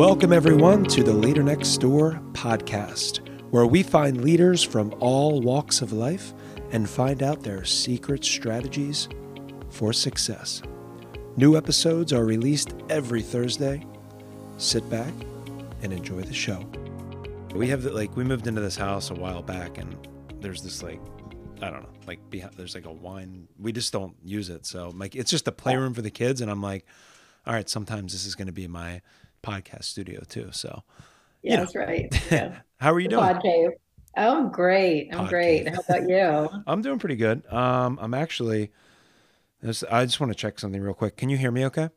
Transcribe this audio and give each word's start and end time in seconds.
Welcome, 0.00 0.32
everyone, 0.32 0.84
to 0.84 1.02
the 1.02 1.12
Leader 1.12 1.42
Next 1.42 1.76
Door 1.76 2.22
podcast, 2.32 3.18
where 3.50 3.66
we 3.66 3.82
find 3.82 4.24
leaders 4.24 4.62
from 4.62 4.94
all 4.98 5.42
walks 5.42 5.82
of 5.82 5.92
life 5.92 6.32
and 6.72 6.88
find 6.88 7.22
out 7.22 7.42
their 7.42 7.66
secret 7.66 8.24
strategies 8.24 9.10
for 9.68 9.92
success. 9.92 10.62
New 11.36 11.54
episodes 11.54 12.14
are 12.14 12.24
released 12.24 12.74
every 12.88 13.20
Thursday. 13.20 13.84
Sit 14.56 14.88
back 14.88 15.12
and 15.82 15.92
enjoy 15.92 16.22
the 16.22 16.32
show. 16.32 16.64
We 17.54 17.68
have 17.68 17.84
like 17.84 18.16
we 18.16 18.24
moved 18.24 18.46
into 18.46 18.62
this 18.62 18.76
house 18.76 19.10
a 19.10 19.14
while 19.14 19.42
back, 19.42 19.76
and 19.76 19.94
there's 20.40 20.62
this 20.62 20.82
like 20.82 21.02
I 21.60 21.68
don't 21.68 21.82
know, 21.82 21.92
like 22.06 22.20
there's 22.56 22.74
like 22.74 22.86
a 22.86 22.92
wine. 22.92 23.48
We 23.58 23.70
just 23.70 23.92
don't 23.92 24.16
use 24.24 24.48
it, 24.48 24.64
so 24.64 24.94
like 24.96 25.14
it's 25.14 25.30
just 25.30 25.46
a 25.46 25.52
playroom 25.52 25.92
for 25.92 26.00
the 26.00 26.10
kids, 26.10 26.40
and 26.40 26.50
I'm 26.50 26.62
like, 26.62 26.86
all 27.46 27.52
right, 27.52 27.68
sometimes 27.68 28.14
this 28.14 28.24
is 28.24 28.34
going 28.34 28.46
to 28.46 28.52
be 28.52 28.66
my 28.66 29.02
podcast 29.42 29.84
studio 29.84 30.22
too. 30.28 30.48
So, 30.52 30.82
yeah, 31.42 31.56
know. 31.56 31.62
that's 31.62 31.76
right. 31.76 32.22
Yeah. 32.30 32.60
How 32.78 32.92
are 32.92 33.00
you 33.00 33.08
the 33.08 33.16
doing? 33.16 33.72
Oh, 34.16 34.38
I'm 34.38 34.50
great. 34.50 35.14
I'm 35.14 35.26
great. 35.28 35.68
How 35.68 35.80
about 35.80 36.08
you? 36.08 36.48
I'm 36.66 36.82
doing 36.82 36.98
pretty 36.98 37.16
good. 37.16 37.46
Um, 37.52 37.98
I'm 38.00 38.14
actually. 38.14 38.72
I 39.62 40.06
just 40.06 40.18
want 40.18 40.32
to 40.32 40.34
check 40.34 40.58
something 40.58 40.80
real 40.80 40.94
quick. 40.94 41.18
Can 41.18 41.28
you 41.28 41.36
hear 41.36 41.50
me? 41.50 41.66
Okay. 41.66 41.90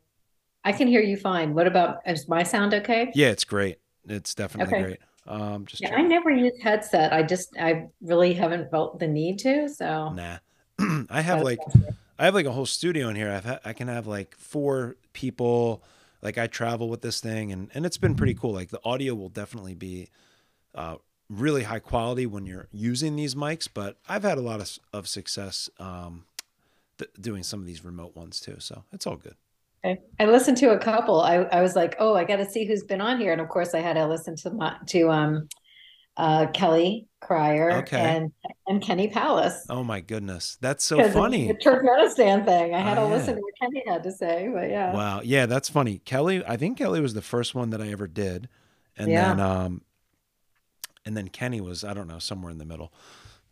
I 0.64 0.72
can 0.72 0.86
hear 0.86 1.00
you 1.00 1.16
fine. 1.16 1.54
What 1.54 1.66
about 1.66 2.00
is 2.06 2.28
my 2.28 2.42
sound 2.42 2.74
okay? 2.74 3.10
Yeah, 3.14 3.28
it's 3.28 3.44
great. 3.44 3.78
It's 4.06 4.34
definitely 4.34 4.74
okay. 4.74 4.82
great. 4.82 4.98
Um, 5.26 5.64
just 5.66 5.82
yeah, 5.82 5.94
I 5.94 6.02
never 6.02 6.30
use 6.30 6.52
headset. 6.62 7.12
I 7.12 7.22
just 7.22 7.56
I 7.58 7.86
really 8.02 8.34
haven't 8.34 8.70
felt 8.70 8.98
the 8.98 9.08
need 9.08 9.38
to. 9.40 9.68
So 9.68 10.10
nah, 10.10 10.38
I 11.10 11.20
have 11.22 11.42
like 11.42 11.58
I 12.18 12.26
have 12.26 12.34
like 12.34 12.46
a 12.46 12.52
whole 12.52 12.66
studio 12.66 13.08
in 13.08 13.16
here. 13.16 13.30
I've 13.30 13.44
ha- 13.44 13.60
I 13.64 13.72
can 13.72 13.88
have 13.88 14.06
like 14.06 14.36
four 14.36 14.96
people 15.12 15.82
like 16.24 16.38
I 16.38 16.46
travel 16.46 16.88
with 16.88 17.02
this 17.02 17.20
thing 17.20 17.52
and, 17.52 17.70
and 17.74 17.84
it's 17.84 17.98
been 17.98 18.14
pretty 18.14 18.34
cool. 18.34 18.52
Like 18.52 18.70
the 18.70 18.80
audio 18.84 19.14
will 19.14 19.28
definitely 19.28 19.74
be 19.74 20.08
uh, 20.74 20.96
really 21.28 21.64
high 21.64 21.78
quality 21.78 22.26
when 22.26 22.46
you're 22.46 22.66
using 22.72 23.14
these 23.14 23.34
mics, 23.34 23.68
but 23.72 23.98
I've 24.08 24.22
had 24.22 24.38
a 24.38 24.40
lot 24.40 24.60
of, 24.60 24.78
of 24.92 25.06
success 25.06 25.68
um, 25.78 26.24
th- 26.98 27.10
doing 27.20 27.42
some 27.42 27.60
of 27.60 27.66
these 27.66 27.84
remote 27.84 28.16
ones 28.16 28.40
too. 28.40 28.56
So 28.58 28.84
it's 28.90 29.06
all 29.06 29.16
good. 29.16 29.36
Okay. 29.84 30.00
I 30.18 30.24
listened 30.24 30.56
to 30.58 30.70
a 30.72 30.78
couple. 30.78 31.20
I, 31.20 31.42
I 31.52 31.60
was 31.60 31.76
like, 31.76 31.94
oh, 31.98 32.14
I 32.14 32.24
got 32.24 32.36
to 32.36 32.50
see 32.50 32.64
who's 32.64 32.84
been 32.84 33.02
on 33.02 33.20
here. 33.20 33.32
And 33.32 33.40
of 33.40 33.48
course 33.48 33.74
I 33.74 33.80
had 33.80 33.94
to 33.94 34.06
listen 34.06 34.34
to 34.36 34.50
my, 34.50 34.76
to 34.86 35.10
um, 35.10 35.48
uh, 36.16 36.46
Kelly 36.48 37.08
Cryer 37.20 37.72
okay. 37.78 37.98
and 37.98 38.32
and 38.66 38.82
Kenny 38.82 39.08
Palace. 39.08 39.66
Oh 39.68 39.82
my 39.82 40.00
goodness, 40.00 40.58
that's 40.60 40.84
so 40.84 41.08
funny. 41.10 41.48
The 41.48 41.54
Turkmenistan 41.54 42.44
thing. 42.44 42.74
I 42.74 42.80
had 42.80 42.98
oh, 42.98 43.04
to 43.04 43.08
yeah. 43.08 43.16
listen 43.16 43.34
to 43.36 43.40
what 43.40 43.54
Kenny 43.60 43.82
had 43.86 44.02
to 44.04 44.12
say, 44.12 44.50
but 44.52 44.68
yeah. 44.68 44.92
Wow, 44.92 45.20
yeah, 45.24 45.46
that's 45.46 45.68
funny. 45.68 45.98
Kelly, 46.04 46.44
I 46.46 46.56
think 46.56 46.78
Kelly 46.78 47.00
was 47.00 47.14
the 47.14 47.22
first 47.22 47.54
one 47.54 47.70
that 47.70 47.80
I 47.80 47.88
ever 47.88 48.06
did, 48.06 48.48
and 48.96 49.10
yeah. 49.10 49.28
then 49.28 49.40
um, 49.40 49.82
and 51.04 51.16
then 51.16 51.28
Kenny 51.28 51.60
was 51.60 51.82
I 51.82 51.94
don't 51.94 52.08
know 52.08 52.18
somewhere 52.18 52.52
in 52.52 52.58
the 52.58 52.64
middle, 52.64 52.92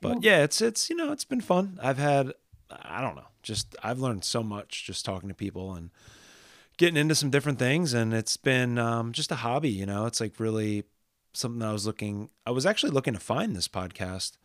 but 0.00 0.22
yeah. 0.22 0.38
yeah, 0.38 0.44
it's 0.44 0.60
it's 0.60 0.88
you 0.90 0.96
know 0.96 1.12
it's 1.12 1.24
been 1.24 1.40
fun. 1.40 1.78
I've 1.82 1.98
had 1.98 2.32
I 2.70 3.00
don't 3.00 3.16
know, 3.16 3.28
just 3.42 3.74
I've 3.82 3.98
learned 3.98 4.24
so 4.24 4.42
much 4.42 4.84
just 4.86 5.04
talking 5.04 5.28
to 5.28 5.34
people 5.34 5.74
and 5.74 5.90
getting 6.76 6.96
into 6.96 7.14
some 7.14 7.30
different 7.30 7.58
things, 7.58 7.92
and 7.92 8.14
it's 8.14 8.36
been 8.36 8.78
um, 8.78 9.12
just 9.12 9.32
a 9.32 9.36
hobby. 9.36 9.70
You 9.70 9.86
know, 9.86 10.06
it's 10.06 10.20
like 10.20 10.38
really 10.38 10.84
something 11.32 11.62
I 11.62 11.72
was 11.72 11.86
looking. 11.86 12.30
I 12.46 12.50
was 12.50 12.66
actually 12.66 12.90
looking 12.90 13.14
to 13.14 13.20
find 13.20 13.54
this 13.54 13.68
podcast 13.68 14.36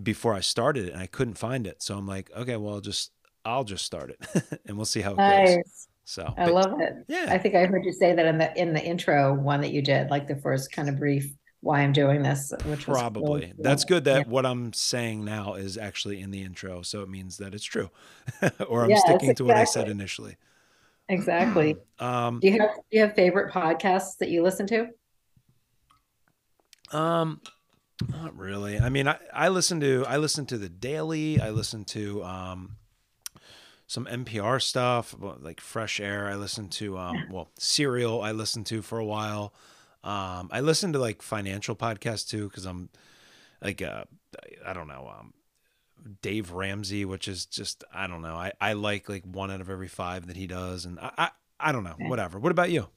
before 0.00 0.34
I 0.34 0.40
started 0.40 0.86
it, 0.86 0.92
and 0.92 1.02
I 1.02 1.06
couldn't 1.06 1.34
find 1.34 1.66
it. 1.66 1.82
So 1.82 1.96
I'm 1.96 2.06
like, 2.06 2.30
okay, 2.36 2.56
well, 2.56 2.74
I'll 2.74 2.80
just 2.80 3.12
I'll 3.44 3.64
just 3.64 3.84
start 3.84 4.10
it, 4.10 4.60
and 4.66 4.76
we'll 4.76 4.86
see 4.86 5.00
how 5.00 5.12
it 5.12 5.18
nice. 5.18 5.56
goes. 5.56 5.88
So 6.04 6.34
I 6.36 6.46
but, 6.46 6.54
love 6.54 6.80
it. 6.80 6.94
Yeah, 7.08 7.26
I 7.28 7.38
think 7.38 7.54
I 7.54 7.66
heard 7.66 7.84
you 7.84 7.92
say 7.92 8.14
that 8.14 8.26
in 8.26 8.38
the 8.38 8.60
in 8.60 8.74
the 8.74 8.82
intro 8.82 9.34
one 9.34 9.60
that 9.60 9.72
you 9.72 9.82
did, 9.82 10.10
like 10.10 10.26
the 10.26 10.36
first 10.36 10.72
kind 10.72 10.88
of 10.88 10.98
brief 10.98 11.32
why 11.60 11.80
I'm 11.80 11.92
doing 11.92 12.22
this, 12.22 12.52
which 12.64 12.84
probably 12.84 13.40
really 13.40 13.52
that's 13.58 13.84
good. 13.84 14.04
That 14.04 14.26
yeah. 14.26 14.32
what 14.32 14.46
I'm 14.46 14.72
saying 14.72 15.24
now 15.24 15.54
is 15.54 15.76
actually 15.76 16.20
in 16.20 16.30
the 16.30 16.42
intro, 16.42 16.82
so 16.82 17.02
it 17.02 17.08
means 17.08 17.36
that 17.36 17.54
it's 17.54 17.64
true, 17.64 17.90
or 18.66 18.84
I'm 18.84 18.90
yes, 18.90 19.02
sticking 19.02 19.34
to 19.34 19.44
exactly. 19.44 19.46
what 19.46 19.56
I 19.56 19.64
said 19.64 19.88
initially. 19.88 20.36
Exactly. 21.08 21.76
Um, 22.00 22.40
do 22.40 22.48
you 22.48 22.58
have 22.58 22.70
do 22.76 22.96
you 22.96 23.02
have 23.02 23.14
favorite 23.14 23.52
podcasts 23.52 24.16
that 24.20 24.30
you 24.30 24.42
listen 24.42 24.66
to? 24.68 24.88
Um, 26.92 27.40
not 28.08 28.36
really. 28.36 28.78
I 28.78 28.88
mean, 28.88 29.08
I, 29.08 29.18
I 29.32 29.48
listen 29.48 29.80
to 29.80 30.04
I 30.06 30.16
listen 30.16 30.46
to 30.46 30.58
the 30.58 30.68
Daily. 30.68 31.40
I 31.40 31.50
listen 31.50 31.84
to 31.86 32.24
um, 32.24 32.76
some 33.86 34.06
NPR 34.06 34.62
stuff 34.62 35.14
like 35.18 35.60
Fresh 35.60 36.00
Air. 36.00 36.28
I 36.28 36.34
listen 36.34 36.68
to 36.70 36.98
um, 36.98 37.24
well, 37.30 37.50
Serial. 37.58 38.22
I 38.22 38.32
listened 38.32 38.66
to 38.66 38.82
for 38.82 38.98
a 38.98 39.04
while. 39.04 39.52
Um, 40.02 40.48
I 40.50 40.60
listen 40.60 40.92
to 40.94 40.98
like 40.98 41.20
financial 41.20 41.76
podcasts 41.76 42.28
too 42.28 42.48
because 42.48 42.64
I'm 42.64 42.88
like 43.62 43.82
uh, 43.82 44.04
I 44.64 44.72
don't 44.72 44.88
know 44.88 45.12
um, 45.18 45.34
Dave 46.22 46.52
Ramsey, 46.52 47.04
which 47.04 47.28
is 47.28 47.44
just 47.44 47.84
I 47.92 48.06
don't 48.06 48.22
know. 48.22 48.34
I 48.34 48.52
I 48.60 48.72
like 48.72 49.08
like 49.08 49.24
one 49.24 49.50
out 49.50 49.60
of 49.60 49.68
every 49.68 49.88
five 49.88 50.26
that 50.28 50.36
he 50.36 50.46
does, 50.46 50.86
and 50.86 50.98
I 50.98 51.10
I, 51.18 51.30
I 51.58 51.72
don't 51.72 51.84
know. 51.84 51.96
Whatever. 51.98 52.38
What 52.38 52.52
about 52.52 52.70
you? 52.70 52.88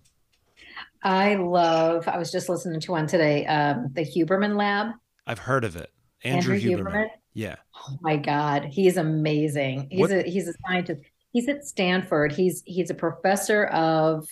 I 1.03 1.35
love, 1.35 2.07
I 2.07 2.17
was 2.17 2.31
just 2.31 2.49
listening 2.49 2.79
to 2.79 2.91
one 2.91 3.07
today, 3.07 3.45
um, 3.45 3.89
the 3.93 4.05
Huberman 4.05 4.57
Lab. 4.57 4.93
I've 5.27 5.39
heard 5.39 5.65
of 5.65 5.75
it. 5.75 5.89
Andrew, 6.23 6.55
Andrew 6.55 6.71
Huberman. 6.71 6.93
Huberman. 6.93 7.07
Yeah. 7.33 7.55
Oh 7.75 7.97
my 8.01 8.17
God. 8.17 8.65
He's 8.65 8.97
amazing. 8.97 9.87
He's 9.91 9.99
what? 9.99 10.11
a 10.11 10.21
he's 10.23 10.47
a 10.47 10.53
scientist. 10.65 11.01
He's 11.31 11.49
at 11.49 11.65
Stanford. 11.65 12.31
He's 12.31 12.63
he's 12.65 12.89
a 12.89 12.93
professor 12.93 13.65
of 13.65 14.27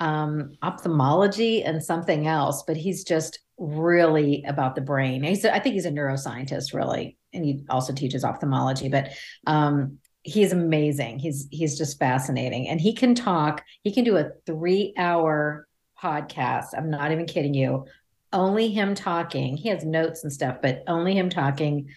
um 0.00 0.56
ophthalmology 0.62 1.62
and 1.62 1.82
something 1.82 2.26
else, 2.26 2.64
but 2.66 2.76
he's 2.76 3.04
just 3.04 3.38
really 3.58 4.42
about 4.48 4.74
the 4.74 4.80
brain. 4.80 5.22
He's 5.22 5.44
a, 5.44 5.54
I 5.54 5.60
think 5.60 5.74
he's 5.74 5.86
a 5.86 5.90
neuroscientist, 5.90 6.74
really. 6.74 7.16
And 7.32 7.44
he 7.44 7.64
also 7.68 7.92
teaches 7.92 8.24
ophthalmology, 8.24 8.88
but 8.88 9.10
um 9.46 9.98
he's 10.24 10.52
amazing. 10.52 11.18
He's 11.18 11.46
he's 11.50 11.78
just 11.78 11.98
fascinating. 11.98 12.68
And 12.68 12.80
he 12.80 12.92
can 12.94 13.14
talk, 13.14 13.62
he 13.82 13.92
can 13.92 14.04
do 14.04 14.16
a 14.16 14.30
three 14.46 14.92
hour 14.96 15.68
podcast. 16.02 16.68
I'm 16.76 16.90
not 16.90 17.12
even 17.12 17.26
kidding 17.26 17.54
you. 17.54 17.86
Only 18.32 18.70
him 18.70 18.94
talking. 18.94 19.56
He 19.56 19.68
has 19.68 19.84
notes 19.84 20.24
and 20.24 20.32
stuff, 20.32 20.56
but 20.60 20.82
only 20.88 21.16
him 21.16 21.30
talking. 21.30 21.88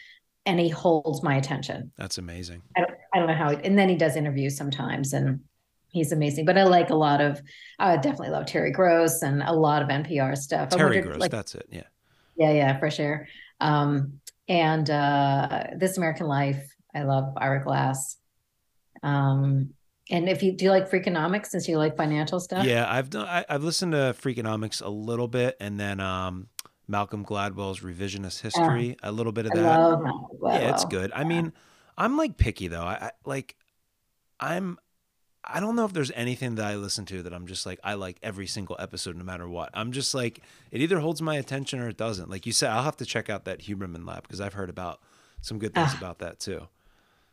And 0.45 0.59
he 0.59 0.69
holds 0.69 1.23
my 1.23 1.35
attention. 1.35 1.91
That's 1.97 2.17
amazing. 2.19 2.61
I 2.75 2.81
don't, 2.81 2.91
I 3.13 3.17
don't 3.17 3.27
know 3.27 3.33
how. 3.33 3.49
He, 3.49 3.65
and 3.65 3.77
then 3.77 3.89
he 3.89 3.95
does 3.95 4.15
interviews 4.15 4.55
sometimes, 4.55 5.11
and 5.11 5.41
he's 5.89 6.13
amazing. 6.13 6.45
But 6.45 6.57
I 6.57 6.63
like 6.63 6.89
a 6.89 6.95
lot 6.95 7.19
of. 7.19 7.41
I 7.79 7.97
definitely 7.97 8.29
love 8.29 8.45
Terry 8.45 8.71
Gross 8.71 9.23
and 9.23 9.41
a 9.43 9.51
lot 9.51 9.81
of 9.81 9.89
NPR 9.89 10.37
stuff. 10.37 10.69
Terry 10.69 11.01
Gross, 11.01 11.17
like, 11.17 11.31
that's 11.31 11.55
it. 11.55 11.67
Yeah. 11.69 11.83
Yeah, 12.37 12.51
yeah, 12.51 12.79
fresh 12.79 12.99
air. 12.99 13.27
Um, 13.59 14.19
and 14.47 14.89
uh, 14.89 15.63
This 15.75 15.97
American 15.97 16.27
Life. 16.27 16.73
I 16.97 17.03
love 17.03 17.33
Ira 17.37 17.63
Glass. 17.63 18.17
Um, 19.03 19.73
and 20.09 20.29
if 20.29 20.41
you 20.41 20.53
do 20.53 20.65
you 20.65 20.71
like 20.71 20.89
Freakonomics 20.89 21.47
since 21.47 21.67
you 21.67 21.77
like 21.77 21.95
financial 21.97 22.39
stuff? 22.39 22.65
Yeah, 22.65 22.85
I've 22.89 23.09
done. 23.09 23.27
I, 23.27 23.45
have 23.49 23.63
listened 23.63 23.91
to 23.91 24.15
Freakonomics 24.19 24.83
a 24.83 24.89
little 24.89 25.27
bit, 25.27 25.57
and 25.59 25.79
then 25.79 25.99
um, 25.99 26.47
Malcolm 26.87 27.25
Gladwell's 27.25 27.81
Revisionist 27.81 28.41
History, 28.41 28.97
a 29.03 29.11
little 29.11 29.31
bit 29.31 29.45
of 29.45 29.51
that. 29.53 30.13
yeah, 30.43 30.73
it's 30.73 30.85
good. 30.85 31.11
I 31.13 31.23
mean, 31.23 31.51
I'm 31.97 32.17
like 32.17 32.37
picky 32.37 32.67
though. 32.67 32.83
I, 32.83 32.93
I 32.93 33.11
like, 33.25 33.55
I'm. 34.39 34.79
I 35.49 35.61
don't 35.61 35.77
know 35.77 35.85
if 35.85 35.93
there's 35.93 36.11
anything 36.11 36.55
that 36.55 36.65
I 36.65 36.75
listen 36.75 37.05
to 37.05 37.23
that 37.23 37.33
I'm 37.33 37.47
just 37.47 37.65
like 37.65 37.79
I 37.81 37.93
like 37.93 38.17
every 38.21 38.47
single 38.47 38.75
episode 38.79 39.15
no 39.15 39.23
matter 39.23 39.47
what. 39.47 39.69
I'm 39.73 39.93
just 39.93 40.13
like 40.13 40.41
it 40.71 40.81
either 40.81 40.99
holds 40.99 41.21
my 41.21 41.35
attention 41.35 41.79
or 41.79 41.87
it 41.87 41.95
doesn't. 41.95 42.29
Like 42.29 42.45
you 42.45 42.51
said, 42.51 42.69
I'll 42.69 42.83
have 42.83 42.97
to 42.97 43.05
check 43.05 43.29
out 43.29 43.45
that 43.45 43.59
Huberman 43.61 44.05
Lab 44.05 44.23
because 44.23 44.41
I've 44.41 44.55
heard 44.55 44.69
about 44.69 44.99
some 45.39 45.57
good 45.57 45.73
things 45.73 45.91
ah. 45.93 45.97
about 45.97 46.19
that 46.19 46.39
too. 46.39 46.67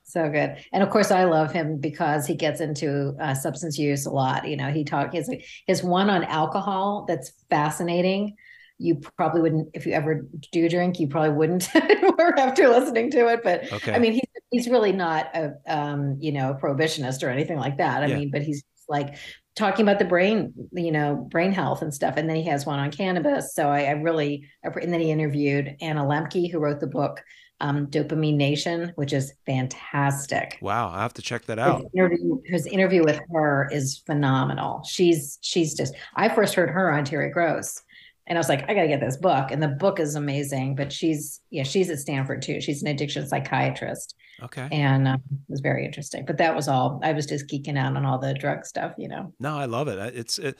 So 0.04 0.28
good. 0.28 0.56
And 0.72 0.82
of 0.82 0.90
course, 0.90 1.10
I 1.10 1.24
love 1.24 1.52
him 1.52 1.78
because 1.78 2.26
he 2.26 2.34
gets 2.34 2.60
into 2.60 3.16
uh, 3.20 3.34
substance 3.34 3.78
use 3.78 4.06
a 4.06 4.10
lot. 4.10 4.46
You 4.46 4.56
know, 4.56 4.70
he 4.70 4.84
talk 4.84 5.12
his 5.12 5.30
his 5.66 5.82
one 5.82 6.10
on 6.10 6.24
alcohol 6.24 7.06
that's 7.08 7.32
fascinating. 7.50 8.36
You 8.78 9.00
probably 9.16 9.40
wouldn't, 9.40 9.68
if 9.72 9.86
you 9.86 9.92
ever 9.92 10.26
do 10.52 10.68
drink, 10.68 11.00
you 11.00 11.08
probably 11.08 11.30
wouldn't 11.30 11.74
after 12.38 12.68
listening 12.68 13.10
to 13.12 13.28
it. 13.28 13.40
But 13.42 13.72
okay. 13.72 13.94
I 13.94 13.98
mean, 13.98 14.12
he's 14.12 14.42
he's 14.50 14.68
really 14.68 14.92
not 14.92 15.34
a 15.34 15.54
um, 15.66 16.18
you 16.20 16.32
know 16.32 16.56
prohibitionist 16.60 17.22
or 17.22 17.30
anything 17.30 17.58
like 17.58 17.78
that. 17.78 18.02
I 18.02 18.06
yeah. 18.06 18.18
mean, 18.18 18.30
but 18.30 18.42
he's 18.42 18.62
like 18.88 19.16
talking 19.56 19.84
about 19.84 19.98
the 19.98 20.04
brain, 20.04 20.52
you 20.72 20.90
know, 20.90 21.26
brain 21.30 21.52
health 21.52 21.80
and 21.80 21.94
stuff. 21.94 22.16
And 22.16 22.28
then 22.28 22.36
he 22.36 22.44
has 22.44 22.66
one 22.66 22.78
on 22.78 22.90
cannabis. 22.90 23.54
So 23.54 23.68
I, 23.68 23.84
I 23.84 23.90
really, 23.92 24.48
and 24.62 24.92
then 24.92 25.00
he 25.00 25.10
interviewed 25.10 25.76
Anna 25.80 26.02
Lembke, 26.02 26.50
who 26.50 26.58
wrote 26.58 26.80
the 26.80 26.88
book 26.88 27.22
um, 27.64 27.86
Dopamine 27.86 28.36
Nation, 28.36 28.92
which 28.96 29.14
is 29.14 29.32
fantastic. 29.46 30.58
Wow, 30.60 30.90
I 30.90 31.00
have 31.00 31.14
to 31.14 31.22
check 31.22 31.46
that 31.46 31.58
out. 31.58 31.78
His 31.78 31.86
interview, 31.94 32.42
his 32.44 32.66
interview 32.66 33.02
with 33.02 33.18
her 33.32 33.70
is 33.72 34.02
phenomenal. 34.04 34.82
She's 34.84 35.38
she's 35.40 35.74
just. 35.74 35.94
I 36.14 36.28
first 36.28 36.54
heard 36.54 36.68
her 36.68 36.92
on 36.92 37.06
Terry 37.06 37.30
Gross, 37.30 37.80
and 38.26 38.36
I 38.36 38.40
was 38.40 38.50
like, 38.50 38.68
I 38.68 38.74
gotta 38.74 38.88
get 38.88 39.00
this 39.00 39.16
book. 39.16 39.50
And 39.50 39.62
the 39.62 39.68
book 39.68 39.98
is 39.98 40.14
amazing. 40.14 40.74
But 40.76 40.92
she's 40.92 41.40
yeah, 41.50 41.62
she's 41.62 41.88
at 41.88 41.98
Stanford 42.00 42.42
too. 42.42 42.60
She's 42.60 42.82
an 42.82 42.88
addiction 42.88 43.26
psychiatrist. 43.26 44.14
Okay. 44.42 44.68
And 44.70 45.08
um, 45.08 45.22
it 45.30 45.38
was 45.48 45.60
very 45.60 45.86
interesting. 45.86 46.26
But 46.26 46.36
that 46.36 46.54
was 46.54 46.68
all. 46.68 47.00
I 47.02 47.14
was 47.14 47.24
just 47.24 47.48
geeking 47.48 47.78
out 47.78 47.96
on 47.96 48.04
all 48.04 48.18
the 48.18 48.34
drug 48.34 48.66
stuff, 48.66 48.92
you 48.98 49.08
know. 49.08 49.32
No, 49.40 49.56
I 49.56 49.64
love 49.64 49.88
it. 49.88 50.14
It's 50.14 50.38
it, 50.38 50.58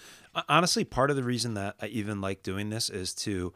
honestly 0.48 0.84
part 0.84 1.10
of 1.10 1.16
the 1.16 1.24
reason 1.24 1.52
that 1.54 1.74
I 1.82 1.88
even 1.88 2.22
like 2.22 2.42
doing 2.42 2.70
this 2.70 2.88
is 2.88 3.12
to 3.16 3.52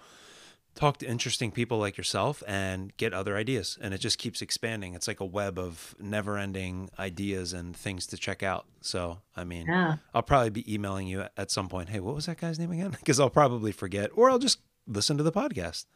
talk 0.78 0.98
to 0.98 1.06
interesting 1.06 1.50
people 1.50 1.76
like 1.76 1.98
yourself 1.98 2.40
and 2.46 2.96
get 2.96 3.12
other 3.12 3.36
ideas 3.36 3.76
and 3.80 3.92
it 3.92 3.98
just 3.98 4.16
keeps 4.16 4.40
expanding. 4.40 4.94
It's 4.94 5.08
like 5.08 5.18
a 5.18 5.24
web 5.24 5.58
of 5.58 5.96
never 5.98 6.38
ending 6.38 6.88
ideas 7.00 7.52
and 7.52 7.76
things 7.76 8.06
to 8.06 8.16
check 8.16 8.44
out. 8.44 8.64
So 8.80 9.18
i 9.34 9.42
mean 9.42 9.66
yeah. 9.66 9.96
i'll 10.14 10.22
probably 10.22 10.50
be 10.50 10.72
emailing 10.72 11.08
you 11.08 11.24
at 11.36 11.50
some 11.50 11.68
point 11.68 11.88
hey 11.88 11.98
what 11.98 12.14
was 12.14 12.26
that 12.26 12.38
guy's 12.38 12.58
name 12.60 12.70
again? 12.70 12.90
Because 13.00 13.18
i'll 13.18 13.28
probably 13.28 13.72
forget 13.72 14.10
or 14.14 14.30
i'll 14.30 14.38
just 14.38 14.60
listen 14.86 15.16
to 15.16 15.24
the 15.24 15.32
podcast. 15.32 15.86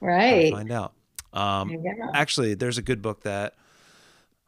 Right. 0.00 0.50
find 0.50 0.72
out. 0.72 0.94
Um, 1.34 1.84
actually 2.14 2.54
there's 2.54 2.78
a 2.78 2.82
good 2.82 3.02
book 3.02 3.24
that 3.24 3.54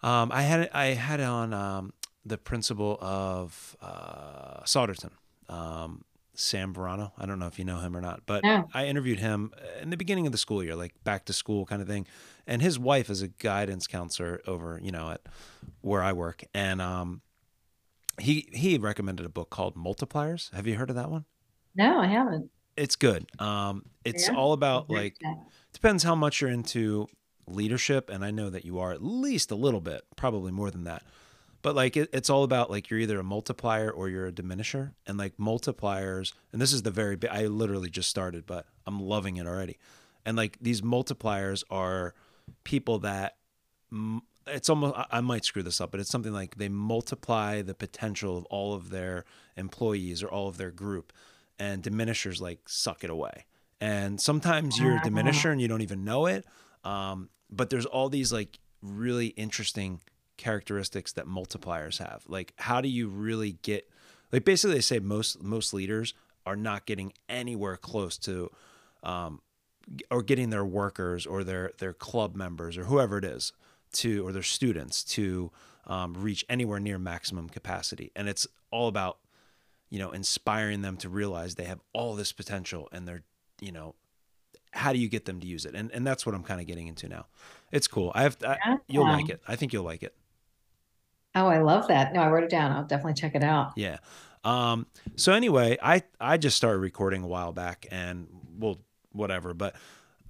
um, 0.03 0.33
i 0.33 0.43
had 0.43 0.71
i 0.73 0.87
had 0.87 1.21
on 1.21 1.53
um, 1.53 1.93
the 2.25 2.39
principal 2.39 2.97
of 3.03 3.77
uh, 3.83 4.63
Souderton 4.65 5.11
um, 5.51 6.03
Sam 6.37 6.73
Verano. 6.73 7.13
I 7.19 7.27
don't 7.27 7.39
know 7.39 7.47
if 7.47 7.59
you 7.59 7.65
know 7.65 7.81
him 7.81 7.97
or 7.97 8.01
not, 8.01 8.23
but. 8.27 8.45
I 8.73 8.87
interviewed 8.87 9.19
him 9.19 9.53
in 9.81 9.91
the 9.91 9.97
beginning 9.97 10.27
of 10.27 10.33
the 10.33 10.39
school 10.39 10.63
year, 10.63 10.77
like 10.77 10.93
back 11.05 11.25
to 11.27 11.33
school 11.33 11.67
kind 11.67 11.83
of 11.83 11.89
thing. 11.89 12.07
And 12.47 12.63
his 12.63 12.79
wife 12.79 13.11
is 13.11 13.23
a 13.23 13.29
guidance 13.29 13.87
counselor 13.87 14.41
over, 14.47 14.79
you 14.83 14.93
know, 14.93 15.11
at 15.11 15.23
where 15.81 16.03
I 16.03 16.13
work. 16.13 16.45
And 16.55 16.81
um, 16.81 17.23
he 18.21 18.49
he 18.53 18.79
recommended 18.79 19.27
a 19.27 19.29
book 19.29 19.51
called 19.51 19.75
Multipliers. 19.75 20.53
Have 20.55 20.67
you 20.67 20.77
heard 20.77 20.91
of 20.91 20.97
that 20.97 21.11
one? 21.11 21.25
No, 21.75 22.01
I 22.01 22.07
haven't. 22.07 22.51
It's 22.77 22.97
good. 22.97 23.27
Um, 23.41 23.87
it's 24.05 24.29
yeah. 24.29 24.35
all 24.35 24.53
about 24.53 24.91
like 24.91 25.17
depends 25.73 26.03
how 26.03 26.15
much 26.15 26.41
you're 26.41 26.51
into 26.51 27.09
leadership, 27.47 28.11
and 28.11 28.25
I 28.25 28.31
know 28.31 28.51
that 28.51 28.65
you 28.65 28.79
are 28.79 28.93
at 28.93 29.03
least 29.03 29.51
a 29.51 29.55
little 29.57 29.81
bit, 29.81 30.03
probably 30.17 30.53
more 30.53 30.71
than 30.71 30.85
that 30.85 31.03
but 31.67 31.75
like 31.75 31.97
it, 31.97 32.09
it's 32.13 32.31
all 32.31 32.45
about 32.45 32.71
like 32.71 32.91
you're 32.91 33.01
either 33.01 33.19
a 33.19 33.25
multiplier 33.25 33.91
or 33.91 34.09
you're 34.09 34.29
a 34.29 34.33
diminisher. 34.33 34.93
And 35.05 35.19
like 35.19 35.37
multipliers 35.37 36.33
and 36.53 36.63
this 36.63 36.73
is 36.73 36.83
the 36.83 36.93
very 36.93 37.19
i 37.29 37.47
literally 37.47 37.91
just 37.91 38.09
started 38.09 38.47
but 38.47 38.67
i'm 38.87 39.01
loving 39.01 39.37
it 39.37 39.49
already. 39.49 39.77
And 40.25 40.37
like 40.37 40.59
these 40.61 40.81
multipliers 40.81 41.65
are 41.69 42.15
people 42.63 43.01
that 43.01 43.39
it's 44.47 44.71
almost 44.71 44.95
i 45.11 45.21
might 45.21 45.45
screw 45.45 45.65
this 45.65 45.81
up 45.81 45.91
but 45.91 45.99
it's 45.99 46.09
something 46.09 46.33
like 46.33 46.55
they 46.55 46.69
multiply 46.69 47.63
the 47.63 47.75
potential 47.75 48.39
of 48.39 48.45
all 48.45 48.73
of 48.73 48.91
their 48.91 49.25
employees 49.57 50.23
or 50.23 50.29
all 50.29 50.47
of 50.47 50.59
their 50.59 50.71
group 50.71 51.13
and 51.59 51.83
diminishers 51.83 52.41
like 52.41 52.61
suck 52.69 53.03
it 53.03 53.11
away. 53.11 53.45
And 53.81 54.21
sometimes 54.21 54.79
you're 54.79 54.99
a 54.99 55.01
diminisher 55.01 55.51
and 55.51 55.61
you 55.61 55.67
don't 55.67 55.83
even 55.83 56.05
know 56.05 56.27
it 56.27 56.45
um, 56.85 57.29
but 57.51 57.71
there's 57.71 57.87
all 57.87 58.09
these 58.09 58.33
like 58.33 58.61
really 58.83 59.29
interesting 59.29 60.01
characteristics 60.37 61.13
that 61.13 61.27
multipliers 61.27 61.99
have. 61.99 62.25
Like 62.29 62.53
how 62.57 62.81
do 62.81 62.89
you 62.89 63.09
really 63.09 63.59
get 63.63 63.89
like 64.33 64.45
basically 64.45 64.77
they 64.77 64.81
say 64.81 64.99
most 64.99 65.43
most 65.43 65.73
leaders 65.73 66.15
are 66.45 66.57
not 66.57 66.87
getting 66.87 67.13
anywhere 67.29 67.77
close 67.77 68.17
to 68.19 68.51
um, 69.03 69.41
or 70.11 70.23
getting 70.23 70.51
their 70.51 70.65
workers 70.65 71.27
or 71.27 71.45
their 71.45 71.73
their 71.79 71.93
club 71.93 72.37
members 72.37 72.77
or 72.77 72.85
whoever 72.85 73.19
it 73.19 73.25
is 73.25 73.53
to 73.93 74.27
or 74.27 74.33
their 74.33 74.43
students 74.43 75.03
to 75.03 75.51
um, 75.87 76.15
reach 76.15 76.45
anywhere 76.49 76.81
near 76.81 76.99
maximum 76.99 77.49
capacity. 77.49 78.11
And 78.17 78.29
it's 78.29 78.47
all 78.71 78.89
about 78.89 79.19
you 79.91 79.99
know 79.99 80.11
inspiring 80.11 80.83
them 80.83 80.97
to 80.99 81.09
realize 81.09 81.55
they 81.55 81.65
have 81.65 81.81
all 81.93 82.15
this 82.15 82.33
potential 82.33 82.89
and 82.93 83.07
they're 83.07 83.23
you 83.61 83.73
know 83.73 83.95
how 84.73 84.93
do 84.93 84.99
you 84.99 85.09
get 85.09 85.25
them 85.25 85.41
to 85.41 85.47
use 85.47 85.65
it? 85.65 85.75
And 85.75 85.91
and 85.93 86.07
that's 86.07 86.27
what 86.27 86.35
i'm 86.35 86.43
kind 86.43 86.61
of 86.61 86.67
getting 86.67 86.87
into 86.87 87.09
now. 87.09 87.27
It's 87.73 87.89
cool. 87.89 88.13
I 88.15 88.23
have 88.23 88.37
I, 88.45 88.79
you'll 88.89 89.05
like 89.05 89.29
it. 89.29 89.41
I 89.49 89.57
think 89.57 89.73
you'll 89.73 89.85
like 89.85 90.03
it 90.03 90.15
Oh, 91.37 91.47
I 91.47 91.59
love 91.59 91.87
that. 91.89 92.13
No, 92.13 92.21
I 92.21 92.31
wrote 92.31 92.45
it 92.45 92.51
down. 92.51 92.73
I'll 92.73 92.85
definitely 92.85 93.15
check 93.15 93.35
it 93.35 93.45
out. 93.45 93.73
Yeah. 93.77 93.99
Um, 94.43 94.87
so 95.17 95.33
anyway, 95.33 95.77
I 95.83 96.03
I 96.21 96.39
just 96.39 96.57
started 96.57 96.79
recording 96.79 97.23
a 97.23 97.27
while 97.27 97.53
back, 97.53 97.87
and 97.91 98.27
well, 98.59 98.81
whatever. 99.13 99.55
But 99.55 99.77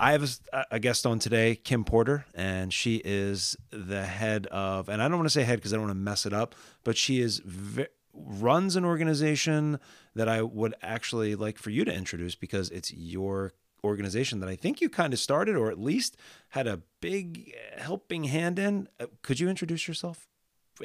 I 0.00 0.12
have 0.12 0.38
a, 0.52 0.64
a 0.72 0.78
guest 0.80 1.06
on 1.06 1.18
today, 1.18 1.54
Kim 1.56 1.84
Porter, 1.84 2.26
and 2.34 2.72
she 2.72 3.00
is 3.04 3.56
the 3.70 4.04
head 4.04 4.46
of, 4.48 4.88
and 4.88 5.00
I 5.02 5.08
don't 5.08 5.18
want 5.18 5.26
to 5.26 5.32
say 5.32 5.44
head 5.44 5.58
because 5.58 5.72
I 5.72 5.76
don't 5.76 5.86
want 5.86 5.96
to 5.96 6.00
mess 6.02 6.26
it 6.26 6.32
up, 6.32 6.54
but 6.84 6.96
she 6.96 7.20
is 7.20 7.40
ve- 7.44 7.86
runs 8.12 8.76
an 8.76 8.84
organization 8.84 9.78
that 10.14 10.28
I 10.28 10.42
would 10.42 10.74
actually 10.82 11.34
like 11.34 11.58
for 11.58 11.70
you 11.70 11.84
to 11.84 11.92
introduce 11.92 12.34
because 12.34 12.70
it's 12.70 12.92
your 12.92 13.52
organization 13.84 14.40
that 14.40 14.48
I 14.48 14.56
think 14.56 14.80
you 14.80 14.88
kind 14.88 15.12
of 15.12 15.18
started 15.18 15.56
or 15.56 15.70
at 15.70 15.78
least 15.78 16.16
had 16.50 16.66
a 16.66 16.80
big 17.00 17.54
helping 17.76 18.24
hand 18.24 18.58
in. 18.58 18.88
Uh, 18.98 19.06
could 19.22 19.40
you 19.40 19.48
introduce 19.48 19.86
yourself? 19.86 20.26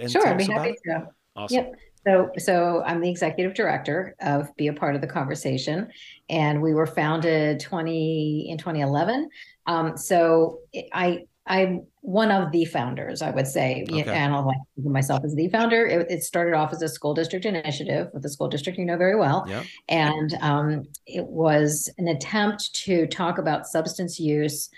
Sure, 0.08 0.28
I'd 0.28 0.38
be 0.38 0.46
happy 0.46 0.76
to. 0.86 1.08
Awesome. 1.36 1.56
Yep. 1.56 1.76
So, 2.06 2.32
so 2.38 2.84
I'm 2.86 3.00
the 3.00 3.10
executive 3.10 3.54
director 3.54 4.16
of 4.22 4.56
Be 4.56 4.68
a 4.68 4.74
Part 4.74 4.96
of 4.96 5.02
the 5.02 5.08
Conversation, 5.08 5.88
and 6.30 6.62
we 6.62 6.74
were 6.74 6.88
founded 6.88 7.60
20 7.60 8.48
in 8.50 8.58
2011. 8.58 9.30
Um, 9.68 9.98
so 9.98 10.60
I 10.94 11.26
I'm 11.48 11.88
one 12.02 12.32
of 12.32 12.52
the 12.52 12.66
founders, 12.66 13.22
I 13.22 13.32
would 13.32 13.48
say, 13.48 13.86
okay. 13.92 14.04
and 14.04 14.34
I'll 14.34 14.46
like 14.46 14.58
myself 14.78 15.24
as 15.26 15.36
the 15.36 15.50
founder. 15.50 15.86
It, 15.86 16.10
it, 16.10 16.24
started 16.24 16.54
off 16.54 16.72
as 16.72 16.82
a 16.82 16.88
school 16.88 17.14
district 17.14 17.46
initiative 17.46 18.10
with 18.14 18.22
the 18.22 18.30
school 18.30 18.48
district 18.48 18.78
you 18.78 18.86
know 18.86 18.98
very 18.98 19.16
well, 19.16 19.46
yep. 19.48 19.66
and 19.90 20.34
um, 20.42 20.84
it 21.08 21.26
was 21.26 21.90
an 21.98 22.08
attempt 22.08 22.74
to 22.86 23.08
talk 23.08 23.38
about 23.38 23.66
substance 23.66 24.20
use 24.20 24.70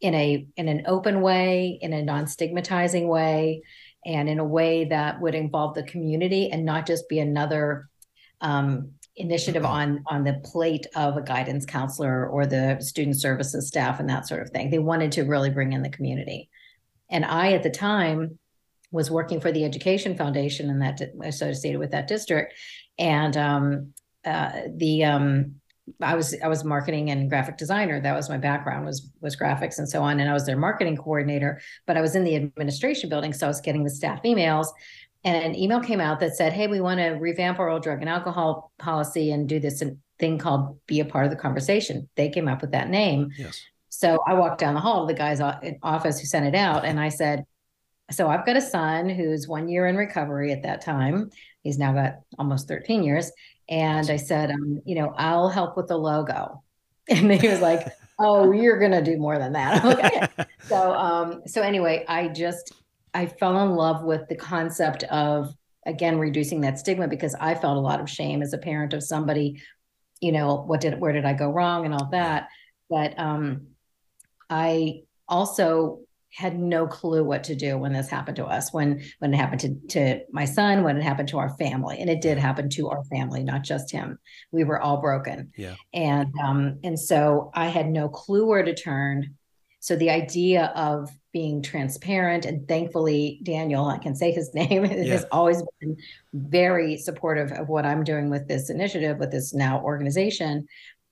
in 0.00 0.14
a 0.14 0.46
in 0.56 0.68
an 0.68 0.82
open 0.86 1.20
way, 1.20 1.78
in 1.80 1.92
a 1.92 2.02
non 2.02 2.26
stigmatizing 2.26 3.06
way 3.06 3.62
and 4.04 4.28
in 4.28 4.38
a 4.38 4.44
way 4.44 4.84
that 4.86 5.20
would 5.20 5.34
involve 5.34 5.74
the 5.74 5.82
community 5.82 6.50
and 6.50 6.64
not 6.64 6.86
just 6.86 7.08
be 7.08 7.20
another 7.20 7.88
um, 8.40 8.92
initiative 9.16 9.64
on 9.64 10.02
on 10.06 10.24
the 10.24 10.40
plate 10.44 10.86
of 10.96 11.16
a 11.16 11.22
guidance 11.22 11.66
counselor 11.66 12.26
or 12.26 12.46
the 12.46 12.78
student 12.80 13.20
services 13.20 13.68
staff 13.68 14.00
and 14.00 14.08
that 14.08 14.26
sort 14.26 14.42
of 14.42 14.50
thing. 14.50 14.70
They 14.70 14.78
wanted 14.78 15.12
to 15.12 15.22
really 15.22 15.50
bring 15.50 15.72
in 15.72 15.82
the 15.82 15.90
community. 15.90 16.48
And 17.10 17.24
I, 17.24 17.52
at 17.52 17.62
the 17.62 17.70
time, 17.70 18.38
was 18.90 19.10
working 19.10 19.40
for 19.40 19.52
the 19.52 19.64
Education 19.64 20.16
Foundation 20.16 20.70
and 20.70 20.82
that 20.82 21.00
associated 21.22 21.78
with 21.78 21.90
that 21.90 22.08
district. 22.08 22.54
And 22.98 23.36
um, 23.36 23.92
uh, 24.24 24.52
the 24.76 25.04
um, 25.04 25.56
I 26.00 26.14
was 26.14 26.34
I 26.42 26.48
was 26.48 26.64
marketing 26.64 27.10
and 27.10 27.28
graphic 27.28 27.56
designer. 27.56 28.00
That 28.00 28.14
was 28.14 28.28
my 28.28 28.38
background 28.38 28.86
was 28.86 29.10
was 29.20 29.36
graphics 29.36 29.78
and 29.78 29.88
so 29.88 30.02
on. 30.02 30.20
And 30.20 30.28
I 30.28 30.32
was 30.32 30.46
their 30.46 30.56
marketing 30.56 30.96
coordinator, 30.96 31.60
but 31.86 31.96
I 31.96 32.00
was 32.00 32.14
in 32.14 32.24
the 32.24 32.36
administration 32.36 33.10
building, 33.10 33.32
so 33.32 33.46
I 33.46 33.48
was 33.48 33.60
getting 33.60 33.84
the 33.84 33.90
staff 33.90 34.22
emails. 34.22 34.68
And 35.24 35.36
an 35.36 35.54
email 35.54 35.80
came 35.80 36.00
out 36.00 36.20
that 36.20 36.36
said, 36.36 36.52
"Hey, 36.52 36.66
we 36.66 36.80
want 36.80 36.98
to 36.98 37.10
revamp 37.10 37.58
our 37.58 37.68
old 37.68 37.82
drug 37.82 38.00
and 38.00 38.08
alcohol 38.08 38.72
policy 38.78 39.30
and 39.30 39.48
do 39.48 39.60
this 39.60 39.82
thing 40.18 40.38
called 40.38 40.78
be 40.86 41.00
a 41.00 41.04
part 41.04 41.24
of 41.24 41.30
the 41.30 41.36
conversation." 41.36 42.08
They 42.16 42.28
came 42.28 42.48
up 42.48 42.60
with 42.60 42.72
that 42.72 42.88
name. 42.88 43.30
Yes. 43.38 43.62
So 43.88 44.22
I 44.26 44.34
walked 44.34 44.58
down 44.58 44.74
the 44.74 44.80
hall 44.80 45.06
to 45.06 45.12
the 45.12 45.18
guy's 45.18 45.40
office 45.82 46.18
who 46.18 46.26
sent 46.26 46.46
it 46.46 46.54
out, 46.56 46.84
and 46.84 46.98
I 46.98 47.08
said, 47.08 47.44
"So 48.10 48.28
I've 48.28 48.44
got 48.44 48.56
a 48.56 48.60
son 48.60 49.08
who's 49.08 49.46
one 49.46 49.68
year 49.68 49.86
in 49.86 49.96
recovery 49.96 50.52
at 50.52 50.62
that 50.62 50.80
time. 50.80 51.30
He's 51.62 51.78
now 51.78 51.92
got 51.92 52.14
almost 52.38 52.66
13 52.66 53.04
years." 53.04 53.30
And 53.72 54.10
I 54.10 54.16
said, 54.16 54.50
um, 54.50 54.82
you 54.84 54.94
know, 54.94 55.14
I'll 55.16 55.48
help 55.48 55.78
with 55.78 55.88
the 55.88 55.96
logo. 55.96 56.62
And 57.08 57.32
he 57.32 57.48
was 57.48 57.60
like, 57.60 57.88
oh, 58.20 58.52
you're 58.52 58.78
going 58.78 58.92
to 58.92 59.02
do 59.02 59.16
more 59.18 59.36
than 59.38 59.54
that. 59.54 59.84
Okay. 59.84 60.46
so, 60.68 60.92
um, 60.92 61.42
so 61.46 61.62
anyway, 61.62 62.04
I 62.06 62.28
just, 62.28 62.74
I 63.12 63.26
fell 63.26 63.60
in 63.64 63.70
love 63.70 64.04
with 64.04 64.28
the 64.28 64.36
concept 64.36 65.02
of, 65.04 65.52
again, 65.84 66.18
reducing 66.18 66.60
that 66.60 66.78
stigma 66.78 67.08
because 67.08 67.34
I 67.40 67.54
felt 67.56 67.76
a 67.76 67.80
lot 67.80 68.00
of 68.00 68.08
shame 68.08 68.40
as 68.40 68.52
a 68.52 68.58
parent 68.58 68.92
of 68.92 69.02
somebody, 69.02 69.60
you 70.20 70.30
know, 70.30 70.62
what 70.62 70.80
did, 70.80 71.00
where 71.00 71.12
did 71.12 71.24
I 71.24 71.32
go 71.32 71.50
wrong 71.50 71.86
and 71.86 71.92
all 71.92 72.08
that. 72.12 72.48
But, 72.88 73.18
um, 73.18 73.68
I 74.48 75.02
also 75.26 76.00
had 76.34 76.58
no 76.58 76.86
clue 76.86 77.22
what 77.22 77.44
to 77.44 77.54
do 77.54 77.76
when 77.76 77.92
this 77.92 78.08
happened 78.08 78.36
to 78.36 78.46
us 78.46 78.72
when 78.72 79.02
when 79.18 79.34
it 79.34 79.36
happened 79.36 79.60
to 79.60 79.74
to 79.88 80.20
my 80.32 80.46
son 80.46 80.82
when 80.82 80.96
it 80.96 81.02
happened 81.02 81.28
to 81.28 81.38
our 81.38 81.50
family 81.56 81.98
and 82.00 82.08
it 82.08 82.22
did 82.22 82.38
happen 82.38 82.70
to 82.70 82.88
our 82.88 83.04
family 83.04 83.42
not 83.42 83.62
just 83.62 83.90
him. 83.92 84.18
We 84.50 84.64
were 84.64 84.80
all 84.80 84.96
broken. 84.98 85.52
Yeah. 85.56 85.74
And 85.92 86.32
um 86.42 86.78
and 86.82 86.98
so 86.98 87.50
i 87.54 87.68
had 87.68 87.88
no 87.88 88.08
clue 88.08 88.46
where 88.46 88.62
to 88.62 88.74
turn. 88.74 89.36
So 89.80 89.96
the 89.96 90.10
idea 90.10 90.72
of 90.74 91.10
being 91.32 91.62
transparent 91.62 92.44
and 92.44 92.68
thankfully 92.68 93.40
daniel 93.42 93.86
i 93.86 93.98
can 93.98 94.14
say 94.14 94.32
his 94.32 94.52
name 94.54 94.84
yeah. 94.84 95.04
has 95.04 95.24
always 95.32 95.62
been 95.80 95.96
very 96.34 96.96
supportive 96.98 97.52
of 97.52 97.68
what 97.68 97.86
i'm 97.86 98.04
doing 98.04 98.30
with 98.30 98.48
this 98.48 98.70
initiative 98.70 99.18
with 99.18 99.30
this 99.30 99.52
now 99.54 99.80
organization. 99.82 100.66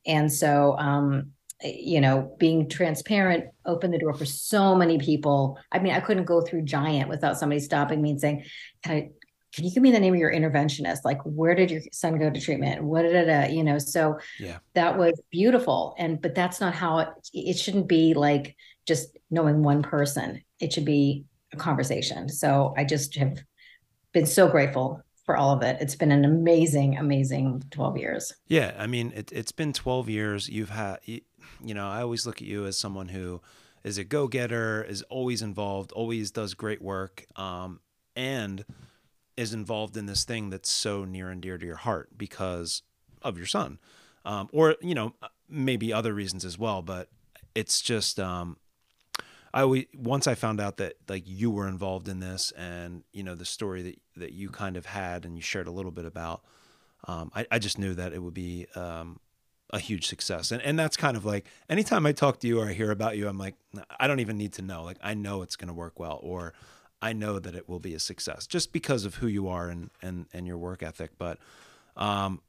And 0.06 0.32
so 0.32 0.76
um 0.78 1.32
you 1.62 2.00
know, 2.00 2.34
being 2.38 2.68
transparent 2.68 3.44
opened 3.66 3.92
the 3.92 3.98
door 3.98 4.14
for 4.14 4.24
so 4.24 4.74
many 4.74 4.98
people. 4.98 5.58
I 5.70 5.78
mean, 5.78 5.92
I 5.92 6.00
couldn't 6.00 6.24
go 6.24 6.40
through 6.40 6.62
Giant 6.62 7.08
without 7.08 7.38
somebody 7.38 7.60
stopping 7.60 8.00
me 8.00 8.10
and 8.12 8.20
saying, 8.20 8.44
"Can 8.82 8.96
I 8.96 9.10
can 9.54 9.64
you 9.64 9.72
give 9.72 9.82
me 9.82 9.90
the 9.90 10.00
name 10.00 10.14
of 10.14 10.20
your 10.20 10.32
interventionist? 10.32 10.98
Like, 11.04 11.18
where 11.24 11.54
did 11.54 11.70
your 11.70 11.82
son 11.92 12.18
go 12.18 12.30
to 12.30 12.40
treatment? 12.40 12.84
What 12.84 13.02
did 13.02 13.28
it, 13.28 13.50
you 13.50 13.64
know? 13.64 13.78
So 13.78 14.18
yeah, 14.38 14.58
that 14.74 14.96
was 14.96 15.20
beautiful. 15.30 15.94
And, 15.98 16.20
but 16.20 16.34
that's 16.34 16.60
not 16.60 16.74
how 16.74 16.98
it, 16.98 17.08
it 17.32 17.58
shouldn't 17.58 17.88
be 17.88 18.14
like 18.14 18.56
just 18.86 19.18
knowing 19.30 19.62
one 19.62 19.82
person. 19.82 20.42
It 20.60 20.72
should 20.72 20.84
be 20.84 21.24
a 21.52 21.56
conversation. 21.56 22.28
So 22.28 22.74
I 22.76 22.84
just 22.84 23.16
have 23.16 23.38
been 24.12 24.26
so 24.26 24.48
grateful 24.48 25.02
for 25.30 25.36
all 25.36 25.54
of 25.54 25.62
it. 25.62 25.76
It's 25.80 25.94
been 25.94 26.10
an 26.10 26.24
amazing, 26.24 26.98
amazing 26.98 27.62
12 27.70 27.96
years. 27.98 28.32
Yeah. 28.48 28.74
I 28.76 28.88
mean, 28.88 29.12
it, 29.14 29.30
it's 29.30 29.52
been 29.52 29.72
12 29.72 30.08
years. 30.08 30.48
You've 30.48 30.70
had, 30.70 30.98
you, 31.04 31.20
you 31.64 31.72
know, 31.72 31.88
I 31.88 32.02
always 32.02 32.26
look 32.26 32.42
at 32.42 32.48
you 32.48 32.66
as 32.66 32.76
someone 32.76 33.10
who 33.10 33.40
is 33.84 33.96
a 33.96 34.02
go 34.02 34.26
getter, 34.26 34.82
is 34.82 35.02
always 35.02 35.40
involved, 35.40 35.92
always 35.92 36.32
does 36.32 36.54
great 36.54 36.82
work. 36.82 37.26
Um, 37.36 37.78
and, 38.16 38.64
is 39.36 39.54
involved 39.54 39.96
in 39.96 40.04
this 40.04 40.24
thing 40.24 40.50
that's 40.50 40.68
so 40.68 41.06
near 41.06 41.30
and 41.30 41.40
dear 41.40 41.56
to 41.56 41.64
your 41.64 41.76
heart 41.76 42.10
because 42.18 42.82
of 43.22 43.38
your 43.38 43.46
son, 43.46 43.78
um, 44.26 44.50
or 44.52 44.76
you 44.82 44.94
know 44.94 45.14
maybe 45.48 45.94
other 45.94 46.12
reasons 46.12 46.44
as 46.44 46.58
well. 46.58 46.82
But 46.82 47.08
it's 47.54 47.80
just 47.80 48.20
um, 48.20 48.58
I 49.52 49.62
always, 49.62 49.86
once 49.96 50.26
I 50.26 50.34
found 50.34 50.60
out 50.60 50.76
that 50.76 50.94
like 51.08 51.24
you 51.26 51.50
were 51.50 51.68
involved 51.68 52.08
in 52.08 52.20
this 52.20 52.52
and 52.52 53.02
you 53.12 53.22
know 53.22 53.34
the 53.34 53.44
story 53.44 53.82
that 53.82 53.98
that 54.20 54.32
you 54.32 54.48
kind 54.48 54.76
of 54.76 54.86
had 54.86 55.24
and 55.24 55.36
you 55.36 55.42
shared 55.42 55.66
a 55.66 55.70
little 55.70 55.90
bit 55.90 56.04
about, 56.04 56.42
um, 57.06 57.30
I, 57.34 57.46
I 57.50 57.58
just 57.58 57.78
knew 57.78 57.94
that 57.94 58.12
it 58.12 58.22
would 58.22 58.34
be 58.34 58.66
um, 58.74 59.20
a 59.70 59.78
huge 59.78 60.06
success. 60.06 60.50
And 60.50 60.62
and 60.62 60.78
that's 60.78 60.96
kind 60.96 61.16
of 61.16 61.24
like 61.24 61.46
anytime 61.68 62.06
I 62.06 62.12
talk 62.12 62.40
to 62.40 62.46
you 62.46 62.60
or 62.60 62.68
I 62.68 62.72
hear 62.72 62.90
about 62.90 63.16
you, 63.16 63.28
I'm 63.28 63.38
like 63.38 63.54
I 63.98 64.06
don't 64.06 64.20
even 64.20 64.36
need 64.36 64.52
to 64.54 64.62
know. 64.62 64.82
Like 64.82 64.98
I 65.02 65.14
know 65.14 65.42
it's 65.42 65.56
going 65.56 65.68
to 65.68 65.74
work 65.74 65.98
well 65.98 66.18
or 66.22 66.52
I 67.02 67.12
know 67.12 67.38
that 67.38 67.54
it 67.54 67.68
will 67.68 67.80
be 67.80 67.94
a 67.94 67.98
success 67.98 68.46
just 68.46 68.72
because 68.72 69.04
of 69.04 69.16
who 69.16 69.26
you 69.26 69.48
are 69.48 69.68
and 69.68 69.90
and 70.02 70.26
and 70.32 70.46
your 70.46 70.58
work 70.58 70.82
ethic. 70.82 71.12
But 71.18 71.38
um, 71.96 72.40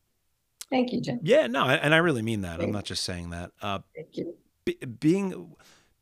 thank 0.70 0.92
you, 0.92 1.02
Jim. 1.02 1.20
Yeah, 1.24 1.48
no, 1.48 1.66
and 1.66 1.94
I 1.94 1.98
really 1.98 2.22
mean 2.22 2.42
that. 2.42 2.58
Thank 2.58 2.64
I'm 2.68 2.72
not 2.72 2.86
just 2.86 3.04
saying 3.04 3.30
that. 3.30 3.52
Uh, 3.62 3.80
thank 3.96 4.18
you. 4.18 4.36
Be, 4.66 4.74
being 4.74 5.56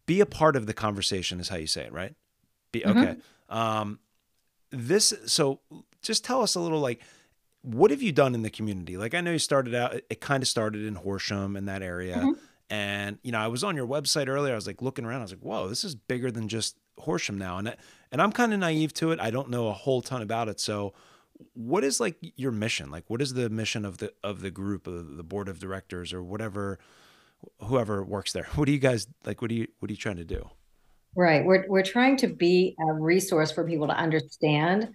be 0.05 0.21
a 0.21 0.25
part 0.25 0.55
of 0.55 0.65
the 0.65 0.73
conversation 0.73 1.39
is 1.39 1.49
how 1.49 1.57
you 1.57 1.67
say 1.67 1.83
it, 1.83 1.93
right? 1.93 2.15
Be 2.71 2.81
mm-hmm. 2.81 2.97
okay. 2.97 3.15
Um, 3.49 3.99
this 4.71 5.13
so 5.25 5.59
just 6.01 6.23
tell 6.23 6.41
us 6.41 6.55
a 6.55 6.59
little 6.59 6.79
like 6.79 7.01
what 7.61 7.91
have 7.91 8.01
you 8.01 8.11
done 8.11 8.35
in 8.35 8.41
the 8.41 8.49
community? 8.49 8.97
Like 8.97 9.13
I 9.13 9.21
know 9.21 9.31
you 9.31 9.39
started 9.39 9.75
out 9.75 9.93
it, 9.93 10.21
kind 10.21 10.41
of 10.41 10.47
started 10.47 10.85
in 10.85 10.95
Horsham 10.95 11.55
in 11.55 11.65
that 11.65 11.81
area. 11.81 12.17
Mm-hmm. 12.17 12.31
And 12.69 13.17
you 13.23 13.31
know, 13.31 13.39
I 13.39 13.47
was 13.47 13.63
on 13.63 13.75
your 13.75 13.87
website 13.87 14.27
earlier. 14.27 14.53
I 14.53 14.55
was 14.55 14.67
like 14.67 14.81
looking 14.81 15.05
around. 15.05 15.19
I 15.19 15.23
was 15.23 15.31
like, 15.31 15.41
"Whoa, 15.41 15.67
this 15.67 15.83
is 15.83 15.95
bigger 15.95 16.29
than 16.31 16.47
just 16.47 16.77
Horsham 16.99 17.37
now." 17.37 17.57
And 17.57 17.75
and 18.11 18.21
I'm 18.21 18.31
kind 18.31 18.53
of 18.53 18.59
naive 18.59 18.93
to 18.95 19.11
it. 19.11 19.19
I 19.19 19.31
don't 19.31 19.49
know 19.49 19.67
a 19.67 19.73
whole 19.73 20.01
ton 20.01 20.21
about 20.21 20.49
it. 20.49 20.59
So, 20.59 20.93
what 21.53 21.83
is 21.83 21.99
like 21.99 22.17
your 22.35 22.51
mission? 22.51 22.91
Like, 22.91 23.05
what 23.07 23.23
is 23.23 23.33
the 23.33 23.49
mission 23.49 23.85
of 23.85 23.97
the 23.97 24.13
of 24.23 24.41
the 24.41 24.51
group, 24.51 24.85
of 24.85 25.17
the 25.17 25.23
board 25.23 25.49
of 25.49 25.59
directors, 25.59 26.13
or 26.13 26.21
whatever, 26.21 26.77
whoever 27.63 28.03
works 28.03 28.33
there? 28.33 28.47
What 28.55 28.65
do 28.65 28.71
you 28.71 28.79
guys 28.79 29.07
like? 29.25 29.41
What 29.41 29.49
do 29.49 29.55
you 29.55 29.67
what 29.79 29.89
are 29.89 29.93
you 29.93 29.97
trying 29.97 30.17
to 30.17 30.25
do? 30.25 30.49
Right. 31.15 31.43
We're 31.43 31.65
we're 31.67 31.83
trying 31.83 32.17
to 32.17 32.27
be 32.27 32.75
a 32.79 32.93
resource 32.93 33.51
for 33.51 33.65
people 33.65 33.87
to 33.87 33.95
understand 33.95 34.89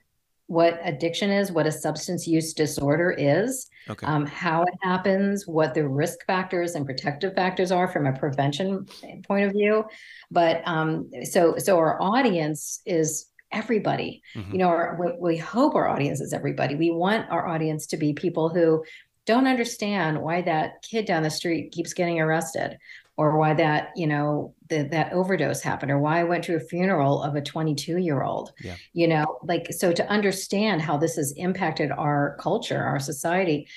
what 0.47 0.79
addiction 0.85 1.31
is, 1.31 1.51
what 1.51 1.67
a 1.67 1.73
substance 1.73 2.27
use 2.27 2.53
disorder 2.53 3.11
is, 3.11 3.69
okay. 3.89 4.07
um, 4.07 4.27
how 4.27 4.63
it 4.63 4.75
happens, 4.83 5.47
what 5.47 5.73
the 5.73 5.89
risk 5.89 6.25
factors 6.27 6.75
and 6.75 6.85
protective 6.85 7.35
factors 7.35 7.73
are 7.73 7.89
from 7.89 8.07
a 8.07 8.13
prevention 8.13 8.87
point 9.27 9.47
of 9.47 9.53
view. 9.53 9.85
But 10.31 10.63
um, 10.67 11.11
so 11.25 11.57
so 11.59 11.79
our 11.79 12.01
audience 12.01 12.81
is 12.85 13.31
everybody. 13.51 14.23
Mm-hmm. 14.35 14.53
You 14.53 14.59
know, 14.59 14.69
our, 14.69 14.99
we, 15.01 15.33
we 15.35 15.37
hope 15.39 15.75
our 15.75 15.89
audience 15.89 16.21
is 16.21 16.33
everybody. 16.33 16.75
We 16.75 16.91
want 16.91 17.31
our 17.31 17.47
audience 17.47 17.87
to 17.89 17.97
be 17.97 18.13
people 18.13 18.49
who 18.49 18.85
don't 19.27 19.47
understand 19.47 20.21
why 20.21 20.43
that 20.43 20.83
kid 20.83 21.07
down 21.07 21.23
the 21.23 21.31
street 21.31 21.73
keeps 21.73 21.95
getting 21.95 22.21
arrested 22.21 22.77
or 23.17 23.39
why 23.39 23.55
that 23.55 23.91
you 23.97 24.07
know 24.07 24.55
the, 24.69 24.83
that 24.85 25.13
overdose 25.13 25.63
happened 25.63 25.91
or 25.91 25.99
why 25.99 26.21
i 26.21 26.25
went 26.25 26.45
to 26.45 26.57
a 26.57 26.61
funeral 26.61 27.23
of 27.23 27.35
a 27.35 27.41
22 27.41 27.99
year 27.99 28.23
old 28.23 28.53
yeah. 28.61 28.77
you 28.93 29.07
know 29.07 29.39
like 29.43 29.73
so 29.73 29.93
to 29.93 30.07
understand 30.09 30.83
how 30.83 30.97
this 30.97 31.17
has 31.17 31.33
impacted 31.33 31.91
our 31.91 32.37
culture 32.41 32.83
our 32.83 32.99
society 32.99 33.69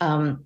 um, 0.00 0.44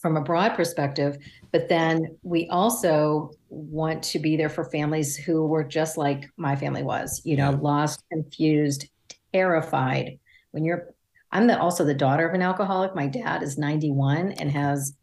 from 0.00 0.16
a 0.16 0.22
broad 0.22 0.54
perspective 0.54 1.16
but 1.52 1.68
then 1.68 2.18
we 2.22 2.48
also 2.48 3.30
want 3.48 4.02
to 4.02 4.18
be 4.18 4.36
there 4.36 4.50
for 4.50 4.64
families 4.64 5.16
who 5.16 5.46
were 5.46 5.64
just 5.64 5.96
like 5.96 6.28
my 6.36 6.54
family 6.56 6.82
was 6.82 7.22
you 7.24 7.36
know 7.36 7.50
yeah. 7.50 7.58
lost 7.60 8.02
confused 8.10 8.88
terrified 9.32 10.18
when 10.50 10.64
you're 10.64 10.94
i'm 11.32 11.46
the, 11.46 11.58
also 11.58 11.84
the 11.84 11.94
daughter 11.94 12.28
of 12.28 12.34
an 12.34 12.42
alcoholic 12.42 12.94
my 12.94 13.06
dad 13.06 13.42
is 13.42 13.56
91 13.56 14.32
and 14.32 14.50
has 14.50 14.94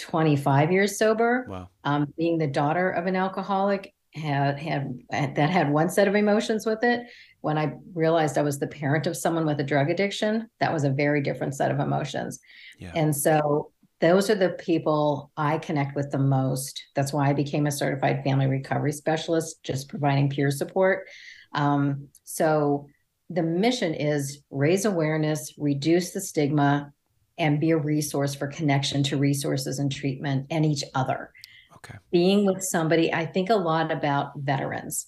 25 0.00 0.72
years 0.72 0.98
sober. 0.98 1.46
Wow. 1.48 1.68
Um, 1.84 2.12
being 2.16 2.38
the 2.38 2.46
daughter 2.46 2.90
of 2.90 3.06
an 3.06 3.16
alcoholic 3.16 3.94
had, 4.14 4.58
had 4.58 4.98
that 5.10 5.50
had 5.50 5.70
one 5.70 5.90
set 5.90 6.08
of 6.08 6.14
emotions 6.14 6.66
with 6.66 6.82
it. 6.82 7.06
When 7.40 7.58
I 7.58 7.74
realized 7.94 8.38
I 8.38 8.42
was 8.42 8.58
the 8.58 8.66
parent 8.66 9.06
of 9.06 9.16
someone 9.16 9.46
with 9.46 9.60
a 9.60 9.64
drug 9.64 9.90
addiction, 9.90 10.48
that 10.60 10.72
was 10.72 10.84
a 10.84 10.90
very 10.90 11.22
different 11.22 11.54
set 11.54 11.70
of 11.70 11.78
emotions. 11.78 12.40
Yeah. 12.78 12.92
And 12.94 13.14
so 13.14 13.70
those 14.00 14.30
are 14.30 14.34
the 14.34 14.50
people 14.50 15.30
I 15.36 15.58
connect 15.58 15.96
with 15.96 16.10
the 16.10 16.18
most. 16.18 16.82
That's 16.94 17.12
why 17.12 17.28
I 17.28 17.32
became 17.32 17.66
a 17.66 17.72
certified 17.72 18.22
family 18.24 18.46
recovery 18.46 18.92
specialist, 18.92 19.62
just 19.62 19.88
providing 19.88 20.30
peer 20.30 20.50
support. 20.50 21.08
Um, 21.52 22.08
so 22.24 22.86
the 23.30 23.42
mission 23.42 23.94
is 23.94 24.42
raise 24.50 24.84
awareness, 24.84 25.52
reduce 25.58 26.12
the 26.12 26.20
stigma, 26.20 26.92
and 27.38 27.60
be 27.60 27.70
a 27.70 27.76
resource 27.76 28.34
for 28.34 28.46
connection 28.46 29.02
to 29.04 29.16
resources 29.16 29.78
and 29.78 29.90
treatment 29.90 30.46
and 30.50 30.66
each 30.66 30.84
other. 30.94 31.32
Okay. 31.76 31.94
Being 32.10 32.44
with 32.44 32.62
somebody, 32.62 33.12
I 33.12 33.24
think 33.24 33.50
a 33.50 33.54
lot 33.54 33.92
about 33.92 34.32
veterans. 34.36 35.06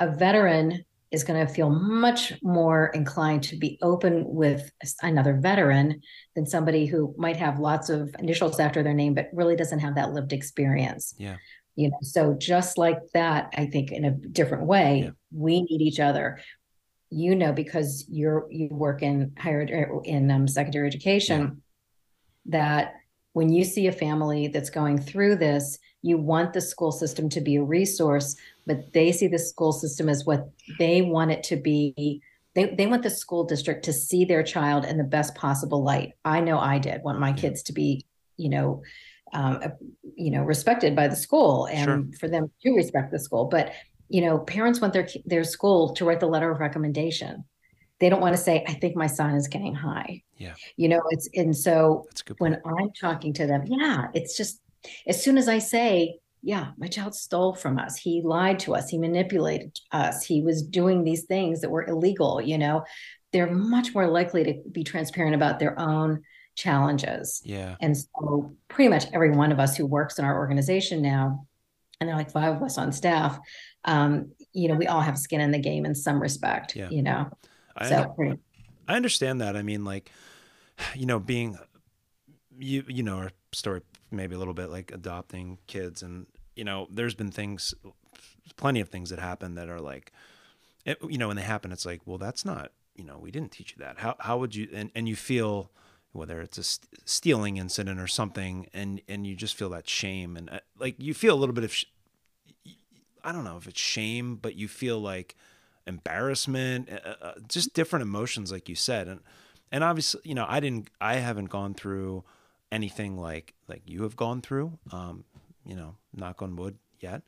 A 0.00 0.10
veteran 0.10 0.84
is 1.10 1.24
going 1.24 1.46
to 1.46 1.52
feel 1.52 1.70
much 1.70 2.34
more 2.42 2.88
inclined 2.88 3.42
to 3.42 3.56
be 3.56 3.78
open 3.80 4.24
with 4.26 4.70
another 5.02 5.38
veteran 5.40 6.02
than 6.34 6.44
somebody 6.44 6.86
who 6.86 7.14
might 7.16 7.36
have 7.36 7.58
lots 7.58 7.88
of 7.88 8.14
initials 8.18 8.60
after 8.60 8.82
their 8.82 8.92
name 8.92 9.14
but 9.14 9.28
really 9.32 9.56
doesn't 9.56 9.78
have 9.78 9.94
that 9.94 10.12
lived 10.12 10.32
experience. 10.32 11.14
Yeah. 11.16 11.36
You 11.76 11.90
know, 11.90 11.98
so 12.02 12.34
just 12.34 12.76
like 12.76 12.98
that, 13.14 13.54
I 13.56 13.66
think 13.66 13.92
in 13.92 14.04
a 14.04 14.10
different 14.10 14.66
way, 14.66 15.02
yeah. 15.04 15.10
we 15.32 15.62
need 15.62 15.80
each 15.80 16.00
other. 16.00 16.40
You 17.10 17.34
know, 17.36 17.52
because 17.52 18.04
you're 18.10 18.46
you 18.50 18.68
work 18.70 19.02
in 19.02 19.32
higher 19.38 19.62
in 20.04 20.30
um, 20.30 20.46
secondary 20.46 20.86
education. 20.86 21.40
Yeah 21.40 21.50
that 22.48 22.94
when 23.32 23.50
you 23.50 23.64
see 23.64 23.86
a 23.86 23.92
family 23.92 24.48
that's 24.48 24.70
going 24.70 24.98
through 24.98 25.36
this, 25.36 25.78
you 26.02 26.16
want 26.16 26.52
the 26.52 26.60
school 26.60 26.92
system 26.92 27.28
to 27.28 27.40
be 27.40 27.56
a 27.56 27.62
resource, 27.62 28.36
but 28.66 28.92
they 28.92 29.12
see 29.12 29.28
the 29.28 29.38
school 29.38 29.72
system 29.72 30.08
as 30.08 30.24
what 30.24 30.48
they 30.78 31.02
want 31.02 31.30
it 31.30 31.42
to 31.44 31.56
be. 31.56 32.22
They, 32.54 32.74
they 32.74 32.86
want 32.86 33.02
the 33.02 33.10
school 33.10 33.44
district 33.44 33.84
to 33.84 33.92
see 33.92 34.24
their 34.24 34.42
child 34.42 34.84
in 34.84 34.96
the 34.96 35.04
best 35.04 35.34
possible 35.34 35.82
light. 35.82 36.12
I 36.24 36.40
know 36.40 36.58
I 36.58 36.78
did 36.78 37.02
want 37.02 37.20
my 37.20 37.32
kids 37.32 37.62
to 37.64 37.72
be, 37.72 38.04
you 38.36 38.48
know, 38.48 38.82
um, 39.32 39.62
you 40.16 40.30
know, 40.30 40.42
respected 40.42 40.96
by 40.96 41.08
the 41.08 41.16
school 41.16 41.66
and 41.66 41.84
sure. 41.84 42.18
for 42.18 42.28
them 42.28 42.50
to 42.62 42.72
respect 42.72 43.12
the 43.12 43.18
school. 43.18 43.44
But 43.44 43.72
you 44.08 44.22
know, 44.22 44.38
parents 44.38 44.80
want 44.80 44.94
their 44.94 45.06
their 45.26 45.44
school 45.44 45.94
to 45.94 46.04
write 46.04 46.20
the 46.20 46.26
letter 46.26 46.50
of 46.50 46.60
recommendation 46.60 47.44
they 48.00 48.08
don't 48.08 48.20
want 48.20 48.36
to 48.36 48.42
say, 48.42 48.64
I 48.66 48.74
think 48.74 48.96
my 48.96 49.06
son 49.06 49.34
is 49.34 49.48
getting 49.48 49.74
high. 49.74 50.22
Yeah. 50.36 50.54
You 50.76 50.88
know, 50.88 51.02
it's, 51.10 51.28
and 51.34 51.56
so 51.56 52.06
when 52.38 52.60
I'm 52.64 52.90
talking 52.92 53.32
to 53.34 53.46
them, 53.46 53.64
yeah, 53.66 54.06
it's 54.14 54.36
just 54.36 54.60
as 55.06 55.22
soon 55.22 55.36
as 55.36 55.48
I 55.48 55.58
say, 55.58 56.18
yeah, 56.42 56.68
my 56.78 56.86
child 56.86 57.16
stole 57.16 57.54
from 57.54 57.78
us. 57.78 57.96
He 57.96 58.22
lied 58.22 58.60
to 58.60 58.74
us. 58.76 58.88
He 58.88 58.98
manipulated 58.98 59.76
us. 59.90 60.24
He 60.24 60.42
was 60.42 60.62
doing 60.62 61.02
these 61.02 61.24
things 61.24 61.60
that 61.60 61.70
were 61.70 61.86
illegal, 61.86 62.40
you 62.40 62.58
know, 62.58 62.84
they're 63.32 63.52
much 63.52 63.94
more 63.94 64.06
likely 64.06 64.44
to 64.44 64.62
be 64.70 64.84
transparent 64.84 65.34
about 65.34 65.58
their 65.58 65.78
own 65.78 66.22
challenges. 66.54 67.42
Yeah. 67.44 67.76
And 67.80 67.96
so 67.96 68.54
pretty 68.68 68.88
much 68.88 69.06
every 69.12 69.30
one 69.30 69.52
of 69.52 69.60
us 69.60 69.76
who 69.76 69.86
works 69.86 70.18
in 70.18 70.24
our 70.24 70.38
organization 70.38 71.02
now, 71.02 71.46
and 72.00 72.08
there 72.08 72.14
are 72.14 72.18
like 72.18 72.30
five 72.30 72.56
of 72.56 72.62
us 72.62 72.78
on 72.78 72.92
staff, 72.92 73.38
um, 73.84 74.30
you 74.52 74.68
know, 74.68 74.74
we 74.74 74.86
all 74.86 75.00
have 75.00 75.18
skin 75.18 75.40
in 75.40 75.50
the 75.50 75.58
game 75.58 75.84
in 75.84 75.94
some 75.94 76.22
respect, 76.22 76.76
yeah. 76.76 76.88
you 76.90 77.02
know. 77.02 77.28
I, 77.78 77.88
so, 77.88 78.14
I 78.86 78.96
understand 78.96 79.40
that. 79.40 79.56
I 79.56 79.62
mean, 79.62 79.84
like, 79.84 80.10
you 80.94 81.06
know, 81.06 81.18
being 81.18 81.58
you 82.58 82.84
you 82.88 83.02
know 83.02 83.18
our 83.18 83.30
story 83.52 83.82
maybe 84.10 84.34
a 84.34 84.38
little 84.38 84.54
bit 84.54 84.70
like 84.70 84.90
adopting 84.92 85.58
kids, 85.66 86.02
and 86.02 86.26
you 86.56 86.64
know, 86.64 86.88
there's 86.90 87.14
been 87.14 87.30
things, 87.30 87.74
plenty 88.56 88.80
of 88.80 88.88
things 88.88 89.10
that 89.10 89.18
happen 89.20 89.54
that 89.54 89.68
are 89.68 89.80
like, 89.80 90.12
it, 90.84 90.98
you 91.08 91.18
know, 91.18 91.28
when 91.28 91.36
they 91.36 91.42
happen, 91.42 91.70
it's 91.70 91.86
like, 91.86 92.00
well, 92.04 92.18
that's 92.18 92.44
not, 92.44 92.72
you 92.96 93.04
know, 93.04 93.18
we 93.18 93.30
didn't 93.30 93.52
teach 93.52 93.72
you 93.76 93.84
that. 93.84 93.98
How 93.98 94.16
how 94.18 94.38
would 94.38 94.54
you? 94.54 94.68
And 94.72 94.90
and 94.94 95.08
you 95.08 95.16
feel 95.16 95.70
whether 96.12 96.40
it's 96.40 96.58
a 96.58 96.64
st- 96.64 97.08
stealing 97.08 97.58
incident 97.58 98.00
or 98.00 98.06
something, 98.06 98.66
and 98.74 99.00
and 99.08 99.26
you 99.26 99.36
just 99.36 99.54
feel 99.54 99.68
that 99.70 99.88
shame 99.88 100.36
and 100.36 100.50
uh, 100.50 100.60
like 100.78 100.96
you 100.98 101.14
feel 101.14 101.34
a 101.34 101.38
little 101.38 101.54
bit 101.54 101.64
of, 101.64 101.72
sh- 101.72 101.84
I 103.22 103.30
don't 103.32 103.44
know 103.44 103.56
if 103.56 103.68
it's 103.68 103.80
shame, 103.80 104.36
but 104.36 104.56
you 104.56 104.66
feel 104.66 104.98
like 104.98 105.36
embarrassment, 105.88 106.88
uh, 106.90 107.00
uh, 107.04 107.14
uh, 107.20 107.32
just 107.48 107.74
different 107.74 108.02
emotions, 108.02 108.52
like 108.52 108.68
you 108.68 108.76
said. 108.76 109.08
And 109.08 109.20
and 109.72 109.82
obviously, 109.82 110.20
you 110.24 110.34
know, 110.34 110.46
I 110.48 110.60
didn't, 110.60 110.88
I 111.00 111.16
haven't 111.16 111.46
gone 111.46 111.74
through 111.74 112.22
anything 112.70 113.16
like 113.18 113.54
like 113.66 113.82
you 113.86 114.02
have 114.04 114.14
gone 114.14 114.40
through. 114.42 114.78
Um, 114.92 115.24
you 115.64 115.74
know, 115.74 115.96
knock 116.14 116.40
on 116.42 116.56
wood 116.56 116.78
yet. 117.00 117.22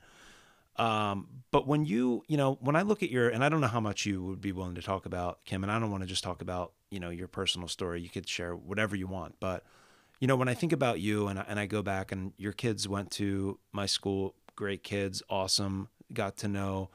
Um, 0.77 1.27
but 1.51 1.67
when 1.67 1.85
you, 1.85 2.23
you 2.27 2.39
know, 2.39 2.57
when 2.63 2.75
I 2.75 2.83
look 2.83 3.03
at 3.03 3.11
your, 3.11 3.29
and 3.29 3.45
I 3.45 3.51
don't 3.51 3.61
know 3.61 3.67
how 3.67 3.81
much 3.81 4.07
you 4.07 4.23
would 4.23 4.41
be 4.41 4.53
willing 4.53 4.77
to 4.77 4.83
talk 4.83 5.05
about, 5.05 5.45
Kim, 5.45 5.63
and 5.63 5.71
I 5.71 5.79
don't 5.79 5.91
want 5.91 6.03
to 6.03 6.09
just 6.09 6.25
talk 6.25 6.41
about, 6.41 6.73
you 6.91 6.99
know, 6.99 7.11
your 7.11 7.29
personal 7.29 7.69
story. 7.69 8.01
You 8.01 8.09
could 8.09 8.27
share 8.27 8.57
whatever 8.57 8.97
you 8.97 9.07
want. 9.07 9.35
But, 9.41 9.65
you 10.21 10.27
know, 10.27 10.37
when 10.37 10.49
I 10.49 10.55
think 10.55 10.73
about 10.73 11.01
you 11.01 11.29
and 11.29 11.39
and 11.47 11.61
I 11.61 11.67
go 11.67 11.83
back 11.83 12.13
and 12.13 12.33
your 12.39 12.53
kids 12.53 12.89
went 12.89 13.11
to 13.13 13.59
my 13.73 13.85
school, 13.85 14.35
great 14.57 14.83
kids, 14.83 15.23
awesome, 15.29 15.89
got 16.15 16.39
to 16.39 16.49
know 16.49 16.89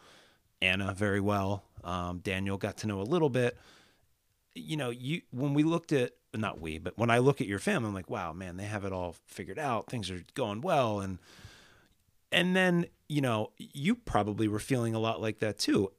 Anna 0.61 0.93
very 0.93 1.19
well. 1.19 1.63
Um, 1.83 2.19
Daniel 2.19 2.57
got 2.57 2.77
to 2.77 2.87
know 2.87 3.01
a 3.01 3.03
little 3.03 3.29
bit. 3.29 3.57
You 4.53 4.77
know, 4.77 4.89
you 4.89 5.21
when 5.31 5.53
we 5.53 5.63
looked 5.63 5.91
at 5.91 6.13
not 6.33 6.59
we, 6.59 6.79
but 6.79 6.97
when 6.97 7.09
I 7.09 7.19
look 7.19 7.41
at 7.41 7.47
your 7.47 7.59
family, 7.59 7.89
I'm 7.89 7.93
like, 7.93 8.09
wow, 8.09 8.33
man, 8.33 8.57
they 8.57 8.63
have 8.65 8.85
it 8.85 8.93
all 8.93 9.15
figured 9.25 9.59
out. 9.59 9.89
Things 9.89 10.09
are 10.09 10.23
going 10.33 10.61
well, 10.61 10.99
and 10.99 11.19
and 12.31 12.55
then 12.55 12.87
you 13.07 13.21
know, 13.21 13.51
you 13.57 13.95
probably 13.95 14.47
were 14.47 14.59
feeling 14.59 14.95
a 14.95 14.99
lot 14.99 15.21
like 15.21 15.39
that 15.39 15.59
too. 15.59 15.91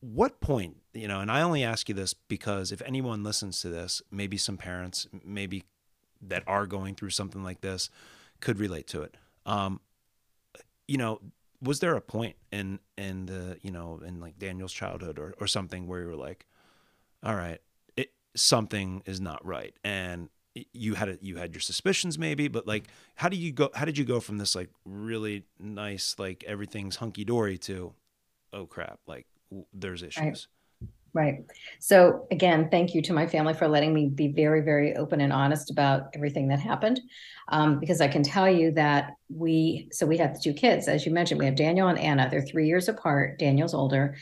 What 0.00 0.40
point, 0.40 0.78
you 0.92 1.06
know, 1.06 1.20
and 1.20 1.30
I 1.30 1.42
only 1.42 1.62
ask 1.62 1.88
you 1.88 1.94
this 1.94 2.14
because 2.14 2.72
if 2.72 2.82
anyone 2.82 3.22
listens 3.22 3.60
to 3.60 3.68
this, 3.68 4.02
maybe 4.10 4.36
some 4.36 4.56
parents, 4.56 5.06
maybe 5.24 5.62
that 6.20 6.42
are 6.46 6.66
going 6.66 6.94
through 6.96 7.10
something 7.10 7.44
like 7.44 7.60
this, 7.60 7.90
could 8.40 8.58
relate 8.58 8.88
to 8.88 9.02
it. 9.02 9.16
Um, 9.46 9.80
you 10.88 10.98
know, 10.98 11.20
was 11.62 11.80
there 11.80 11.94
a 11.94 12.00
point 12.00 12.36
in 12.50 12.80
in 12.98 13.26
the 13.26 13.56
you 13.62 13.70
know 13.70 14.00
in 14.04 14.20
like 14.20 14.38
Daniel's 14.38 14.72
childhood 14.72 15.18
or 15.18 15.34
or 15.40 15.46
something 15.46 15.86
where 15.86 16.02
you 16.02 16.08
were 16.08 16.16
like, 16.16 16.46
all 17.22 17.34
right, 17.34 17.60
it 17.96 18.12
something 18.34 19.02
is 19.06 19.20
not 19.20 19.44
right, 19.46 19.74
and 19.84 20.28
you 20.72 20.94
had 20.94 21.08
a, 21.08 21.18
you 21.22 21.36
had 21.36 21.54
your 21.54 21.60
suspicions 21.60 22.18
maybe, 22.18 22.48
but 22.48 22.66
like 22.66 22.84
how 23.14 23.28
do 23.28 23.36
you 23.36 23.52
go? 23.52 23.70
How 23.74 23.84
did 23.84 23.96
you 23.96 24.04
go 24.04 24.20
from 24.20 24.38
this 24.38 24.54
like 24.54 24.70
really 24.84 25.44
nice 25.58 26.16
like 26.18 26.44
everything's 26.46 26.96
hunky 26.96 27.24
dory 27.24 27.56
to, 27.58 27.94
oh 28.52 28.66
crap, 28.66 28.98
like 29.06 29.26
there's 29.72 30.02
issues. 30.02 30.22
Right. 30.22 30.46
Right. 31.14 31.44
So 31.78 32.26
again, 32.30 32.68
thank 32.70 32.94
you 32.94 33.02
to 33.02 33.12
my 33.12 33.26
family 33.26 33.52
for 33.52 33.68
letting 33.68 33.92
me 33.92 34.08
be 34.08 34.28
very, 34.28 34.62
very 34.62 34.96
open 34.96 35.20
and 35.20 35.32
honest 35.32 35.70
about 35.70 36.04
everything 36.14 36.48
that 36.48 36.58
happened. 36.58 37.00
Um, 37.48 37.78
because 37.80 38.00
I 38.00 38.08
can 38.08 38.22
tell 38.22 38.50
you 38.50 38.70
that 38.72 39.12
we, 39.28 39.88
so 39.92 40.06
we 40.06 40.16
have 40.18 40.32
the 40.32 40.40
two 40.40 40.54
kids, 40.54 40.88
as 40.88 41.04
you 41.04 41.12
mentioned, 41.12 41.38
we 41.38 41.44
have 41.44 41.56
Daniel 41.56 41.88
and 41.88 41.98
Anna. 41.98 42.28
They're 42.30 42.40
three 42.40 42.66
years 42.66 42.88
apart. 42.88 43.38
Daniel's 43.38 43.74
older. 43.74 44.16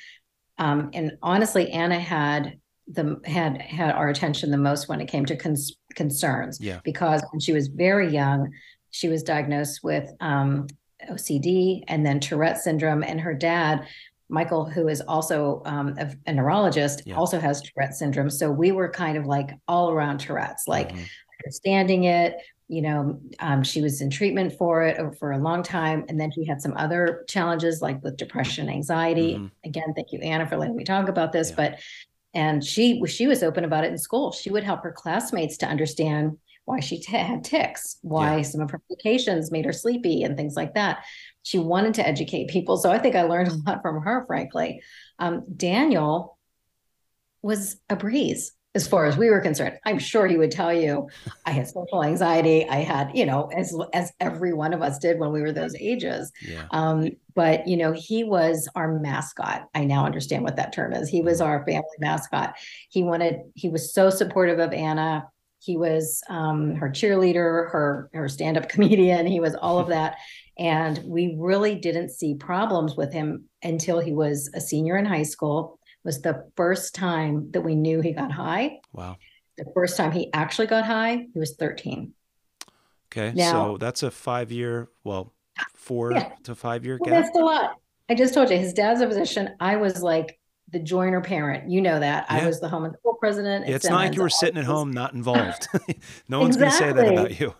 Um, 0.58 0.90
and 0.92 1.12
honestly, 1.22 1.70
Anna 1.70 1.98
had 1.98 2.58
the 2.92 3.20
had 3.24 3.60
had 3.62 3.92
our 3.94 4.08
attention 4.08 4.50
the 4.50 4.56
most 4.56 4.88
when 4.88 5.00
it 5.00 5.06
came 5.06 5.24
to 5.26 5.36
cons- 5.36 5.76
concerns. 5.94 6.60
Yeah. 6.60 6.80
Because 6.84 7.22
when 7.30 7.40
she 7.40 7.52
was 7.52 7.68
very 7.68 8.12
young, 8.12 8.50
she 8.90 9.08
was 9.08 9.22
diagnosed 9.22 9.80
with 9.82 10.10
um, 10.20 10.66
OCD 11.08 11.84
and 11.88 12.04
then 12.04 12.20
Tourette 12.20 12.58
syndrome, 12.58 13.02
and 13.02 13.20
her 13.20 13.34
dad 13.34 13.86
Michael, 14.30 14.64
who 14.64 14.88
is 14.88 15.00
also 15.02 15.62
um, 15.64 15.94
a, 15.98 16.14
a, 16.26 16.32
neurologist, 16.32 17.02
yeah. 17.04 17.16
also 17.16 17.38
has 17.38 17.60
Tourette 17.60 17.94
syndrome. 17.94 18.30
So 18.30 18.50
we 18.50 18.72
were 18.72 18.88
kind 18.88 19.18
of 19.18 19.26
like 19.26 19.50
all 19.68 19.90
around 19.90 20.18
Tourette's, 20.18 20.68
like 20.68 20.88
mm-hmm. 20.90 21.02
understanding 21.44 22.04
it. 22.04 22.36
You 22.68 22.82
know, 22.82 23.20
um, 23.40 23.64
she 23.64 23.82
was 23.82 24.00
in 24.00 24.10
treatment 24.10 24.52
for 24.52 24.84
it 24.84 25.18
for 25.18 25.32
a 25.32 25.38
long 25.38 25.64
time, 25.64 26.04
and 26.08 26.20
then 26.20 26.30
she 26.30 26.44
had 26.44 26.62
some 26.62 26.74
other 26.76 27.24
challenges 27.28 27.82
like 27.82 28.02
with 28.04 28.16
depression, 28.16 28.68
anxiety. 28.68 29.34
Mm-hmm. 29.34 29.46
Again, 29.64 29.92
thank 29.94 30.12
you, 30.12 30.20
Anna, 30.20 30.46
for 30.46 30.56
letting 30.56 30.76
me 30.76 30.84
talk 30.84 31.08
about 31.08 31.32
this. 31.32 31.50
Yeah. 31.50 31.56
But 31.56 31.80
and 32.32 32.64
she 32.64 33.04
she 33.06 33.26
was 33.26 33.42
open 33.42 33.64
about 33.64 33.84
it 33.84 33.90
in 33.90 33.98
school. 33.98 34.30
She 34.30 34.50
would 34.50 34.62
help 34.62 34.84
her 34.84 34.92
classmates 34.92 35.56
to 35.58 35.66
understand 35.66 36.38
why 36.70 36.80
she 36.80 37.00
t- 37.00 37.12
had 37.12 37.44
tics, 37.44 37.98
why 38.02 38.36
yeah. 38.36 38.42
some 38.42 38.60
of 38.60 38.70
her 38.70 38.80
medications 38.90 39.52
made 39.52 39.64
her 39.64 39.72
sleepy, 39.72 40.22
and 40.22 40.36
things 40.36 40.56
like 40.56 40.74
that 40.74 41.04
she 41.42 41.58
wanted 41.58 41.94
to 41.94 42.06
educate 42.06 42.48
people. 42.48 42.76
So 42.76 42.90
I 42.90 42.98
think 42.98 43.14
I 43.14 43.22
learned 43.22 43.48
a 43.66 43.70
lot 43.70 43.82
from 43.82 44.02
her, 44.02 44.24
frankly. 44.26 44.82
Um, 45.18 45.44
Daniel 45.56 46.38
was 47.42 47.76
a 47.88 47.96
breeze 47.96 48.52
as 48.74 48.86
far 48.86 49.06
as 49.06 49.16
we 49.16 49.30
were 49.30 49.40
concerned. 49.40 49.78
I'm 49.84 49.98
sure 49.98 50.28
he 50.28 50.36
would 50.36 50.52
tell 50.52 50.72
you 50.72 51.08
I 51.44 51.50
had 51.50 51.66
social 51.66 52.04
anxiety. 52.04 52.68
I 52.68 52.76
had, 52.76 53.10
you 53.14 53.26
know, 53.26 53.50
as 53.56 53.76
as 53.92 54.12
every 54.20 54.52
one 54.52 54.72
of 54.72 54.82
us 54.82 54.98
did 54.98 55.18
when 55.18 55.32
we 55.32 55.40
were 55.40 55.50
those 55.50 55.74
ages. 55.74 56.30
Yeah. 56.40 56.66
Um, 56.70 57.10
but 57.34 57.66
you 57.66 57.76
know, 57.76 57.92
he 57.92 58.22
was 58.22 58.68
our 58.76 59.00
mascot. 59.00 59.68
I 59.74 59.84
now 59.84 60.04
understand 60.04 60.44
what 60.44 60.56
that 60.56 60.72
term 60.72 60.92
is. 60.92 61.08
He 61.08 61.22
was 61.22 61.40
mm-hmm. 61.40 61.50
our 61.50 61.64
family 61.64 61.82
mascot. 61.98 62.54
He 62.90 63.02
wanted, 63.02 63.40
he 63.54 63.70
was 63.70 63.92
so 63.92 64.10
supportive 64.10 64.60
of 64.60 64.72
Anna. 64.72 65.28
He 65.60 65.76
was 65.76 66.22
um, 66.28 66.74
her 66.76 66.88
cheerleader, 66.88 67.70
her 67.70 68.10
her 68.14 68.28
stand-up 68.28 68.68
comedian. 68.68 69.26
He 69.26 69.40
was 69.40 69.54
all 69.54 69.78
of 69.78 69.88
that. 69.96 70.16
And 70.58 70.98
we 71.04 71.36
really 71.38 71.74
didn't 71.74 72.10
see 72.10 72.34
problems 72.34 72.96
with 72.96 73.12
him 73.12 73.44
until 73.62 74.00
he 74.00 74.12
was 74.12 74.50
a 74.54 74.60
senior 74.60 74.96
in 74.96 75.04
high 75.04 75.22
school. 75.22 75.78
It 75.86 76.08
was 76.08 76.22
the 76.22 76.50
first 76.56 76.94
time 76.94 77.50
that 77.52 77.60
we 77.60 77.74
knew 77.74 78.00
he 78.00 78.12
got 78.12 78.32
high. 78.32 78.80
Wow. 78.92 79.16
The 79.56 79.70
first 79.74 79.96
time 79.96 80.12
he 80.12 80.32
actually 80.32 80.66
got 80.66 80.84
high, 80.84 81.26
he 81.32 81.38
was 81.38 81.56
13. 81.56 82.12
Okay. 83.12 83.32
Now, 83.34 83.52
so 83.52 83.76
that's 83.78 84.02
a 84.02 84.10
five 84.10 84.50
year, 84.50 84.88
well, 85.04 85.34
four 85.74 86.12
yeah. 86.12 86.30
to 86.44 86.54
five 86.54 86.84
year 86.84 86.98
well, 87.00 87.10
gap. 87.10 87.24
That's 87.24 87.36
a 87.36 87.40
lot. 87.40 87.76
I 88.08 88.14
just 88.14 88.34
told 88.34 88.50
you 88.50 88.56
his 88.56 88.72
dad's 88.72 89.00
a 89.00 89.06
physician. 89.06 89.50
I 89.60 89.76
was 89.76 90.02
like 90.02 90.39
the 90.72 90.78
joiner 90.78 91.20
parent. 91.20 91.70
You 91.70 91.80
know 91.80 92.00
that. 92.00 92.26
Yeah. 92.30 92.44
I 92.44 92.46
was 92.46 92.60
the 92.60 92.68
home 92.68 92.84
and 92.84 92.94
school 92.98 93.14
president. 93.14 93.68
Yeah, 93.68 93.76
it's 93.76 93.88
not 93.88 93.96
like 93.96 94.14
you 94.14 94.22
were 94.22 94.30
sitting 94.30 94.58
at 94.58 94.64
home 94.64 94.90
not 94.90 95.14
involved. 95.14 95.68
no 96.28 96.40
one's 96.40 96.56
exactly. 96.56 96.80
going 96.80 96.94
to 96.94 97.00
say 97.00 97.12
that 97.12 97.12
about 97.12 97.40
you. 97.40 97.54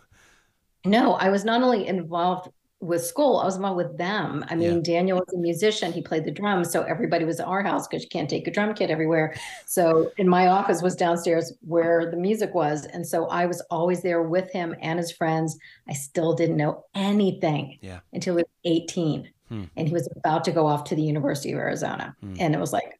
No, 0.85 1.13
I 1.13 1.29
was 1.29 1.45
not 1.45 1.61
only 1.61 1.87
involved 1.87 2.49
with 2.81 3.05
school, 3.05 3.37
I 3.37 3.45
was 3.45 3.55
involved 3.55 3.77
with 3.77 3.97
them. 3.99 4.43
I 4.49 4.55
mean, 4.55 4.77
yeah. 4.77 4.81
Daniel 4.81 5.19
was 5.19 5.31
a 5.35 5.37
musician; 5.37 5.93
he 5.93 6.01
played 6.01 6.25
the 6.25 6.31
drums, 6.31 6.71
so 6.71 6.81
everybody 6.81 7.25
was 7.25 7.39
at 7.39 7.45
our 7.45 7.61
house 7.61 7.87
because 7.87 8.01
you 8.03 8.09
can't 8.09 8.29
take 8.29 8.47
a 8.47 8.51
drum 8.51 8.73
kit 8.73 8.89
everywhere. 8.89 9.35
So, 9.67 10.11
in 10.17 10.27
my 10.27 10.47
office 10.47 10.81
was 10.81 10.95
downstairs 10.95 11.53
where 11.61 12.09
the 12.09 12.17
music 12.17 12.55
was, 12.55 12.85
and 12.85 13.05
so 13.05 13.27
I 13.27 13.45
was 13.45 13.61
always 13.69 14.01
there 14.01 14.23
with 14.23 14.51
him 14.51 14.75
and 14.81 14.97
his 14.97 15.11
friends. 15.11 15.57
I 15.87 15.93
still 15.93 16.33
didn't 16.33 16.57
know 16.57 16.85
anything 16.95 17.77
yeah. 17.81 17.99
until 18.13 18.37
he 18.37 18.43
was 18.43 18.51
eighteen, 18.65 19.29
hmm. 19.51 19.65
and 19.75 19.87
he 19.87 19.93
was 19.93 20.07
about 20.15 20.45
to 20.45 20.51
go 20.51 20.65
off 20.65 20.85
to 20.85 20.95
the 20.95 21.01
University 21.01 21.51
of 21.51 21.59
Arizona, 21.59 22.15
hmm. 22.21 22.35
and 22.39 22.55
it 22.55 22.59
was 22.59 22.73
like, 22.73 22.99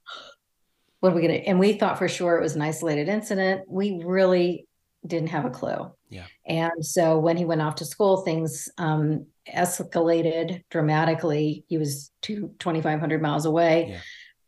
what 1.00 1.14
are 1.14 1.16
we 1.16 1.22
gonna? 1.22 1.34
And 1.34 1.60
we 1.60 1.74
thought 1.74 1.98
for 1.98 2.08
sure 2.08 2.38
it 2.38 2.42
was 2.42 2.56
an 2.56 2.62
isolated 2.62 3.08
incident. 3.08 3.64
We 3.68 4.02
really 4.04 4.68
didn't 5.06 5.30
have 5.30 5.46
a 5.46 5.50
clue. 5.50 5.92
Yeah. 6.10 6.26
And 6.46 6.86
so 6.86 7.18
when 7.18 7.38
he 7.38 7.46
went 7.46 7.62
off 7.62 7.76
to 7.76 7.86
school, 7.86 8.18
things 8.18 8.70
um, 8.78 9.26
escalated 9.52 10.64
dramatically. 10.70 11.66
He 11.68 11.78
was 11.78 12.12
two, 12.22 12.54
2,500 12.60 13.22
miles 13.22 13.46
away. 13.46 13.88
Yeah. 13.90 14.00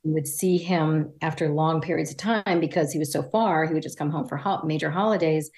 We 0.03 0.11
would 0.11 0.27
see 0.27 0.57
him 0.57 1.13
after 1.21 1.49
long 1.49 1.81
periods 1.81 2.11
of 2.11 2.17
time 2.17 2.59
because 2.59 2.91
he 2.91 2.99
was 2.99 3.11
so 3.11 3.23
far. 3.23 3.65
He 3.65 3.73
would 3.73 3.83
just 3.83 3.97
come 3.97 4.11
home 4.11 4.27
for 4.27 4.37
ho- 4.37 4.61
major 4.65 4.91
holidays, 4.91 5.49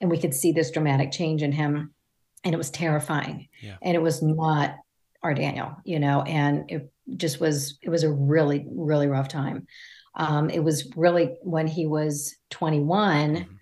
and 0.00 0.10
we 0.10 0.18
could 0.18 0.34
see 0.34 0.52
this 0.52 0.70
dramatic 0.70 1.12
change 1.12 1.42
in 1.42 1.52
him, 1.52 1.94
and 2.42 2.54
it 2.54 2.58
was 2.58 2.70
terrifying. 2.70 3.48
Yeah. 3.60 3.76
And 3.82 3.94
it 3.94 4.00
was 4.00 4.22
not 4.22 4.74
our 5.22 5.34
Daniel, 5.34 5.76
you 5.84 5.98
know, 5.98 6.22
and 6.22 6.70
it 6.70 6.92
just 7.16 7.40
was. 7.40 7.78
It 7.82 7.90
was 7.90 8.04
a 8.04 8.12
really, 8.12 8.66
really 8.70 9.06
rough 9.06 9.28
time. 9.28 9.66
Um, 10.14 10.50
it 10.50 10.62
was 10.62 10.92
really 10.96 11.36
when 11.42 11.66
he 11.66 11.86
was 11.86 12.34
21, 12.50 13.36
mm-hmm. 13.36 13.52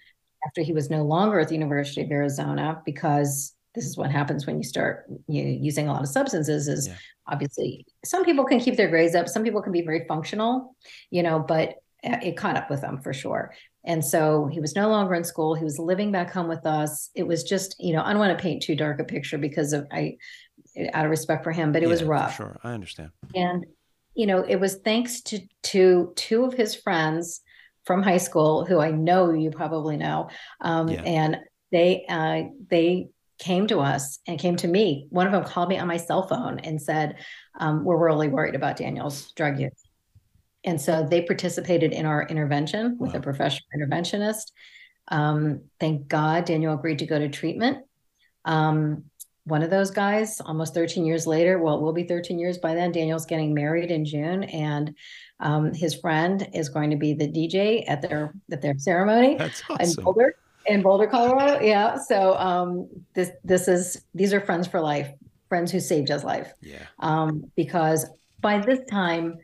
after 0.47 0.63
he 0.63 0.73
was 0.73 0.89
no 0.89 1.05
longer 1.05 1.41
at 1.41 1.49
the 1.49 1.55
University 1.55 2.03
of 2.03 2.11
Arizona, 2.11 2.81
because 2.85 3.55
this 3.79 3.87
is 3.87 3.97
what 3.97 4.11
happens 4.11 4.45
when 4.47 4.57
you 4.57 4.65
start 4.65 5.07
you 5.29 5.45
know, 5.45 5.51
using 5.51 5.89
a 5.89 5.93
lot 5.93 6.03
of 6.03 6.09
substances 6.09 6.67
is 6.67 6.89
yeah. 6.89 6.95
obviously 7.29 7.87
some 8.05 8.25
people 8.25 8.45
can 8.45 8.59
keep 8.59 8.77
their 8.77 8.89
grades 8.89 9.15
up 9.15 9.29
some 9.29 9.45
people 9.45 9.63
can 9.63 9.73
be 9.73 9.83
very 9.83 10.05
functional 10.09 10.75
you 11.11 11.23
know 11.23 11.39
but 11.39 11.77
it 12.03 12.37
caught 12.37 12.57
up 12.57 12.71
with 12.71 12.81
them 12.81 13.01
for 13.01 13.13
sure 13.13 13.55
and 13.85 14.05
so 14.05 14.47
he 14.47 14.61
was 14.61 14.75
no 14.75 14.89
longer 14.89 15.15
in 15.15 15.25
school 15.25 15.55
he 15.55 15.65
was 15.65 15.79
living 15.79 16.11
back 16.11 16.33
home 16.33 16.49
with 16.49 16.67
us 16.67 17.11
it 17.15 17.27
was 17.27 17.45
just 17.45 17.77
you 17.79 17.93
know 17.93 18.03
i 18.03 18.11
don't 18.11 18.19
want 18.19 18.37
to 18.37 18.43
paint 18.43 18.63
too 18.63 18.75
dark 18.75 18.99
a 19.01 19.05
picture 19.05 19.39
because 19.39 19.73
of 19.73 19.87
i 19.93 20.17
out 20.93 21.05
of 21.05 21.11
respect 21.11 21.45
for 21.45 21.53
him 21.53 21.73
but 21.73 21.83
it 21.83 21.87
yeah, 21.87 21.91
was 21.91 22.05
rough 22.05 22.37
sure 22.37 22.59
i 22.65 22.73
understand 22.73 23.11
and 23.35 23.67
you 24.15 24.27
know 24.27 24.45
it 24.47 24.57
was 24.57 24.77
thanks 24.77 25.21
to 25.23 25.41
to 25.63 26.13
two 26.17 26.45
of 26.45 26.55
his 26.55 26.75
friends 26.75 27.41
from 27.85 28.03
high 28.03 28.19
school 28.19 28.65
who 28.65 28.79
i 28.81 28.91
know 28.91 29.33
you 29.33 29.51
probably 29.51 29.97
know 29.97 30.29
um, 30.61 30.89
yeah. 30.89 31.03
and 31.03 31.39
they 31.71 32.05
uh, 32.09 32.43
they 32.71 33.09
came 33.39 33.67
to 33.69 33.79
us 33.79 34.19
and 34.27 34.39
came 34.39 34.57
to 34.57 34.69
me. 34.69 35.07
One 35.11 35.27
of 35.27 35.33
them 35.33 35.45
called 35.45 35.69
me 35.69 35.79
on 35.79 35.87
my 35.87 35.97
cell 35.97 36.27
phone 36.27 36.59
and 36.61 36.81
said, 36.81 37.17
um, 37.59 37.85
We're 37.85 38.05
really 38.05 38.29
worried 38.29 38.55
about 38.55 38.77
Daniel's 38.77 39.31
drug 39.33 39.61
use. 39.61 39.81
And 40.65 40.81
so 40.81 41.07
they 41.09 41.23
participated 41.23 41.93
in 41.93 42.05
our 42.05 42.25
intervention 42.27 42.99
with 42.99 43.13
wow. 43.13 43.21
a 43.21 43.23
professional 43.23 43.69
interventionist. 43.77 44.51
Um, 45.09 45.63
thank 45.79 46.09
God 46.09 46.45
Daniel 46.45 46.75
agreed 46.75 46.99
to 46.99 47.07
go 47.07 47.19
to 47.19 47.29
treatment. 47.29 47.79
Um, 48.45 49.05
one 49.49 49.63
of 49.63 49.71
those 49.71 49.91
guys 49.91 50.41
almost 50.41 50.75
13 50.75 51.05
years 51.05 51.27
later. 51.27 51.59
Well, 51.59 51.77
it 51.77 51.81
will 51.83 51.93
be 51.93 52.05
13 52.05 52.39
years 52.39 52.59
by 52.59 52.75
then. 52.75 52.93
Daniel's 52.93 53.27
getting 53.27 53.55
married 53.55 53.91
in 53.91 54.05
June, 54.05 54.45
and 54.45 54.95
um, 55.41 55.73
his 55.73 55.95
friend 55.95 56.49
is 56.55 56.69
going 56.69 56.91
to 56.91 56.97
be 56.97 57.15
the 57.15 57.29
DJ 57.29 57.85
at 57.89 58.03
their 58.03 58.35
at 58.53 58.61
their 58.63 58.77
ceremony 58.79 59.35
That's 59.39 59.63
awesome. 59.71 59.99
in 59.99 60.05
Boulder, 60.05 60.35
in 60.67 60.83
Boulder, 60.83 61.07
Colorado. 61.07 61.61
Yeah. 61.65 61.97
So 61.99 62.35
um, 62.39 62.89
this 63.15 63.31
this 63.45 63.69
is 63.69 64.03
these 64.15 64.33
are 64.33 64.41
friends 64.41 64.67
for 64.67 64.81
life, 64.81 65.09
friends 65.49 65.73
who 65.73 65.81
saved 65.81 66.09
his 66.09 66.25
life. 66.25 66.53
Yeah. 66.61 66.85
Um, 66.99 67.51
because 67.57 68.07
by 68.41 68.59
this 68.59 68.81
time, 68.91 69.39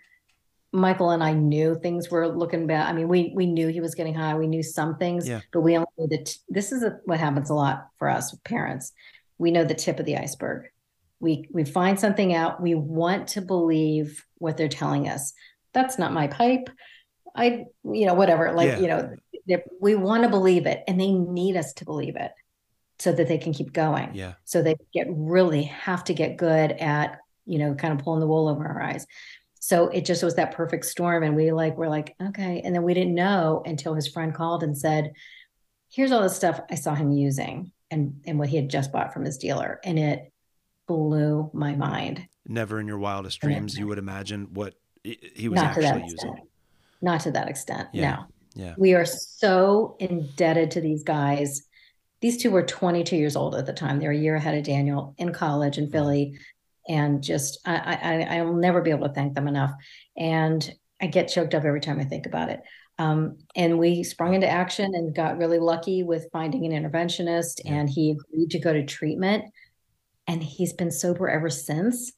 Michael 0.72 1.10
and 1.10 1.22
I 1.22 1.32
knew 1.32 1.78
things 1.78 2.10
were 2.10 2.26
looking 2.26 2.66
bad. 2.66 2.88
I 2.88 2.92
mean, 2.92 3.06
we 3.08 3.32
we 3.34 3.46
knew 3.46 3.68
he 3.68 3.80
was 3.80 3.94
getting 3.94 4.14
high. 4.14 4.34
We 4.34 4.48
knew 4.48 4.62
some 4.62 4.96
things, 4.96 5.28
Yeah. 5.28 5.40
but 5.52 5.60
we 5.60 5.76
only 5.76 5.86
knew 5.96 6.08
that 6.08 6.36
this 6.48 6.72
is 6.72 6.82
a, 6.82 6.98
what 7.04 7.20
happens 7.20 7.48
a 7.50 7.54
lot 7.54 7.86
for 7.96 8.08
us 8.10 8.34
parents. 8.44 8.92
We 9.38 9.50
know 9.50 9.64
the 9.64 9.74
tip 9.74 9.98
of 10.00 10.06
the 10.06 10.16
iceberg. 10.16 10.66
We 11.20 11.48
we 11.52 11.64
find 11.64 11.98
something 11.98 12.34
out. 12.34 12.62
We 12.62 12.74
want 12.74 13.28
to 13.28 13.40
believe 13.40 14.24
what 14.38 14.56
they're 14.56 14.68
telling 14.68 15.08
us. 15.08 15.32
That's 15.72 15.98
not 15.98 16.12
my 16.12 16.26
pipe. 16.28 16.68
I 17.34 17.66
you 17.84 18.06
know 18.06 18.14
whatever. 18.14 18.52
Like 18.52 18.68
Yeah. 18.68 18.78
you 18.80 18.86
know, 18.88 19.60
we 19.80 19.94
want 19.94 20.22
to 20.22 20.28
believe 20.28 20.66
it, 20.66 20.82
and 20.86 21.00
they 21.00 21.10
need 21.12 21.56
us 21.56 21.72
to 21.74 21.84
believe 21.84 22.16
it 22.16 22.30
so 23.00 23.12
that 23.12 23.26
they 23.28 23.38
can 23.38 23.52
keep 23.52 23.72
going 23.72 24.10
Yeah. 24.14 24.34
so 24.44 24.62
they 24.62 24.76
get 24.92 25.08
really 25.10 25.64
have 25.64 26.04
to 26.04 26.14
get 26.14 26.36
good 26.36 26.70
at 26.72 27.18
you 27.44 27.58
know 27.58 27.74
kind 27.74 27.92
of 27.92 28.04
pulling 28.04 28.20
the 28.20 28.26
wool 28.26 28.48
over 28.48 28.64
our 28.64 28.80
eyes 28.80 29.04
so 29.58 29.88
it 29.88 30.04
just 30.04 30.22
was 30.22 30.36
that 30.36 30.52
perfect 30.54 30.84
storm 30.84 31.24
and 31.24 31.34
we 31.34 31.50
like 31.50 31.76
were 31.76 31.88
like 31.88 32.14
okay 32.22 32.62
and 32.64 32.72
then 32.72 32.84
we 32.84 32.94
didn't 32.94 33.14
know 33.16 33.62
until 33.66 33.94
his 33.94 34.06
friend 34.06 34.32
called 34.32 34.62
and 34.62 34.78
said 34.78 35.12
here's 35.90 36.12
all 36.12 36.22
the 36.22 36.30
stuff 36.30 36.60
i 36.70 36.76
saw 36.76 36.94
him 36.94 37.10
using 37.10 37.72
and 37.94 38.20
and 38.26 38.38
what 38.38 38.48
he 38.48 38.56
had 38.56 38.68
just 38.68 38.92
bought 38.92 39.12
from 39.12 39.24
his 39.24 39.38
dealer 39.38 39.80
and 39.84 39.98
it 39.98 40.32
blew 40.86 41.50
my 41.54 41.74
mind 41.74 42.26
Never 42.46 42.78
in 42.78 42.86
your 42.86 42.98
wildest 42.98 43.40
dreams 43.40 43.78
you 43.78 43.86
would 43.86 43.98
imagine 43.98 44.48
what 44.52 44.74
he 45.02 45.18
he 45.34 45.48
was 45.48 45.56
not 45.56 45.78
actually 45.78 46.02
using. 46.10 46.34
not 47.00 47.20
to 47.22 47.30
that 47.30 47.48
extent 47.48 47.88
Yeah. 47.92 48.10
no 48.10 48.24
Yeah. 48.64 48.74
we 48.76 48.92
are 48.94 49.06
so 49.06 49.96
indebted 49.98 50.70
to 50.72 50.80
these 50.80 51.02
guys. 51.02 51.62
These 52.20 52.38
two 52.42 52.50
were 52.50 52.62
22 52.62 53.16
years 53.16 53.36
old 53.36 53.54
at 53.54 53.66
the 53.66 53.72
time. 53.74 53.98
They 53.98 54.06
were 54.06 54.12
a 54.12 54.16
year 54.26 54.36
ahead 54.36 54.56
of 54.56 54.64
Daniel 54.64 55.14
in 55.18 55.30
college 55.32 55.76
in 55.76 55.90
Philly, 55.90 56.38
and 56.88 57.22
just 57.22 57.58
I, 57.66 57.76
I 58.30 58.38
I'll 58.38 58.54
never 58.54 58.80
be 58.80 58.90
able 58.90 59.08
to 59.08 59.12
thank 59.14 59.34
them 59.34 59.46
enough. 59.48 59.72
And 60.16 60.60
I 61.02 61.06
get 61.06 61.28
choked 61.28 61.54
up 61.54 61.64
every 61.64 61.80
time 61.80 62.00
I 62.00 62.04
think 62.04 62.24
about 62.26 62.48
it. 62.48 62.60
Um, 62.98 63.38
and 63.56 63.78
we 63.78 64.04
sprung 64.04 64.34
into 64.34 64.48
action 64.48 64.94
and 64.94 65.14
got 65.14 65.38
really 65.38 65.58
lucky 65.58 66.02
with 66.04 66.28
finding 66.32 66.64
an 66.64 66.72
interventionist, 66.72 67.60
Yeah. 67.64 67.74
and 67.74 67.90
he 67.90 68.10
agreed 68.12 68.50
to 68.50 68.58
go 68.58 68.72
to 68.72 68.84
treatment. 68.84 69.44
And 70.26 70.42
he's 70.42 70.72
been 70.72 70.90
sober 70.90 71.28
ever 71.28 71.50
since. 71.50 72.12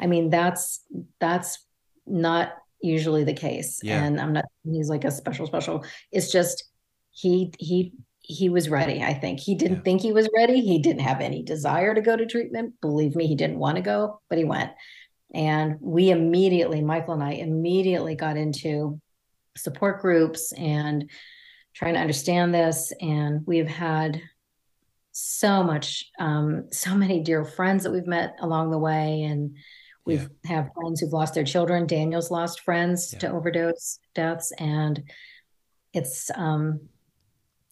I 0.00 0.06
mean, 0.06 0.30
that's 0.30 0.80
that's 1.20 1.64
not 2.06 2.54
usually 2.80 3.22
the 3.24 3.34
case. 3.34 3.80
Yeah. 3.84 4.02
And 4.02 4.20
I'm 4.20 4.32
not 4.32 4.46
he's 4.64 4.88
like 4.88 5.04
a 5.04 5.10
special 5.10 5.46
special. 5.46 5.84
It's 6.10 6.32
just 6.32 6.64
he 7.12 7.52
he 7.60 7.92
he 8.20 8.48
was 8.48 8.68
ready, 8.68 9.02
I 9.02 9.14
think. 9.14 9.38
He 9.38 9.54
didn't 9.54 9.78
Yeah. 9.78 9.82
think 9.82 10.00
he 10.00 10.12
was 10.12 10.28
ready. 10.36 10.60
He 10.60 10.78
didn't 10.80 11.02
have 11.02 11.20
any 11.20 11.42
desire 11.42 11.94
to 11.94 12.00
go 12.00 12.16
to 12.16 12.26
treatment. 12.26 12.74
Believe 12.80 13.14
me, 13.14 13.26
he 13.26 13.34
didn't 13.36 13.58
want 13.58 13.76
to 13.76 13.82
go, 13.82 14.20
but 14.28 14.38
he 14.38 14.44
went. 14.44 14.70
And 15.34 15.76
we 15.80 16.10
immediately, 16.10 16.80
Michael 16.82 17.14
and 17.14 17.22
I 17.22 17.32
immediately 17.32 18.14
got 18.16 18.36
into 18.36 19.00
support 19.56 20.00
groups 20.00 20.52
and 20.52 21.10
trying 21.74 21.94
to 21.94 22.00
understand 22.00 22.54
this. 22.54 22.92
And 23.00 23.46
we've 23.46 23.68
had 23.68 24.20
so 25.12 25.62
much, 25.62 26.10
um, 26.18 26.68
so 26.72 26.94
many 26.94 27.20
dear 27.20 27.44
friends 27.44 27.84
that 27.84 27.92
we've 27.92 28.06
met 28.06 28.36
along 28.40 28.70
the 28.70 28.78
way. 28.78 29.22
And 29.22 29.56
we 30.04 30.16
have 30.16 30.30
have 30.44 30.70
friends 30.74 31.00
who've 31.00 31.12
lost 31.12 31.34
their 31.34 31.44
children. 31.44 31.86
Daniel's 31.86 32.30
lost 32.30 32.60
friends 32.60 33.12
Yeah. 33.12 33.18
to 33.20 33.32
overdose 33.32 33.98
deaths. 34.14 34.52
And 34.58 35.02
it's 35.92 36.30
um 36.34 36.80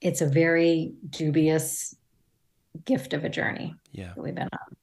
it's 0.01 0.21
a 0.21 0.27
very 0.27 0.93
dubious 1.09 1.95
gift 2.85 3.12
of 3.14 3.25
a 3.25 3.29
journey 3.29 3.75
Yeah. 3.93 4.12
that 4.14 4.23
we've 4.23 4.35
been 4.35 4.49
on. 4.53 4.77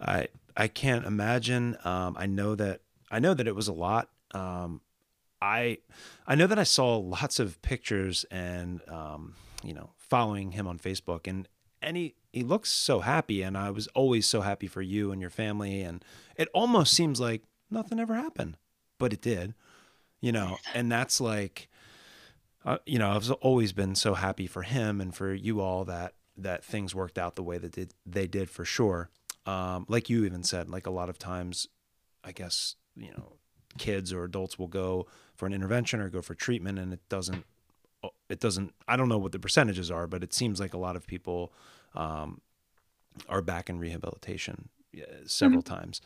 I 0.00 0.28
I 0.56 0.68
can't 0.68 1.04
imagine. 1.04 1.76
Um, 1.84 2.16
I 2.18 2.26
know 2.26 2.54
that 2.54 2.80
I 3.10 3.18
know 3.18 3.34
that 3.34 3.46
it 3.46 3.54
was 3.54 3.68
a 3.68 3.72
lot. 3.72 4.08
Um, 4.32 4.80
I 5.42 5.78
I 6.26 6.34
know 6.34 6.46
that 6.46 6.58
I 6.58 6.64
saw 6.64 6.96
lots 6.96 7.38
of 7.38 7.60
pictures 7.62 8.24
and 8.30 8.86
um, 8.88 9.34
you 9.62 9.74
know 9.74 9.90
following 9.98 10.52
him 10.52 10.66
on 10.66 10.78
Facebook 10.78 11.26
and 11.26 11.48
and 11.80 11.96
he 11.96 12.14
he 12.32 12.42
looks 12.42 12.70
so 12.70 13.00
happy 13.00 13.42
and 13.42 13.56
I 13.56 13.70
was 13.70 13.88
always 13.88 14.26
so 14.26 14.40
happy 14.40 14.66
for 14.66 14.82
you 14.82 15.12
and 15.12 15.20
your 15.20 15.30
family 15.30 15.82
and 15.82 16.04
it 16.36 16.48
almost 16.54 16.94
seems 16.94 17.20
like 17.20 17.42
nothing 17.70 17.98
ever 17.98 18.14
happened, 18.14 18.56
but 18.98 19.12
it 19.12 19.20
did, 19.20 19.54
you 20.20 20.32
know. 20.32 20.58
And 20.74 20.90
that's 20.90 21.20
like, 21.20 21.68
uh, 22.64 22.78
you 22.86 22.98
know, 22.98 23.10
I've 23.10 23.30
always 23.32 23.72
been 23.72 23.94
so 23.94 24.14
happy 24.14 24.46
for 24.46 24.62
him 24.62 25.00
and 25.00 25.14
for 25.14 25.34
you 25.34 25.60
all 25.60 25.84
that 25.84 26.14
that 26.36 26.64
things 26.64 26.94
worked 26.94 27.18
out 27.18 27.36
the 27.36 27.42
way 27.42 27.58
that 27.58 27.72
did, 27.72 27.92
they 28.06 28.26
did 28.26 28.48
for 28.48 28.64
sure 28.64 29.10
um, 29.46 29.86
like 29.88 30.08
you 30.08 30.24
even 30.24 30.42
said, 30.42 30.70
like 30.70 30.86
a 30.86 30.90
lot 30.90 31.08
of 31.08 31.18
times, 31.18 31.66
I 32.24 32.32
guess 32.32 32.76
you 32.96 33.10
know, 33.10 33.34
kids 33.78 34.12
or 34.12 34.24
adults 34.24 34.58
will 34.58 34.68
go 34.68 35.06
for 35.34 35.46
an 35.46 35.52
intervention 35.52 36.00
or 36.00 36.08
go 36.08 36.22
for 36.22 36.34
treatment, 36.34 36.78
and 36.78 36.92
it 36.92 37.00
doesn't, 37.08 37.44
it 38.28 38.40
doesn't. 38.40 38.74
I 38.88 38.96
don't 38.96 39.08
know 39.08 39.18
what 39.18 39.32
the 39.32 39.38
percentages 39.38 39.90
are, 39.90 40.06
but 40.06 40.22
it 40.22 40.32
seems 40.34 40.60
like 40.60 40.74
a 40.74 40.78
lot 40.78 40.96
of 40.96 41.06
people 41.06 41.52
um, 41.94 42.40
are 43.28 43.42
back 43.42 43.68
in 43.70 43.78
rehabilitation 43.78 44.68
uh, 44.96 45.00
several 45.26 45.62
times. 45.62 46.00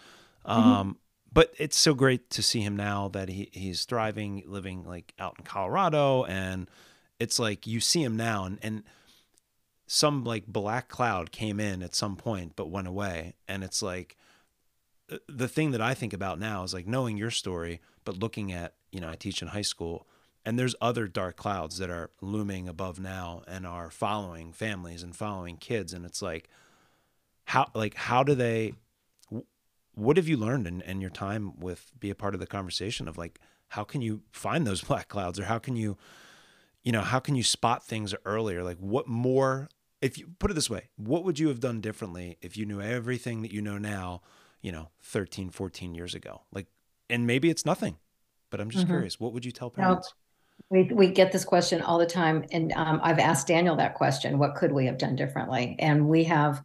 Um, 0.45 0.99
But 1.33 1.55
it's 1.59 1.77
so 1.77 1.93
great 1.95 2.31
to 2.31 2.43
see 2.43 2.61
him 2.61 2.77
now 2.77 3.09
that 3.09 3.29
he 3.29 3.51
he's 3.53 3.85
thriving, 3.85 4.43
living 4.47 4.85
like 4.85 5.13
out 5.19 5.35
in 5.39 5.45
Colorado, 5.45 6.25
and 6.25 6.71
it's 7.19 7.39
like 7.39 7.67
you 7.67 7.81
see 7.81 8.03
him 8.03 8.17
now, 8.17 8.45
and 8.45 8.59
and 8.63 8.85
some 9.89 10.25
like 10.25 10.47
black 10.47 10.89
cloud 10.89 11.31
came 11.31 11.61
in 11.61 11.83
at 11.83 11.95
some 11.95 12.17
point 12.17 12.55
but 12.57 12.69
went 12.69 12.89
away 12.89 13.35
and 13.47 13.63
it's 13.63 13.83
like 13.83 14.17
the 15.29 15.47
thing 15.47 15.71
that 15.71 15.81
i 15.81 15.95
think 15.95 16.13
about 16.13 16.41
now 16.41 16.65
is 16.65 16.75
like 16.75 16.89
knowing 16.89 17.17
your 17.17 17.31
story 17.31 17.81
but 18.05 18.19
looking 18.19 18.51
at 18.53 18.75
you 18.91 19.01
know 19.01 19.09
i 19.09 19.15
teach 19.15 19.43
in 19.43 19.49
high 19.49 19.63
school 19.63 20.07
and 20.45 20.59
there's 20.59 20.77
other 20.81 21.09
dark 21.09 21.37
clouds 21.37 21.79
that 21.79 21.91
are 21.91 22.11
looming 22.21 22.69
above 22.69 23.01
now 23.01 23.43
and 23.49 23.67
are 23.67 23.91
following 23.91 24.53
families 24.53 25.03
and 25.03 25.17
following 25.17 25.57
kids 25.57 25.93
and 25.93 26.05
it's 26.05 26.23
like 26.23 26.49
how 27.47 27.71
like 27.75 27.95
how 27.95 28.23
do 28.23 28.35
they 28.35 28.73
what 29.97 30.17
have 30.19 30.29
you 30.29 30.37
learned 30.37 30.67
in, 30.67 30.83
in 30.83 31.01
your 31.01 31.11
time 31.11 31.59
with 31.59 31.91
be 31.99 32.11
a 32.11 32.15
part 32.15 32.35
of 32.35 32.41
the 32.41 32.47
conversation 32.47 33.09
of 33.09 33.19
like 33.19 33.41
how 33.69 33.83
can 33.83 34.01
you 34.01 34.23
find 34.31 34.67
those 34.67 34.81
black 34.85 35.09
clouds 35.09 35.41
or 35.41 35.45
how 35.45 35.59
can 35.59 35.75
you 35.75 35.97
you 36.83 36.93
know 36.93 37.01
how 37.01 37.19
can 37.19 37.35
you 37.35 37.43
spot 37.43 37.85
things 37.85 38.15
earlier? 38.25 38.63
Like 38.63 38.79
what 38.79 39.09
more 39.09 39.69
if 40.01 40.19
you 40.19 40.29
put 40.39 40.51
it 40.51 40.55
this 40.55 40.71
way 40.71 40.91
what 40.97 41.25
would 41.25 41.39
you 41.39 41.49
have 41.49 41.59
done 41.61 41.81
differently 41.81 42.37
if 42.43 42.57
you 42.57 42.65
knew 42.67 42.81
everything 42.81 43.43
that 43.43 43.53
you 43.53 43.61
know 43.61 43.79
now 43.79 44.23
you 44.61 44.71
know 44.71 44.91
13 45.01 45.51
14 45.51 45.95
years 45.95 46.15
ago? 46.15 46.43
Like 46.53 46.67
and 47.09 47.27
maybe 47.27 47.51
it's 47.51 47.65
nothing 47.65 47.97
but 48.51 48.61
i'm 48.61 48.71
just 48.71 48.85
Mhm. 48.85 48.91
curious 48.91 49.21
what 49.21 49.33
would 49.33 49.45
you 49.45 49.53
tell 49.53 49.71
No. 49.77 49.85
parents 49.85 50.15
We 50.71 50.85
we 50.85 51.09
get 51.11 51.33
this 51.33 51.45
question 51.45 51.83
all 51.83 51.99
the 51.99 52.07
time, 52.07 52.45
and 52.51 52.73
um, 52.73 52.99
I've 53.03 53.19
asked 53.19 53.47
Daniel 53.47 53.77
that 53.77 53.95
question: 53.95 54.39
What 54.39 54.55
could 54.57 54.73
we 54.73 54.87
have 54.87 54.99
done 54.99 55.15
differently? 55.15 55.77
And 55.79 56.09
we 56.09 56.25
have 56.25 56.63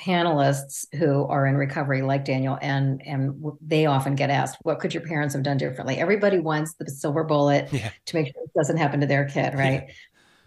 panelists 0.00 0.86
who 0.98 1.24
are 1.26 1.46
in 1.46 1.56
recovery, 1.56 2.02
like 2.02 2.24
Daniel, 2.24 2.58
and 2.60 3.00
and 3.06 3.40
they 3.60 3.86
often 3.86 4.14
get 4.14 4.30
asked, 4.30 4.58
"What 4.62 4.80
could 4.80 4.94
your 4.94 5.02
parents 5.04 5.34
have 5.34 5.42
done 5.44 5.58
differently?" 5.58 5.98
Everybody 5.98 6.38
wants 6.38 6.74
the 6.74 6.90
silver 6.90 7.24
bullet 7.24 7.68
yeah 7.72 7.90
to 8.06 8.16
make 8.16 8.26
sure 8.26 8.42
it 8.42 8.50
doesn't 8.56 8.78
happen 8.78 9.00
to 9.00 9.06
their 9.06 9.26
kid, 9.26 9.54
right? 9.54 9.90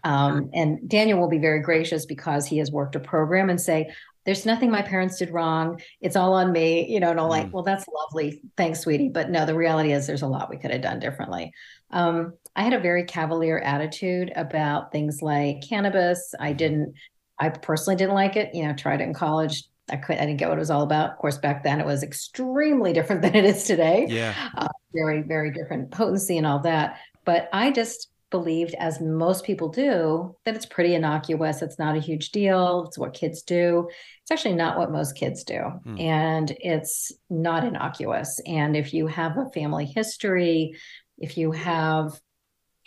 Um, 0.03 0.49
and 0.53 0.87
Daniel 0.89 1.19
will 1.19 1.29
be 1.29 1.37
very 1.37 1.61
gracious 1.61 2.05
because 2.05 2.45
he 2.45 2.57
has 2.57 2.71
worked 2.71 2.95
a 2.95 2.99
program 2.99 3.49
and 3.49 3.59
say, 3.59 3.91
"There's 4.25 4.45
nothing 4.45 4.71
my 4.71 4.81
parents 4.81 5.17
did 5.17 5.31
wrong. 5.31 5.81
It's 6.01 6.15
all 6.15 6.33
on 6.33 6.51
me." 6.51 6.87
You 6.91 6.99
know, 6.99 7.11
and 7.11 7.19
I'm 7.19 7.27
like, 7.27 7.47
Mm. 7.47 7.51
"Well, 7.51 7.63
that's 7.63 7.85
lovely, 7.87 8.41
thanks, 8.57 8.79
sweetie." 8.81 9.09
But 9.09 9.29
no, 9.29 9.45
the 9.45 9.55
reality 9.55 9.91
is, 9.91 10.07
there's 10.07 10.21
a 10.21 10.27
lot 10.27 10.49
we 10.49 10.57
could 10.57 10.71
have 10.71 10.81
done 10.81 10.99
differently. 10.99 11.51
Um, 11.91 12.33
I 12.55 12.63
had 12.63 12.73
a 12.73 12.79
very 12.79 13.03
cavalier 13.03 13.59
attitude 13.59 14.31
about 14.35 14.91
things 14.91 15.21
like 15.21 15.61
cannabis. 15.67 16.33
I 16.39 16.53
didn't. 16.53 16.93
I 17.39 17.49
personally 17.49 17.95
didn't 17.95 18.15
like 18.15 18.35
it. 18.35 18.53
You 18.53 18.67
know, 18.67 18.73
tried 18.73 19.01
it 19.01 19.05
in 19.05 19.13
college. 19.13 19.63
I 19.91 19.97
couldn't, 19.97 20.21
I 20.21 20.25
didn't 20.27 20.37
get 20.37 20.49
what 20.49 20.57
it 20.57 20.59
was 20.59 20.69
all 20.69 20.83
about. 20.83 21.11
Of 21.11 21.17
course, 21.17 21.37
back 21.39 21.63
then 21.63 21.79
it 21.79 21.85
was 21.85 22.03
extremely 22.03 22.93
different 22.97 23.21
than 23.23 23.35
it 23.35 23.43
is 23.45 23.63
today 23.63 24.05
yeah 24.09 24.33
uh, 24.57 24.67
very 24.93 25.21
very 25.21 25.51
different 25.51 25.91
potency 25.91 26.37
and 26.37 26.45
all 26.47 26.59
that 26.59 26.97
but 27.25 27.49
i 27.53 27.71
just 27.71 28.09
believed 28.31 28.75
as 28.79 29.01
most 29.01 29.43
people 29.43 29.69
do 29.69 30.35
that 30.45 30.55
it's 30.55 30.65
pretty 30.65 30.95
innocuous 30.95 31.61
it's 31.61 31.79
not 31.79 31.95
a 31.95 31.99
huge 31.99 32.31
deal 32.31 32.85
it's 32.87 32.97
what 32.97 33.13
kids 33.13 33.41
do 33.41 33.87
it's 34.21 34.31
actually 34.31 34.53
not 34.53 34.77
what 34.77 34.91
most 34.91 35.15
kids 35.15 35.43
do 35.43 35.59
Hmm. 35.83 35.99
and 35.99 36.55
it's 36.59 37.11
not 37.29 37.63
innocuous 37.63 38.39
and 38.45 38.75
if 38.75 38.93
you 38.93 39.07
have 39.07 39.37
a 39.37 39.49
family 39.49 39.85
history 39.85 40.75
if 41.17 41.37
you 41.37 41.51
have 41.51 42.19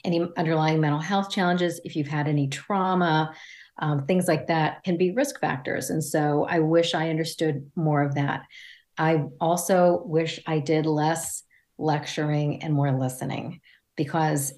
any 0.05 0.26
underlying 0.37 0.81
mental 0.81 1.00
health 1.00 1.31
challenges 1.31 1.81
if 1.85 1.96
you've 1.96 2.09
had 2.09 2.28
any 2.28 2.48
trauma 2.48 3.35
um, 3.78 4.07
things 4.07 4.28
like 4.28 4.46
that 4.46 4.85
can 4.85 4.96
be 4.96 5.12
risk 5.12 5.40
factors. 5.40 5.90
And 5.90 6.05
so 6.05 6.46
I 6.48 6.61
wish 6.61 6.94
I 6.94 7.11
understood 7.11 7.70
more 7.74 8.02
of 8.02 8.14
that. 8.14 8.42
I 8.98 9.24
also 9.40 10.02
wish 10.05 10.40
I 10.46 10.59
did 10.59 10.87
less 10.87 11.42
lecturing 11.78 12.62
and 12.62 12.74
more 12.74 12.92
listening 12.92 13.61
because 13.96 14.52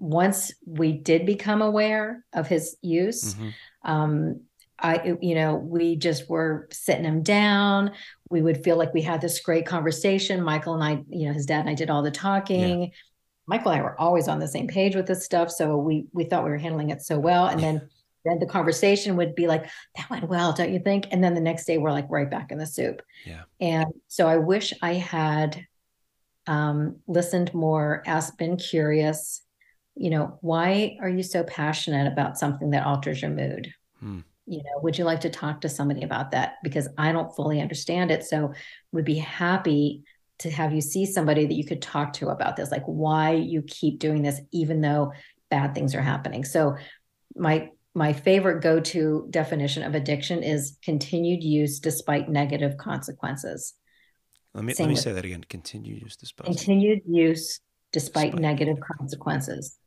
once 0.00 0.52
we 0.66 0.92
did 0.92 1.26
become 1.26 1.62
aware 1.62 2.24
of 2.32 2.48
his 2.48 2.76
use, 2.82 3.34
mm-hmm. 3.34 3.48
um, 3.90 4.40
I, 4.78 5.16
you 5.20 5.34
know, 5.34 5.56
we 5.56 5.96
just 5.96 6.28
were 6.28 6.68
sitting 6.72 7.04
him 7.04 7.22
down. 7.22 7.92
We 8.30 8.42
would 8.42 8.64
feel 8.64 8.76
like 8.76 8.94
we 8.94 9.02
had 9.02 9.20
this 9.20 9.40
great 9.40 9.66
conversation. 9.66 10.42
Michael 10.42 10.74
and 10.74 10.82
I, 10.82 11.04
you 11.08 11.28
know, 11.28 11.32
his 11.32 11.46
dad 11.46 11.60
and 11.60 11.70
I 11.70 11.74
did 11.74 11.90
all 11.90 12.02
the 12.02 12.10
talking. 12.10 12.84
Yeah. 12.84 12.88
Michael 13.46 13.72
and 13.72 13.80
I 13.80 13.84
were 13.84 14.00
always 14.00 14.28
on 14.28 14.38
the 14.38 14.48
same 14.48 14.68
page 14.68 14.94
with 14.94 15.06
this 15.06 15.24
stuff, 15.24 15.50
so 15.50 15.76
we 15.76 16.06
we 16.12 16.24
thought 16.24 16.44
we 16.44 16.50
were 16.50 16.56
handling 16.56 16.90
it 16.90 17.02
so 17.02 17.18
well. 17.18 17.46
And 17.46 17.60
then 17.60 17.88
then 18.24 18.38
the 18.38 18.46
conversation 18.46 19.16
would 19.16 19.34
be 19.34 19.46
like, 19.46 19.68
"That 19.96 20.08
went 20.08 20.28
well, 20.28 20.52
don't 20.52 20.72
you 20.72 20.78
think?" 20.78 21.06
And 21.10 21.22
then 21.22 21.34
the 21.34 21.40
next 21.40 21.64
day 21.64 21.76
we're 21.76 21.90
like 21.90 22.06
right 22.08 22.30
back 22.30 22.52
in 22.52 22.58
the 22.58 22.66
soup. 22.66 23.02
Yeah. 23.26 23.42
And 23.60 23.88
so 24.08 24.28
I 24.28 24.36
wish 24.36 24.72
I 24.82 24.94
had 24.94 25.66
um, 26.50 26.96
listened 27.06 27.54
more, 27.54 28.02
asked, 28.06 28.36
been 28.36 28.56
curious. 28.56 29.42
You 29.94 30.10
know, 30.10 30.38
why 30.40 30.96
are 31.00 31.08
you 31.08 31.22
so 31.22 31.44
passionate 31.44 32.10
about 32.10 32.38
something 32.38 32.70
that 32.70 32.86
alters 32.86 33.22
your 33.22 33.30
mood? 33.30 33.72
Hmm 33.98 34.20
you 34.50 34.58
know 34.58 34.80
would 34.82 34.98
you 34.98 35.04
like 35.04 35.20
to 35.20 35.30
talk 35.30 35.60
to 35.60 35.68
somebody 35.68 36.02
about 36.02 36.32
that 36.32 36.54
because 36.62 36.88
i 36.98 37.12
don't 37.12 37.34
fully 37.36 37.60
understand 37.60 38.10
it 38.10 38.24
so 38.24 38.52
would 38.90 39.04
be 39.04 39.18
happy 39.18 40.02
to 40.38 40.50
have 40.50 40.72
you 40.72 40.80
see 40.80 41.06
somebody 41.06 41.46
that 41.46 41.54
you 41.54 41.64
could 41.64 41.80
talk 41.80 42.12
to 42.12 42.28
about 42.28 42.56
this 42.56 42.70
like 42.70 42.84
why 42.84 43.32
you 43.32 43.62
keep 43.62 43.98
doing 43.98 44.22
this 44.22 44.40
even 44.50 44.80
though 44.80 45.12
bad 45.50 45.74
things 45.74 45.94
are 45.94 46.02
happening 46.02 46.44
so 46.44 46.76
my 47.36 47.68
my 47.94 48.12
favorite 48.12 48.62
go-to 48.62 49.26
definition 49.30 49.82
of 49.82 49.94
addiction 49.94 50.42
is 50.42 50.76
continued 50.82 51.42
use 51.42 51.78
despite 51.78 52.28
negative 52.28 52.76
consequences 52.76 53.74
let 54.54 54.64
me 54.64 54.74
let 54.78 54.88
me 54.88 54.96
say 54.96 55.12
that 55.12 55.24
again. 55.24 55.44
Continued 55.48 56.02
use 56.02 56.16
despite 56.16 56.46
continued 56.46 57.02
use 57.06 57.60
despite, 57.92 58.32
despite. 58.32 58.40
negative 58.40 58.78
consequences. 58.98 59.78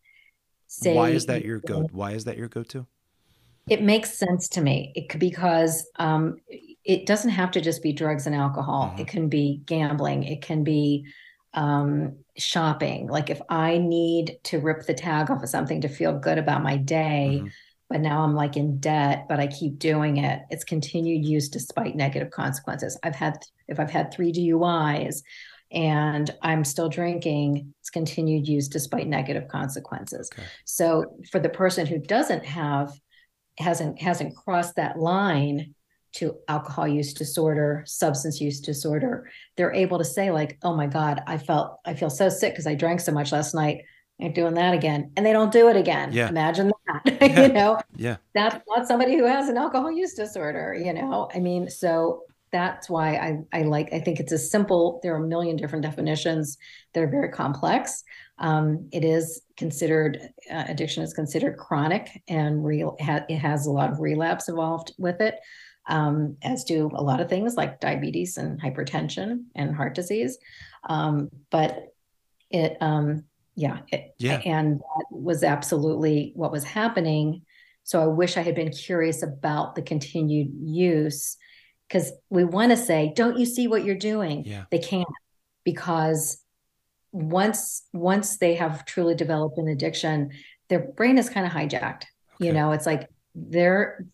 Say, 0.68 0.96
why 0.96 1.10
is 1.10 1.26
that 1.28 1.44
your 1.44 1.60
go 1.60 1.88
why 1.92 2.12
is 2.12 2.24
that 2.26 2.38
your 2.38 2.48
go-to? 2.48 2.88
It 3.70 3.82
makes 3.82 4.18
sense 4.18 4.50
to 4.50 4.62
me. 4.62 4.92
It 4.96 5.10
could 5.10 5.20
because 5.20 5.88
um, 5.98 6.38
it 6.84 7.06
doesn't 7.06 7.32
have 7.32 7.52
to 7.52 7.62
just 7.62 7.82
be 7.82 7.94
drugs 7.94 8.26
and 8.28 8.36
alcohol. 8.36 8.90
Mm-hmm. 8.90 9.02
it 9.02 9.08
can 9.08 9.30
be 9.30 9.62
gambling. 9.66 10.24
It 10.24 10.42
can 10.42 10.64
be 10.64 11.06
um, 11.54 12.18
shopping. 12.38 13.08
Like 13.08 13.30
if 13.30 13.42
i 13.50 13.78
need 13.78 14.38
to 14.46 14.60
rip 14.60 14.86
the 14.86 14.94
tag 14.94 15.30
off 15.30 15.44
of 15.44 15.50
something 15.50 15.82
to 15.82 15.90
feel 15.90 16.18
good 16.18 16.38
about 16.38 16.64
my 16.64 16.78
day 16.78 17.40
mm-hmm. 17.40 17.48
But 17.94 18.02
now 18.02 18.24
i'm 18.24 18.34
like 18.34 18.58
in 18.58 18.80
debt 18.80 19.28
but 19.30 19.40
i 19.40 19.46
keep 19.46 19.78
doing 19.78 20.18
it. 20.18 20.42
It's 20.50 20.64
continued 20.64 21.24
use 21.24 21.48
despite 21.48 21.96
negative 21.96 22.32
consequences. 22.32 23.00
I've 23.04 23.16
had 23.16 23.38
if 23.68 23.80
i've 23.80 23.92
had 23.92 24.12
three 24.12 24.32
duis 24.32 25.22
and 25.72 26.32
i'm 26.42 26.64
still 26.64 26.90
drinking 26.90 27.72
it's 27.80 27.92
continued 27.92 28.48
use 28.48 28.68
despite 28.68 29.08
negative 29.08 29.48
consequences. 29.48 30.28
Okay. 30.34 30.44
so 30.66 31.16
for 31.32 31.40
the 31.40 31.50
person 31.50 31.86
who 31.86 32.00
doesn't 32.00 32.44
have 32.44 32.92
hasn't 33.60 34.02
hasn't 34.02 34.36
crossed 34.36 34.76
that 34.76 34.98
line 34.98 35.76
to 36.14 36.36
alcohol 36.48 36.88
use 36.88 37.14
disorder 37.14 37.84
substance 37.86 38.42
use 38.42 38.60
disorder 38.60 39.30
they're 39.56 39.74
able 39.74 40.00
to 40.00 40.06
say 40.06 40.32
like 40.32 40.58
oh 40.64 40.76
my 40.76 40.88
god 40.88 41.22
i 41.28 41.38
felt 41.38 41.78
i 41.86 41.94
feel 41.94 42.10
so 42.10 42.28
sick 42.28 42.54
because 42.54 42.66
i 42.66 42.74
drank 42.74 43.00
so 43.00 43.12
much 43.12 43.32
last 43.32 43.54
night 43.54 43.84
ain't 44.20 44.36
doing 44.36 44.54
that 44.54 44.74
again 44.74 45.12
and 45.16 45.26
they 45.26 45.34
don't 45.34 45.52
do 45.52 45.70
it 45.70 45.76
again. 45.76 46.12
Yeah. 46.12 46.30
imagine 46.30 46.72
that 46.88 47.02
yeah. 47.22 47.48
you 47.48 47.54
know? 47.54 47.80
Yeah. 47.96 48.18
That's 48.34 48.64
not 48.68 48.88
somebody 48.88 49.18
who 49.18 49.26
has 49.26 49.50
an 49.50 49.58
alcohol 49.58 49.92
use 49.92 50.14
disorder 50.14 50.74
you 50.74 50.94
know? 50.94 51.30
I 51.34 51.40
mean 51.40 51.70
so 51.70 52.24
that's 52.52 52.88
why 52.90 53.16
I, 53.16 53.40
I 53.52 53.64
like 53.64 53.92
i 53.92 54.00
think 54.00 54.20
it's 54.20 54.32
a 54.32 54.38
simple 54.38 55.00
there 55.02 55.16
are 55.16 55.24
a 55.24 55.28
million 55.28 55.56
different 55.56 55.84
definitions 55.84 56.58
that 56.94 57.04
are 57.04 57.10
very 57.10 57.30
complex. 57.30 58.04
Um, 58.40 58.90
it 58.92 59.04
is 59.04 59.42
considered 59.58 60.20
uh, 60.52 60.66
addiction 60.68 61.04
is 61.04 61.14
considered 61.14 61.58
chronic 61.58 62.22
and 62.28 62.64
real 62.64 62.96
ha- 63.00 63.26
it 63.30 63.38
has 63.38 63.66
a 63.66 63.72
lot 63.72 63.92
of 63.92 64.00
relapse 64.00 64.50
involved 64.50 64.94
with 64.98 65.22
it 65.22 65.40
um, 65.88 66.38
as 66.44 66.64
do 66.64 66.90
a 66.94 67.04
lot 67.04 67.20
of 67.20 67.30
things 67.30 67.56
like 67.56 67.80
diabetes 67.80 68.38
and 68.38 68.62
hypertension 68.62 69.46
and 69.56 69.76
heart 69.76 69.96
disease. 69.96 70.38
Um, 70.88 71.30
but 71.50 71.94
it 72.50 72.78
um, 72.82 73.26
yeah 73.56 73.80
it, 73.92 74.14
yeah. 74.18 74.42
and 74.46 74.80
that 74.80 75.06
was 75.12 75.44
absolutely 75.44 76.32
what 76.36 76.52
was 76.52 76.64
happening. 76.64 77.42
So 77.84 78.02
i 78.02 78.06
wish 78.06 78.38
i 78.38 78.42
had 78.42 78.56
been 78.56 78.72
curious 78.72 79.24
about 79.24 79.76
the 79.76 79.82
continued 79.82 80.52
use 80.64 81.38
because 81.88 82.12
we 82.30 82.44
want 82.44 82.72
to 82.72 82.78
say 82.78 83.12
don't 83.16 83.38
you 83.38 83.46
see 83.46 83.68
what 83.68 83.84
you're 83.84 83.96
doing? 83.96 84.44
Yeah. 84.46 84.66
they 84.72 84.80
can't 84.80 85.08
because 85.64 86.42
once 87.12 87.84
once 87.94 88.38
they 88.38 88.56
have 88.56 88.86
truly 88.86 89.16
developed 89.16 89.58
an 89.58 89.68
addiction 89.68 90.32
their 90.70 90.80
brain 90.80 91.18
is 91.18 91.30
kind 91.30 91.46
of 91.46 91.52
hijacked. 91.52 92.06
Okay. 92.36 92.48
you 92.48 92.54
know 92.54 92.72
it's 92.72 92.86
like 92.86 93.08
their 93.36 94.06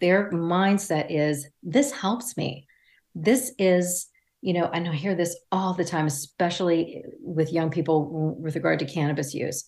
their 0.00 0.30
mindset 0.30 1.06
is 1.10 1.48
this 1.62 1.92
helps 1.92 2.36
me. 2.36 2.66
This 3.14 3.52
is 3.58 4.06
you 4.44 4.52
know 4.52 4.66
and 4.74 4.86
i 4.86 4.92
hear 4.92 5.14
this 5.14 5.36
all 5.50 5.72
the 5.72 5.84
time 5.84 6.06
especially 6.06 7.02
with 7.20 7.52
young 7.52 7.70
people 7.70 8.36
with 8.38 8.54
regard 8.54 8.78
to 8.78 8.84
cannabis 8.84 9.32
use 9.34 9.64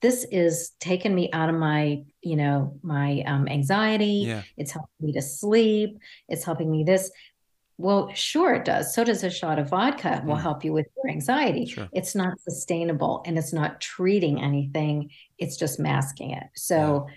this 0.00 0.24
is 0.30 0.72
taking 0.78 1.14
me 1.14 1.30
out 1.32 1.48
of 1.48 1.54
my 1.56 2.02
you 2.20 2.36
know 2.36 2.78
my 2.82 3.22
um, 3.26 3.48
anxiety 3.48 4.24
yeah. 4.26 4.42
it's 4.58 4.72
helping 4.72 4.90
me 5.00 5.12
to 5.12 5.22
sleep 5.22 5.98
it's 6.28 6.44
helping 6.44 6.70
me 6.70 6.84
this 6.84 7.10
well, 7.80 8.12
sure, 8.12 8.54
it 8.54 8.64
does. 8.64 8.92
So 8.92 9.04
does 9.04 9.22
a 9.22 9.30
shot 9.30 9.60
of 9.60 9.70
vodka 9.70 10.20
will 10.26 10.34
mm. 10.34 10.42
help 10.42 10.64
you 10.64 10.72
with 10.72 10.88
your 10.96 11.12
anxiety. 11.12 11.64
Sure. 11.64 11.88
It's 11.92 12.12
not 12.16 12.40
sustainable 12.40 13.22
and 13.24 13.38
it's 13.38 13.52
not 13.52 13.80
treating 13.80 14.42
anything, 14.42 15.10
it's 15.38 15.56
just 15.56 15.78
masking 15.78 16.32
it. 16.32 16.42
So, 16.56 17.06
yeah. 17.06 17.14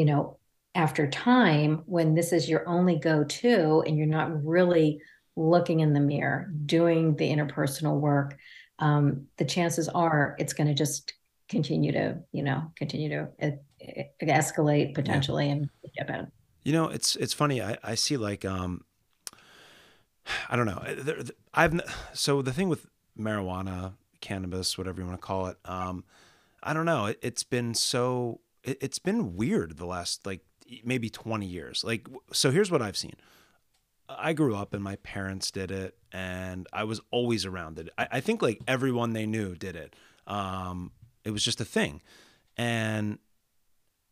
you 0.00 0.04
know, 0.06 0.38
after 0.74 1.08
time, 1.08 1.84
when 1.86 2.16
this 2.16 2.32
is 2.32 2.50
your 2.50 2.68
only 2.68 2.96
go 2.98 3.22
to 3.22 3.84
and 3.86 3.96
you're 3.96 4.08
not 4.08 4.44
really 4.44 5.00
looking 5.36 5.80
in 5.80 5.92
the 5.92 6.00
mirror, 6.00 6.50
doing 6.66 7.16
the 7.16 7.30
interpersonal 7.30 7.98
work, 7.98 8.36
um, 8.78 9.26
the 9.36 9.44
chances 9.44 9.88
are 9.88 10.36
it's 10.38 10.52
going 10.52 10.66
to 10.66 10.74
just 10.74 11.12
continue 11.48 11.92
to, 11.92 12.18
you 12.32 12.42
know, 12.42 12.70
continue 12.76 13.08
to 13.08 13.28
uh, 13.42 13.50
escalate 14.22 14.94
potentially 14.94 15.46
yeah. 15.46 15.52
and 15.52 15.70
get 15.96 16.08
bad. 16.08 16.30
You 16.64 16.72
know, 16.72 16.88
it's 16.88 17.16
it's 17.16 17.32
funny. 17.32 17.62
I, 17.62 17.78
I 17.82 17.94
see 17.94 18.16
like 18.16 18.44
um, 18.44 18.84
I 20.48 20.56
don't 20.56 20.66
know. 20.66 20.82
I've 21.54 21.80
so 22.12 22.42
the 22.42 22.52
thing 22.52 22.68
with 22.68 22.86
marijuana, 23.18 23.94
cannabis, 24.20 24.76
whatever 24.76 25.00
you 25.00 25.06
want 25.06 25.20
to 25.20 25.26
call 25.26 25.46
it. 25.46 25.58
Um, 25.64 26.04
I 26.62 26.74
don't 26.74 26.86
know. 26.86 27.06
It, 27.06 27.18
has 27.22 27.42
been 27.42 27.74
so. 27.74 28.40
It, 28.62 28.82
has 28.82 28.98
been 28.98 29.36
weird 29.36 29.78
the 29.78 29.86
last 29.86 30.26
like 30.26 30.44
maybe 30.84 31.08
twenty 31.08 31.46
years. 31.46 31.82
Like 31.84 32.06
so, 32.32 32.50
here's 32.50 32.70
what 32.70 32.82
I've 32.82 32.96
seen. 32.96 33.14
I 34.18 34.32
grew 34.32 34.54
up 34.56 34.74
and 34.74 34.82
my 34.82 34.96
parents 34.96 35.50
did 35.50 35.70
it, 35.70 35.96
and 36.12 36.66
I 36.72 36.84
was 36.84 37.00
always 37.10 37.44
around 37.46 37.78
it. 37.78 37.88
I, 37.96 38.08
I 38.12 38.20
think 38.20 38.42
like 38.42 38.60
everyone 38.66 39.12
they 39.12 39.26
knew 39.26 39.54
did 39.54 39.76
it. 39.76 39.94
Um, 40.26 40.92
it 41.24 41.30
was 41.30 41.44
just 41.44 41.60
a 41.60 41.64
thing, 41.64 42.02
and 42.56 43.18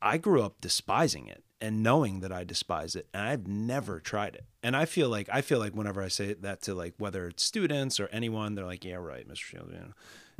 I 0.01 0.19
grew 0.19 0.43
up 0.43 0.61
despising 0.61 1.27
it 1.27 1.43
and 1.61 1.83
knowing 1.83 2.21
that 2.21 2.33
I 2.33 2.45
despise 2.45 2.95
it 2.95 3.09
and 3.13 3.27
I've 3.27 3.47
never 3.47 3.99
tried 4.01 4.37
it. 4.37 4.45
And 4.63 4.77
I 4.77 4.85
feel 4.85 5.09
like 5.09 5.29
I 5.33 5.41
feel 5.41 5.59
like 5.59 5.75
whenever 5.75 6.03
I 6.03 6.09
say 6.09 6.35
that 6.35 6.63
to 6.63 6.75
like 6.75 6.95
whether 6.99 7.27
it's 7.27 7.43
students 7.43 7.99
or 7.99 8.09
anyone, 8.09 8.55
they're 8.55 8.65
like, 8.65 8.85
"Yeah, 8.85 8.97
right, 8.97 9.29
Mr. 9.29 9.37
Shields, 9.37 9.73
you 9.73 9.79
know, 9.81 9.93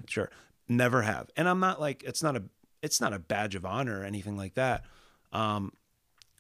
sure." 0.07 0.31
Never 0.69 1.03
have. 1.03 1.31
And 1.37 1.49
I'm 1.49 1.61
not 1.61 1.81
like 1.81 2.03
it's 2.05 2.23
not 2.23 2.37
a 2.37 2.45
it's 2.83 3.01
not 3.01 3.13
a 3.13 3.19
badge 3.19 3.55
of 3.55 3.65
honor 3.65 4.01
or 4.01 4.05
anything 4.05 4.37
like 4.37 4.55
that. 4.55 4.85
Um, 5.33 5.73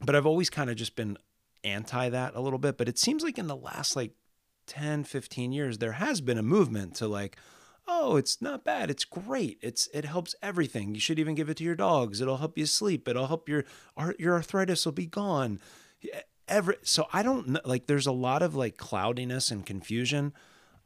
but 0.00 0.14
I've 0.14 0.26
always 0.26 0.50
kind 0.50 0.70
of 0.70 0.76
just 0.76 0.96
been 0.96 1.16
anti 1.64 2.08
that 2.08 2.34
a 2.34 2.40
little 2.40 2.58
bit, 2.58 2.76
but 2.78 2.88
it 2.88 2.98
seems 2.98 3.22
like 3.22 3.38
in 3.38 3.46
the 3.46 3.56
last 3.56 3.96
like 3.96 4.12
10, 4.66 5.04
15 5.04 5.52
years 5.52 5.78
there 5.78 5.92
has 5.92 6.20
been 6.20 6.38
a 6.38 6.42
movement 6.42 6.94
to 6.96 7.08
like 7.08 7.36
oh, 7.88 8.16
it's 8.16 8.40
not 8.42 8.64
bad. 8.64 8.90
It's 8.90 9.04
great. 9.04 9.58
It's 9.62 9.88
it 9.94 10.04
helps 10.04 10.34
everything. 10.42 10.94
You 10.94 11.00
should 11.00 11.18
even 11.18 11.34
give 11.34 11.48
it 11.48 11.56
to 11.56 11.64
your 11.64 11.74
dogs. 11.74 12.20
It'll 12.20 12.36
help 12.36 12.58
you 12.58 12.66
sleep. 12.66 13.08
It'll 13.08 13.26
help 13.26 13.48
your 13.48 13.64
your 14.18 14.34
arthritis 14.34 14.84
will 14.84 14.92
be 14.92 15.06
gone. 15.06 15.58
Every 16.46 16.76
so 16.82 17.08
I 17.12 17.22
don't 17.22 17.48
know. 17.48 17.60
Like 17.64 17.86
there's 17.86 18.06
a 18.06 18.12
lot 18.12 18.42
of 18.42 18.54
like 18.54 18.76
cloudiness 18.76 19.50
and 19.50 19.64
confusion, 19.66 20.34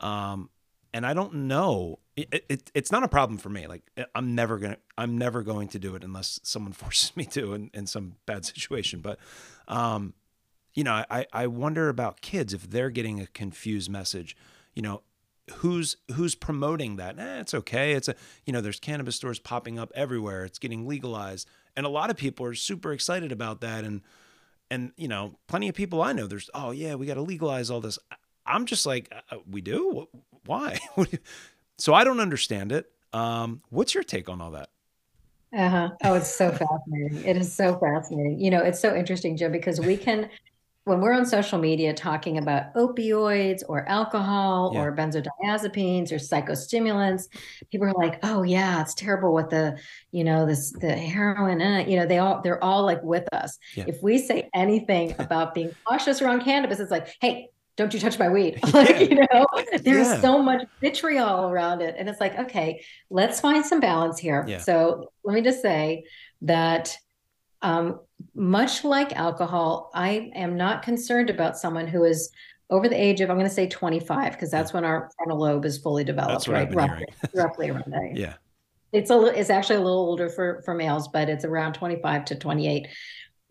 um, 0.01 0.49
and 0.95 1.05
I 1.05 1.13
don't 1.13 1.35
know. 1.35 1.99
It, 2.15 2.45
it, 2.51 2.71
it's 2.75 2.93
not 2.93 3.05
a 3.05 3.09
problem 3.09 3.39
for 3.39 3.49
me. 3.49 3.67
Like 3.67 3.83
I'm 4.15 4.35
never 4.35 4.59
gonna 4.59 4.79
I'm 4.97 5.19
never 5.19 5.43
going 5.43 5.69
to 5.69 5.79
do 5.79 5.95
it 5.97 6.05
unless 6.05 6.41
someone 6.43 6.73
forces 6.73 7.17
me 7.17 7.25
to 7.27 7.55
in, 7.55 7.71
in 7.75 7.87
some 7.87 8.15
bad 8.27 8.47
situation. 8.47 9.01
But 9.01 9.19
um, 9.69 10.15
you 10.75 10.85
know, 10.85 11.05
I 11.11 11.27
I 11.33 11.47
wonder 11.47 11.89
about 11.89 12.21
kids 12.21 12.55
if 12.55 12.71
they're 12.71 12.91
getting 12.91 13.21
a 13.21 13.27
confused 13.27 13.91
message. 13.91 14.37
You 14.75 14.83
know, 14.83 15.03
who's 15.57 15.97
who's 16.15 16.35
promoting 16.35 16.97
that? 16.97 17.19
Eh, 17.19 17.41
it's 17.41 17.55
okay. 17.55 17.93
It's 17.93 18.09
a 18.09 18.15
you 18.47 18.53
know, 18.53 18.61
there's 18.61 18.81
cannabis 18.81 19.17
stores 19.17 19.39
popping 19.39 19.79
up 19.79 19.93
everywhere. 19.95 20.45
It's 20.45 20.59
getting 20.59 20.87
legalized, 20.87 21.49
and 21.77 21.85
a 21.85 21.91
lot 21.91 22.11
of 22.11 22.17
people 22.17 22.47
are 22.47 22.55
super 22.55 22.93
excited 22.93 23.33
about 23.33 23.61
that. 23.61 23.85
And 23.85 24.03
and 24.71 24.93
you 24.97 25.09
know, 25.09 25.37
plenty 25.47 25.69
of 25.69 25.75
people 25.75 26.03
I 26.03 26.13
know. 26.13 26.27
There's 26.27 26.49
oh 26.55 26.71
yeah, 26.71 26.95
we 26.95 27.07
got 27.07 27.15
to 27.15 27.23
legalize 27.23 27.71
all 27.71 27.81
this. 27.81 27.99
I'm 28.47 28.67
just 28.67 28.87
like, 28.87 29.13
uh, 29.31 29.37
we 29.49 29.61
do. 29.61 30.09
Why? 30.47 30.79
so 31.79 31.95
I 31.95 32.03
don't 32.05 32.21
understand 32.21 32.73
it. 32.73 32.91
Um, 33.13 33.63
what's 33.69 33.95
your 33.95 34.03
take 34.03 34.29
on 34.29 34.41
all 34.41 34.53
that? 34.53 34.71
Uh-huh. 35.55 35.91
Oh, 36.03 36.15
it's 36.15 36.35
so 36.35 36.51
fascinating. 36.51 37.25
It 37.27 37.37
is 37.37 37.53
so 37.53 37.79
fascinating. 37.79 38.41
You 38.41 38.51
know, 38.51 38.61
it's 38.61 38.81
so 38.81 38.97
interesting, 38.97 39.37
Jim, 39.37 39.53
because 39.53 39.81
we 39.81 39.99
can 39.99 40.31
when 40.85 41.01
we're 41.01 41.13
on 41.13 41.25
social 41.25 41.59
media 41.59 41.95
talking 41.95 42.39
about 42.39 42.75
opioids 42.75 43.63
or 43.69 43.89
alcohol 43.89 44.73
yeah. 44.75 44.83
or 44.83 44.97
benzodiazepines 44.97 46.11
or 46.11 46.17
psychostimulants, 46.17 47.29
people 47.71 47.87
are 47.87 47.93
like, 47.93 48.19
"Oh 48.23 48.43
yeah, 48.43 48.81
it's 48.81 48.95
terrible 48.95 49.33
what 49.33 49.51
the, 49.51 49.79
you 50.11 50.25
know, 50.25 50.45
this 50.45 50.73
the 50.73 50.93
heroin 50.93 51.61
and 51.61 51.91
you 51.91 51.97
know, 51.97 52.07
they 52.07 52.19
all 52.19 52.41
they're 52.43 52.63
all 52.63 52.85
like 52.85 53.03
with 53.03 53.33
us." 53.33 53.59
Yeah. 53.77 53.85
If 53.87 54.03
we 54.03 54.19
say 54.19 54.49
anything 54.55 55.15
about 55.19 55.55
being 55.55 55.71
cautious 55.85 56.21
around 56.21 56.43
cannabis, 56.43 56.81
it's 56.81 56.91
like, 56.91 57.15
"Hey, 57.21 57.49
don't 57.77 57.95
you 57.95 58.01
touch 58.01 58.19
my 58.19 58.29
weed." 58.29 58.59
like, 58.73 59.09
you 59.09 59.15
know, 59.17 59.47
there's 59.83 60.09
yeah. 60.09 60.21
so 60.21 60.43
much 60.43 60.67
vitriol 60.81 61.49
around 61.49 61.81
it 61.81 61.95
and 61.97 62.09
it's 62.09 62.21
like, 62.21 62.37
"Okay, 62.39 62.85
let's 63.09 63.41
find 63.41 63.65
some 63.65 63.79
balance 63.79 64.19
here." 64.19 64.59
So, 64.59 65.13
let 65.23 65.35
me 65.35 65.43
just 65.43 65.63
say 65.63 66.05
that 66.43 66.97
um, 67.63 68.01
much 68.35 68.85
like 68.85 69.17
alcohol, 69.17 69.91
I 69.95 70.31
am 70.35 70.57
not 70.57 70.83
concerned 70.83 71.31
about 71.31 71.57
someone 71.57 71.87
who 71.87 72.05
is 72.05 72.31
over 72.71 72.89
the 72.89 73.01
age 73.01 73.21
of, 73.21 73.31
I'm 73.31 73.37
going 73.37 73.49
to 73.49 73.55
say 73.55 73.69
25, 73.69 74.33
because 74.33 74.51
that's 74.51 74.73
when 74.73 74.85
our 74.85 75.11
frontal 75.17 75.39
lobe 75.39 75.65
is 75.65 75.79
fully 75.79 76.05
developed, 76.05 76.49
right? 76.49 76.73
Roughly, 76.75 77.07
roughly 77.35 77.71
around 77.71 77.93
that. 77.93 78.13
Yeah. 78.15 78.35
It's 78.93 79.11
a 79.11 79.25
it's 79.27 79.49
actually 79.49 79.77
a 79.77 79.81
little 79.81 80.01
older 80.01 80.29
for 80.29 80.61
for 80.67 80.75
males, 80.75 81.09
but 81.09 81.31
it's 81.31 81.47
around 81.47 81.73
25 81.73 82.27
to 82.27 82.35
28 82.35 82.89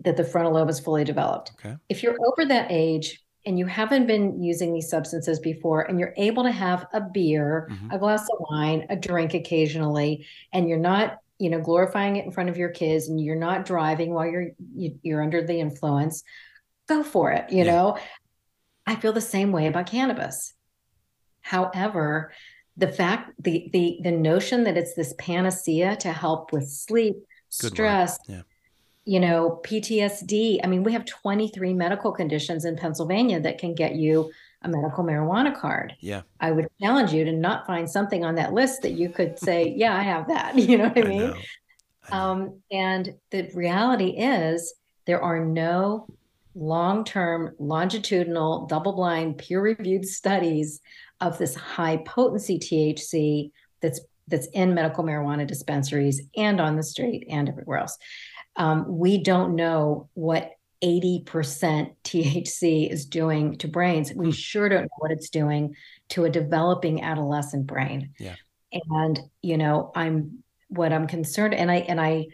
that 0.04 0.16
the 0.16 0.24
frontal 0.24 0.54
lobe 0.54 0.70
is 0.70 0.80
fully 0.80 1.04
developed. 1.04 1.52
Okay. 1.56 1.76
If 1.90 2.04
you're 2.04 2.18
over 2.28 2.46
that 2.46 2.68
age 2.70 3.20
and 3.46 3.58
you 3.58 3.66
haven't 3.66 4.06
been 4.06 4.42
using 4.44 4.72
these 4.72 4.90
substances 4.90 5.40
before 5.40 5.82
and 5.82 6.00
you're 6.00 6.14
able 6.18 6.44
to 6.44 6.52
have 6.52 6.86
a 6.94 7.02
beer, 7.02 7.70
mm-hmm. 7.72 7.92
a 7.92 7.98
glass 7.98 8.22
of 8.22 8.46
wine, 8.52 8.86
a 8.90 8.96
drink 8.96 9.34
occasionally, 9.34 10.28
and 10.54 10.70
you're 10.70 10.78
not 10.78 11.18
you 11.42 11.50
know 11.50 11.60
glorifying 11.60 12.18
it 12.18 12.26
in 12.26 12.32
front 12.32 12.50
of 12.50 12.58
your 12.58 12.70
kids 12.70 13.10
and 13.10 13.20
you're 13.20 13.36
not 13.36 13.66
driving 13.66 14.14
while 14.14 14.28
you're 14.28 14.50
you, 14.76 14.92
are 14.92 14.96
you 15.02 15.18
are 15.18 15.24
under 15.24 15.42
the 15.42 15.60
influence 15.60 16.24
go 16.88 17.04
for 17.04 17.32
it 17.32 17.52
you 17.52 17.64
yeah. 17.64 17.72
know 17.72 17.98
i 18.86 18.96
feel 18.96 19.12
the 19.12 19.20
same 19.20 19.52
way 19.52 19.66
about 19.66 19.88
cannabis 19.88 20.54
however 21.42 22.32
the 22.78 22.88
fact 22.88 23.32
the 23.40 23.70
the 23.74 24.00
the 24.04 24.12
notion 24.12 24.64
that 24.64 24.78
it's 24.78 24.94
this 24.94 25.16
panacea 25.18 25.96
to 25.96 26.12
help 26.12 26.54
with 26.54 26.70
sleep 26.70 27.16
Good 27.60 27.72
stress 27.72 28.20
yeah. 28.30 28.44
you 29.04 29.20
know 29.20 29.60
ptsd 29.66 30.60
i 30.64 30.68
mean 30.68 30.84
we 30.84 30.94
have 30.94 31.06
23 31.06 31.74
medical 31.74 32.12
conditions 32.12 32.66
in 32.66 32.78
pennsylvania 32.78 33.40
that 33.40 33.58
can 33.58 33.74
get 33.74 33.96
you 33.96 34.32
a 34.64 34.70
medical 34.70 35.04
marijuana 35.04 35.56
card. 35.56 35.94
Yeah. 36.00 36.22
I 36.40 36.52
would 36.52 36.68
challenge 36.80 37.14
you 37.14 37.26
to 37.26 37.32
not 37.32 37.66
find 37.66 37.90
something 37.90 38.24
on 38.24 38.36
that 38.36 38.54
list 38.54 38.82
that 38.84 38.92
you 38.92 39.10
could 39.10 39.40
say, 39.40 39.74
yeah, 39.76 39.96
I 39.96 40.02
have 40.02 40.28
that. 40.28 40.56
You 40.62 40.78
know 40.78 40.90
what 40.90 41.06
I 41.06 41.08
mean? 41.08 41.22
I 41.22 41.28
know. 41.28 41.34
I 41.34 42.16
know. 42.16 42.18
Um, 42.18 42.62
and 42.72 43.14
the 43.32 43.50
reality 43.54 44.10
is 44.10 44.74
there 45.06 45.22
are 45.22 45.44
no 45.44 46.08
long-term 46.56 47.56
longitudinal 47.60 48.66
double-blind 48.68 49.38
peer-reviewed 49.38 50.06
studies 50.06 50.82
of 51.22 51.38
this 51.38 51.56
high 51.56 51.98
potency 51.98 52.60
THC 52.60 53.52
that's 53.82 54.02
that's 54.28 54.48
in 54.48 54.74
medical 54.74 55.04
marijuana 55.04 55.46
dispensaries 55.46 56.22
and 56.38 56.62
on 56.62 56.78
the 56.78 56.84
street 56.84 57.26
and 57.30 57.50
everywhere 57.50 57.80
else. 57.80 57.98
Um, 58.56 58.86
we 58.88 59.18
don't 59.18 59.56
know 59.56 60.10
what 60.14 60.52
80% 60.84 61.94
THC 62.04 62.90
is 62.92 63.06
doing 63.06 63.58
to 63.58 63.68
brains. 63.68 64.14
We 64.14 64.28
hmm. 64.28 64.32
sure 64.32 64.70
don't 64.70 64.84
know 64.84 64.98
what 64.98 65.12
it's 65.12 65.30
doing 65.30 65.76
to 66.10 66.26
a 66.26 66.30
developing 66.30 67.04
adolescent 67.04 67.68
brain. 67.68 68.12
Yeah. 68.20 68.36
And, 68.90 69.20
you 69.42 69.58
know, 69.58 69.92
I'm 69.96 70.44
what 70.70 70.94
I'm 70.94 71.06
concerned 71.06 71.54
and 71.54 71.70
I 71.70 71.76
and 71.76 72.00
I 72.00 72.28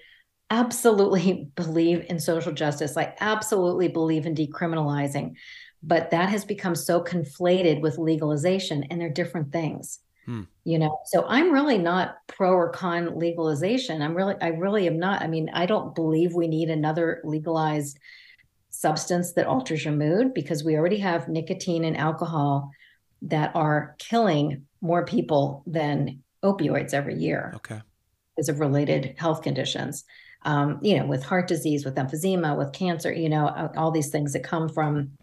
absolutely 0.50 1.50
believe 1.56 2.06
in 2.10 2.20
social 2.20 2.54
justice. 2.54 2.96
I 2.96 3.14
absolutely 3.20 3.88
believe 3.88 4.26
in 4.26 4.36
decriminalizing, 4.36 5.34
but 5.84 6.12
that 6.12 6.30
has 6.30 6.46
become 6.46 6.76
so 6.76 7.04
conflated 7.04 7.82
with 7.82 7.98
legalization 7.98 8.84
and 8.90 9.02
they're 9.02 9.10
different 9.10 9.52
things. 9.52 10.00
Hmm. 10.26 10.44
You 10.64 10.80
know, 10.80 11.00
so 11.06 11.26
I'm 11.28 11.52
really 11.52 11.78
not 11.78 12.18
pro 12.28 12.52
or 12.52 12.70
con 12.70 13.18
legalization. 13.18 14.02
I'm 14.02 14.14
really, 14.14 14.36
I 14.42 14.50
really 14.50 14.86
am 14.88 15.00
not. 15.00 15.22
I 15.22 15.28
mean, 15.28 15.50
I 15.54 15.66
don't 15.66 15.96
believe 15.96 16.34
we 16.34 16.48
need 16.48 16.70
another 16.70 17.22
legalized 17.24 17.98
substance 18.78 19.34
that 19.34 19.48
alters 19.48 19.84
your 19.84 19.94
mood 19.94 20.36
because 20.36 20.64
we 20.64 20.76
already 20.76 21.00
have 21.00 21.28
nicotine 21.28 21.84
and 21.84 21.98
alcohol 21.98 22.70
that 23.24 23.52
are 23.56 23.96
killing 23.98 24.68
more 24.82 25.04
people 25.04 25.64
than 25.66 26.22
opioids 26.44 26.94
every 26.94 27.16
year. 27.16 27.54
Okay. 27.56 27.82
Because 28.36 28.50
of 28.50 28.60
related 28.60 29.16
health 29.18 29.42
conditions. 29.42 30.04
Um, 30.44 30.78
you 30.84 31.00
know, 31.00 31.08
with 31.08 31.24
heart 31.24 31.48
disease, 31.48 31.84
with 31.84 31.96
emphysema, 31.96 32.56
with 32.56 32.72
cancer, 32.72 33.12
you 33.12 33.30
know, 33.30 33.72
all 33.76 33.90
these 33.90 34.12
things 34.12 34.34
that 34.34 34.44
come 34.44 34.70
from 34.70 35.18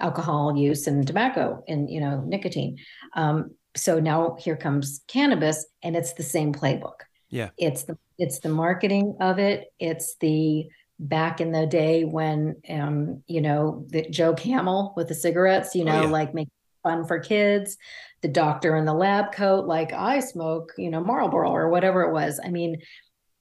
alcohol 0.00 0.56
use 0.56 0.86
and 0.86 1.04
tobacco 1.04 1.64
and, 1.66 1.90
you 1.90 2.00
know, 2.00 2.22
nicotine. 2.24 2.78
Um, 3.16 3.56
so 3.74 3.98
now 3.98 4.36
here 4.38 4.56
comes 4.56 5.00
cannabis 5.08 5.66
and 5.82 5.96
it's 5.96 6.12
the 6.12 6.22
same 6.22 6.52
playbook. 6.54 7.00
Yeah. 7.28 7.50
It's 7.58 7.82
the 7.82 7.98
it's 8.18 8.38
the 8.38 8.50
marketing 8.50 9.16
of 9.20 9.40
it. 9.40 9.72
It's 9.80 10.14
the 10.20 10.68
back 11.02 11.40
in 11.40 11.50
the 11.50 11.66
day 11.66 12.04
when 12.04 12.54
um 12.68 13.22
you 13.26 13.40
know 13.40 13.84
the 13.88 14.08
joe 14.08 14.32
camel 14.34 14.94
with 14.96 15.08
the 15.08 15.14
cigarettes 15.14 15.74
you 15.74 15.82
oh, 15.82 15.86
know 15.86 15.98
oh, 15.98 16.02
yeah. 16.02 16.08
like 16.08 16.32
make 16.32 16.48
fun 16.82 17.06
for 17.06 17.18
kids. 17.18 17.76
The 18.22 18.28
doctor 18.28 18.76
in 18.76 18.84
the 18.84 18.94
lab 18.94 19.32
coat 19.32 19.66
like 19.66 19.92
i 19.92 20.20
smoke 20.20 20.72
you 20.78 20.90
know 20.90 21.02
marlboro 21.02 21.50
or 21.50 21.68
whatever 21.68 22.02
it 22.02 22.12
was. 22.12 22.40
I 22.44 22.50
mean 22.50 22.80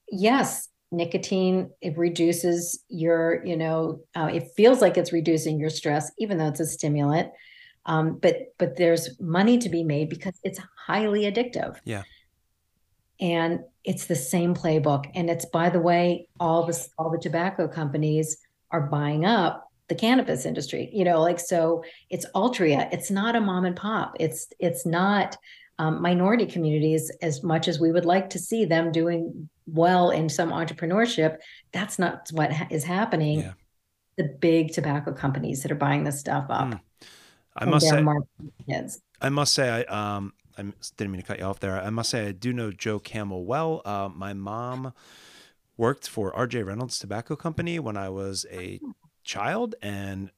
yes 0.10 0.67
nicotine 0.91 1.69
it 1.82 1.97
reduces 1.97 2.84
your 2.89 3.45
you 3.45 3.56
know 3.56 4.02
uh, 4.15 4.30
it 4.34 4.50
feels 4.58 4.82
like 4.82 4.97
it's 4.97 5.13
reducing 5.13 5.58
your 5.60 5.69
stress 5.69 6.12
even 6.17 6.38
though 6.38 6.47
it's 6.47 6.60
a 6.60 6.65
stimulant. 6.65 7.30
Um, 7.86 8.19
but 8.21 8.54
but 8.60 8.76
there's 8.78 9.19
money 9.19 9.58
to 9.60 9.69
be 9.69 9.84
made 9.84 10.10
because 10.10 10.39
it's 10.43 10.60
highly 10.88 11.21
addictive. 11.21 11.78
Yeah 11.84 12.04
and 13.21 13.60
it's 13.84 14.05
the 14.05 14.15
same 14.15 14.53
playbook. 14.53 15.05
And 15.15 15.29
it's 15.29 15.45
by 15.45 15.69
the 15.69 15.79
way 15.79 16.27
all 16.39 16.65
the 16.65 16.88
all 16.97 17.12
the 17.12 17.19
tobacco 17.19 17.67
companies 17.67 18.38
are 18.71 18.81
buying 18.81 19.25
up 19.25 19.67
the 19.89 19.95
cannabis 19.95 20.45
industry 20.45 20.89
you 20.93 21.03
know 21.03 21.19
like 21.19 21.39
so 21.39 21.84
it's 22.10 22.25
altria. 22.34 22.91
It's 22.91 23.12
not 23.12 23.36
a 23.36 23.41
mom 23.41 23.65
and 23.65 23.75
pop. 23.75 24.17
It's 24.19 24.47
it's 24.60 24.86
not 24.86 25.38
um, 25.79 26.01
minority 26.01 26.45
communities 26.45 27.12
as 27.21 27.43
much 27.43 27.67
as 27.67 27.79
we 27.79 27.91
would 27.91 28.05
like 28.05 28.29
to 28.31 28.39
see 28.39 28.65
them 28.65 28.91
doing 28.91 29.49
well 29.65 30.12
in 30.12 30.29
some 30.29 30.51
entrepreneurship. 30.51 31.38
That's 31.71 31.97
not 31.97 32.29
what 32.31 32.51
ha- 32.51 32.67
is 32.69 32.84
happening. 32.84 33.39
Yeah. 33.39 33.53
the 34.17 34.25
big 34.39 34.73
tobacco 34.73 35.13
companies 35.13 35.63
that 35.63 35.71
are 35.71 35.75
buying 35.75 36.03
this 36.03 36.19
stuff 36.19 36.45
up 36.49 36.67
mm. 36.67 36.79
i 37.55 37.65
must 37.65 37.88
say 37.88 38.05
i 39.21 39.29
must 39.29 39.53
say 39.53 39.69
i 39.69 40.15
um 40.15 40.34
I 40.62 40.74
didn't 40.97 41.12
mean 41.12 41.21
to 41.21 41.28
cut 41.28 41.39
you 41.39 41.45
off 41.45 41.60
there. 41.60 41.82
I 41.82 41.89
must 41.89 42.10
say 42.10 42.28
I 42.28 42.32
do 42.32 42.54
know 42.54 42.71
Joe 42.71 43.00
Camel 43.00 43.45
well. 43.45 43.82
Uh, 43.86 44.10
my 44.13 44.34
mom 44.34 44.93
worked 45.78 46.08
for 46.08 46.36
R.J. 46.36 46.63
Reynolds 46.63 47.00
Tobacco 47.00 47.36
Company 47.36 47.80
when 47.80 47.97
I 47.97 48.10
was 48.10 48.45
a 48.52 48.80
child, 49.24 49.76
and 49.82 50.32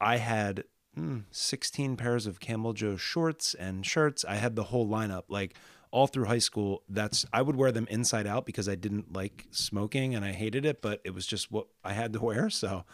I 0.00 0.16
had 0.16 0.64
mm, 0.96 1.24
16 1.30 1.96
pairs 1.96 2.26
of 2.26 2.40
Camel 2.40 2.72
Joe 2.72 2.96
shorts 2.96 3.54
and 3.54 3.84
shirts. 3.84 4.24
I 4.24 4.36
had 4.36 4.56
the 4.56 4.64
whole 4.64 4.88
lineup, 4.88 5.24
like 5.28 5.54
all 5.90 6.06
through 6.06 6.26
high 6.26 6.38
school. 6.38 6.82
That's 6.88 7.24
I 7.32 7.42
would 7.42 7.56
wear 7.56 7.72
them 7.72 7.86
inside 7.90 8.26
out 8.26 8.46
because 8.46 8.68
I 8.68 8.74
didn't 8.74 9.12
like 9.12 9.46
smoking 9.50 10.14
and 10.14 10.24
I 10.24 10.32
hated 10.32 10.64
it, 10.64 10.82
but 10.82 11.00
it 11.04 11.14
was 11.14 11.26
just 11.26 11.50
what 11.50 11.66
I 11.84 11.92
had 11.92 12.12
to 12.14 12.20
wear. 12.22 12.50
So 12.50 12.84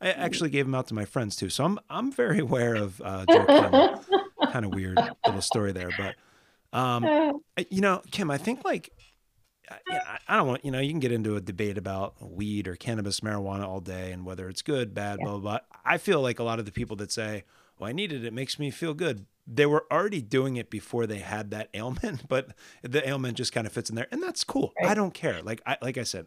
I 0.00 0.10
actually 0.10 0.50
gave 0.50 0.66
them 0.66 0.74
out 0.74 0.88
to 0.88 0.94
my 0.94 1.04
friends 1.04 1.36
too. 1.36 1.48
So 1.48 1.64
I'm 1.64 1.78
I'm 1.88 2.12
very 2.12 2.38
aware 2.38 2.74
of 2.74 3.00
uh, 3.04 3.24
Joe 3.26 3.44
Camel 3.46 4.04
kind 4.52 4.64
of 4.64 4.74
weird 4.74 4.98
little 5.24 5.42
story 5.42 5.72
there, 5.72 5.90
but 5.96 6.14
um, 6.76 7.40
you 7.70 7.80
know, 7.80 8.02
Kim, 8.10 8.30
I 8.30 8.38
think 8.38 8.64
like 8.64 8.90
I 10.28 10.36
don't 10.36 10.46
want 10.46 10.64
you 10.64 10.70
know 10.70 10.78
you 10.78 10.90
can 10.90 11.00
get 11.00 11.12
into 11.12 11.36
a 11.36 11.40
debate 11.40 11.78
about 11.78 12.14
weed 12.20 12.68
or 12.68 12.76
cannabis, 12.76 13.20
marijuana 13.20 13.66
all 13.66 13.80
day 13.80 14.12
and 14.12 14.24
whether 14.24 14.48
it's 14.48 14.62
good, 14.62 14.94
bad, 14.94 15.18
yeah. 15.18 15.24
blah, 15.24 15.32
blah 15.38 15.40
blah. 15.40 15.58
I 15.84 15.98
feel 15.98 16.20
like 16.20 16.38
a 16.38 16.44
lot 16.44 16.58
of 16.58 16.66
the 16.66 16.72
people 16.72 16.96
that 16.96 17.10
say, 17.10 17.44
"Well, 17.78 17.88
I 17.88 17.92
need 17.92 18.12
it; 18.12 18.24
it 18.24 18.32
makes 18.32 18.58
me 18.58 18.70
feel 18.70 18.94
good." 18.94 19.26
They 19.48 19.66
were 19.66 19.86
already 19.92 20.22
doing 20.22 20.56
it 20.56 20.70
before 20.70 21.06
they 21.06 21.18
had 21.18 21.50
that 21.50 21.68
ailment, 21.72 22.28
but 22.28 22.50
the 22.82 23.06
ailment 23.08 23.36
just 23.36 23.52
kind 23.52 23.66
of 23.66 23.72
fits 23.72 23.90
in 23.90 23.96
there, 23.96 24.08
and 24.10 24.22
that's 24.22 24.44
cool. 24.44 24.72
Right. 24.80 24.90
I 24.90 24.94
don't 24.94 25.14
care. 25.14 25.42
Like 25.42 25.62
I 25.66 25.78
like 25.82 25.98
I 25.98 26.04
said, 26.04 26.26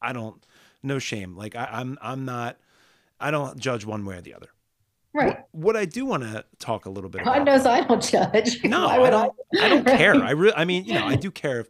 I 0.00 0.12
don't 0.12 0.44
no 0.82 0.98
shame. 0.98 1.36
Like 1.36 1.54
I, 1.54 1.68
I'm 1.70 1.98
I'm 2.00 2.24
not. 2.24 2.58
I 3.20 3.30
don't 3.30 3.58
judge 3.58 3.86
one 3.86 4.04
way 4.04 4.16
or 4.16 4.20
the 4.20 4.34
other. 4.34 4.48
Right. 5.14 5.26
What, 5.28 5.48
what 5.52 5.76
I 5.76 5.84
do 5.84 6.04
want 6.04 6.24
to 6.24 6.44
talk 6.58 6.86
a 6.86 6.90
little 6.90 7.08
bit 7.08 7.24
God 7.24 7.42
about. 7.42 7.44
knows 7.44 7.66
I 7.66 7.82
don't 7.82 8.02
judge. 8.02 8.62
No, 8.64 8.86
I 8.88 9.10
don't, 9.10 9.34
I? 9.56 9.64
I 9.64 9.68
don't 9.70 9.86
care. 9.86 10.16
I 10.16 10.30
really, 10.30 10.56
I 10.56 10.64
mean, 10.64 10.84
you 10.84 10.94
know, 10.94 11.06
I 11.06 11.14
do 11.14 11.30
care 11.30 11.60
if, 11.60 11.68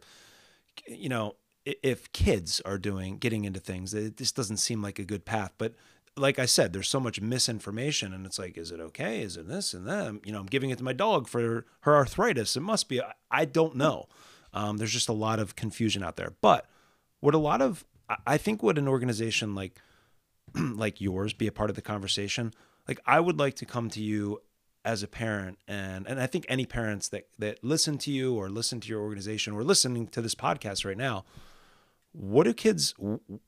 you 0.87 1.09
know, 1.09 1.35
if 1.63 2.11
kids 2.11 2.61
are 2.65 2.77
doing, 2.77 3.17
getting 3.17 3.45
into 3.45 3.59
things, 3.59 3.93
it, 3.93 4.17
this 4.17 4.31
doesn't 4.31 4.57
seem 4.57 4.81
like 4.81 4.99
a 4.99 5.03
good 5.03 5.25
path. 5.25 5.53
But 5.57 5.75
like 6.17 6.39
I 6.39 6.45
said, 6.45 6.73
there's 6.73 6.87
so 6.87 6.99
much 6.99 7.21
misinformation, 7.21 8.13
and 8.13 8.25
it's 8.25 8.39
like, 8.39 8.57
is 8.57 8.71
it 8.71 8.79
okay? 8.79 9.21
Is 9.21 9.37
it 9.37 9.47
this 9.47 9.73
and 9.73 9.85
that? 9.87 10.25
You 10.25 10.31
know, 10.31 10.39
I'm 10.39 10.45
giving 10.45 10.69
it 10.69 10.77
to 10.77 10.83
my 10.83 10.93
dog 10.93 11.27
for 11.27 11.65
her 11.81 11.95
arthritis. 11.95 12.55
It 12.55 12.61
must 12.61 12.87
be. 12.89 13.01
I 13.29 13.45
don't 13.45 13.75
know. 13.75 14.07
Um, 14.53 14.77
there's 14.77 14.93
just 14.93 15.09
a 15.09 15.13
lot 15.13 15.39
of 15.39 15.55
confusion 15.55 16.03
out 16.03 16.15
there. 16.15 16.33
But 16.41 16.65
would 17.21 17.33
a 17.33 17.39
lot 17.39 17.61
of, 17.61 17.83
I 18.25 18.37
think, 18.37 18.63
would 18.63 18.77
an 18.77 18.87
organization 18.87 19.53
like 19.55 19.79
like 20.55 21.01
yours 21.01 21.33
be 21.33 21.47
a 21.47 21.51
part 21.51 21.69
of 21.69 21.75
the 21.75 21.81
conversation? 21.81 22.53
Like, 22.87 22.99
I 23.05 23.19
would 23.19 23.39
like 23.39 23.55
to 23.55 23.65
come 23.65 23.89
to 23.91 24.01
you 24.01 24.41
as 24.83 25.01
a 25.01 25.07
parent, 25.07 25.57
and 25.67 26.07
and 26.07 26.19
I 26.19 26.27
think 26.27 26.45
any 26.47 26.65
parents 26.65 27.09
that 27.09 27.27
that 27.39 27.63
listen 27.63 27.97
to 27.99 28.11
you 28.11 28.35
or 28.35 28.49
listen 28.49 28.79
to 28.81 28.87
your 28.87 29.01
organization 29.01 29.53
or 29.53 29.63
listening 29.63 30.07
to 30.09 30.21
this 30.21 30.35
podcast 30.35 30.85
right 30.85 30.97
now 30.97 31.25
what 32.17 32.45
do 32.45 32.53
kids 32.53 32.93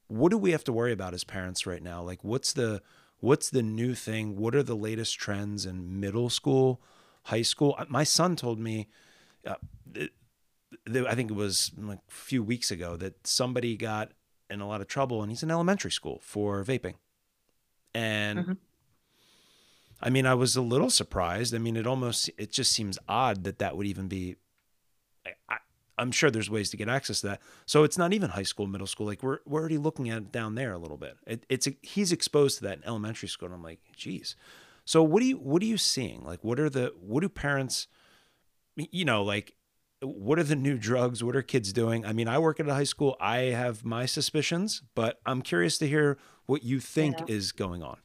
what 0.08 0.30
do 0.30 0.38
we 0.38 0.52
have 0.52 0.64
to 0.66 0.74
worry 0.74 0.92
about 0.92 1.14
as 1.14 1.24
parents 1.24 1.66
right 1.66 1.82
now? 1.82 2.02
Like 2.02 2.24
what's 2.24 2.54
the 2.54 2.82
what's 3.20 3.50
the 3.50 3.64
new 3.64 3.96
thing? 3.96 4.36
What 4.36 4.56
are 4.56 4.64
the 4.64 4.76
latest 4.76 5.18
trends 5.18 5.66
in 5.66 6.00
middle 6.00 6.30
school 6.30 6.82
high 7.24 7.44
school? 7.44 7.80
My 7.88 8.04
son 8.04 8.36
told 8.36 8.60
me 8.60 8.88
uh, 9.46 9.56
i 11.08 11.16
think 11.16 11.32
it 11.32 11.36
was 11.36 11.72
like 11.78 12.00
a 12.08 12.12
few 12.12 12.44
weeks 12.44 12.72
ago 12.72 12.98
that 12.98 13.26
somebody 13.26 13.78
got 13.78 14.12
in 14.50 14.60
a 14.60 14.68
lot 14.68 14.82
of 14.82 14.88
trouble 14.88 15.22
and 15.22 15.32
he's 15.32 15.44
in 15.44 15.50
elementary 15.50 15.92
school 15.92 16.20
for 16.22 16.64
vaping. 16.64 16.96
And 17.94 18.40
mm-hmm. 18.40 18.52
I 20.02 20.10
mean 20.10 20.26
i 20.26 20.34
was 20.34 20.56
a 20.56 20.62
little 20.62 20.90
surprised 20.90 21.54
i 21.54 21.58
mean 21.58 21.76
it 21.76 21.88
almost 21.88 22.30
it 22.38 22.52
just 22.52 22.72
seems 22.72 22.98
odd 23.08 23.44
that 23.44 23.60
that 23.60 23.76
would 23.76 23.88
even 23.88 24.08
be 24.08 24.36
I, 25.50 25.58
I'm 25.98 26.12
sure 26.12 26.30
there's 26.30 26.50
ways 26.50 26.70
to 26.70 26.78
get 26.78 26.90
access 26.90 27.22
to 27.22 27.28
that. 27.28 27.42
So 27.66 27.84
it's 27.84 27.98
not 27.98 28.14
even 28.14 28.30
high 28.30 28.44
school, 28.44 28.68
middle 28.68 28.88
school. 28.88 29.08
Like 29.08 29.24
we're 29.24 29.40
we're 29.46 29.60
already 29.60 29.78
looking 29.78 30.10
at 30.10 30.18
it 30.18 30.32
down 30.32 30.56
there 30.56 30.74
a 30.74 30.78
little 30.78 30.98
bit. 30.98 31.18
It, 31.26 31.46
it's 31.50 31.68
a, 31.68 31.76
he's 31.82 32.12
exposed 32.12 32.60
to 32.60 32.64
that 32.66 32.78
in 32.78 32.84
elementary 32.86 33.30
school, 33.30 33.48
and 33.48 33.56
I'm 33.56 33.64
like, 33.64 33.80
geez. 33.96 34.36
So 34.86 35.04
what 35.04 35.22
do 35.22 35.26
you 35.26 35.38
what 35.38 35.62
are 35.62 35.66
you 35.66 35.78
seeing? 35.78 36.24
Like 36.24 36.44
what 36.44 36.60
are 36.60 36.70
the 36.70 36.94
what 37.00 37.22
do 37.22 37.30
parents, 37.30 37.88
you 38.76 39.06
know, 39.06 39.24
like 39.24 39.56
what 40.02 40.38
are 40.38 40.44
the 40.44 40.56
new 40.56 40.78
drugs? 40.78 41.24
What 41.24 41.36
are 41.36 41.42
kids 41.42 41.74
doing? 41.74 42.06
I 42.06 42.14
mean, 42.14 42.28
I 42.28 42.38
work 42.38 42.60
at 42.60 42.70
a 42.70 42.74
high 42.74 42.84
school. 42.84 43.18
I 43.20 43.38
have 43.38 43.84
my 43.84 44.06
suspicions, 44.06 44.84
but 44.94 45.20
I'm 45.26 45.42
curious 45.42 45.80
to 45.80 45.88
hear 45.88 46.18
what 46.46 46.64
you 46.64 46.80
think 46.80 47.18
yeah. 47.20 47.36
is 47.36 47.52
going 47.52 47.82
on. 47.82 47.98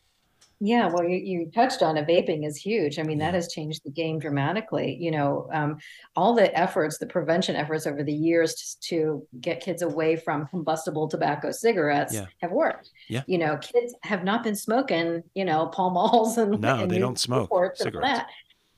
Yeah, 0.64 0.88
well, 0.92 1.02
you, 1.02 1.16
you 1.16 1.50
touched 1.52 1.82
on 1.82 1.96
it. 1.96 2.06
Vaping 2.06 2.46
is 2.46 2.56
huge. 2.56 3.00
I 3.00 3.02
mean, 3.02 3.18
that 3.18 3.34
has 3.34 3.52
changed 3.52 3.82
the 3.82 3.90
game 3.90 4.20
dramatically. 4.20 4.96
You 5.00 5.10
know, 5.10 5.48
um, 5.52 5.78
all 6.14 6.34
the 6.36 6.56
efforts, 6.56 6.98
the 6.98 7.06
prevention 7.06 7.56
efforts 7.56 7.84
over 7.84 8.04
the 8.04 8.12
years 8.12 8.54
to, 8.54 8.88
to 8.88 9.26
get 9.40 9.60
kids 9.60 9.82
away 9.82 10.14
from 10.14 10.46
combustible 10.46 11.08
tobacco 11.08 11.50
cigarettes 11.50 12.14
yeah. 12.14 12.26
have 12.38 12.52
worked. 12.52 12.90
Yeah. 13.08 13.22
You 13.26 13.38
know, 13.38 13.56
kids 13.56 13.92
have 14.02 14.22
not 14.22 14.44
been 14.44 14.54
smoking, 14.54 15.24
you 15.34 15.44
know, 15.44 15.66
Pall 15.66 15.90
Malls 15.90 16.38
and 16.38 16.60
no, 16.60 16.82
and 16.82 16.88
they 16.88 17.00
don't 17.00 17.18
smoke 17.18 17.50
cigarettes. 17.74 18.30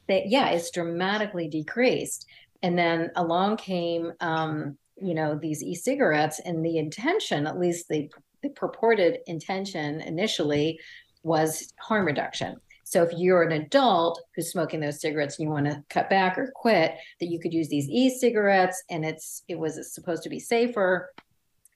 They, 0.09 0.25
yeah, 0.27 0.49
it's 0.53 0.71
dramatically 0.71 1.49
decreased. 1.49 2.27
And 2.63 2.79
then 2.79 3.11
along 3.15 3.59
came, 3.59 4.11
um, 4.21 4.79
you 4.97 5.13
know, 5.13 5.39
these 5.39 5.63
e-cigarettes, 5.63 6.41
and 6.43 6.65
the 6.65 6.79
intention, 6.79 7.47
at 7.47 7.59
least 7.59 7.91
the 7.91 8.09
the 8.43 8.51
purported 8.51 9.19
intention 9.27 10.01
initially 10.03 10.79
was 11.25 11.73
harm 11.81 12.07
reduction. 12.07 12.57
So 12.85 13.03
if 13.03 13.11
you're 13.17 13.43
an 13.43 13.53
adult 13.53 14.23
who's 14.37 14.53
smoking 14.53 14.79
those 14.79 15.01
cigarettes 15.01 15.39
and 15.39 15.49
you 15.49 15.51
want 15.51 15.67
to 15.67 15.83
cut 15.89 16.09
back 16.11 16.39
or 16.39 16.53
quit, 16.55 16.95
that 17.19 17.27
you 17.27 17.41
could 17.41 17.53
use 17.53 17.69
these 17.69 17.89
e-cigarettes 17.89 18.85
and 18.91 19.05
it's 19.05 19.43
it 19.49 19.59
was 19.59 19.93
supposed 19.93 20.23
to 20.23 20.29
be 20.29 20.39
safer 20.39 21.11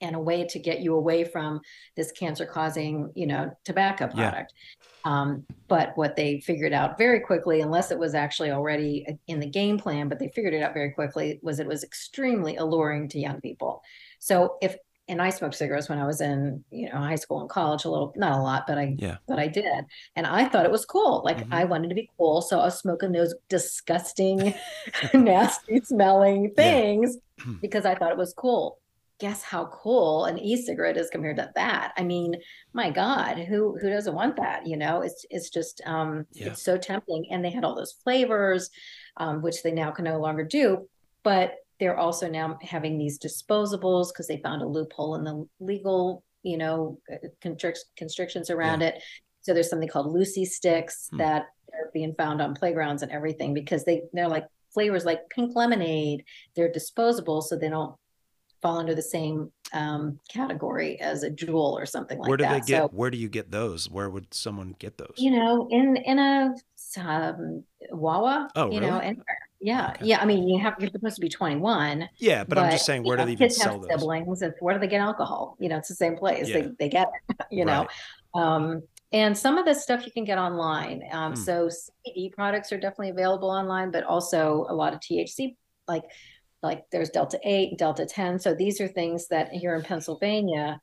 and 0.00 0.14
a 0.14 0.20
way 0.20 0.44
to 0.44 0.58
get 0.58 0.80
you 0.80 0.94
away 0.94 1.24
from 1.24 1.60
this 1.96 2.12
cancer 2.12 2.46
causing, 2.46 3.10
you 3.16 3.26
know, 3.26 3.50
tobacco 3.64 4.06
product. 4.06 4.52
Yeah. 4.54 4.84
Um, 5.04 5.44
but 5.66 5.92
what 5.96 6.14
they 6.14 6.40
figured 6.40 6.72
out 6.72 6.98
very 6.98 7.20
quickly, 7.20 7.62
unless 7.62 7.90
it 7.90 7.98
was 7.98 8.14
actually 8.14 8.50
already 8.50 9.06
in 9.26 9.40
the 9.40 9.48
game 9.48 9.78
plan, 9.78 10.08
but 10.08 10.18
they 10.18 10.28
figured 10.28 10.54
it 10.54 10.62
out 10.62 10.74
very 10.74 10.92
quickly, 10.92 11.40
was 11.42 11.58
it 11.58 11.66
was 11.66 11.82
extremely 11.82 12.56
alluring 12.56 13.08
to 13.08 13.18
young 13.18 13.40
people. 13.40 13.82
So 14.20 14.56
if 14.60 14.76
and 15.08 15.22
I 15.22 15.30
smoked 15.30 15.54
cigarettes 15.54 15.88
when 15.88 15.98
I 15.98 16.06
was 16.06 16.20
in, 16.20 16.62
you 16.70 16.88
know, 16.88 16.98
high 16.98 17.16
school 17.16 17.40
and 17.40 17.48
college 17.48 17.84
a 17.84 17.90
little, 17.90 18.12
not 18.16 18.38
a 18.38 18.42
lot, 18.42 18.66
but 18.66 18.76
I, 18.76 18.94
yeah. 18.98 19.16
but 19.26 19.38
I 19.38 19.48
did. 19.48 19.84
And 20.16 20.26
I 20.26 20.46
thought 20.46 20.66
it 20.66 20.70
was 20.70 20.84
cool. 20.84 21.22
Like 21.24 21.38
mm-hmm. 21.38 21.52
I 21.52 21.64
wanted 21.64 21.88
to 21.88 21.94
be 21.94 22.10
cool. 22.18 22.42
So 22.42 22.60
I 22.60 22.64
was 22.64 22.78
smoking 22.78 23.12
those 23.12 23.34
disgusting, 23.48 24.54
nasty 25.14 25.80
smelling 25.80 26.52
things 26.54 27.16
yeah. 27.38 27.54
because 27.62 27.86
I 27.86 27.94
thought 27.94 28.12
it 28.12 28.18
was 28.18 28.34
cool. 28.34 28.78
Guess 29.18 29.42
how 29.42 29.66
cool 29.66 30.26
an 30.26 30.38
e-cigarette 30.38 30.96
is 30.96 31.10
compared 31.10 31.38
to 31.38 31.50
that. 31.56 31.92
I 31.96 32.04
mean, 32.04 32.36
my 32.72 32.90
God, 32.90 33.38
who 33.38 33.76
who 33.76 33.90
doesn't 33.90 34.14
want 34.14 34.36
that? 34.36 34.64
You 34.64 34.76
know, 34.76 35.00
it's 35.00 35.26
it's 35.28 35.50
just 35.50 35.80
um 35.86 36.24
yeah. 36.32 36.48
it's 36.48 36.62
so 36.62 36.76
tempting. 36.76 37.26
And 37.32 37.44
they 37.44 37.50
had 37.50 37.64
all 37.64 37.74
those 37.74 37.96
flavors, 38.04 38.70
um, 39.16 39.42
which 39.42 39.64
they 39.64 39.72
now 39.72 39.90
can 39.90 40.04
no 40.04 40.20
longer 40.20 40.44
do. 40.44 40.88
But 41.24 41.54
they're 41.80 41.96
also 41.96 42.28
now 42.28 42.58
having 42.62 42.98
these 42.98 43.18
disposables 43.18 44.08
because 44.08 44.26
they 44.26 44.40
found 44.42 44.62
a 44.62 44.66
loophole 44.66 45.14
in 45.14 45.24
the 45.24 45.46
legal, 45.60 46.22
you 46.42 46.58
know, 46.58 46.98
uh, 47.12 47.28
constrict- 47.40 47.86
constrictions 47.96 48.50
around 48.50 48.80
yeah. 48.80 48.88
it. 48.88 49.02
So 49.42 49.54
there's 49.54 49.70
something 49.70 49.88
called 49.88 50.12
Lucy 50.12 50.44
sticks 50.44 51.08
hmm. 51.10 51.18
that 51.18 51.46
are 51.72 51.90
being 51.92 52.14
found 52.14 52.42
on 52.42 52.54
playgrounds 52.54 53.02
and 53.02 53.12
everything 53.12 53.54
because 53.54 53.84
they 53.84 54.02
they're 54.12 54.28
like 54.28 54.46
flavors 54.72 55.04
like 55.04 55.28
pink 55.30 55.54
lemonade. 55.54 56.24
They're 56.54 56.70
disposable, 56.70 57.42
so 57.42 57.56
they 57.56 57.68
don't 57.68 57.94
fall 58.60 58.78
under 58.78 58.94
the 58.94 59.02
same 59.02 59.52
um, 59.72 60.18
category 60.28 61.00
as 61.00 61.22
a 61.22 61.30
Juul 61.30 61.72
or 61.72 61.86
something 61.86 62.18
like 62.18 62.24
that. 62.24 62.28
where 62.28 62.36
do 62.36 62.44
that. 62.44 62.66
They 62.66 62.72
get, 62.72 62.82
so, 62.82 62.88
where 62.88 63.10
do 63.10 63.18
you 63.18 63.28
get 63.28 63.50
those? 63.50 63.88
Where 63.88 64.10
would 64.10 64.32
someone 64.34 64.74
get 64.78 64.98
those? 64.98 65.14
You 65.16 65.30
know, 65.30 65.68
in 65.70 65.96
in 65.96 66.18
a 66.18 66.54
um, 66.98 67.64
Wawa. 67.90 68.48
Oh, 68.56 68.70
you 68.70 68.80
really? 68.80 68.90
know, 68.90 68.98
anywhere. 68.98 69.47
Yeah, 69.60 69.90
okay. 69.90 70.06
yeah. 70.06 70.20
I 70.20 70.24
mean, 70.24 70.48
you 70.48 70.60
have 70.60 70.74
you're 70.78 70.90
supposed 70.90 71.16
to 71.16 71.20
be 71.20 71.28
21. 71.28 72.08
Yeah, 72.18 72.44
but, 72.44 72.50
but 72.50 72.58
I'm 72.58 72.70
just 72.70 72.86
saying, 72.86 73.02
where 73.02 73.16
do 73.16 73.24
they 73.24 73.32
even 73.32 73.50
sell 73.50 73.80
those? 73.80 73.88
Siblings, 73.90 74.42
and 74.42 74.54
where 74.60 74.74
do 74.74 74.80
they 74.80 74.86
get 74.86 75.00
alcohol? 75.00 75.56
You 75.58 75.68
know, 75.68 75.78
it's 75.78 75.88
the 75.88 75.94
same 75.94 76.16
place. 76.16 76.48
Yeah. 76.48 76.60
They 76.60 76.70
they 76.78 76.88
get 76.88 77.08
it. 77.28 77.36
You 77.50 77.64
know, 77.64 77.86
um, 78.34 78.82
and 79.12 79.36
some 79.36 79.56
of 79.58 79.64
this 79.64 79.82
stuff 79.82 80.04
you 80.04 80.12
can 80.12 80.24
get 80.24 80.38
online. 80.38 81.02
Um, 81.10 81.32
hmm. 81.32 81.40
So 81.40 81.68
CBD 81.68 82.32
products 82.32 82.72
are 82.72 82.78
definitely 82.78 83.10
available 83.10 83.50
online, 83.50 83.90
but 83.90 84.04
also 84.04 84.66
a 84.68 84.74
lot 84.74 84.92
of 84.92 85.00
THC, 85.00 85.56
like 85.86 86.04
like 86.62 86.84
there's 86.90 87.10
Delta 87.10 87.38
Eight, 87.44 87.78
Delta 87.78 88.06
Ten. 88.06 88.38
So 88.38 88.54
these 88.54 88.80
are 88.80 88.88
things 88.88 89.28
that 89.28 89.50
here 89.50 89.74
in 89.74 89.82
Pennsylvania 89.82 90.80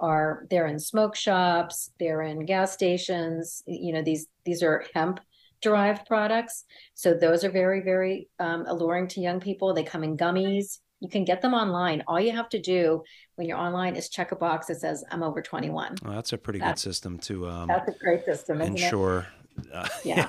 are 0.00 0.46
they're 0.50 0.66
in 0.66 0.78
smoke 0.78 1.16
shops, 1.16 1.90
they're 1.98 2.22
in 2.22 2.44
gas 2.44 2.72
stations. 2.72 3.62
You 3.66 3.92
know, 3.92 4.02
these 4.02 4.26
these 4.44 4.62
are 4.62 4.84
hemp 4.94 5.20
derived 5.60 6.06
products. 6.06 6.64
So 6.94 7.14
those 7.14 7.44
are 7.44 7.50
very, 7.50 7.80
very 7.80 8.28
um, 8.38 8.64
alluring 8.66 9.08
to 9.08 9.20
young 9.20 9.40
people. 9.40 9.74
They 9.74 9.82
come 9.82 10.04
in 10.04 10.16
gummies. 10.16 10.78
You 11.00 11.08
can 11.08 11.24
get 11.24 11.42
them 11.42 11.54
online. 11.54 12.02
All 12.08 12.20
you 12.20 12.32
have 12.32 12.48
to 12.50 12.60
do 12.60 13.02
when 13.36 13.46
you're 13.46 13.58
online 13.58 13.94
is 13.94 14.08
check 14.08 14.32
a 14.32 14.36
box 14.36 14.66
that 14.66 14.80
says 14.80 15.04
"I'm 15.10 15.22
over 15.22 15.40
21." 15.40 15.96
Well, 16.02 16.12
that's 16.12 16.32
a 16.32 16.38
pretty 16.38 16.58
that's, 16.58 16.82
good 16.82 16.90
system 16.90 17.18
to. 17.20 17.48
Um, 17.48 17.68
that's 17.68 17.88
a 17.88 17.98
great 17.98 18.24
system. 18.24 18.60
ensure. 18.60 19.26
Uh, 19.72 19.88
yeah. 20.04 20.28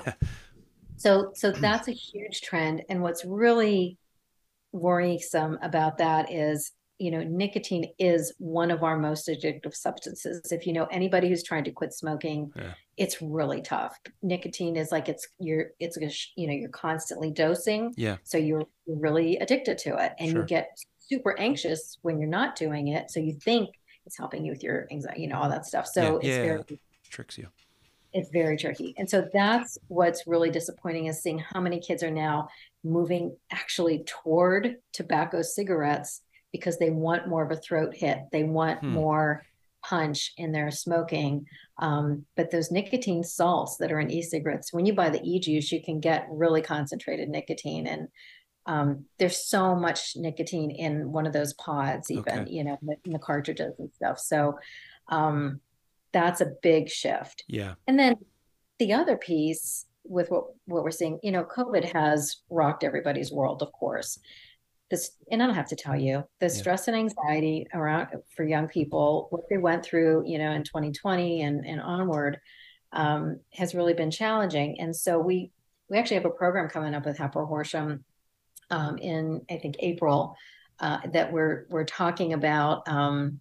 so, 0.96 1.32
so 1.34 1.50
that's 1.50 1.88
a 1.88 1.92
huge 1.92 2.40
trend, 2.40 2.82
and 2.88 3.02
what's 3.02 3.24
really 3.24 3.98
worrisome 4.72 5.58
about 5.62 5.98
that 5.98 6.30
is 6.30 6.72
you 7.00 7.10
know, 7.10 7.22
nicotine 7.22 7.90
is 7.98 8.34
one 8.38 8.70
of 8.70 8.82
our 8.82 8.98
most 8.98 9.26
addictive 9.28 9.74
substances. 9.74 10.52
If 10.52 10.66
you 10.66 10.74
know 10.74 10.84
anybody 10.90 11.30
who's 11.30 11.42
trying 11.42 11.64
to 11.64 11.70
quit 11.70 11.94
smoking, 11.94 12.52
yeah. 12.54 12.74
it's 12.98 13.22
really 13.22 13.62
tough. 13.62 13.98
Nicotine 14.22 14.76
is 14.76 14.92
like 14.92 15.08
it's 15.08 15.26
you're 15.38 15.70
it's 15.80 15.96
you 16.36 16.46
know 16.46 16.52
you're 16.52 16.68
constantly 16.68 17.30
dosing. 17.30 17.94
Yeah. 17.96 18.18
So 18.22 18.36
you're 18.36 18.66
really 18.86 19.38
addicted 19.38 19.78
to 19.78 19.96
it, 19.96 20.12
and 20.18 20.30
sure. 20.30 20.40
you 20.42 20.46
get 20.46 20.78
super 20.98 21.38
anxious 21.40 21.98
when 22.02 22.20
you're 22.20 22.28
not 22.28 22.54
doing 22.54 22.88
it. 22.88 23.10
So 23.10 23.18
you 23.18 23.32
think 23.32 23.70
it's 24.04 24.18
helping 24.18 24.44
you 24.44 24.52
with 24.52 24.62
your 24.62 24.86
anxiety, 24.92 25.22
you 25.22 25.28
know, 25.28 25.40
all 25.40 25.48
that 25.48 25.64
stuff. 25.64 25.86
So 25.86 26.02
yeah. 26.02 26.16
it's 26.16 26.26
yeah, 26.26 26.42
very 26.42 26.80
tricks 27.08 27.38
you. 27.38 27.48
It's 28.12 28.28
very 28.30 28.58
tricky, 28.58 28.94
and 28.98 29.08
so 29.08 29.26
that's 29.32 29.78
what's 29.88 30.26
really 30.26 30.50
disappointing 30.50 31.06
is 31.06 31.22
seeing 31.22 31.38
how 31.38 31.60
many 31.60 31.80
kids 31.80 32.02
are 32.02 32.10
now 32.10 32.48
moving 32.84 33.36
actually 33.50 34.04
toward 34.04 34.76
tobacco 34.92 35.40
cigarettes 35.40 36.22
because 36.52 36.78
they 36.78 36.90
want 36.90 37.28
more 37.28 37.44
of 37.44 37.50
a 37.50 37.60
throat 37.60 37.94
hit. 37.94 38.18
They 38.32 38.44
want 38.44 38.80
hmm. 38.80 38.90
more 38.90 39.44
punch 39.82 40.32
in 40.36 40.52
their 40.52 40.70
smoking. 40.70 41.46
Um, 41.78 42.26
but 42.36 42.50
those 42.50 42.70
nicotine 42.70 43.24
salts 43.24 43.76
that 43.78 43.92
are 43.92 44.00
in 44.00 44.10
e-cigarettes, 44.10 44.72
when 44.72 44.86
you 44.86 44.92
buy 44.92 45.10
the 45.10 45.22
e-juice, 45.22 45.72
you 45.72 45.82
can 45.82 46.00
get 46.00 46.26
really 46.30 46.62
concentrated 46.62 47.28
nicotine. 47.28 47.86
And 47.86 48.08
um, 48.66 49.06
there's 49.18 49.38
so 49.38 49.74
much 49.74 50.12
nicotine 50.16 50.70
in 50.70 51.12
one 51.12 51.26
of 51.26 51.32
those 51.32 51.54
pods, 51.54 52.10
even, 52.10 52.40
okay. 52.40 52.50
you 52.50 52.64
know, 52.64 52.78
in 53.04 53.12
the 53.12 53.18
cartridges 53.18 53.78
and 53.78 53.90
stuff. 53.94 54.18
So 54.18 54.58
um, 55.08 55.60
that's 56.12 56.40
a 56.40 56.52
big 56.62 56.90
shift. 56.90 57.44
Yeah. 57.48 57.74
And 57.86 57.98
then 57.98 58.16
the 58.78 58.92
other 58.92 59.16
piece 59.16 59.86
with 60.04 60.30
what, 60.30 60.44
what 60.66 60.84
we're 60.84 60.90
seeing, 60.90 61.18
you 61.22 61.32
know, 61.32 61.44
COVID 61.44 61.90
has 61.92 62.36
rocked 62.50 62.84
everybody's 62.84 63.32
world, 63.32 63.62
of 63.62 63.72
course 63.72 64.18
this 64.90 65.12
and 65.30 65.42
i 65.42 65.46
don't 65.46 65.54
have 65.54 65.68
to 65.68 65.76
tell 65.76 65.96
you 65.96 66.24
the 66.40 66.46
yeah. 66.46 66.52
stress 66.52 66.88
and 66.88 66.96
anxiety 66.96 67.66
around 67.74 68.08
for 68.34 68.44
young 68.44 68.66
people 68.66 69.28
what 69.30 69.42
they 69.48 69.58
went 69.58 69.84
through 69.84 70.22
you 70.26 70.38
know 70.38 70.50
in 70.50 70.64
2020 70.64 71.42
and, 71.42 71.64
and 71.66 71.80
onward 71.80 72.38
um, 72.92 73.40
has 73.52 73.74
really 73.74 73.94
been 73.94 74.10
challenging. 74.10 74.80
And 74.80 74.94
so 74.94 75.18
we 75.18 75.52
we 75.88 75.98
actually 75.98 76.16
have 76.16 76.24
a 76.24 76.30
program 76.30 76.68
coming 76.68 76.94
up 76.94 77.04
with 77.04 77.18
Hatboro 77.18 77.46
Horsham 77.46 78.04
um, 78.70 78.98
in 78.98 79.40
i 79.50 79.56
think 79.56 79.74
april 79.80 80.36
uh, 80.78 80.98
that 81.12 81.32
we're 81.32 81.66
we're 81.68 81.84
talking 81.84 82.32
about 82.32 82.88
um, 82.88 83.40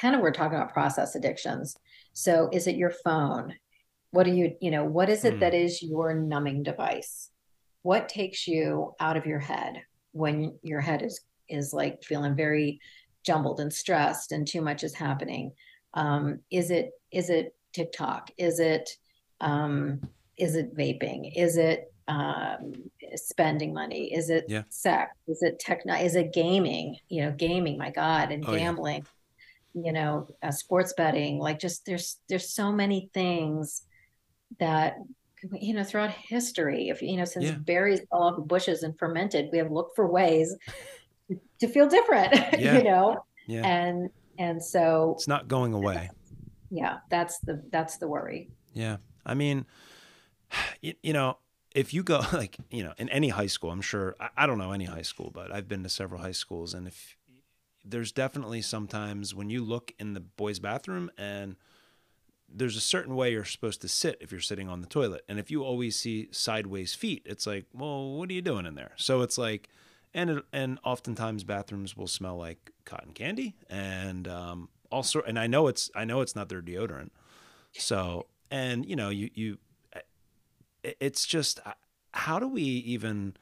kind 0.00 0.14
of 0.14 0.20
we're 0.20 0.32
talking 0.32 0.56
about 0.56 0.72
process 0.72 1.14
addictions. 1.14 1.76
So 2.14 2.48
is 2.52 2.66
it 2.66 2.76
your 2.76 2.92
phone? 3.04 3.54
What 4.10 4.26
are 4.26 4.32
you 4.32 4.56
you 4.60 4.70
know 4.70 4.84
what 4.84 5.08
is 5.08 5.24
it 5.24 5.34
mm. 5.34 5.40
that 5.40 5.54
is 5.54 5.82
your 5.82 6.14
numbing 6.14 6.62
device? 6.62 7.30
What 7.82 8.08
takes 8.08 8.46
you 8.46 8.94
out 9.00 9.16
of 9.16 9.26
your 9.26 9.38
head 9.38 9.82
when 10.12 10.58
your 10.62 10.80
head 10.80 11.02
is 11.02 11.20
is 11.48 11.72
like 11.72 12.02
feeling 12.02 12.34
very 12.34 12.80
jumbled 13.24 13.60
and 13.60 13.72
stressed 13.72 14.32
and 14.32 14.46
too 14.46 14.60
much 14.60 14.84
is 14.84 14.94
happening. 14.94 15.52
Um, 15.94 16.40
is 16.50 16.70
it 16.70 16.92
is 17.10 17.30
it 17.30 17.54
tiktok? 17.72 18.30
Is 18.38 18.60
it 18.60 18.88
um, 19.40 20.00
is 20.36 20.54
it 20.56 20.76
vaping? 20.76 21.32
Is 21.36 21.56
it 21.56 21.92
um, 22.06 22.72
spending 23.14 23.74
money? 23.74 24.12
Is 24.14 24.30
it 24.30 24.46
yeah. 24.48 24.62
sex? 24.68 25.12
Is 25.26 25.42
it 25.42 25.58
techno 25.58 25.94
is 25.94 26.14
it 26.14 26.32
gaming? 26.32 26.96
You 27.08 27.24
know 27.24 27.32
gaming 27.32 27.78
my 27.78 27.90
god 27.90 28.32
and 28.32 28.44
oh, 28.46 28.54
gambling 28.54 29.04
yeah. 29.74 29.82
you 29.86 29.92
know 29.92 30.28
uh, 30.42 30.50
sports 30.50 30.94
betting 30.96 31.38
like 31.38 31.58
just 31.58 31.86
there's 31.86 32.18
there's 32.28 32.52
so 32.52 32.72
many 32.72 33.10
things 33.12 33.82
that 34.58 34.96
you 35.60 35.74
know 35.74 35.84
throughout 35.84 36.10
history 36.10 36.88
if 36.88 37.02
you 37.02 37.16
know 37.16 37.24
since 37.24 37.46
yeah. 37.46 37.52
berries 37.52 38.00
fell 38.10 38.22
off 38.22 38.38
of 38.38 38.48
bushes 38.48 38.82
and 38.82 38.98
fermented 38.98 39.48
we 39.52 39.58
have 39.58 39.70
looked 39.70 39.94
for 39.94 40.10
ways 40.10 40.54
to 41.60 41.68
feel 41.68 41.86
different 41.86 42.34
yeah. 42.58 42.78
you 42.78 42.84
know 42.84 43.24
yeah. 43.46 43.66
and 43.66 44.10
and 44.38 44.62
so 44.62 45.14
it's 45.16 45.28
not 45.28 45.48
going 45.48 45.72
away 45.72 46.10
yeah 46.70 46.98
that's 47.10 47.38
the 47.40 47.62
that's 47.70 47.96
the 47.98 48.08
worry 48.08 48.48
yeah 48.72 48.96
i 49.24 49.34
mean 49.34 49.64
you, 50.80 50.94
you 51.02 51.12
know 51.12 51.38
if 51.74 51.94
you 51.94 52.02
go 52.02 52.20
like 52.32 52.56
you 52.70 52.82
know 52.82 52.92
in 52.98 53.08
any 53.10 53.28
high 53.28 53.46
school 53.46 53.70
i'm 53.70 53.80
sure 53.80 54.16
I, 54.20 54.28
I 54.38 54.46
don't 54.46 54.58
know 54.58 54.72
any 54.72 54.86
high 54.86 55.02
school 55.02 55.30
but 55.32 55.52
i've 55.52 55.68
been 55.68 55.82
to 55.82 55.88
several 55.88 56.20
high 56.20 56.32
schools 56.32 56.74
and 56.74 56.86
if 56.86 57.16
there's 57.84 58.12
definitely 58.12 58.60
sometimes 58.60 59.34
when 59.34 59.48
you 59.48 59.64
look 59.64 59.92
in 59.98 60.12
the 60.12 60.20
boys 60.20 60.58
bathroom 60.58 61.10
and 61.16 61.56
there's 62.48 62.76
a 62.76 62.80
certain 62.80 63.14
way 63.14 63.32
you're 63.32 63.44
supposed 63.44 63.80
to 63.82 63.88
sit 63.88 64.16
if 64.20 64.32
you're 64.32 64.40
sitting 64.40 64.68
on 64.68 64.80
the 64.80 64.86
toilet. 64.86 65.22
And 65.28 65.38
if 65.38 65.50
you 65.50 65.62
always 65.62 65.96
see 65.96 66.28
sideways 66.30 66.94
feet, 66.94 67.22
it's 67.26 67.46
like, 67.46 67.66
well, 67.72 68.12
what 68.16 68.30
are 68.30 68.32
you 68.32 68.42
doing 68.42 68.66
in 68.66 68.74
there? 68.74 68.92
So 68.96 69.20
it's 69.22 69.38
like, 69.38 69.68
and 70.14 70.42
and 70.52 70.78
oftentimes 70.84 71.44
bathrooms 71.44 71.96
will 71.96 72.06
smell 72.06 72.38
like 72.38 72.72
cotton 72.84 73.12
candy 73.12 73.54
and 73.68 74.26
um, 74.26 74.70
also, 74.90 75.20
and 75.22 75.38
I 75.38 75.46
know 75.46 75.66
it's 75.68 75.90
I 75.94 76.04
know 76.04 76.22
it's 76.22 76.34
not 76.34 76.48
their 76.48 76.62
deodorant. 76.62 77.10
So 77.72 78.26
and 78.50 78.86
you 78.86 78.96
know 78.96 79.10
you 79.10 79.30
you, 79.34 79.58
it's 80.82 81.26
just 81.26 81.60
uh, 81.66 81.72
how 82.12 82.38
do 82.38 82.48
we 82.48 82.62
even 82.62 83.36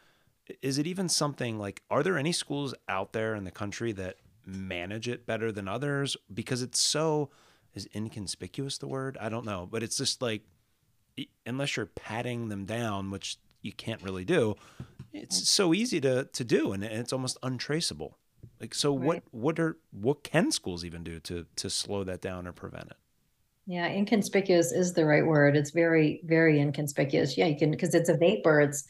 is 0.63 0.79
it 0.79 0.87
even 0.87 1.09
something 1.09 1.59
like 1.59 1.83
are 1.91 2.03
there 2.03 2.19
any 2.19 2.33
schools 2.33 2.75
out 2.89 3.13
there 3.13 3.35
in 3.35 3.45
the 3.45 3.51
country 3.51 3.93
that 3.93 4.17
manage 4.45 5.09
it 5.09 5.27
better 5.27 5.51
than 5.51 5.67
others 5.69 6.17
because 6.33 6.63
it's 6.63 6.79
so 6.79 7.31
is 7.77 7.89
inconspicuous 7.95 8.79
the 8.79 8.89
word? 8.89 9.17
I 9.21 9.29
don't 9.29 9.45
know, 9.45 9.69
but 9.71 9.83
it's 9.83 9.97
just 9.97 10.21
like 10.21 10.43
unless 11.45 11.77
you're 11.77 11.87
patting 11.87 12.49
them 12.49 12.65
down, 12.65 13.11
which 13.11 13.39
you 13.63 13.73
can't 13.73 14.03
really 14.03 14.25
do, 14.25 14.57
it's 15.13 15.49
so 15.49 15.73
easy 15.73 16.01
to 16.01 16.25
to 16.25 16.45
do, 16.45 16.73
and 16.73 16.83
it's 16.83 17.13
almost 17.13 17.39
untraceable. 17.43 18.19
Like, 18.61 18.75
so 18.75 18.97
right. 18.97 19.07
what 19.07 19.23
what 19.31 19.61
are 19.61 19.77
what 19.93 20.25
can 20.25 20.51
schools 20.51 20.85
even 20.85 21.05
do 21.05 21.21
to 21.21 21.47
to 21.57 21.71
slow 21.71 22.05
that 22.05 22.21
down 22.21 22.47
or 22.47 22.53
prevent 22.53 22.89
it? 22.89 22.97
Yeah, 23.67 23.87
inconspicuous 23.89 24.73
is 24.73 24.93
the 24.93 25.05
right 25.05 25.27
word. 25.27 25.57
It's 25.57 25.71
very 25.71 26.21
very 26.25 26.61
inconspicuous. 26.61 27.37
Yeah, 27.37 27.47
you 27.47 27.57
can 27.57 27.71
because 27.71 27.95
it's 27.95 28.09
a 28.09 28.17
vapor. 28.17 28.61
It's 28.61 28.85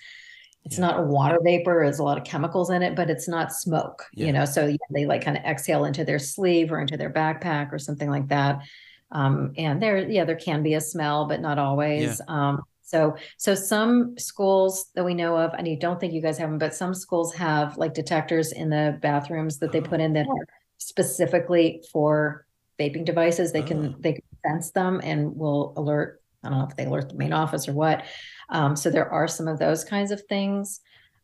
it's 0.67 0.79
yeah. 0.79 0.87
not 0.87 1.07
water 1.07 1.39
vapor 1.43 1.81
there's 1.85 2.01
a 2.01 2.03
lot 2.03 2.19
of 2.19 2.25
chemicals 2.25 2.71
in 2.71 2.83
it 2.83 2.95
but 2.95 3.09
it's 3.09 3.29
not 3.29 3.53
smoke 3.53 4.05
yeah. 4.13 4.27
you 4.27 4.33
know 4.33 4.45
so 4.45 4.67
yeah, 4.67 4.77
they 4.91 5.07
like 5.07 5.25
kind 5.25 5.37
of 5.37 5.45
exhale 5.45 5.85
into 5.85 6.05
their 6.05 6.19
sleeve 6.19 6.73
or 6.73 6.81
into 6.81 6.97
their 6.97 7.13
backpack 7.13 7.73
or 7.73 7.79
something 7.79 8.11
like 8.11 8.29
that 8.29 8.61
um, 9.13 9.53
and 9.57 9.81
there 9.81 9.99
yeah 9.99 10.25
there 10.25 10.37
can 10.37 10.63
be 10.63 10.75
a 10.75 10.81
smell 10.81 11.27
but 11.27 11.41
not 11.41 11.59
always 11.59 12.21
um, 12.29 12.61
so 12.83 13.17
so 13.37 13.55
some 13.55 14.19
schools 14.19 14.91
that 14.95 15.05
we 15.05 15.15
know 15.15 15.37
of 15.37 15.55
and 15.55 15.69
i 15.69 15.77
don't 15.81 16.01
think 16.01 16.13
you 16.13 16.21
guys 16.21 16.37
have 16.37 16.51
them 16.51 16.59
but 16.59 16.75
some 16.75 16.93
schools 16.93 17.33
have 17.33 17.77
like 17.79 17.95
detectors 17.95 18.53
in 18.53 18.69
the 18.69 18.99
bathrooms 19.01 19.59
that 19.59 19.73
they 19.73 19.81
put 19.81 20.01
in 20.01 20.13
that 20.13 20.27
are 20.27 20.47
specifically 20.79 21.83
for 21.93 22.45
vaping 22.79 23.05
devices 23.05 23.53
they 23.53 23.63
can 23.63 23.87
oh. 23.87 23.95
they 24.01 24.15
can 24.15 24.23
sense 24.45 24.73
them 24.73 25.01
and 25.03 25.37
will 25.37 25.73
alert 25.77 26.21
I 26.47 26.51
don't 26.51 26.59
know 26.59 26.67
if 26.69 26.77
they 26.77 26.85
alert 26.85 27.09
the 27.09 27.17
main 27.17 27.33
office 27.33 27.69
or 27.69 27.73
what. 27.73 28.05
Um, 28.49 28.77
so 28.77 28.91
there 28.91 29.11
are 29.11 29.29
some 29.29 29.49
of 29.49 29.59
those 29.59 29.85
kinds 29.85 30.11
of 30.11 30.23
things. 30.29 30.81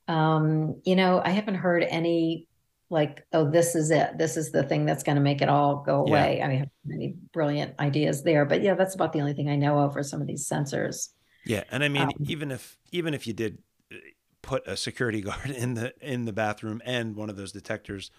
Um, 0.09 0.81
you 0.85 0.97
know, 0.97 1.23
I 1.25 1.31
haven't 1.31 1.55
heard 1.55 1.85
any 1.85 2.49
like, 2.91 3.27
oh, 3.33 3.51
this 3.51 3.75
is 3.75 3.91
it. 3.91 4.19
This 4.19 4.37
is 4.37 4.53
the 4.53 4.63
thing 4.63 4.85
that's 4.85 5.03
going 5.03 5.17
to 5.17 5.23
make 5.23 5.41
it 5.41 5.49
all 5.49 5.77
go 5.77 6.01
away. 6.01 6.37
Yeah. 6.39 6.45
I 6.45 6.49
mean, 6.49 6.57
I 6.57 6.61
have 6.61 6.69
many 6.85 7.15
brilliant 7.33 7.75
ideas 7.81 8.23
there, 8.23 8.45
but 8.45 8.63
yeah, 8.63 8.75
that's 8.75 8.95
about 8.95 9.13
the 9.13 9.21
only 9.21 9.33
thing 9.33 9.49
I 9.49 9.57
know 9.57 9.79
of 9.79 9.95
for 9.95 10.03
some 10.03 10.21
of 10.21 10.27
these 10.27 10.47
sensors. 10.47 11.09
Yeah, 11.45 11.65
and 11.71 11.83
I 11.83 11.89
mean, 11.89 12.03
um, 12.03 12.13
even 12.27 12.51
if 12.51 12.77
even 12.93 13.15
if 13.15 13.27
you 13.27 13.33
did 13.33 13.59
uh, 13.91 13.97
put 14.43 14.67
a 14.69 14.77
security 14.77 15.21
guard 15.23 15.51
in 15.51 15.75
the 15.75 15.95
in 16.01 16.25
the 16.25 16.33
bathroom 16.33 16.81
and 16.85 17.17
one 17.17 17.31
of 17.31 17.37
those 17.37 17.51
detectors, 17.51 18.11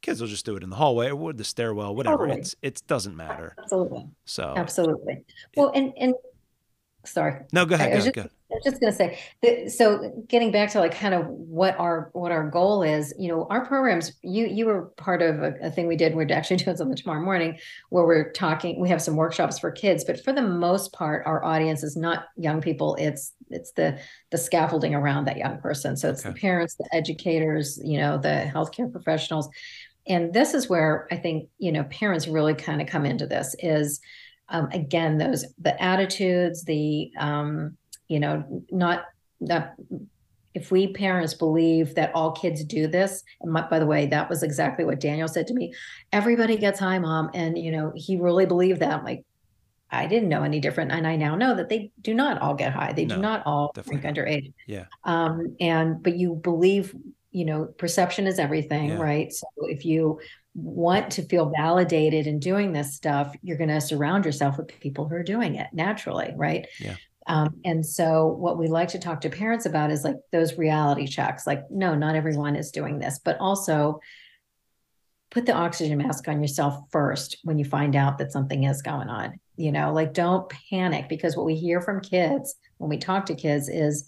kids 0.00 0.20
will 0.20 0.28
just 0.28 0.46
do 0.46 0.56
it 0.56 0.62
in 0.62 0.70
the 0.70 0.76
hallway 0.76 1.10
or 1.10 1.32
the 1.32 1.44
stairwell, 1.44 1.94
whatever. 1.94 2.18
Totally. 2.18 2.40
It's 2.40 2.54
it 2.62 2.82
doesn't 2.86 3.16
matter. 3.16 3.54
Absolutely. 3.58 4.08
So 4.24 4.54
absolutely. 4.56 5.24
Well, 5.56 5.72
and 5.74 5.92
and 5.98 6.14
sorry. 7.04 7.44
No, 7.52 7.64
go 7.64 7.74
ahead. 7.74 7.92
I, 7.92 7.96
was, 7.96 8.04
just, 8.04 8.14
go 8.14 8.22
I 8.22 8.54
was 8.54 8.64
just 8.64 8.80
going 8.80 8.92
to 8.92 8.96
say, 8.96 9.18
that, 9.42 9.70
so 9.72 10.24
getting 10.28 10.50
back 10.50 10.70
to 10.72 10.80
like 10.80 10.94
kind 10.94 11.14
of 11.14 11.26
what 11.26 11.78
our 11.78 12.10
what 12.12 12.32
our 12.32 12.48
goal 12.48 12.82
is, 12.82 13.14
you 13.18 13.28
know, 13.28 13.46
our 13.50 13.64
programs. 13.64 14.12
You 14.22 14.46
you 14.46 14.66
were 14.66 14.86
part 14.96 15.22
of 15.22 15.42
a, 15.42 15.54
a 15.62 15.70
thing 15.70 15.86
we 15.86 15.96
did. 15.96 16.14
We're 16.14 16.30
actually 16.32 16.56
doing 16.64 16.76
something 16.76 16.96
tomorrow 16.96 17.22
morning 17.22 17.58
where 17.90 18.04
we're 18.04 18.32
talking. 18.32 18.80
We 18.80 18.88
have 18.88 19.02
some 19.02 19.16
workshops 19.16 19.58
for 19.58 19.70
kids, 19.70 20.04
but 20.04 20.22
for 20.22 20.32
the 20.32 20.42
most 20.42 20.92
part, 20.92 21.26
our 21.26 21.44
audience 21.44 21.82
is 21.82 21.96
not 21.96 22.24
young 22.36 22.60
people. 22.60 22.96
It's 22.96 23.32
it's 23.50 23.72
the 23.72 23.98
the 24.30 24.38
scaffolding 24.38 24.94
around 24.94 25.26
that 25.26 25.36
young 25.36 25.58
person. 25.58 25.96
So 25.96 26.10
it's 26.10 26.24
okay. 26.24 26.32
the 26.32 26.40
parents, 26.40 26.76
the 26.76 26.88
educators, 26.92 27.80
you 27.82 27.98
know, 27.98 28.18
the 28.18 28.50
healthcare 28.52 28.90
professionals, 28.90 29.48
and 30.06 30.32
this 30.32 30.54
is 30.54 30.68
where 30.68 31.06
I 31.10 31.16
think 31.16 31.48
you 31.58 31.72
know 31.72 31.84
parents 31.84 32.26
really 32.28 32.54
kind 32.54 32.80
of 32.80 32.88
come 32.88 33.06
into 33.06 33.26
this 33.26 33.54
is 33.60 34.00
um, 34.50 34.68
again 34.72 35.18
those 35.18 35.44
the 35.58 35.80
attitudes 35.82 36.64
the 36.64 37.10
um, 37.18 37.76
you 38.08 38.20
know 38.20 38.64
not 38.70 39.04
not 39.40 39.74
if 40.52 40.72
we 40.72 40.92
parents 40.92 41.34
believe 41.34 41.94
that 41.94 42.12
all 42.14 42.32
kids 42.32 42.64
do 42.64 42.88
this 42.88 43.22
and 43.40 43.52
my, 43.52 43.62
by 43.68 43.78
the 43.78 43.86
way 43.86 44.06
that 44.06 44.28
was 44.28 44.42
exactly 44.42 44.84
what 44.84 45.00
daniel 45.00 45.28
said 45.28 45.46
to 45.46 45.54
me 45.54 45.72
everybody 46.12 46.56
gets 46.56 46.80
high 46.80 46.98
mom 46.98 47.30
and 47.34 47.56
you 47.56 47.70
know 47.70 47.92
he 47.94 48.16
really 48.16 48.46
believed 48.46 48.80
that. 48.80 48.92
I'm 48.92 49.04
like 49.04 49.24
i 49.90 50.06
didn't 50.06 50.28
know 50.28 50.42
any 50.42 50.60
different 50.60 50.92
and 50.92 51.06
i 51.06 51.16
now 51.16 51.36
know 51.36 51.54
that 51.54 51.68
they 51.68 51.90
do 52.00 52.14
not 52.14 52.40
all 52.42 52.54
get 52.54 52.72
high. 52.72 52.92
They 52.92 53.04
no, 53.06 53.16
do 53.16 53.20
not 53.20 53.42
all 53.46 53.72
drink 53.84 54.02
underage. 54.02 54.52
Yeah. 54.66 54.86
Um 55.04 55.56
and 55.60 56.02
but 56.02 56.16
you 56.16 56.34
believe 56.34 56.94
you 57.32 57.44
know 57.44 57.66
perception 57.66 58.26
is 58.26 58.38
everything 58.38 58.90
yeah. 58.90 58.96
right? 58.96 59.32
So 59.32 59.46
if 59.60 59.84
you 59.84 60.20
want 60.62 61.10
to 61.12 61.22
feel 61.22 61.52
validated 61.56 62.26
in 62.26 62.38
doing 62.38 62.72
this 62.72 62.94
stuff, 62.94 63.34
you're 63.42 63.56
going 63.56 63.70
to 63.70 63.80
surround 63.80 64.24
yourself 64.24 64.56
with 64.56 64.68
people 64.80 65.08
who 65.08 65.14
are 65.14 65.22
doing 65.22 65.56
it 65.56 65.68
naturally, 65.72 66.32
right? 66.36 66.66
Yeah. 66.78 66.96
Um, 67.26 67.60
and 67.64 67.84
so, 67.84 68.26
what 68.26 68.58
we 68.58 68.66
like 68.66 68.88
to 68.88 68.98
talk 68.98 69.20
to 69.20 69.30
parents 69.30 69.66
about 69.66 69.90
is 69.90 70.04
like 70.04 70.16
those 70.32 70.58
reality 70.58 71.06
checks. 71.06 71.46
Like, 71.46 71.70
no, 71.70 71.94
not 71.94 72.16
everyone 72.16 72.56
is 72.56 72.70
doing 72.70 72.98
this, 72.98 73.20
but 73.24 73.38
also 73.38 74.00
put 75.30 75.46
the 75.46 75.54
oxygen 75.54 75.98
mask 75.98 76.26
on 76.26 76.40
yourself 76.40 76.74
first 76.90 77.38
when 77.44 77.58
you 77.58 77.64
find 77.64 77.94
out 77.94 78.18
that 78.18 78.32
something 78.32 78.64
is 78.64 78.82
going 78.82 79.08
on. 79.08 79.38
You 79.56 79.70
know, 79.70 79.92
like 79.92 80.12
don't 80.12 80.50
panic 80.70 81.08
because 81.08 81.36
what 81.36 81.46
we 81.46 81.54
hear 81.54 81.80
from 81.80 82.00
kids 82.00 82.56
when 82.78 82.88
we 82.88 82.96
talk 82.96 83.26
to 83.26 83.34
kids 83.34 83.68
is, 83.68 84.06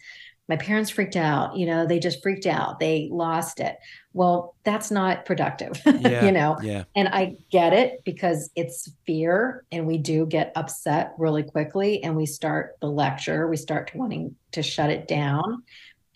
my 0.52 0.56
parents 0.58 0.90
freaked 0.90 1.16
out 1.16 1.56
you 1.56 1.64
know 1.64 1.86
they 1.86 1.98
just 1.98 2.22
freaked 2.22 2.44
out 2.44 2.78
they 2.78 3.08
lost 3.10 3.58
it. 3.58 3.78
Well 4.12 4.54
that's 4.64 4.90
not 4.90 5.24
productive 5.24 5.80
yeah, 5.86 6.26
you 6.26 6.32
know? 6.32 6.58
yeah. 6.62 6.84
and 6.94 7.08
i 7.08 7.36
get 7.50 7.72
it 7.72 8.04
because 8.04 8.50
it's 8.54 8.92
fear 9.06 9.64
and 9.72 9.86
we 9.86 9.96
do 9.96 10.26
get 10.26 10.52
upset 10.54 11.14
really 11.16 11.42
quickly 11.42 12.04
and 12.04 12.14
we 12.14 12.26
start 12.26 12.76
the 12.82 12.86
lecture 12.86 13.48
we 13.48 13.56
start 13.56 13.90
wanting 13.94 14.36
to 14.50 14.62
shut 14.62 14.90
it 14.90 15.08
down. 15.08 15.62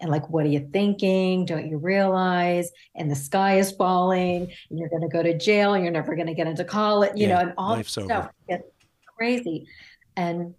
And 0.00 0.10
like 0.10 0.28
what 0.28 0.44
are 0.44 0.50
you 0.50 0.68
thinking? 0.70 1.46
Don't 1.46 1.66
you 1.70 1.78
realize? 1.78 2.70
And 2.94 3.10
the 3.10 3.16
sky 3.16 3.56
is 3.56 3.72
falling 3.72 4.52
and 4.68 4.78
you're 4.78 4.90
going 4.90 5.00
to 5.00 5.08
go 5.08 5.22
to 5.22 5.38
jail 5.38 5.72
and 5.72 5.82
you're 5.82 5.92
never 6.00 6.14
going 6.14 6.26
to 6.26 6.34
get 6.34 6.46
into 6.46 6.64
college 6.64 7.12
you 7.16 7.26
yeah, 7.26 7.34
know 7.34 7.40
and 7.40 7.54
all 7.56 7.76
that 7.76 7.86
stuff 7.86 8.28
gets 8.46 8.68
crazy. 9.16 9.66
And 10.14 10.54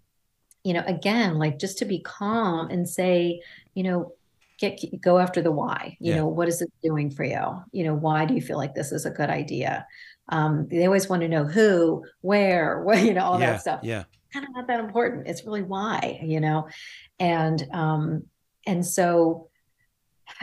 you 0.68 0.74
know, 0.74 0.84
again, 0.86 1.38
like 1.38 1.58
just 1.58 1.78
to 1.78 1.84
be 1.84 2.00
calm 2.00 2.68
and 2.68 2.86
say, 2.86 3.40
you 3.78 3.84
know, 3.84 3.98
get 4.58 4.80
go 5.00 5.18
after 5.18 5.40
the 5.40 5.52
why 5.52 5.96
you 6.00 6.10
Yeah. 6.10 6.16
know 6.18 6.26
what 6.38 6.48
is 6.48 6.60
it 6.64 6.70
doing 6.82 7.08
for 7.16 7.24
you? 7.24 7.44
You 7.76 7.84
know 7.84 7.94
why 7.94 8.24
do 8.26 8.34
you 8.34 8.42
feel 8.48 8.58
like 8.62 8.74
this 8.74 8.90
is 8.90 9.06
a 9.06 9.16
good 9.18 9.30
idea? 9.30 9.86
Um, 10.36 10.66
they 10.68 10.84
always 10.86 11.08
want 11.08 11.22
to 11.22 11.28
know 11.34 11.44
who 11.44 12.04
where 12.30 12.82
what 12.86 12.98
you 13.06 13.14
know 13.14 13.24
all 13.24 13.38
yeah, 13.38 13.52
that 13.52 13.60
stuff. 13.60 13.80
yeah, 13.84 14.04
kind 14.32 14.44
of 14.46 14.50
not 14.56 14.66
that 14.66 14.80
important. 14.80 15.28
It's 15.28 15.44
really 15.46 15.62
why 15.62 16.18
you 16.22 16.40
know? 16.40 16.68
And 17.20 17.58
um 17.72 18.02
and 18.66 18.84
so 18.84 19.48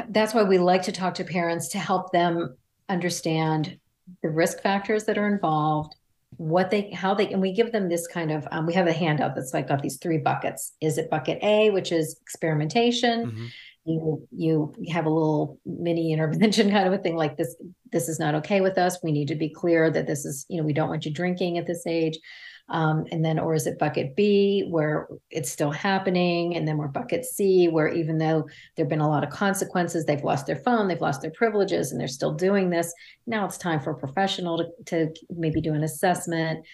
that's 0.10 0.34
why 0.34 0.44
we 0.44 0.58
like 0.58 0.84
to 0.84 0.92
talk 0.92 1.14
to 1.16 1.24
parents 1.26 1.68
to 1.70 1.78
help 1.78 2.12
them 2.12 2.56
understand 2.90 3.78
the 4.24 4.30
risk 4.30 4.62
factors 4.62 5.04
that 5.06 5.18
are 5.18 5.28
involved 5.28 5.94
what 6.38 6.70
they 6.72 6.90
how 6.92 7.14
they 7.14 7.32
and 7.32 7.42
we 7.42 7.54
give 7.54 7.72
them 7.72 7.90
this 7.90 8.08
kind 8.08 8.32
of 8.32 8.48
um, 8.52 8.66
we 8.66 8.74
have 8.74 8.88
a 8.88 8.94
handout 8.94 9.36
that's 9.36 9.54
like 9.54 9.68
got 9.68 9.82
these 9.82 9.98
three 9.98 10.18
buckets. 10.18 10.74
Is 10.82 10.98
it 10.98 11.10
bucket 11.10 11.40
a 11.42 11.70
which 11.72 11.92
is 11.92 12.20
experimentation? 12.22 13.32
Mhm. 13.32 13.48
you 13.86 14.28
you 14.32 14.74
have 14.92 15.06
a 15.06 15.10
little 15.10 15.60
mini 15.66 16.12
intervention 16.12 16.72
kind 16.76 16.88
of 16.88 16.94
a 16.94 16.98
thing 16.98 17.16
like 17.16 17.38
this 17.38 17.56
this 17.92 18.10
is 18.10 18.20
not 18.20 18.36
okay 18.36 18.62
with 18.62 18.78
us. 18.78 18.98
We 19.04 19.12
need 19.12 19.28
to 19.30 19.36
be 19.36 19.50
clear 19.50 19.90
that 19.92 20.08
this 20.08 20.26
is 20.26 20.46
you 20.50 20.58
know 20.58 20.64
we 20.64 20.74
don't 20.74 20.90
want 20.90 21.06
you 21.06 21.14
drinking 21.14 21.58
at 21.58 21.68
this 21.68 21.86
age 21.88 22.18
um, 22.70 23.06
and 23.12 23.24
then 23.24 23.38
or 23.38 23.54
is 23.54 23.68
it 23.68 23.78
bucket 23.78 24.16
b 24.16 24.68
where 24.70 25.08
it's 25.30 25.52
still 25.52 25.72
happening? 25.72 26.56
And 26.56 26.68
then 26.68 26.78
we're 26.78 26.88
bucket 26.88 27.26
c 27.26 27.68
where 27.68 27.90
even 27.90 28.18
though 28.18 28.48
there 28.76 28.86
have 28.86 28.90
been 28.90 29.02
a 29.02 29.10
lot 29.10 29.24
of 29.24 29.30
consequences 29.30 30.06
they've 30.06 30.24
lost 30.24 30.48
their 30.48 30.56
phone 30.56 30.88
they've 30.88 31.02
lost 31.02 31.22
their 31.22 31.32
privileges 31.32 31.92
and 31.92 32.02
they're 32.02 32.08
still 32.08 32.34
doing 32.34 32.70
this 32.70 32.92
now 33.28 33.46
it's 33.46 33.58
time 33.58 33.80
for 33.80 33.92
a 33.92 33.98
professional 33.98 34.58
to, 34.58 34.68
to 34.86 35.14
maybe 35.30 35.62
do 35.62 35.74
an 35.74 35.84
assessment 35.84 36.66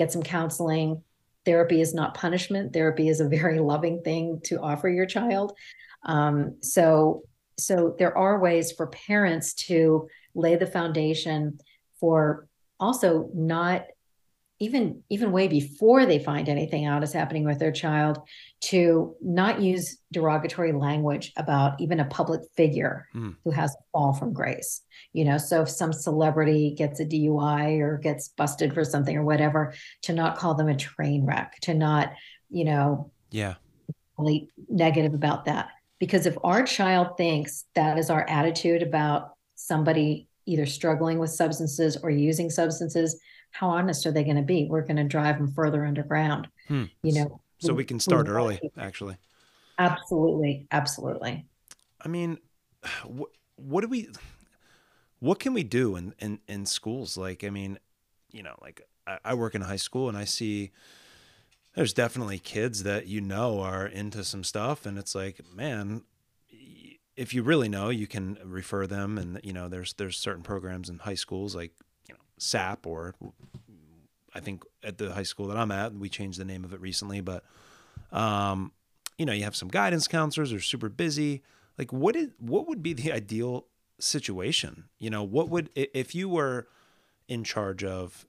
get 0.00 0.10
some 0.10 0.22
counseling. 0.22 1.02
Therapy 1.44 1.80
is 1.80 1.94
not 1.94 2.14
punishment. 2.14 2.72
Therapy 2.72 3.08
is 3.08 3.20
a 3.20 3.28
very 3.28 3.60
loving 3.72 4.02
thing 4.02 4.40
to 4.44 4.60
offer 4.60 4.88
your 4.88 5.06
child. 5.06 5.52
Um, 6.04 6.56
so 6.62 7.22
so 7.58 7.94
there 7.98 8.16
are 8.16 8.40
ways 8.40 8.72
for 8.72 8.86
parents 8.86 9.52
to 9.52 10.08
lay 10.34 10.56
the 10.56 10.66
foundation 10.66 11.58
for 12.00 12.48
also 12.78 13.28
not 13.34 13.84
even 14.60 15.02
even 15.08 15.32
way 15.32 15.48
before 15.48 16.04
they 16.06 16.18
find 16.18 16.48
anything 16.48 16.84
out 16.84 17.02
is 17.02 17.12
happening 17.12 17.44
with 17.44 17.58
their 17.58 17.72
child 17.72 18.18
to 18.60 19.16
not 19.22 19.60
use 19.60 19.96
derogatory 20.12 20.72
language 20.72 21.32
about 21.36 21.80
even 21.80 21.98
a 21.98 22.04
public 22.04 22.42
figure 22.56 23.08
Hmm. 23.12 23.30
who 23.42 23.50
has 23.50 23.74
a 23.74 23.82
fall 23.92 24.12
from 24.12 24.32
grace. 24.32 24.82
You 25.12 25.24
know 25.24 25.38
so 25.38 25.62
if 25.62 25.70
some 25.70 25.92
celebrity 25.92 26.74
gets 26.76 27.00
a 27.00 27.06
dui 27.06 27.80
or 27.80 27.98
gets 27.98 28.28
busted 28.28 28.74
for 28.74 28.84
something 28.84 29.16
or 29.16 29.24
whatever 29.24 29.72
to 30.02 30.12
not 30.12 30.36
call 30.36 30.54
them 30.54 30.68
a 30.68 30.76
train 30.76 31.24
wreck 31.24 31.58
to 31.62 31.74
not 31.74 32.12
you 32.50 32.64
know 32.64 33.10
yeah, 33.30 33.54
really 34.18 34.50
negative 34.68 35.14
about 35.14 35.44
that. 35.46 35.68
Because 36.00 36.26
if 36.26 36.36
our 36.42 36.64
child 36.64 37.16
thinks 37.16 37.64
that 37.74 37.98
is 37.98 38.10
our 38.10 38.28
attitude 38.28 38.82
about 38.82 39.34
somebody 39.54 40.26
either 40.46 40.66
struggling 40.66 41.18
with 41.18 41.30
substances 41.30 41.96
or 42.02 42.10
using 42.10 42.50
substances 42.50 43.20
how 43.52 43.68
honest 43.68 44.06
are 44.06 44.12
they 44.12 44.24
going 44.24 44.36
to 44.36 44.42
be 44.42 44.66
we're 44.68 44.82
going 44.82 44.96
to 44.96 45.04
drive 45.04 45.38
them 45.38 45.52
further 45.52 45.84
underground 45.84 46.48
Hmm. 46.68 46.84
you 47.02 47.12
know 47.12 47.40
So 47.58 47.74
we 47.74 47.84
can 47.84 48.00
start 48.00 48.28
early, 48.28 48.60
actually. 48.78 49.16
absolutely 49.78 50.66
absolutely 50.70 51.46
I 52.00 52.08
mean, 52.08 52.38
what, 53.04 53.30
what 53.56 53.82
do 53.82 53.88
we, 53.88 54.08
what 55.18 55.38
can 55.38 55.52
we 55.52 55.62
do 55.62 55.96
in, 55.96 56.14
in, 56.18 56.40
in 56.48 56.66
schools? 56.66 57.16
Like, 57.16 57.44
I 57.44 57.50
mean, 57.50 57.78
you 58.32 58.42
know, 58.42 58.54
like 58.62 58.82
I, 59.06 59.18
I 59.24 59.34
work 59.34 59.54
in 59.54 59.62
high 59.62 59.76
school 59.76 60.08
and 60.08 60.16
I 60.16 60.24
see 60.24 60.70
there's 61.74 61.92
definitely 61.92 62.38
kids 62.38 62.82
that 62.82 63.06
you 63.06 63.20
know 63.20 63.60
are 63.60 63.86
into 63.86 64.24
some 64.24 64.44
stuff. 64.44 64.86
And 64.86 64.98
it's 64.98 65.14
like, 65.14 65.40
man, 65.54 66.02
if 67.16 67.34
you 67.34 67.42
really 67.42 67.68
know, 67.68 67.88
you 67.90 68.06
can 68.06 68.38
refer 68.44 68.86
them. 68.86 69.18
And, 69.18 69.40
you 69.42 69.52
know, 69.52 69.68
there's, 69.68 69.92
there's 69.94 70.16
certain 70.16 70.42
programs 70.42 70.88
in 70.88 70.98
high 70.98 71.14
schools 71.14 71.54
like, 71.54 71.72
SAP 72.40 72.86
or 72.86 73.14
I 74.34 74.40
think 74.40 74.64
at 74.82 74.98
the 74.98 75.12
high 75.12 75.24
school 75.24 75.46
that 75.48 75.56
I'm 75.56 75.70
at, 75.70 75.94
we 75.94 76.08
changed 76.08 76.38
the 76.38 76.44
name 76.44 76.64
of 76.64 76.72
it 76.72 76.80
recently, 76.80 77.20
but, 77.20 77.44
um, 78.12 78.72
you 79.18 79.26
know, 79.26 79.32
you 79.32 79.44
have 79.44 79.56
some 79.56 79.68
guidance 79.68 80.08
counselors 80.08 80.52
are 80.52 80.60
super 80.60 80.88
busy. 80.88 81.42
Like 81.78 81.92
what 81.92 82.16
is, 82.16 82.28
what 82.38 82.66
would 82.68 82.82
be 82.82 82.92
the 82.92 83.12
ideal 83.12 83.66
situation? 83.98 84.84
You 84.98 85.10
know, 85.10 85.22
what 85.22 85.48
would, 85.48 85.70
if 85.74 86.14
you 86.14 86.28
were 86.28 86.68
in 87.28 87.44
charge 87.44 87.84
of, 87.84 88.26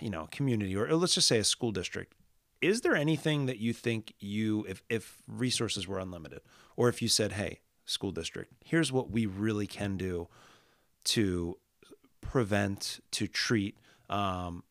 you 0.00 0.10
know, 0.10 0.28
community 0.30 0.76
or 0.76 0.94
let's 0.94 1.14
just 1.14 1.28
say 1.28 1.38
a 1.38 1.44
school 1.44 1.72
district, 1.72 2.14
is 2.60 2.82
there 2.82 2.94
anything 2.94 3.46
that 3.46 3.58
you 3.58 3.72
think 3.72 4.14
you, 4.20 4.64
if, 4.68 4.82
if 4.88 5.22
resources 5.26 5.88
were 5.88 5.98
unlimited 5.98 6.40
or 6.76 6.88
if 6.88 7.02
you 7.02 7.08
said, 7.08 7.32
Hey, 7.32 7.60
school 7.84 8.12
district, 8.12 8.52
here's 8.64 8.92
what 8.92 9.10
we 9.10 9.26
really 9.26 9.66
can 9.66 9.96
do 9.96 10.28
to 11.04 11.58
prevent, 12.32 12.98
to 13.10 13.26
treat, 13.26 13.76
um, 14.08 14.64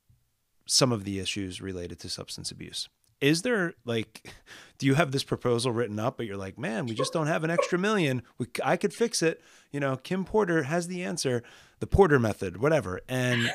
some 0.66 0.91
of 0.91 1.03
the 1.03 1.20
issues 1.20 1.62
related 1.62 1.99
to 1.99 2.09
substance 2.09 2.49
abuse. 2.49 2.89
Is 3.20 3.43
there 3.43 3.76
like, 3.86 4.34
do 4.80 4.88
you 4.88 4.95
have 4.95 5.12
this 5.12 5.24
proposal 5.24 5.72
written 5.72 5.99
up, 5.99 6.18
but 6.18 6.26
you're 6.26 6.38
like, 6.38 6.57
man, 6.57 6.88
we 6.88 6.95
just 6.95 7.14
don't 7.14 7.28
have 7.28 7.43
an 7.43 7.51
extra 7.51 7.78
million. 7.78 8.24
We, 8.39 8.47
I 8.64 8.78
could 8.78 8.95
fix 8.95 9.22
it. 9.22 9.43
You 9.72 9.80
know, 9.80 9.95
Kim 9.95 10.26
Porter 10.26 10.64
has 10.64 10.88
the 10.88 11.03
answer, 11.03 11.43
the 11.80 11.86
Porter 11.86 12.18
method, 12.18 12.57
whatever. 12.57 13.01
And 13.07 13.51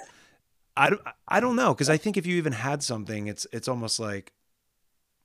I 0.77 0.93
I 1.27 1.41
don't 1.41 1.57
know. 1.57 1.75
Cause 1.75 1.91
I 1.91 1.97
think 1.97 2.17
if 2.17 2.27
you 2.27 2.37
even 2.37 2.53
had 2.53 2.85
something, 2.85 3.27
it's, 3.27 3.45
it's 3.53 3.67
almost 3.67 3.99
like, 3.99 4.33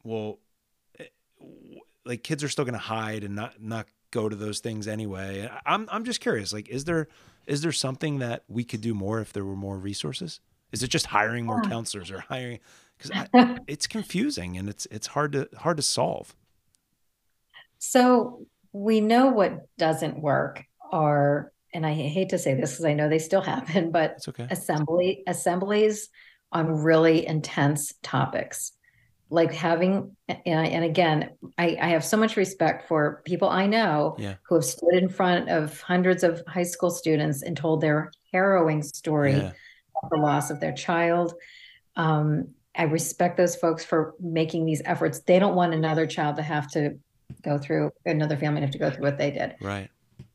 well, 0.04 0.40
eh, 0.98 1.06
like 2.04 2.24
kids 2.24 2.44
are 2.44 2.50
still 2.50 2.66
going 2.66 2.74
to 2.74 2.80
hide 2.80 3.24
and 3.24 3.36
not, 3.36 3.62
not 3.62 3.86
go 4.10 4.28
to 4.28 4.36
those 4.36 4.60
things 4.60 4.88
anyway. 4.88 5.48
I'm, 5.68 5.88
I'm 5.92 6.04
just 6.04 6.20
curious, 6.20 6.52
like, 6.52 6.68
is 6.68 6.86
there, 6.86 7.10
is 7.46 7.62
there 7.62 7.72
something 7.72 8.20
that 8.20 8.44
we 8.48 8.64
could 8.64 8.82
do 8.82 8.94
more 8.94 9.20
if 9.20 9.34
there 9.34 9.46
were 9.46 9.56
more 9.56 9.78
resources? 9.78 10.40
Is 10.72 10.84
it 10.84 10.90
just 10.90 11.08
hiring 11.08 11.46
more 11.46 11.62
counselors 11.62 12.12
or 12.12 12.20
hiring? 12.20 12.60
Because 12.98 13.60
it's 13.68 13.88
confusing 13.88 14.58
and 14.58 14.70
it's 14.70 14.88
it's 14.92 15.08
hard 15.08 15.34
to 15.34 15.50
hard 15.58 15.78
to 15.78 15.84
solve. 15.84 16.36
So 17.80 18.46
we 18.72 19.02
know 19.02 19.28
what 19.28 19.68
doesn't 19.78 20.22
work 20.22 20.64
are, 20.92 21.52
and 21.74 21.86
I 21.86 21.94
hate 21.94 22.30
to 22.30 22.38
say 22.38 22.54
this 22.54 22.72
because 22.72 22.86
I 22.86 22.94
know 22.94 23.10
they 23.10 23.20
still 23.20 23.42
happen, 23.56 23.92
but 23.92 24.20
okay. 24.28 24.48
assembly 24.50 25.24
assemblies 25.28 26.10
on 26.52 26.68
really 26.68 27.26
intense 27.26 27.94
topics 28.04 28.74
like 29.34 29.54
having 29.54 30.16
and, 30.28 30.68
and 30.68 30.84
again 30.84 31.30
I, 31.58 31.78
I 31.82 31.88
have 31.90 32.04
so 32.04 32.18
much 32.18 32.36
respect 32.36 32.88
for 32.88 33.22
people 33.26 33.48
i 33.50 33.66
know 33.66 34.16
Yeah. 34.20 34.36
who 34.44 34.56
have 34.56 34.66
stood 34.66 34.94
in 34.94 35.08
front 35.10 35.50
of 35.50 35.80
hundreds 35.82 36.24
of 36.24 36.44
high 36.48 36.64
school 36.64 36.92
students 36.92 37.42
and 37.42 37.56
told 37.56 37.80
their 37.82 38.12
harrowing 38.34 38.84
story 38.84 39.34
Yeah. 39.38 39.52
of 40.04 40.10
the 40.12 40.18
loss 40.18 40.52
of 40.52 40.60
their 40.60 40.74
child 40.74 41.34
um, 41.96 42.50
i 42.76 42.84
respect 42.84 43.38
those 43.38 43.56
folks 43.56 43.84
for 43.86 44.14
making 44.20 44.66
these 44.66 44.82
efforts 44.86 45.20
they 45.22 45.40
don't 45.40 45.56
want 45.56 45.74
another 45.74 46.06
child 46.06 46.36
to 46.36 46.44
have 46.44 46.70
to 46.72 47.00
go 47.42 47.58
through 47.58 47.92
another 48.06 48.36
family 48.38 48.60
to 48.60 48.66
have 48.68 48.74
to 48.74 48.78
go 48.80 48.92
through 48.92 49.04
what 49.04 49.18
they 49.18 49.32
did 49.32 49.56
Right. 49.62 49.90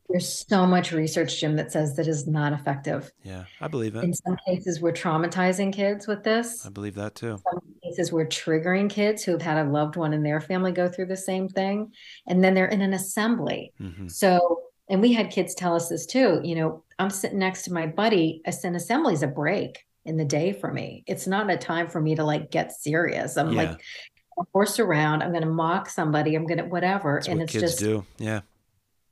there's 0.09 0.45
so 0.47 0.65
much 0.65 0.91
research 0.91 1.39
jim 1.39 1.55
that 1.57 1.71
says 1.71 1.95
that 1.97 2.07
is 2.07 2.25
not 2.27 2.51
effective 2.53 3.11
Yeah. 3.23 3.45
I 3.61 3.67
believe 3.67 3.95
it. 3.95 4.03
in 4.03 4.13
some 4.15 4.37
cases 4.47 4.81
we're 4.81 4.91
traumatizing 4.93 5.71
kids 5.71 6.07
with 6.07 6.23
this 6.23 6.65
I 6.65 6.69
believe 6.69 6.95
that 6.95 7.13
too. 7.15 7.39
some 7.51 7.61
cases 7.87 8.11
we're 8.11 8.25
triggering 8.27 8.89
kids 8.89 9.23
who 9.23 9.31
have 9.31 9.41
had 9.41 9.65
a 9.65 9.69
loved 9.69 9.95
one 9.95 10.13
in 10.13 10.23
their 10.23 10.41
family 10.41 10.71
go 10.71 10.87
through 10.87 11.05
the 11.07 11.17
same 11.17 11.47
thing 11.49 11.91
and 12.27 12.43
then 12.43 12.53
they're 12.53 12.67
in 12.67 12.81
an 12.81 12.93
assembly. 12.93 13.73
Hmm 13.77 14.07
so 14.07 14.61
and 14.89 15.01
we 15.01 15.11
had 15.13 15.31
kids 15.31 15.53
tell 15.53 15.75
us 15.75 15.89
this 15.89 16.05
too 16.05 16.39
you 16.43 16.55
know 16.55 16.83
i'm 16.97 17.09
sitting 17.09 17.39
next 17.39 17.63
to 17.63 17.73
my 17.73 17.85
buddy 17.85 18.41
an 18.63 18.75
assembly 18.75 19.13
is 19.13 19.21
a 19.23 19.27
break 19.27 19.83
in 20.05 20.15
the 20.15 20.23
day 20.23 20.53
for 20.53 20.71
me. 20.71 21.03
It's 21.05 21.27
not 21.27 21.51
a 21.51 21.57
time 21.57 21.89
for 21.89 21.99
me 21.99 22.15
to 22.15 22.23
like 22.23 22.49
get 22.49 22.71
serious. 22.71 23.35
I'm 23.37 23.51
Yeah. 23.51 23.63
like 23.63 23.81
I'm 24.39 24.45
forced 24.53 24.79
around. 24.79 25.21
I'm 25.21 25.31
going 25.31 25.43
to 25.43 25.49
mock 25.49 25.89
somebody. 25.89 26.33
I'm 26.35 26.45
going 26.47 26.59
to 26.59 26.63
whatever. 26.65 27.15
That's 27.15 27.27
and 27.27 27.39
what 27.39 27.43
it's 27.43 27.51
kids 27.51 27.63
just 27.73 27.79
do. 27.79 28.05
Yeah. 28.17 28.39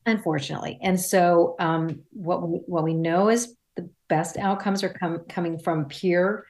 unfortunately. 0.06 0.80
And 0.82 1.00
so 1.00 1.56
um, 1.60 2.04
what 2.12 2.48
we, 2.48 2.58
what 2.60 2.84
we 2.84 2.94
know 2.94 3.30
is 3.30 3.56
the 3.76 3.90
best 4.08 4.38
outcomes 4.38 4.84
are 4.84 4.90
com- 4.94 5.26
coming 5.28 5.60
from 5.60 5.86
peer 5.86 6.46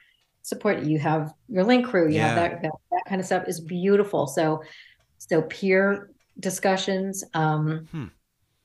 support 0.46 0.84
you 0.84 0.96
have 0.96 1.32
your 1.48 1.64
link 1.64 1.84
crew 1.88 2.08
you 2.08 2.20
have 2.20 2.36
that, 2.36 2.62
that 2.62 2.70
that 2.92 3.02
kind 3.08 3.20
of 3.20 3.26
stuff 3.26 3.42
is 3.48 3.58
beautiful 3.60 4.28
so 4.28 4.62
so 5.18 5.42
peer 5.42 6.10
discussions 6.38 7.24
um, 7.34 7.88
Hmm. 7.90 8.04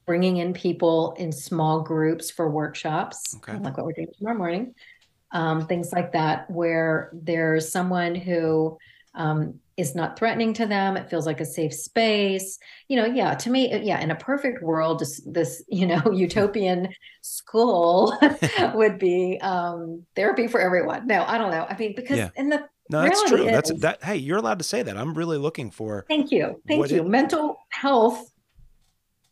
bringing 0.05 0.38
in 0.38 0.53
people 0.53 1.15
in 1.17 1.32
small 1.32 1.82
groups 1.82 2.29
for 2.29 2.49
workshops 2.51 3.36
Okay. 3.38 3.57
like 3.57 3.75
what 3.77 3.86
we're 3.88 3.93
doing 3.93 4.09
tomorrow 4.15 4.38
morning 4.38 4.75
um, 5.32 5.65
things 5.65 5.91
like 5.91 6.11
that 6.11 6.49
where 6.51 7.09
there's 7.13 7.71
someone 7.71 8.13
who 8.13 8.77
um, 9.15 9.59
is 9.82 9.93
not 9.95 10.17
threatening 10.17 10.53
to 10.53 10.65
them 10.65 10.95
it 10.95 11.09
feels 11.09 11.25
like 11.25 11.41
a 11.41 11.45
safe 11.45 11.73
space 11.73 12.57
you 12.88 12.95
know 12.95 13.05
yeah 13.05 13.34
to 13.34 13.49
me 13.49 13.61
yeah 13.84 13.99
in 13.99 14.11
a 14.11 14.15
perfect 14.15 14.61
world 14.63 14.99
this, 14.99 15.19
this 15.25 15.63
you 15.69 15.86
know 15.86 16.01
utopian 16.11 16.88
school 17.21 18.17
would 18.73 18.97
be 18.97 19.38
um, 19.41 20.05
therapy 20.15 20.47
for 20.47 20.59
everyone 20.61 21.05
no 21.07 21.23
i 21.27 21.38
don't 21.38 21.51
know 21.51 21.65
i 21.69 21.75
mean 21.77 21.93
because 21.95 22.17
Yeah. 22.17 22.29
in 22.36 22.47
the 22.49 22.59
No, 22.89 23.01
that's 23.03 23.23
true. 23.29 23.45
That's 23.45 23.71
that. 23.79 24.03
Hey, 24.03 24.17
you're 24.17 24.38
allowed 24.43 24.59
to 24.59 24.65
say 24.65 24.84
that. 24.84 24.97
I'm 24.97 25.13
really 25.13 25.38
looking 25.38 25.71
for. 25.71 26.05
thank 26.09 26.29
you 26.32 26.61
thank 26.67 26.89
you 26.91 27.01
it- 27.03 27.07
mental 27.07 27.57
health 27.69 28.19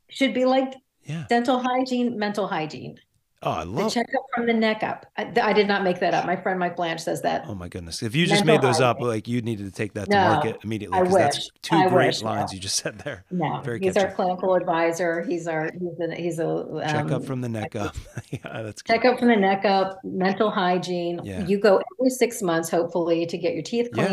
should 0.10 0.34
be 0.34 0.46
like 0.46 0.74
Yeah. 1.04 1.26
dental 1.30 1.60
hygiene, 1.60 2.18
mental 2.18 2.48
hygiene. 2.48 2.96
Oh, 3.42 3.52
I 3.52 3.64
The 3.64 3.90
checkup 3.90 4.24
from 4.36 4.48
the 4.48 4.54
neck 4.54 4.84
up. 4.84 5.06
I, 5.18 5.32
I 5.42 5.54
did 5.54 5.66
not 5.66 5.84
make 5.84 6.00
that 6.02 6.14
up. 6.14 6.26
My 6.26 6.36
friend 6.36 6.60
Mike 6.60 6.76
Blanche 6.76 7.00
says 7.00 7.22
that. 7.22 7.46
Oh 7.48 7.56
my 7.56 7.70
goodness! 7.70 8.04
If 8.04 8.14
you 8.14 8.26
just 8.26 8.44
Mental 8.44 8.68
made 8.68 8.74
those 8.74 8.82
up, 8.82 9.00
like 9.00 9.30
you 9.30 9.42
needed 9.42 9.66
to 9.66 9.72
take 9.72 9.94
that 9.94 10.10
to 10.10 10.12
No, 10.12 10.34
market 10.34 10.58
immediately 10.64 11.00
because 11.00 11.16
that's 11.16 11.50
two 11.62 11.78
I 11.78 11.88
great 11.88 12.08
wish, 12.08 12.22
no. 12.22 12.28
lines 12.28 12.54
you 12.54 12.60
just 12.60 12.76
said 12.76 13.00
there. 13.00 13.24
No, 13.32 13.62
Very 13.64 13.80
he's 13.80 13.96
our 13.96 14.12
clinical 14.12 14.56
advisor. 14.56 15.22
He's 15.22 15.48
our 15.48 15.72
he's 15.72 16.00
a 16.02 16.16
he's 16.16 16.40
a 16.40 16.48
um, 16.48 16.82
Checkup 16.82 17.24
from 17.24 17.40
the 17.40 17.48
neck 17.48 17.78
up. 17.78 17.96
yeah, 18.30 18.62
that's 18.62 18.82
good. 18.82 18.94
checkup 18.94 19.20
from 19.20 19.30
the 19.30 19.38
neck 19.38 19.64
up, 19.64 20.00
mental 20.04 20.52
hygiene. 20.52 21.22
Yeah. 21.24 21.46
You 21.46 21.60
go 21.60 21.82
every 21.98 22.10
six 22.10 22.42
months, 22.42 22.70
hopefully, 22.70 23.26
to 23.26 23.38
get 23.38 23.54
your 23.54 23.64
teeth 23.64 23.90
Yeah. 23.94 24.06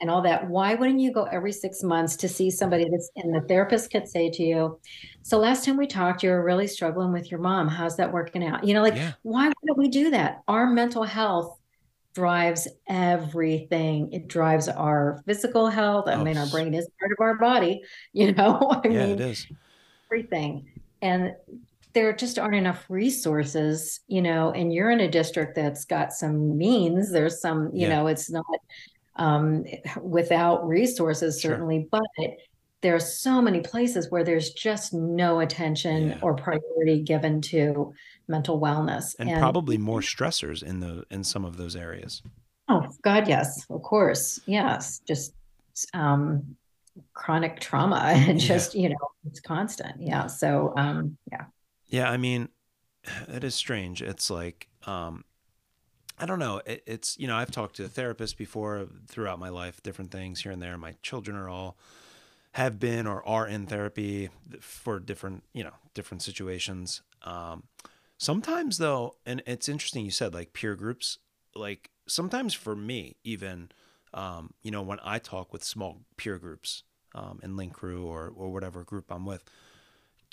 And 0.00 0.10
all 0.10 0.22
that. 0.22 0.48
Why 0.48 0.74
wouldn't 0.74 1.00
you 1.00 1.12
go 1.12 1.24
every 1.24 1.52
six 1.52 1.82
months 1.82 2.16
to 2.16 2.28
see 2.28 2.50
somebody 2.50 2.88
that's 2.90 3.10
and 3.16 3.34
the 3.34 3.46
therapist 3.48 3.90
could 3.90 4.08
say 4.08 4.30
to 4.30 4.42
you, 4.42 4.80
So 5.22 5.38
last 5.38 5.64
time 5.64 5.76
we 5.76 5.86
talked, 5.86 6.22
you 6.22 6.30
were 6.30 6.44
really 6.44 6.66
struggling 6.66 7.12
with 7.12 7.30
your 7.30 7.40
mom. 7.40 7.68
How's 7.68 7.96
that 7.96 8.12
working 8.12 8.44
out? 8.46 8.64
You 8.64 8.74
know, 8.74 8.82
like 8.82 8.96
Yeah. 8.96 9.12
why 9.22 9.46
wouldn't 9.48 9.78
we 9.78 9.88
do 9.88 10.10
that? 10.10 10.38
Our 10.48 10.68
mental 10.70 11.04
health 11.04 11.58
drives 12.14 12.68
everything. 12.88 14.12
It 14.12 14.28
drives 14.28 14.68
our 14.68 15.22
physical 15.26 15.68
health. 15.68 16.08
I 16.08 16.14
Oh, 16.14 16.24
mean, 16.24 16.36
our 16.36 16.46
brain 16.46 16.74
is 16.74 16.88
part 17.00 17.12
of 17.12 17.18
our 17.20 17.38
body, 17.38 17.82
you 18.12 18.32
know. 18.32 18.58
I 18.84 18.88
yeah, 18.88 19.06
mean, 19.06 19.18
it 19.18 19.20
is. 19.20 19.46
everything. 20.10 20.66
And 21.02 21.32
there 21.92 22.12
just 22.12 22.38
aren't 22.38 22.56
enough 22.56 22.84
resources, 22.88 24.00
you 24.08 24.20
know, 24.20 24.50
and 24.52 24.72
you're 24.72 24.90
in 24.90 25.00
a 25.00 25.10
district 25.10 25.54
that's 25.54 25.84
got 25.84 26.12
some 26.12 26.56
means. 26.58 27.12
There's 27.12 27.40
some, 27.40 27.70
you 27.72 27.86
Yeah. 27.88 27.96
know, 27.96 28.06
it's 28.08 28.30
not 28.30 28.44
um, 29.16 29.64
without 30.02 30.66
resources, 30.66 31.40
Sure. 31.40 31.52
certainly, 31.52 31.88
but 31.90 32.02
there 32.80 32.94
are 32.94 33.00
so 33.00 33.40
many 33.40 33.60
places 33.60 34.10
where 34.10 34.24
there's 34.24 34.52
just 34.52 34.92
no 34.92 35.40
attention 35.40 36.08
Yeah. 36.08 36.18
or 36.20 36.34
priority 36.34 37.00
given 37.02 37.40
to 37.42 37.94
mental 38.28 38.60
wellness. 38.60 39.14
And, 39.18 39.30
probably 39.38 39.78
more 39.78 40.00
stressors 40.12 40.62
in 40.62 40.80
the 40.80 41.04
in 41.10 41.24
some 41.24 41.44
of 41.44 41.56
those 41.56 41.76
areas. 41.76 42.22
Oh 42.68 42.86
God, 43.02 43.28
yes, 43.28 43.64
of 43.70 43.82
course, 43.82 44.40
yes. 44.46 45.00
Just 45.06 45.34
um, 45.94 46.56
chronic 47.12 47.60
trauma 47.60 47.96
and 48.14 48.40
Yeah. 48.40 48.48
just 48.48 48.74
you 48.74 48.88
know 48.90 49.08
it's 49.26 49.40
constant. 49.40 49.96
Yeah. 50.00 50.26
So 50.26 50.74
um, 50.76 51.16
yeah. 51.30 51.44
Yeah, 51.86 52.10
I 52.10 52.16
mean, 52.16 52.48
it 53.28 53.44
is 53.44 53.54
strange. 53.54 54.02
It's 54.02 54.28
like, 54.30 54.68
um, 54.86 55.24
I 56.18 56.26
don't 56.26 56.38
know. 56.38 56.60
It, 56.64 56.82
it's 56.86 57.18
you 57.18 57.26
know, 57.26 57.36
I've 57.36 57.50
talked 57.50 57.76
to 57.76 57.84
a 57.84 57.88
therapist 57.88 58.38
before 58.38 58.86
throughout 59.08 59.38
my 59.38 59.48
life, 59.48 59.82
different 59.82 60.10
things 60.10 60.42
here 60.42 60.52
and 60.52 60.62
there. 60.62 60.78
My 60.78 60.94
children 61.02 61.36
are 61.36 61.48
all 61.48 61.76
have 62.52 62.78
been 62.78 63.06
or 63.06 63.26
are 63.26 63.48
in 63.48 63.66
therapy 63.66 64.30
for 64.60 65.00
different 65.00 65.42
you 65.52 65.64
know 65.64 65.74
different 65.92 66.22
situations. 66.22 67.02
Um, 67.22 67.64
sometimes 68.16 68.78
though, 68.78 69.16
and 69.26 69.42
it's 69.46 69.68
interesting 69.68 70.04
you 70.04 70.10
said 70.10 70.34
like 70.34 70.52
peer 70.52 70.76
groups. 70.76 71.18
Like 71.54 71.90
sometimes 72.06 72.54
for 72.54 72.76
me, 72.76 73.16
even 73.24 73.70
um, 74.12 74.54
you 74.62 74.70
know, 74.70 74.82
when 74.82 75.00
I 75.04 75.18
talk 75.18 75.52
with 75.52 75.64
small 75.64 76.02
peer 76.16 76.38
groups 76.38 76.84
um, 77.14 77.40
in 77.42 77.56
Link 77.56 77.72
Crew 77.72 78.06
or 78.06 78.32
or 78.34 78.52
whatever 78.52 78.84
group 78.84 79.10
I'm 79.10 79.26
with 79.26 79.44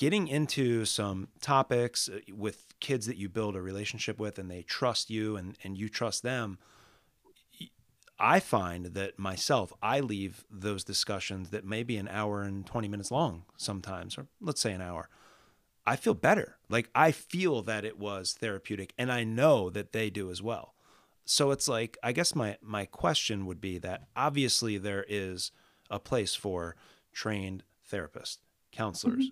getting 0.02 0.28
into 0.28 0.84
some 0.84 1.28
topics 1.42 2.10
uh, 2.10 2.18
with 2.36 2.74
kids 2.80 3.06
that 3.06 3.18
you 3.18 3.30
build 3.30 3.56
a 3.56 3.62
relationship 3.62 4.20
with 4.20 4.40
and 4.40 4.50
they 4.50 4.64
trust 4.64 5.12
you 5.12 5.36
and, 5.36 5.56
and 5.64 5.78
you 5.78 5.88
trust 5.88 6.24
them 6.24 6.58
i 8.18 8.40
find 8.40 8.88
that 8.96 9.20
myself 9.20 9.72
i 9.80 10.00
leave 10.00 10.44
those 10.50 10.84
discussions 10.84 11.52
that 11.52 11.64
may 11.64 11.84
be 11.84 11.98
an 11.98 12.08
hour 12.08 12.42
and 12.42 12.66
20 12.66 12.88
minutes 12.88 13.12
long 13.12 13.44
sometimes 13.58 14.18
or 14.18 14.26
let's 14.40 14.60
say 14.60 14.74
an 14.74 14.82
hour. 14.82 15.08
I 15.86 15.96
feel 15.96 16.16
better. 16.16 16.58
Like 16.68 16.90
i 16.96 17.12
feel 17.12 17.62
that 17.62 17.86
it 17.86 18.00
was 18.00 18.34
therapeutic 18.34 18.96
and 18.98 19.12
i 19.12 19.24
know 19.24 19.70
that 19.70 19.92
they 19.92 20.10
do 20.10 20.32
as 20.32 20.42
well. 20.42 20.74
So 21.26 21.52
it's 21.52 21.68
like 21.68 22.00
i 22.02 22.12
guess 22.12 22.34
my 22.34 22.58
my 22.60 22.86
question 22.86 23.46
would 23.46 23.62
be 23.62 23.78
that 23.78 24.08
obviously 24.16 24.80
there 24.80 25.06
is 25.08 25.52
a 25.92 26.00
place 26.00 26.34
for 26.34 26.76
trained 27.14 27.62
therapists 27.88 28.40
counselors 28.72 29.32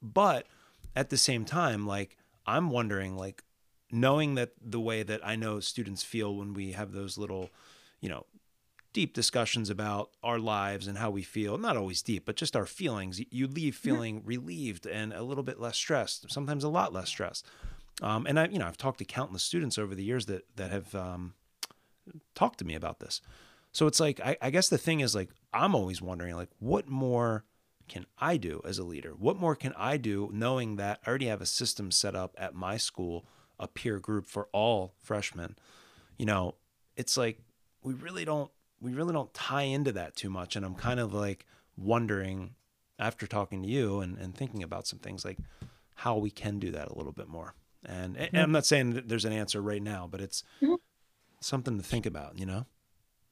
but 0.00 0.46
at 0.94 1.10
the 1.10 1.16
same 1.16 1.44
time 1.44 1.86
like 1.86 2.16
i'm 2.46 2.70
wondering 2.70 3.16
like 3.16 3.42
knowing 3.90 4.34
that 4.34 4.52
the 4.60 4.80
way 4.80 5.02
that 5.02 5.20
i 5.26 5.36
know 5.36 5.60
students 5.60 6.02
feel 6.02 6.34
when 6.34 6.54
we 6.54 6.72
have 6.72 6.92
those 6.92 7.18
little 7.18 7.50
you 8.00 8.08
know 8.08 8.26
deep 8.92 9.14
discussions 9.14 9.70
about 9.70 10.10
our 10.22 10.38
lives 10.38 10.86
and 10.86 10.98
how 10.98 11.10
we 11.10 11.22
feel 11.22 11.56
not 11.56 11.76
always 11.76 12.02
deep 12.02 12.26
but 12.26 12.36
just 12.36 12.54
our 12.54 12.66
feelings, 12.66 13.20
you 13.30 13.46
leave 13.46 13.74
feeling 13.74 14.22
relieved 14.24 14.86
and 14.86 15.12
a 15.12 15.22
little 15.22 15.42
bit 15.42 15.58
less 15.58 15.76
stressed 15.76 16.30
sometimes 16.30 16.62
a 16.64 16.68
lot 16.68 16.92
less 16.92 17.08
stressed. 17.08 17.46
Um, 18.00 18.26
and 18.26 18.38
i 18.38 18.46
you 18.48 18.58
know 18.58 18.66
i've 18.66 18.76
talked 18.76 18.98
to 18.98 19.04
countless 19.04 19.42
students 19.42 19.78
over 19.78 19.94
the 19.94 20.04
years 20.04 20.26
that 20.26 20.44
that 20.56 20.70
have 20.70 20.94
um, 20.94 21.34
talked 22.34 22.58
to 22.58 22.64
me 22.64 22.74
about 22.74 23.00
this. 23.00 23.20
So 23.72 23.86
it's 23.86 24.00
like 24.00 24.20
I, 24.20 24.36
I 24.42 24.50
guess 24.50 24.68
the 24.68 24.78
thing 24.78 25.00
is 25.00 25.14
like 25.14 25.30
i'm 25.52 25.74
always 25.74 26.02
wondering 26.02 26.34
like 26.36 26.50
what 26.58 26.88
more 26.88 27.44
can 27.92 28.06
I 28.18 28.36
do 28.38 28.62
as 28.64 28.78
a 28.78 28.84
leader? 28.84 29.10
What 29.10 29.36
more 29.36 29.54
can 29.54 29.74
I 29.76 29.96
do 29.98 30.30
knowing 30.32 30.76
that 30.76 31.00
I 31.04 31.08
already 31.10 31.26
have 31.26 31.42
a 31.42 31.46
system 31.46 31.90
set 31.90 32.14
up 32.14 32.34
at 32.38 32.54
my 32.54 32.76
school, 32.78 33.26
a 33.58 33.68
peer 33.68 33.98
group 33.98 34.26
for 34.26 34.48
all 34.52 34.94
freshmen? 34.98 35.56
You 36.16 36.26
know, 36.26 36.54
it's 36.96 37.16
like 37.16 37.36
we 37.82 37.92
really 37.94 38.24
don't 38.24 38.50
we 38.80 38.94
really 38.94 39.12
don't 39.12 39.32
tie 39.34 39.62
into 39.76 39.92
that 39.92 40.16
too 40.16 40.30
much. 40.30 40.56
And 40.56 40.64
I'm 40.64 40.74
kind 40.74 40.98
of 41.00 41.12
like 41.12 41.46
wondering 41.76 42.54
after 42.98 43.26
talking 43.26 43.62
to 43.62 43.68
you 43.68 44.00
and, 44.00 44.16
and 44.18 44.34
thinking 44.34 44.62
about 44.62 44.86
some 44.86 44.98
things 44.98 45.24
like 45.24 45.38
how 45.96 46.16
we 46.16 46.30
can 46.30 46.58
do 46.58 46.70
that 46.72 46.88
a 46.88 46.94
little 46.96 47.12
bit 47.12 47.28
more. 47.28 47.54
And, 47.84 48.16
and 48.16 48.36
I'm 48.36 48.52
not 48.52 48.64
saying 48.66 48.94
that 48.94 49.08
there's 49.08 49.24
an 49.24 49.32
answer 49.32 49.60
right 49.60 49.82
now, 49.82 50.08
but 50.10 50.20
it's 50.20 50.42
Mhm. 50.62 50.78
something 51.40 51.76
to 51.76 51.82
think 51.84 52.06
about, 52.06 52.38
you 52.38 52.46
know? 52.46 52.66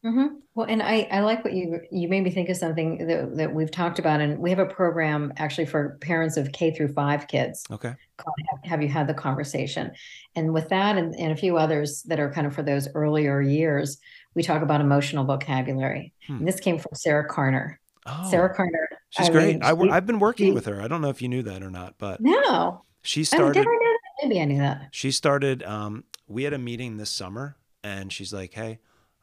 Hmm 0.03 0.27
Well, 0.55 0.67
and 0.67 0.83
I, 0.83 1.07
I 1.11 1.21
like 1.21 1.45
what 1.45 1.53
you 1.53 1.81
you 1.91 2.09
made 2.09 2.23
me 2.25 2.31
think 2.31 2.49
of 2.49 2.57
something 2.57 3.07
that, 3.07 3.37
that 3.37 3.55
we've 3.55 3.71
talked 3.71 3.99
about, 3.99 4.21
and 4.21 4.39
we 4.39 4.51
have 4.51 4.59
a 4.59 4.67
program 4.67 5.33
actually 5.37 5.67
for 5.67 5.99
parents 6.01 6.37
of 6.37 6.53
K 6.53 6.71
through 6.75 6.93
five 6.95 7.29
kids. 7.29 7.65
Okay. 7.71 7.95
called 8.17 8.35
Have, 8.51 8.71
Have 8.71 8.83
you 8.83 8.89
had 8.89 9.07
the 9.07 9.15
conversation? 9.15 9.91
And 10.37 10.53
with 10.55 10.69
that, 10.71 10.97
and, 10.97 11.15
and 11.17 11.33
a 11.33 11.37
few 11.37 11.57
others 11.59 12.03
that 12.05 12.19
are 12.21 12.33
kind 12.33 12.47
of 12.47 12.55
for 12.55 12.63
those 12.63 12.89
earlier 12.95 13.41
years, 13.43 13.99
we 14.35 14.43
talk 14.43 14.63
about 14.63 14.81
emotional 14.81 15.25
vocabulary. 15.25 16.13
Hmm. 16.27 16.39
And 16.39 16.49
this 16.49 16.61
came 16.61 16.79
from 16.79 16.93
Sarah 16.95 17.29
Carner. 17.29 17.77
Oh, 18.07 18.29
Sarah 18.31 18.55
Carner. 18.57 18.87
she's 19.11 19.29
I 19.29 19.33
great. 19.33 19.61
mean, 19.61 19.63
I, 19.91 19.97
I've 19.97 20.07
been 20.07 20.19
working 20.21 20.47
she- 20.49 20.53
with 20.53 20.65
her. 20.67 20.81
I 20.81 20.89
don't 20.89 21.03
know 21.03 21.11
if 21.11 21.21
you 21.21 21.29
knew 21.29 21.43
that 21.43 21.63
or 21.63 21.71
not, 21.71 21.97
but 21.99 22.21
No, 22.23 22.85
she 23.03 23.25
started. 23.25 23.53
did 23.55 23.67
I 23.67 23.71
know 23.71 23.79
that? 23.79 23.99
Maybe 24.29 24.41
I 24.41 24.45
knew 24.47 24.59
that. 24.59 24.89
she 24.93 25.11
started 25.11 25.63
um, 25.63 26.05
we 26.27 26.45
had 26.45 26.53
a 26.53 26.59
meeting 26.59 26.97
this 26.99 27.09
summer 27.11 27.57
and 27.83 28.13
she's 28.13 28.33
like 28.35 28.53
hey 28.53 28.79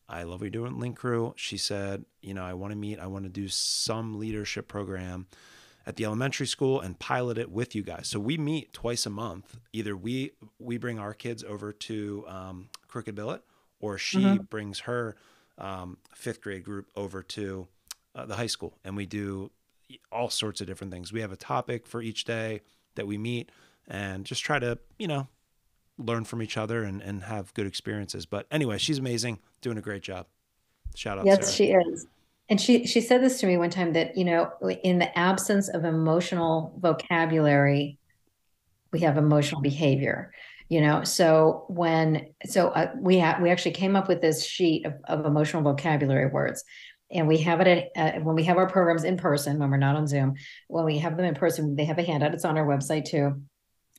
i 0.09 0.23
love 0.23 0.39
what 0.41 0.45
you're 0.45 0.49
doing 0.49 0.79
link 0.79 0.95
crew. 0.97 1.33
She 1.35 1.57
said 1.57 2.05
you 2.21 2.33
know 2.33 2.43
i 2.43 2.53
want 2.53 2.71
to 2.71 2.77
meet 2.77 2.99
i 2.99 3.07
want 3.07 3.23
to 3.25 3.29
do 3.29 3.47
some 3.47 4.19
leadership 4.19 4.67
program 4.67 5.27
at 5.85 5.95
the 5.95 6.03
elementary 6.05 6.47
school 6.47 6.81
and 6.81 6.99
pilot 6.99 7.37
it 7.37 7.49
with 7.49 7.73
you 7.73 7.81
guys. 7.81 8.09
So 8.09 8.19
we 8.19 8.37
meet 8.37 8.73
twice 8.73 9.05
a 9.05 9.09
month. 9.09 9.57
Either 9.71 9.95
we 9.95 10.31
we 10.59 10.77
bring 10.77 10.99
our 10.99 11.13
kids 11.13 11.45
over 11.45 11.71
to 11.71 12.25
um, 12.27 12.69
crooked 12.89 13.15
billet 13.15 13.41
or 13.79 13.97
she 13.97 14.19
Mhm. 14.19 14.49
brings 14.49 14.79
her 14.79 15.15
um, 15.57 15.97
fifth 16.13 16.41
grade 16.41 16.63
group 16.65 16.87
over 16.97 17.23
to 17.23 17.67
uh, 18.15 18.25
the 18.25 18.35
high 18.35 18.47
school. 18.47 18.77
And 18.83 18.97
we 18.97 19.05
do 19.05 19.49
all 20.11 20.29
sorts 20.29 20.59
of 20.59 20.67
different 20.67 20.91
things. 20.91 21.13
We 21.13 21.21
have 21.21 21.31
a 21.31 21.37
topic 21.37 21.87
for 21.87 22.01
each 22.01 22.25
day 22.25 22.61
that 22.95 23.07
we 23.07 23.17
meet 23.17 23.49
and 23.87 24.25
just 24.25 24.43
try 24.43 24.59
to 24.59 24.77
you 24.99 25.07
know 25.07 25.29
learn 25.97 26.23
from 26.23 26.41
each 26.41 26.57
other 26.57 26.83
and, 26.83 27.01
and 27.01 27.23
have 27.23 27.53
good 27.53 27.67
experiences. 27.67 28.25
But 28.25 28.45
anyway, 28.51 28.77
she's 28.77 28.99
amazing, 28.99 29.39
doing 29.61 29.77
a 29.77 29.81
great 29.81 30.03
job. 30.03 30.27
Shout 30.95 31.19
out 31.19 31.25
Yes, 31.25 31.37
Sarah. 31.37 31.51
she 31.53 31.71
is. 31.71 32.07
And 32.49 32.61
she 32.61 32.87
she 32.87 33.01
said 33.01 33.21
this 33.21 33.41
to 33.41 33.47
me 33.47 33.57
one 33.57 33.69
time 33.69 33.93
that, 33.93 34.15
you 34.15 34.23
know, 34.23 34.51
in 34.83 34.99
the 34.99 35.17
absence 35.17 35.67
of 35.67 35.83
emotional 35.83 36.73
vocabulary, 36.79 37.97
we 38.93 39.01
have 39.01 39.17
emotional 39.17 39.61
behavior. 39.61 40.31
You 40.69 40.81
know, 40.81 41.03
so 41.03 41.65
when 41.67 42.27
so 42.45 42.69
uh, 42.69 42.91
we 42.97 43.17
have 43.17 43.41
we 43.41 43.49
actually 43.49 43.71
came 43.71 43.95
up 43.95 44.07
with 44.07 44.21
this 44.21 44.45
sheet 44.45 44.85
of, 44.85 44.93
of 45.05 45.25
emotional 45.25 45.61
vocabulary 45.61 46.27
words, 46.27 46.63
and 47.11 47.27
we 47.27 47.37
have 47.39 47.59
it 47.61 47.91
at, 47.95 48.15
uh, 48.15 48.19
when 48.19 48.35
we 48.35 48.43
have 48.45 48.57
our 48.57 48.69
programs 48.69 49.03
in 49.03 49.17
person 49.17 49.59
when 49.59 49.69
we're 49.69 49.77
not 49.77 49.95
on 49.95 50.07
Zoom. 50.07 50.35
When 50.67 50.85
we 50.85 50.99
have 50.99 51.17
them 51.17 51.25
in 51.25 51.35
person, 51.35 51.75
they 51.75 51.85
have 51.85 51.99
a 51.99 52.03
handout. 52.03 52.33
It's 52.33 52.45
on 52.45 52.57
our 52.57 52.65
website 52.65 53.05
too. 53.05 53.41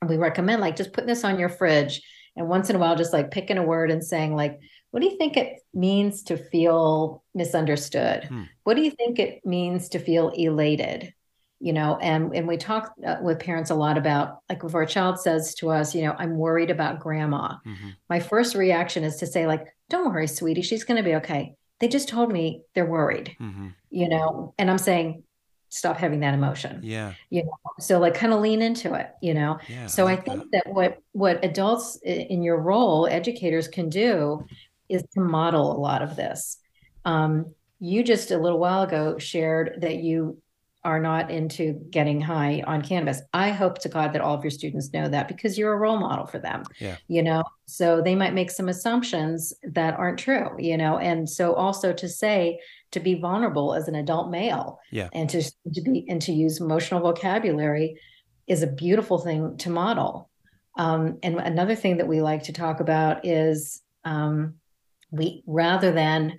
We 0.06 0.16
recommend 0.16 0.60
like 0.60 0.76
just 0.76 0.92
putting 0.92 1.08
this 1.08 1.24
on 1.24 1.38
your 1.38 1.48
fridge, 1.48 2.02
and 2.36 2.48
once 2.48 2.70
in 2.70 2.76
a 2.76 2.78
while, 2.78 2.96
just 2.96 3.12
like 3.12 3.30
picking 3.30 3.58
a 3.58 3.64
word 3.64 3.90
and 3.90 4.04
saying 4.04 4.34
like, 4.34 4.60
what 4.90 5.00
do 5.00 5.08
you 5.08 5.18
think 5.18 5.36
it 5.36 5.60
means 5.74 6.22
to 6.24 6.36
feel 6.36 7.22
misunderstood? 7.34 8.24
Hmm. 8.24 8.42
What 8.64 8.74
do 8.74 8.82
you 8.82 8.90
think 8.90 9.18
it 9.18 9.44
means 9.44 9.88
to 9.90 9.98
feel 9.98 10.28
elated? 10.30 11.12
You 11.60 11.72
know, 11.72 11.98
and 12.00 12.32
and 12.34 12.46
we 12.46 12.56
talk 12.56 12.92
uh, 13.04 13.16
with 13.20 13.40
parents 13.40 13.70
a 13.70 13.74
lot 13.74 13.98
about 13.98 14.38
like 14.48 14.62
if 14.62 14.74
our 14.76 14.86
child 14.86 15.18
says 15.18 15.54
to 15.56 15.70
us, 15.70 15.94
you 15.94 16.02
know, 16.02 16.14
I'm 16.16 16.36
worried 16.36 16.70
about 16.70 17.00
grandma. 17.00 17.56
Mhm. 17.66 17.96
My 18.08 18.20
first 18.20 18.54
reaction 18.54 19.02
is 19.02 19.16
to 19.16 19.26
say 19.26 19.46
like, 19.48 19.66
don't 19.90 20.12
worry, 20.12 20.28
sweetie, 20.28 20.62
she's 20.62 20.84
going 20.84 20.98
to 20.98 21.02
be 21.02 21.16
okay. 21.16 21.54
They 21.80 21.88
just 21.88 22.08
told 22.08 22.32
me 22.32 22.62
they're 22.74 22.86
worried, 22.86 23.36
Mhm. 23.40 23.74
you 23.90 24.08
know, 24.08 24.54
and 24.58 24.70
I'm 24.70 24.78
saying, 24.78 25.24
stop 25.68 25.96
having 25.96 26.20
that 26.20 26.34
emotion. 26.34 26.80
Yeah. 26.82 27.14
You 27.30 27.44
know, 27.44 27.58
so 27.78 27.98
like 27.98 28.14
kind 28.14 28.32
of 28.32 28.40
lean 28.40 28.62
into 28.62 28.94
it, 28.94 29.10
you 29.20 29.34
know. 29.34 29.58
Yeah. 29.68 29.86
so 29.86 30.06
I, 30.06 30.12
I, 30.12 30.16
think 30.16 30.50
that. 30.50 30.64
that 30.64 30.72
what 30.72 30.98
what 31.12 31.44
adults 31.44 31.96
in 32.02 32.42
your 32.42 32.58
role, 32.58 33.06
educators 33.06 33.68
can 33.68 33.88
do 33.88 34.44
is 34.88 35.02
to 35.14 35.20
model 35.20 35.72
a 35.72 35.78
lot 35.78 36.02
of 36.02 36.16
this. 36.16 36.58
Um, 37.04 37.54
you 37.80 38.02
just 38.02 38.30
a 38.30 38.38
little 38.38 38.58
while 38.58 38.82
ago 38.82 39.18
shared 39.18 39.78
that 39.80 39.96
you 39.96 40.38
are 40.84 41.00
not 41.00 41.30
into 41.30 41.74
getting 41.90 42.20
high 42.20 42.62
on 42.66 42.82
cannabis. 42.82 43.20
I 43.32 43.50
hope 43.50 43.78
to 43.80 43.88
God 43.88 44.12
that 44.12 44.20
all 44.20 44.34
of 44.34 44.44
your 44.44 44.50
students 44.50 44.92
know 44.92 45.08
that 45.08 45.28
because 45.28 45.58
you're 45.58 45.72
a 45.72 45.76
role 45.76 45.98
model 45.98 46.26
for 46.26 46.38
them. 46.38 46.62
Yeah. 46.78 46.96
You 47.08 47.22
know, 47.22 47.42
so 47.66 48.00
they 48.00 48.14
might 48.14 48.32
make 48.32 48.50
some 48.50 48.68
assumptions 48.68 49.52
that 49.64 49.94
aren't 49.98 50.18
true, 50.18 50.50
you 50.58 50.76
know, 50.76 50.98
and 50.98 51.28
so 51.28 51.52
also 51.54 51.92
to 51.92 52.08
say 52.08 52.60
to 52.92 53.00
be 53.00 53.14
vulnerable 53.14 53.74
as 53.74 53.88
an 53.88 53.94
adult 53.94 54.30
male 54.30 54.80
Yeah. 54.90 55.08
and 55.12 55.28
to 55.30 55.42
to 55.42 55.82
be 55.82 56.06
and 56.08 56.20
to 56.22 56.32
use 56.32 56.60
emotional 56.60 57.00
vocabulary 57.00 58.00
is 58.46 58.62
a 58.62 58.66
beautiful 58.66 59.18
thing 59.18 59.56
to 59.58 59.70
model. 59.70 60.30
Um, 60.76 61.18
and 61.22 61.38
another 61.38 61.74
thing 61.74 61.98
that 61.98 62.08
we 62.08 62.20
like 62.22 62.44
to 62.44 62.52
talk 62.52 62.80
about 62.80 63.26
is 63.26 63.82
um, 64.04 64.54
we 65.10 65.42
rather 65.46 65.92
than 65.92 66.38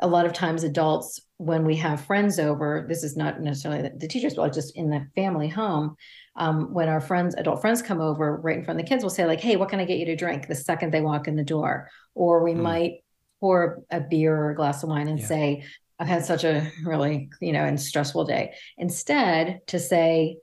a 0.00 0.06
lot 0.06 0.24
of 0.26 0.32
times 0.32 0.62
adults 0.64 1.20
when 1.36 1.64
we 1.66 1.76
have 1.76 2.00
friends 2.02 2.38
over 2.38 2.86
this 2.88 3.02
is 3.02 3.16
not 3.16 3.40
necessarily 3.40 3.82
the, 3.82 3.90
the 3.96 4.08
teachers 4.08 4.34
but 4.34 4.52
just 4.52 4.74
in 4.76 4.88
the 4.90 5.06
family 5.14 5.48
home 5.48 5.96
um, 6.36 6.72
when 6.72 6.88
our 6.88 7.00
friends 7.00 7.34
adult 7.34 7.60
friends 7.60 7.82
come 7.82 8.00
over 8.00 8.36
right 8.38 8.58
in 8.58 8.64
front 8.64 8.78
of 8.80 8.84
the 8.84 8.88
kids 8.88 9.02
we'll 9.02 9.10
say 9.10 9.26
like 9.26 9.40
hey 9.40 9.56
what 9.56 9.68
can 9.68 9.80
i 9.80 9.84
get 9.84 9.98
you 9.98 10.06
to 10.06 10.16
drink 10.16 10.46
the 10.46 10.54
second 10.54 10.90
they 10.92 11.00
walk 11.00 11.28
in 11.28 11.36
the 11.36 11.44
door 11.44 11.90
or 12.14 12.42
we 12.44 12.52
Mm. 12.54 12.62
might 12.62 12.92
pour 13.40 13.82
a 13.90 14.00
beer 14.00 14.34
or 14.36 14.50
a 14.50 14.54
glass 14.54 14.82
of 14.82 14.88
wine 14.90 15.08
and 15.08 15.18
Yeah. 15.18 15.26
say 15.26 15.64
i've 16.00 16.08
had 16.08 16.24
such 16.24 16.44
a 16.44 16.70
really 16.84 17.30
you 17.40 17.52
know 17.52 17.64
and 17.64 17.80
stressful 17.80 18.24
day 18.24 18.52
instead 18.78 19.60
to 19.66 19.78
say 19.78 20.36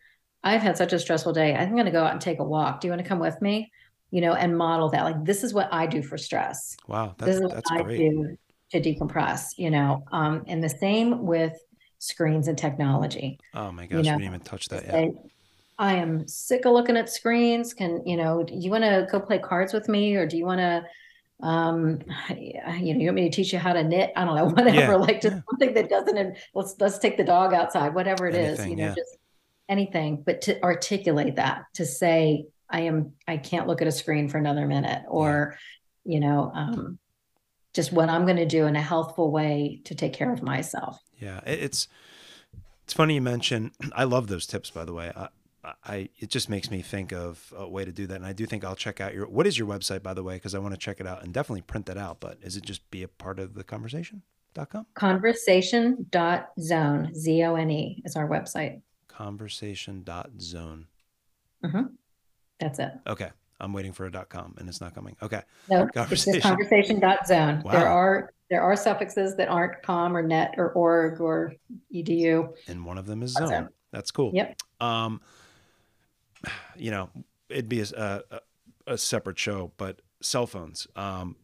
i've 0.44 0.62
had 0.62 0.78
such 0.78 0.94
a 0.94 1.00
stressful 1.00 1.34
day 1.34 1.54
i'm 1.56 1.74
going 1.74 1.86
to 1.86 1.92
go 1.92 2.04
out 2.04 2.14
and 2.14 2.22
take 2.22 2.40
a 2.40 2.44
walk 2.44 2.80
do 2.80 2.88
you 2.88 2.92
want 2.92 3.02
to 3.02 3.08
come 3.08 3.20
with 3.20 3.42
me 3.42 3.70
you 4.12 4.22
know 4.22 4.34
and 4.34 4.58
model 4.58 4.90
that 4.90 5.04
like 5.04 5.26
this 5.26 5.44
is 5.44 5.54
what 5.54 5.68
i 5.74 5.86
do 5.86 6.02
for 6.02 6.18
stress 6.18 6.78
Wow. 6.88 7.16
That's, 7.18 7.32
this 7.32 7.36
That's 7.36 7.38
is 7.38 7.42
what 7.42 7.54
that's 7.54 7.72
I 7.72 7.98
do 7.98 8.38
to 8.72 8.82
decompress, 8.82 9.58
you 9.58 9.70
know. 9.70 10.04
Um, 10.12 10.44
and 10.48 10.64
the 10.64 10.70
same 10.70 11.26
with 11.26 11.54
screens 12.00 12.48
and 12.48 12.58
technology. 12.58 13.40
Oh 13.54 13.72
my 13.72 13.84
you 13.84 13.90
gosh, 13.90 13.98
we 13.98 14.04
didn't 14.04 14.24
even 14.24 14.40
touch 14.42 14.68
that 14.70 14.86
yet. 14.86 15.10
I 15.80 15.94
am 15.94 16.28
sick 16.28 16.66
of 16.66 16.74
looking 16.74 16.98
at 16.98 17.10
screens. 17.10 17.74
Can 17.74 18.02
you 18.06 18.18
know? 18.18 18.44
Do 18.44 18.56
you 18.56 18.72
want 18.72 18.84
to 18.84 19.08
go 19.12 19.20
play 19.20 19.40
cards 19.40 19.74
with 19.74 19.88
me, 19.88 20.16
or 20.16 20.26
do 20.26 20.38
you 20.38 20.46
want 20.46 20.60
to? 20.60 20.84
Um, 21.42 22.00
you 22.30 22.54
know, 22.64 23.00
you 23.00 23.06
want 23.06 23.16
me 23.16 23.30
to 23.30 23.36
teach 23.36 23.54
you 23.54 23.60
how 23.60 23.74
to 23.74 23.84
knit? 23.84 24.12
I 24.16 24.26
don't 24.26 24.36
know, 24.36 24.46
whatever. 24.56 24.94
Yeah, 24.94 24.96
Like 24.96 25.22
just 25.22 25.36
yeah. 25.36 25.42
something 25.50 25.74
that 25.74 25.90
doesn't. 25.90 26.38
Let's 26.54 26.76
let's 26.80 26.98
take 27.00 27.18
the 27.18 27.24
dog 27.24 27.54
outside, 27.54 27.94
whatever 27.94 28.28
it 28.28 28.36
is. 28.36 28.60
Anything, 28.60 28.70
You 28.72 28.76
know, 28.78 28.90
yeah. 28.90 28.96
just 28.96 29.18
anything. 29.70 30.24
But 30.26 30.42
to 30.42 30.62
articulate 30.64 31.36
that, 31.36 31.66
to 31.76 31.86
say, 31.86 32.46
I 32.70 32.82
am. 32.82 33.14
I 33.28 33.38
can't 33.38 33.68
look 33.68 33.82
at 33.82 33.88
a 33.88 33.92
screen 33.92 34.30
for 34.30 34.38
another 34.38 34.68
minute, 34.68 35.04
or 35.08 35.58
you 36.04 36.20
know, 36.20 36.52
um, 36.54 37.00
just 37.74 37.92
what 37.92 38.10
I'm 38.10 38.26
going 38.26 38.38
to 38.38 38.46
do 38.46 38.66
in 38.66 38.76
a 38.76 38.82
healthful 38.82 39.32
way 39.32 39.82
to 39.86 39.96
take 39.96 40.14
care 40.14 40.32
of 40.32 40.42
myself. 40.42 41.00
Yeah, 41.20 41.42
it's 41.46 41.88
it's 42.84 42.94
funny 42.94 43.16
you 43.16 43.22
mention. 43.22 43.72
I 43.94 44.06
love 44.06 44.28
those 44.28 44.48
tips, 44.48 44.70
by 44.70 44.86
the 44.86 44.94
way. 44.94 45.12
I, 45.16 45.28
I 45.84 46.10
it 46.20 46.30
just 46.30 46.50
makes 46.50 46.70
me 46.72 46.82
think 46.82 47.12
of 47.14 47.54
a 47.56 47.68
way 47.68 47.86
to 47.86 47.92
do 47.92 48.08
that, 48.08 48.16
and 48.16 48.26
I 48.26 48.34
do 48.34 48.46
think 48.46 48.64
I'll 48.64 48.76
check 48.76 49.02
out 49.02 49.14
your. 49.14 49.28
What 49.28 49.48
is 49.48 49.58
your 49.58 49.68
website, 49.68 50.04
by 50.04 50.14
the 50.14 50.24
way? 50.24 50.36
Because 50.36 50.56
I 50.56 50.60
want 50.60 50.74
to 50.74 50.80
check 50.80 51.00
it 51.00 51.08
out 51.08 51.24
and 51.24 51.34
definitely 51.34 51.62
print 51.62 51.86
that 51.88 51.98
out. 51.98 52.20
But 52.20 52.38
is 52.42 52.58
it 52.58 52.64
just 52.64 52.90
be 52.92 53.04
a 53.04 53.08
part 53.08 53.40
of 53.40 53.54
the 53.56 53.64
conversation.com? 53.64 54.86
Conversation.zone, 54.94 57.14
Z 57.16 57.44
O 57.44 57.56
N 57.56 57.72
E, 57.72 58.02
is 58.06 58.16
our 58.16 58.28
website. 58.28 58.82
Conversation.zone. 59.08 60.88
That's 62.60 62.80
it. 62.80 62.92
Okay, 63.06 63.30
I'm 63.60 63.74
waiting 63.74 63.92
for 63.94 64.06
a 64.06 64.12
dot 64.12 64.30
.com, 64.30 64.56
and 64.58 64.68
it's 64.70 64.82
not 64.82 64.96
coming. 64.96 65.16
Okay, 65.22 65.42
No, 65.70 65.84
it's 65.84 65.92
Conversation. 65.92 66.42
just 66.42 66.48
conversation.zone. 66.48 67.62
Wow. 67.64 67.72
There 67.72 67.88
are 67.88 68.34
there 68.50 68.62
are 68.62 68.76
suffixes 68.76 69.36
that 69.36 69.50
aren't 69.50 69.82
com 69.84 70.16
or 70.16 70.22
net 70.24 70.56
or 70.58 70.72
org 70.72 71.20
or 71.20 71.54
edu. 71.94 72.54
and 72.68 72.86
one 72.86 72.98
of 72.98 73.06
them 73.06 73.22
is 73.22 73.34
That's 73.34 73.50
zone. 73.50 73.70
That's 73.92 74.12
cool. 74.12 74.32
Yep. 74.34 74.58
Um, 74.80 75.22
you 76.76 76.92
know, 76.92 77.10
it'd 77.50 77.70
be 77.70 77.82
a, 77.82 78.24
a, 78.32 78.40
a 78.86 78.98
separate 78.98 79.40
show, 79.40 79.72
but 79.78 80.02
cell 80.22 80.48
phones. 80.48 80.88
Um, 80.96 81.36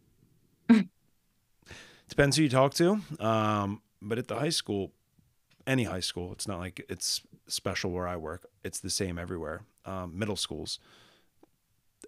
depends 2.09 2.37
who 2.37 2.43
you 2.43 2.49
talk 2.49 2.73
to. 2.75 3.01
Um, 3.19 3.81
but 4.01 4.17
at 4.17 4.27
the 4.27 4.35
high 4.35 4.49
school, 4.49 4.91
any 5.65 5.83
high 5.83 6.01
school, 6.01 6.31
it's 6.31 6.47
not 6.47 6.59
like 6.59 6.85
it's 6.89 7.21
special 7.47 7.91
where 7.91 8.07
I 8.07 8.17
work. 8.17 8.47
It's 8.63 8.79
the 8.79 8.89
same 8.89 9.17
everywhere. 9.17 9.61
Um, 9.85 10.17
middle 10.17 10.35
schools. 10.35 10.79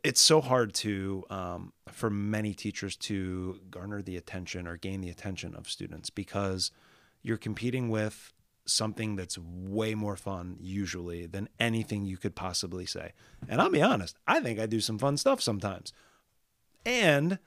It's 0.03 0.21
so 0.21 0.41
hard 0.41 0.73
to, 0.75 1.23
um, 1.29 1.73
for 1.91 2.09
many 2.09 2.53
teachers 2.53 2.95
to 2.97 3.59
garner 3.71 4.01
the 4.01 4.17
attention 4.17 4.67
or 4.67 4.77
gain 4.77 5.01
the 5.01 5.09
attention 5.09 5.55
of 5.55 5.69
students 5.69 6.09
because 6.09 6.71
you're 7.23 7.37
competing 7.37 7.89
with 7.89 8.33
something 8.65 9.15
that's 9.15 9.37
way 9.37 9.95
more 9.95 10.15
fun 10.15 10.57
usually 10.59 11.25
than 11.25 11.49
anything 11.59 12.05
you 12.05 12.17
could 12.17 12.35
possibly 12.35 12.85
say. 12.85 13.13
And 13.47 13.61
I'll 13.61 13.69
be 13.69 13.81
honest, 13.81 14.17
I 14.27 14.39
think 14.39 14.59
I 14.59 14.65
do 14.65 14.79
some 14.79 14.97
fun 14.97 15.17
stuff 15.17 15.41
sometimes. 15.41 15.93
And 16.85 17.39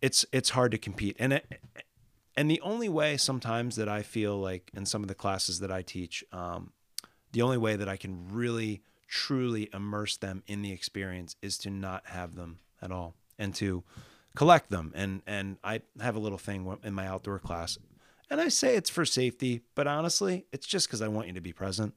it's 0.00 0.24
it's 0.32 0.50
hard 0.50 0.72
to 0.72 0.78
compete. 0.78 1.16
And 1.18 1.34
it, 1.34 1.60
and 2.36 2.50
the 2.50 2.60
only 2.60 2.88
way 2.88 3.16
sometimes 3.16 3.76
that 3.76 3.88
I 3.88 4.02
feel 4.02 4.38
like 4.38 4.70
in 4.74 4.86
some 4.86 5.02
of 5.02 5.08
the 5.08 5.14
classes 5.14 5.60
that 5.60 5.70
I 5.70 5.82
teach, 5.82 6.24
um, 6.32 6.72
the 7.32 7.42
only 7.42 7.58
way 7.58 7.76
that 7.76 7.88
I 7.88 7.96
can 7.96 8.28
really 8.30 8.82
truly 9.08 9.68
immerse 9.74 10.16
them 10.16 10.42
in 10.46 10.62
the 10.62 10.72
experience 10.72 11.36
is 11.42 11.58
to 11.58 11.70
not 11.70 12.06
have 12.06 12.36
them 12.36 12.60
at 12.80 12.92
all 12.92 13.14
and 13.38 13.54
to 13.56 13.82
collect 14.36 14.70
them. 14.70 14.92
And 14.94 15.22
and 15.26 15.58
I 15.64 15.82
have 16.00 16.16
a 16.16 16.20
little 16.20 16.38
thing 16.38 16.78
in 16.82 16.94
my 16.94 17.06
outdoor 17.06 17.38
class 17.38 17.78
and 18.30 18.40
I 18.40 18.48
say 18.48 18.76
it's 18.76 18.90
for 18.90 19.04
safety, 19.04 19.62
but 19.74 19.86
honestly, 19.86 20.46
it's 20.52 20.66
just 20.66 20.86
because 20.86 21.02
I 21.02 21.08
want 21.08 21.26
you 21.26 21.34
to 21.34 21.40
be 21.40 21.52
present. 21.52 21.94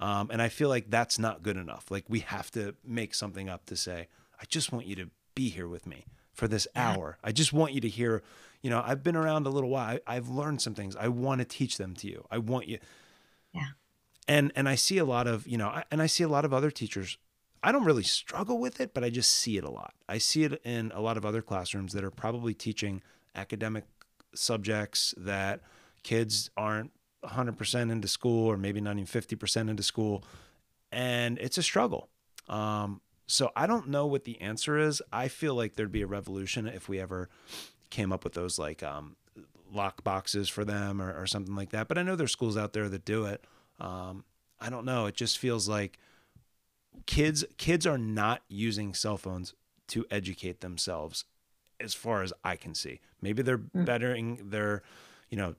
Um, 0.00 0.30
and 0.32 0.40
I 0.40 0.48
feel 0.48 0.68
like 0.68 0.90
that's 0.90 1.18
not 1.18 1.42
good 1.42 1.56
enough. 1.56 1.90
Like 1.90 2.04
we 2.08 2.20
have 2.20 2.50
to 2.52 2.74
make 2.84 3.14
something 3.14 3.48
up 3.48 3.66
to 3.66 3.76
say, 3.76 4.08
I 4.40 4.44
just 4.48 4.72
want 4.72 4.86
you 4.86 4.96
to 4.96 5.10
be 5.34 5.48
here 5.48 5.68
with 5.68 5.86
me 5.86 6.06
for 6.32 6.48
this 6.48 6.66
hour. 6.74 7.18
I 7.22 7.32
just 7.32 7.52
want 7.52 7.72
you 7.72 7.80
to 7.80 7.88
hear, 7.88 8.22
you 8.62 8.70
know, 8.70 8.82
I've 8.84 9.02
been 9.02 9.16
around 9.16 9.46
a 9.46 9.50
little 9.50 9.70
while. 9.70 9.98
I, 10.06 10.16
I've 10.16 10.28
learned 10.28 10.60
some 10.62 10.74
things. 10.74 10.96
I 10.96 11.08
want 11.08 11.40
to 11.40 11.44
teach 11.44 11.78
them 11.78 11.94
to 11.96 12.08
you. 12.08 12.26
I 12.30 12.38
want 12.38 12.68
you. 12.68 12.78
Yeah. 13.52 13.66
And 14.28 14.52
and 14.56 14.68
I 14.68 14.76
see 14.76 14.98
a 14.98 15.04
lot 15.04 15.26
of, 15.26 15.46
you 15.46 15.58
know, 15.58 15.68
I, 15.68 15.84
and 15.90 16.00
I 16.00 16.06
see 16.06 16.24
a 16.24 16.28
lot 16.28 16.44
of 16.44 16.52
other 16.52 16.70
teachers. 16.70 17.18
I 17.62 17.70
don't 17.70 17.84
really 17.84 18.02
struggle 18.02 18.58
with 18.58 18.80
it, 18.80 18.94
but 18.94 19.04
I 19.04 19.10
just 19.10 19.30
see 19.30 19.56
it 19.56 19.62
a 19.62 19.70
lot. 19.70 19.94
I 20.08 20.18
see 20.18 20.42
it 20.42 20.60
in 20.64 20.90
a 20.94 21.00
lot 21.00 21.16
of 21.16 21.24
other 21.24 21.42
classrooms 21.42 21.92
that 21.92 22.02
are 22.02 22.10
probably 22.10 22.54
teaching 22.54 23.02
academic 23.36 23.84
subjects 24.34 25.14
that 25.16 25.60
kids 26.02 26.50
aren't 26.56 26.90
100% 27.24 27.90
into 27.90 28.08
school 28.08 28.46
or 28.46 28.56
maybe 28.56 28.80
not 28.80 28.92
even 28.92 29.06
50% 29.06 29.70
into 29.70 29.82
school 29.82 30.24
and 30.90 31.38
it's 31.38 31.58
a 31.58 31.62
struggle. 31.62 32.08
Um, 32.48 33.00
so 33.26 33.50
i 33.56 33.66
don't 33.66 33.88
know 33.88 34.06
what 34.06 34.24
the 34.24 34.40
answer 34.40 34.78
is. 34.78 35.00
I 35.12 35.28
feel 35.28 35.54
like 35.54 35.74
there'd 35.74 35.92
be 35.92 36.02
a 36.02 36.06
revolution 36.06 36.66
if 36.66 36.88
we 36.88 37.00
ever 37.00 37.30
came 37.90 38.12
up 38.12 38.24
with 38.24 38.34
those 38.34 38.58
like 38.58 38.82
um, 38.82 39.16
lock 39.72 40.04
boxes 40.04 40.48
for 40.48 40.64
them 40.64 41.00
or, 41.00 41.18
or 41.18 41.26
something 41.26 41.54
like 41.54 41.70
that 41.70 41.88
but 41.88 41.96
i 41.98 42.02
know 42.02 42.14
there's 42.14 42.32
schools 42.32 42.56
out 42.56 42.72
there 42.72 42.88
that 42.88 43.04
do 43.04 43.24
it. 43.24 43.44
Um, 43.80 44.24
i 44.60 44.68
don't 44.68 44.84
know. 44.84 45.06
It 45.06 45.14
just 45.14 45.38
feels 45.38 45.68
like 45.68 45.98
kids 47.06 47.44
kids 47.56 47.86
are 47.86 47.98
not 47.98 48.42
using 48.48 48.92
cell 48.92 49.16
phones 49.16 49.54
to 49.88 50.04
educate 50.10 50.60
themselves 50.60 51.24
as 51.82 51.94
far 51.94 52.22
as 52.22 52.32
I 52.44 52.56
can 52.56 52.74
see. 52.74 53.00
Maybe 53.20 53.42
they're 53.42 53.58
Mm. 53.58 53.84
bettering 53.84 54.50
their, 54.50 54.82
you 55.30 55.36
know, 55.36 55.54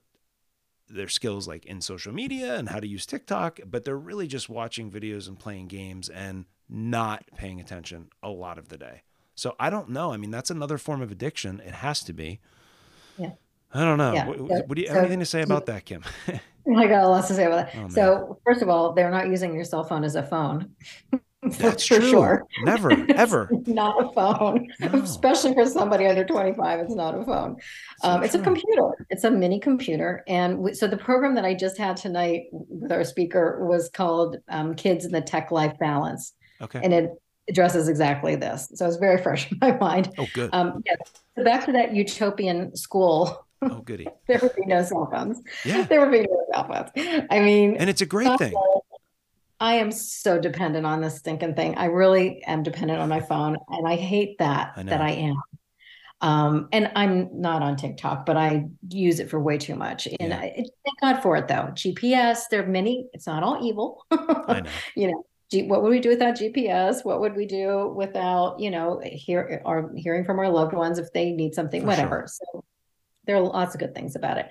their 0.89 1.07
skills 1.07 1.47
like 1.47 1.65
in 1.65 1.82
social 1.82 2.13
media 2.13 2.55
and 2.55 2.69
how 2.69 2.80
to 2.80 2.88
use 2.88 3.05
TikTok, 3.05 3.59
but 3.65 3.84
they're 3.86 3.97
really 3.97 4.28
just 4.28 4.49
watching 4.49 4.91
videos 4.91 5.28
and 5.28 5.39
playing 5.39 5.67
games 5.67 6.09
and 6.09 6.45
not 6.69 7.24
paying 7.36 7.59
attention 7.59 8.09
a 8.21 8.30
lot 8.30 8.57
of 8.57 8.69
the 8.69 8.78
day. 8.78 9.01
So 9.36 9.55
I 9.59 9.69
don't 9.69 9.89
know. 9.89 10.11
I 10.13 10.17
mean, 10.17 10.30
that's 10.32 10.49
another 10.51 10.78
form 10.78 11.01
of 11.01 11.11
addiction. 11.11 11.59
It 11.61 11.74
has 11.76 12.03
to 12.03 12.13
be. 12.13 12.39
Yeah. 13.17 13.32
I 13.74 13.84
don't 13.84 13.97
know. 13.97 14.13
Yeah. 14.13 14.28
What, 14.28 14.38
So- 14.38 14.63
what 14.67 14.76
do 14.76 14.82
you 14.82 14.88
have 14.89 14.95
so- 14.97 14.99
anything 15.01 15.19
to 15.19 15.26
say 15.26 15.41
about 15.41 15.65
that, 15.67 15.86
Kim? 15.86 16.03
I 16.78 16.88
got 16.88 17.03
a 17.03 17.07
lot 17.07 17.26
to 17.28 17.34
say 17.34 17.45
about 17.45 17.71
that. 17.71 17.76
Oh, 17.84 17.89
so 17.89 18.39
first 18.45 18.61
of 18.61 18.69
all, 18.69 18.93
they're 18.93 19.09
not 19.11 19.28
using 19.28 19.53
your 19.55 19.63
cell 19.65 19.84
phone 19.84 20.03
as 20.03 20.15
a 20.15 20.24
phone. 20.24 20.76
That's 21.58 21.86
for 21.88 22.00
true. 22.00 22.10
sure. 22.10 22.46
Never, 22.64 22.91
ever. 23.16 23.50
It's 23.52 23.68
not 23.68 23.96
a 24.04 24.12
phone, 24.14 24.68
No. 24.80 24.88
especially 25.00 25.54
for 25.54 25.66
somebody 25.66 26.06
under 26.08 26.24
25. 26.24 26.80
It's 26.80 26.96
not 26.96 27.16
a 27.18 27.24
phone. 27.26 27.58
So 28.02 28.10
Um, 28.10 28.24
it's 28.24 28.36
a 28.36 28.39
computer. 28.39 28.89
It's 29.10 29.24
a 29.24 29.32
mini 29.32 29.60
computer. 29.60 30.24
And 30.28 30.60
we, 30.60 30.74
so 30.74 30.88
the 30.88 30.98
program 30.98 31.36
that 31.36 31.46
I 31.46 31.54
just 31.54 31.78
had 31.78 31.98
tonight 31.98 32.44
with 32.52 32.91
our 32.91 33.04
speaker 33.04 33.66
was 33.66 33.89
called 33.89 34.38
um, 34.50 34.76
Kids 34.76 35.06
in 35.06 35.12
the 35.12 35.22
Tech 35.22 35.52
Life 35.52 35.78
Balance. 35.80 36.34
Okay. 36.62 36.80
And 36.82 36.94
it 36.94 37.10
addresses 37.50 37.89
exactly 37.89 38.36
this. 38.36 38.70
So 38.76 38.88
it's 38.88 38.98
very 38.98 39.18
fresh 39.24 39.52
in 39.52 39.58
my 39.62 39.72
mind. 39.78 40.12
Oh, 40.18 40.28
good. 40.34 40.50
Um, 40.54 40.82
yeah. 40.86 40.96
So 41.38 41.44
back 41.44 41.66
to 41.66 41.72
that 41.74 41.94
utopian 41.94 42.76
school 42.76 43.46
Oh, 43.62 43.80
goody. 43.82 44.08
there 44.28 44.39
would 44.41 44.56
be 44.56 44.66
no 44.66 44.84
cell 44.84 45.10
phones. 45.12 45.41
Yeah. 45.64 45.84
There 45.84 46.02
would 46.02 46.12
be 46.12 46.22
no 46.22 46.46
cell 46.54 46.68
phones. 46.68 47.26
I 47.32 47.39
mean, 47.39 47.78
and 47.78 47.89
it's 47.89 48.02
a 48.02 48.06
great 48.06 48.38
thing. 48.38 48.54
I 49.64 49.76
am 49.76 49.91
so 49.91 50.38
dependent 50.39 50.86
on 50.86 50.99
this 50.99 51.20
stinking 51.20 51.55
thing. 51.55 51.76
I 51.76 51.86
really 51.86 52.43
am 52.43 52.64
dependent 52.64 52.99
on 52.99 53.07
my 53.07 53.22
phone, 53.22 53.55
and 53.70 53.88
I 53.88 53.95
hate 53.95 54.38
that 54.39 54.74
I 54.76 54.84
that. 54.84 54.99
I 55.01 55.11
am. 55.11 55.36
Um, 56.20 56.68
and 56.74 56.91
I'm 56.97 57.30
not 57.39 57.61
on 57.61 57.78
TikTok, 57.78 58.26
but 58.26 58.36
I 58.36 58.66
use 58.89 59.22
it 59.22 59.30
for 59.30 59.39
way 59.39 59.57
too 59.57 59.76
much. 59.76 60.05
And 60.20 60.32
Yeah. 60.32 60.38
I, 60.38 60.53
thank 60.55 60.99
God 61.01 61.22
for 61.22 61.38
it, 61.38 61.47
though. 61.47 61.70
GPS, 61.76 62.49
there 62.51 62.61
are 62.64 62.68
many. 62.68 63.07
It's 63.14 63.26
not 63.26 63.41
all 63.41 63.66
evil. 63.66 64.05
I 64.11 64.59
know. 64.66 64.70
you 64.97 65.07
know, 65.07 65.24
G- 65.49 65.64
what 65.68 65.82
would 65.82 65.91
we 65.91 66.01
do 66.01 66.09
without 66.09 66.36
GPS? 66.36 67.05
What 67.05 67.22
would 67.22 67.34
we 67.36 67.45
do 67.45 67.88
without, 67.95 68.59
you 68.59 68.70
know, 68.70 69.01
hear 69.01 69.61
or 69.64 69.93
hearing 69.95 70.26
from 70.26 70.39
our 70.39 70.49
loved 70.49 70.74
ones 70.74 70.99
if 70.99 71.11
they 71.14 71.32
need 71.32 71.55
something, 71.55 71.82
For 71.82 71.88
whatever. 71.88 72.28
So 72.28 72.66
there 73.28 73.38
are 73.38 73.41
lots 73.41 73.76
of 73.76 73.80
good 73.80 73.95
things 73.95 74.18
about 74.18 74.39
it. 74.39 74.49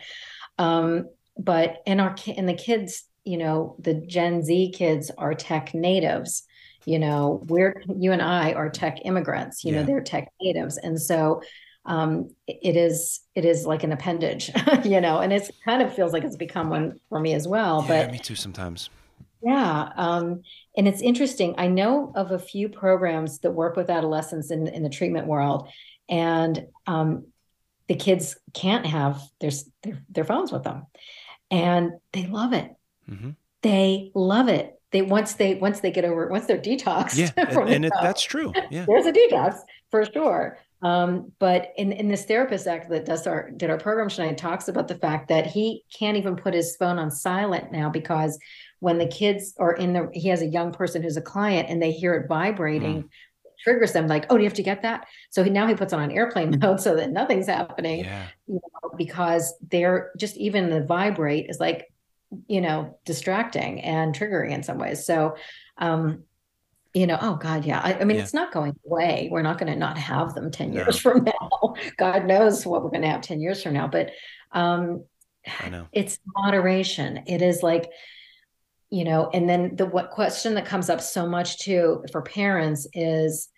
Um, 0.56 1.10
but 1.38 1.82
in 1.86 2.00
our 2.00 2.14
in 2.26 2.46
the 2.46 2.54
kids, 2.54 3.04
you 3.24 3.38
know, 3.38 3.76
the 3.78 3.94
Gen 3.94 4.42
Z 4.42 4.72
kids 4.76 5.10
are 5.18 5.34
tech 5.34 5.74
natives. 5.74 6.44
You 6.84 6.98
know, 6.98 7.42
we're 7.46 7.82
you 7.96 8.12
and 8.12 8.22
I 8.22 8.52
are 8.54 8.68
tech 8.70 8.98
immigrants. 9.04 9.64
You 9.64 9.72
Yeah. 9.72 9.80
know, 9.80 9.86
they're 9.86 10.02
tech 10.02 10.28
natives, 10.40 10.78
and 10.78 11.00
so 11.00 11.42
um 11.84 12.30
it 12.46 12.76
is 12.76 13.20
it 13.34 13.44
is 13.44 13.66
like 13.66 13.82
an 13.82 13.90
appendage 13.90 14.52
you 14.84 15.00
know 15.00 15.18
and 15.18 15.32
it's 15.32 15.50
kind 15.64 15.82
of 15.82 15.92
feels 15.92 16.12
like 16.12 16.22
it's 16.22 16.36
become 16.36 16.70
one 16.70 17.00
for 17.08 17.18
me 17.18 17.34
as 17.34 17.48
well 17.48 17.82
yeah, 17.82 17.88
but 17.88 18.12
me 18.12 18.18
too 18.20 18.36
sometimes. 18.36 18.88
yeah, 19.42 19.88
um, 19.96 20.42
and 20.76 20.86
it's 20.86 21.02
interesting. 21.02 21.54
I 21.58 21.66
know 21.66 22.12
of 22.14 22.30
a 22.30 22.38
few 22.38 22.68
programs 22.68 23.40
that 23.40 23.50
work 23.50 23.76
with 23.76 23.90
adolescents 23.90 24.50
in 24.50 24.68
in 24.68 24.82
the 24.84 24.88
treatment 24.88 25.26
world, 25.26 25.68
and 26.08 26.66
um, 26.86 27.26
the 27.88 27.96
kids 27.96 28.36
can't 28.54 28.86
have 28.86 29.20
their, 29.40 29.50
their 29.82 30.02
their 30.10 30.24
phones 30.24 30.52
with 30.52 30.62
them, 30.62 30.86
and 31.50 31.92
they 32.12 32.26
love 32.26 32.52
it. 32.52 32.70
Hmm 33.08 33.30
They 33.62 34.10
love 34.14 34.48
it. 34.48 34.78
They 34.90 35.02
once 35.02 35.34
they 35.34 35.54
once 35.54 35.80
they 35.80 35.90
get 35.90 36.04
over 36.04 36.28
once 36.28 36.46
they're 36.46 36.58
detoxed. 36.58 37.16
Yeah. 37.16 37.30
And, 37.60 37.70
and 37.70 37.84
it, 37.86 37.92
that's 38.02 38.22
true. 38.22 38.52
Yeah. 38.70 38.84
there's 38.86 39.06
a 39.06 39.12
detox 39.12 39.56
for 39.90 40.04
sure. 40.04 40.58
Um, 40.82 41.30
but 41.38 41.72
in, 41.76 41.92
in 41.92 42.08
this 42.08 42.24
therapist 42.24 42.66
act 42.66 42.90
that 42.90 43.04
does 43.04 43.26
our 43.26 43.50
did 43.52 43.70
our 43.70 43.78
program 43.78 44.08
tonight 44.08 44.36
talks 44.36 44.68
about 44.68 44.88
the 44.88 44.96
fact 44.96 45.28
that 45.28 45.46
he 45.46 45.84
can't 45.96 46.16
even 46.16 46.34
put 46.36 46.54
his 46.54 46.76
phone 46.76 46.98
on 46.98 47.10
silent 47.10 47.70
now 47.72 47.88
because 47.88 48.36
when 48.80 48.98
the 48.98 49.06
kids 49.06 49.54
are 49.58 49.72
in 49.74 49.92
the 49.92 50.10
he 50.12 50.28
has 50.28 50.42
a 50.42 50.46
young 50.46 50.72
person 50.72 51.00
who's 51.02 51.16
a 51.16 51.22
client 51.22 51.68
and 51.70 51.80
they 51.80 51.92
hear 51.92 52.14
it 52.14 52.26
vibrating, 52.28 53.08
it 53.44 53.50
triggers 53.62 53.92
them 53.92 54.08
like, 54.08 54.26
oh, 54.28 54.36
do 54.36 54.42
you 54.42 54.48
have 54.48 54.56
to 54.56 54.62
get 54.64 54.82
that? 54.82 55.06
So 55.30 55.44
he, 55.44 55.50
now 55.50 55.68
he 55.68 55.74
puts 55.76 55.92
it 55.92 56.00
on 56.00 56.10
airplane 56.10 56.58
mode 56.60 56.80
so 56.80 56.96
that 56.96 57.12
nothing's 57.12 57.46
happening 57.46 58.00
Yeah. 58.00 58.26
you 58.48 58.54
know, 58.54 58.90
because 58.98 59.54
they're 59.70 60.10
just 60.18 60.36
even 60.36 60.68
the 60.68 60.82
vibrate 60.82 61.48
is 61.48 61.60
like, 61.60 61.91
you 62.46 62.60
know, 62.60 62.98
distracting 63.04 63.80
and 63.82 64.14
triggering 64.14 64.50
in 64.52 64.62
some 64.62 64.78
ways. 64.78 65.04
So, 65.04 65.36
um, 65.78 66.24
you 66.94 67.06
know, 67.06 67.18
oh 67.20 67.36
God, 67.36 67.64
yeah. 67.64 67.80
I, 67.82 67.94
I 68.00 68.04
mean, 68.04 68.16
Yeah. 68.16 68.22
it's 68.22 68.34
not 68.34 68.52
going 68.52 68.74
away. 68.86 69.28
We're 69.30 69.42
not 69.42 69.58
going 69.58 69.72
to 69.72 69.78
not 69.78 69.96
have 69.98 70.34
them 70.34 70.50
10 70.50 70.70
No. 70.72 70.82
years 70.82 70.98
from 71.04 71.24
now. 71.24 71.74
God 71.96 72.26
knows 72.26 72.66
what 72.66 72.82
we're 72.82 72.90
going 72.90 73.02
to 73.02 73.08
have 73.08 73.22
10 73.22 73.40
years 73.40 73.62
from 73.62 73.74
now. 73.74 73.88
But 73.88 74.10
um, 74.52 75.04
I 75.60 75.70
know. 75.70 75.86
it's 75.92 76.18
moderation. 76.36 77.22
It 77.26 77.40
is 77.42 77.62
like, 77.62 77.90
you 78.90 79.04
know, 79.04 79.30
and 79.32 79.48
then 79.48 79.74
the 79.76 79.86
what 79.86 80.10
question 80.10 80.54
that 80.54 80.66
comes 80.66 80.90
up 80.90 81.00
so 81.00 81.26
much 81.26 81.58
too 81.60 82.04
for 82.12 82.20
parents 82.22 82.86
is 82.92 83.48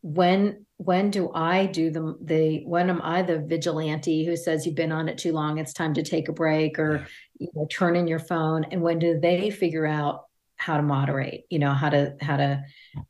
when 0.00 0.64
when 0.76 1.10
do 1.10 1.30
I 1.34 1.66
do 1.66 1.90
the 1.90 2.16
the 2.22 2.62
when 2.66 2.90
am 2.90 3.00
I 3.02 3.22
the 3.22 3.38
vigilante 3.38 4.24
who 4.26 4.36
says 4.36 4.66
you've 4.66 4.74
been 4.74 4.92
on 4.92 5.08
it 5.08 5.18
too 5.18 5.32
long, 5.32 5.58
it's 5.58 5.72
time 5.72 5.94
to 5.94 6.02
take 6.02 6.28
a 6.28 6.32
break 6.32 6.78
or 6.78 6.96
Yeah. 6.96 7.04
You 7.38 7.48
know 7.54 7.66
turn 7.70 7.96
in 7.96 8.06
your 8.06 8.18
phone 8.18 8.64
and 8.64 8.80
when 8.82 8.98
do 8.98 9.18
they 9.18 9.50
figure 9.50 9.86
out 9.86 10.24
how 10.56 10.76
to 10.76 10.82
moderate, 10.82 11.44
you 11.50 11.58
know, 11.58 11.72
how 11.72 11.90
to 11.90 12.16
how 12.20 12.36
to 12.36 12.62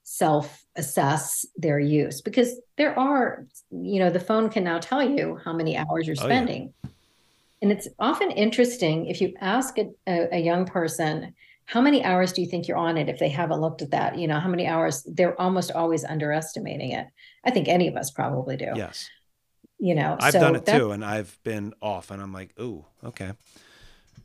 self 0.02 0.64
assess 0.76 1.46
their 1.56 1.78
use 1.78 2.20
because 2.20 2.60
there 2.76 2.98
are 2.98 3.46
you 3.70 4.00
know 4.00 4.10
the 4.10 4.20
phone 4.20 4.48
can 4.48 4.64
now 4.64 4.78
tell 4.78 5.02
you 5.02 5.38
how 5.44 5.52
many 5.52 5.76
hours 5.76 6.06
you're 6.06 6.16
Oh, 6.18 6.26
yeah. 6.26 6.34
spending. 6.34 6.74
And 7.62 7.70
it's 7.72 7.88
often 7.98 8.30
interesting 8.30 9.06
if 9.06 9.20
you 9.20 9.34
ask 9.40 9.78
a, 9.78 9.88
a, 10.06 10.36
a 10.36 10.38
young 10.38 10.66
person, 10.66 11.34
how 11.64 11.80
many 11.80 12.04
hours 12.04 12.32
do 12.32 12.42
you 12.42 12.48
think 12.48 12.68
you're 12.68 12.76
on 12.76 12.98
it 12.98 13.08
if 13.08 13.18
they 13.18 13.30
haven't 13.30 13.60
looked 13.60 13.80
at 13.80 13.90
that? 13.92 14.18
You 14.18 14.26
know, 14.28 14.38
how 14.38 14.48
many 14.48 14.66
hours? 14.66 15.02
They're 15.06 15.40
almost 15.40 15.70
always 15.70 16.04
underestimating 16.04 16.92
it. 16.92 17.06
I 17.44 17.50
think 17.50 17.68
any 17.68 17.88
of 17.88 17.96
us 17.96 18.10
probably 18.10 18.56
do. 18.56 18.72
Yes. 18.74 19.08
You 19.78 19.94
know, 19.94 20.16
I've 20.20 20.32
so 20.32 20.40
done 20.40 20.56
it 20.56 20.66
too. 20.66 20.90
And 20.90 21.04
I've 21.04 21.38
been 21.42 21.72
off 21.80 22.10
and 22.10 22.20
I'm 22.20 22.32
like, 22.32 22.58
ooh, 22.60 22.84
okay. 23.02 23.32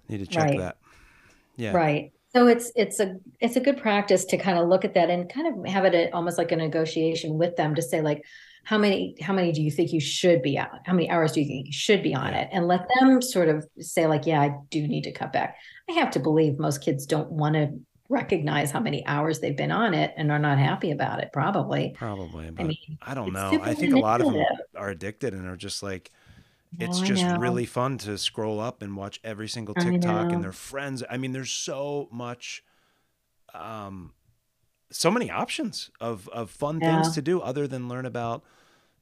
Need 0.07 0.19
to 0.19 0.27
check 0.27 0.43
Right. 0.45 0.59
that. 0.59 0.77
Yeah. 1.55 1.71
Right. 1.73 2.11
So 2.33 2.47
it's 2.47 2.71
it's 2.75 2.99
a 2.99 3.17
it's 3.39 3.55
a 3.55 3.59
good 3.59 3.77
practice 3.77 4.23
to 4.25 4.37
kind 4.37 4.57
of 4.59 4.67
look 4.67 4.85
at 4.85 4.93
that 4.93 5.09
and 5.09 5.27
kind 5.31 5.47
of 5.47 5.65
have 5.71 5.85
it 5.85 5.95
a, 5.95 6.11
almost 6.13 6.37
like 6.37 6.51
a 6.51 6.55
negotiation 6.55 7.37
with 7.37 7.55
them 7.55 7.73
to 7.75 7.81
say 7.81 8.01
like 8.01 8.23
how 8.63 8.77
many 8.77 9.15
how 9.21 9.33
many 9.33 9.51
do 9.51 9.61
you 9.63 9.71
think 9.71 9.91
you 9.91 9.99
should 9.99 10.41
be 10.43 10.57
out 10.57 10.69
How 10.85 10.93
many 10.93 11.09
hours 11.09 11.31
do 11.31 11.41
you 11.41 11.47
think 11.47 11.65
you 11.67 11.73
should 11.73 12.03
be 12.03 12.13
on 12.13 12.33
Yeah. 12.33 12.41
it? 12.41 12.49
And 12.51 12.67
let 12.67 12.87
them 12.99 13.21
sort 13.21 13.49
of 13.49 13.65
say 13.79 14.05
like, 14.05 14.25
yeah, 14.27 14.41
I 14.41 14.55
do 14.69 14.87
need 14.87 15.03
to 15.05 15.11
cut 15.11 15.33
back. 15.33 15.57
I 15.89 15.93
have 15.93 16.11
to 16.11 16.19
believe 16.19 16.59
most 16.59 16.81
kids 16.81 17.05
don't 17.07 17.31
want 17.31 17.55
to 17.55 17.71
recognize 18.09 18.71
how 18.71 18.79
many 18.79 19.05
hours 19.05 19.39
they've 19.39 19.55
been 19.57 19.71
on 19.71 19.93
it 19.93 20.13
and 20.17 20.31
are 20.31 20.39
not 20.39 20.57
happy 20.57 20.91
about 20.91 21.19
it. 21.19 21.29
Probably. 21.31 21.93
Probably. 21.97 22.47
I 22.47 23.11
I, 23.11 23.13
don't 23.13 23.33
know. 23.33 23.59
I 23.61 23.73
think 23.75 23.93
a 23.93 23.99
lot 23.99 24.21
of 24.21 24.33
them 24.33 24.45
are 24.75 24.89
addicted 24.89 25.33
and 25.33 25.47
are 25.47 25.55
just 25.55 25.83
like, 25.83 26.11
it's 26.77 27.01
I 27.01 27.05
just 27.05 27.25
really 27.39 27.65
fun 27.65 27.97
to 27.99 28.17
scroll 28.17 28.59
up 28.59 28.81
and 28.83 28.95
watch 28.95 29.19
every 29.23 29.47
single 29.47 29.73
TikTok 29.75 30.31
and 30.31 30.43
their 30.43 30.51
friends. 30.51 31.03
I 31.09 31.17
mean, 31.17 31.31
there's 31.31 31.51
so 31.51 32.07
much, 32.11 32.63
um, 33.53 34.13
so 34.91 35.09
many 35.11 35.29
options 35.31 35.89
of 35.99 36.27
of 36.29 36.49
fun 36.51 36.79
Yeah. 36.81 37.01
things 37.01 37.15
to 37.15 37.21
do 37.21 37.41
other 37.41 37.67
than 37.67 37.87
learn 37.89 38.05
about, 38.05 38.43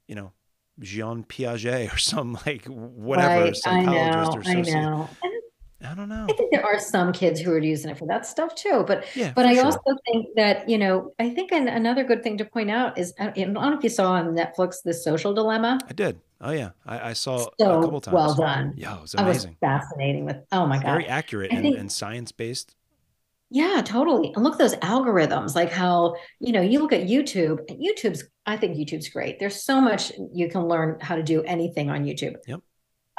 you 0.08 0.16
know, 0.16 0.32
Jean 0.80 1.24
Piaget 1.24 1.94
or 1.94 1.98
some 2.12 2.38
like 2.46 2.66
whatever 2.66 3.46
Right. 3.46 3.56
Psychologist 3.56 4.38
or 4.38 4.42
I 4.52 4.56
soci- 4.56 4.74
know. 4.74 5.10
And 5.24 5.34
I 5.84 5.94
don't 5.94 6.10
know. 6.10 6.26
I 6.30 6.34
think 6.34 6.52
there 6.52 6.66
are 6.66 6.80
some 6.80 7.12
kids 7.14 7.40
who 7.40 7.52
are 7.52 7.60
using 7.60 7.92
it 7.92 7.98
for 7.98 8.08
that 8.08 8.26
stuff 8.26 8.56
too, 8.56 8.84
but 8.88 9.06
Yeah, 9.16 9.32
but 9.36 9.46
I 9.46 9.54
sure. 9.56 9.66
also 9.66 9.80
think 10.12 10.28
that 10.36 10.68
you 10.68 10.78
know 10.78 11.14
I 11.20 11.30
think 11.30 11.52
an, 11.52 11.68
another 11.68 12.04
good 12.04 12.24
thing 12.24 12.38
to 12.40 12.46
point 12.46 12.72
out 12.72 12.98
is 12.98 13.14
I 13.20 13.30
don't 13.30 13.54
know 13.54 13.74
if 13.78 13.84
you 13.84 13.90
saw 13.90 14.14
on 14.14 14.36
Netflix 14.36 14.82
the 14.84 14.94
Social 14.94 15.34
Dilemma. 15.34 15.80
I 15.88 15.94
did. 15.94 16.20
Oh 16.42 16.52
yeah, 16.52 16.70
I, 16.86 17.10
I 17.10 17.14
saw 17.14 17.38
a 17.48 17.50
So 17.60 17.82
couple 17.82 18.02
times. 18.02 18.16
well 18.16 18.34
done. 18.36 18.74
Yeah, 18.76 18.96
it 18.98 19.02
was 19.02 19.16
I 19.16 19.24
was 19.28 19.38
amazing. 19.44 19.58
fascinating 19.60 20.26
with. 20.26 20.38
Oh 20.52 20.66
my 20.66 20.78
god. 20.78 20.86
Very 20.94 21.08
accurate 21.08 21.52
and, 21.52 21.62
think- 21.62 21.78
and 21.78 21.92
science 21.92 22.32
based. 22.32 22.76
Yeah, 23.50 23.82
totally. 23.86 24.34
And 24.36 24.44
look 24.44 24.54
at 24.56 24.60
those 24.60 24.76
algorithms, 24.78 25.56
like 25.56 25.72
how, 25.72 26.16
you 26.42 26.52
know, 26.52 26.60
you 26.60 26.80
look 26.80 26.92
at 26.92 27.04
YouTube, 27.04 27.60
and 27.70 27.80
YouTube's, 27.82 28.26
I 28.46 28.58
think 28.58 28.76
YouTube's 28.76 29.08
great. 29.08 29.40
There's 29.40 29.64
so 29.64 29.80
much 29.80 30.12
you 30.34 30.50
can 30.50 30.68
learn 30.68 30.98
how 31.00 31.16
to 31.16 31.24
do 31.24 31.44
anything 31.44 31.90
on 31.90 32.04
YouTube. 32.04 32.36
Yep. 32.46 32.60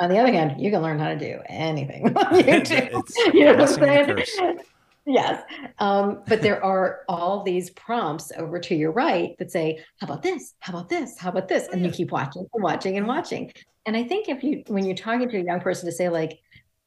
On 0.00 0.08
the 0.08 0.18
other 0.18 0.32
hand, 0.32 0.60
you 0.60 0.70
can 0.70 0.82
learn 0.82 0.98
how 0.98 1.08
to 1.08 1.18
do 1.18 1.40
anything 1.46 2.06
on 2.16 2.34
YouTube. 2.42 3.02
You 3.34 3.44
know 3.46 3.56
what 3.56 3.82
I'm 3.82 4.24
saying? 4.24 4.58
Yes. 5.06 5.42
Um, 5.78 6.22
but 6.28 6.42
there 6.42 6.62
are 6.62 7.00
all 7.08 7.42
these 7.42 7.70
prompts 7.70 8.30
over 8.36 8.58
to 8.60 8.74
your 8.74 8.92
right 8.92 9.34
that 9.38 9.50
say, 9.50 9.82
how 10.00 10.06
about 10.06 10.22
this? 10.22 10.54
How 10.60 10.74
about 10.74 10.90
this? 10.90 11.18
How 11.18 11.30
about 11.30 11.48
this? 11.48 11.66
And 11.68 11.82
you 11.84 11.90
keep 11.90 12.12
watching 12.12 12.46
and 12.52 12.62
watching 12.62 12.98
and 12.98 13.06
watching. 13.06 13.50
And 13.86 13.96
I 13.96 14.04
think 14.04 14.28
if 14.28 14.44
you, 14.44 14.62
when 14.66 14.84
you're 14.84 14.94
talking 14.94 15.28
to 15.30 15.38
a 15.38 15.42
young 15.42 15.60
person 15.60 15.86
to 15.86 15.92
say, 15.92 16.10
like, 16.10 16.38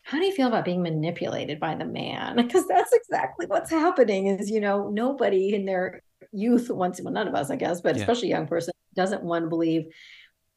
how 0.04 0.20
do 0.20 0.26
you 0.26 0.34
feel 0.34 0.48
about 0.48 0.66
being 0.66 0.84
manipulated 0.84 1.60
by 1.60 1.74
the 1.74 1.86
man? 1.86 2.36
Because 2.36 2.68
that's 2.68 2.94
exactly 2.94 3.48
what's 3.48 3.72
happening 3.72 4.28
is, 4.28 4.52
you 4.52 4.60
know, 4.60 4.90
nobody 4.90 5.56
in 5.56 5.66
their 5.66 6.02
youth 6.32 6.70
wants, 6.70 7.02
well, 7.02 7.14
none 7.14 7.28
of 7.28 7.34
us, 7.34 7.50
I 7.50 7.56
guess, 7.56 7.82
but 7.82 7.96
Yeah. 7.96 8.02
especially 8.02 8.32
a 8.32 8.36
young 8.38 8.48
person 8.48 8.74
doesn't 8.94 9.24
want 9.24 9.46
to 9.46 9.50
believe 9.50 9.86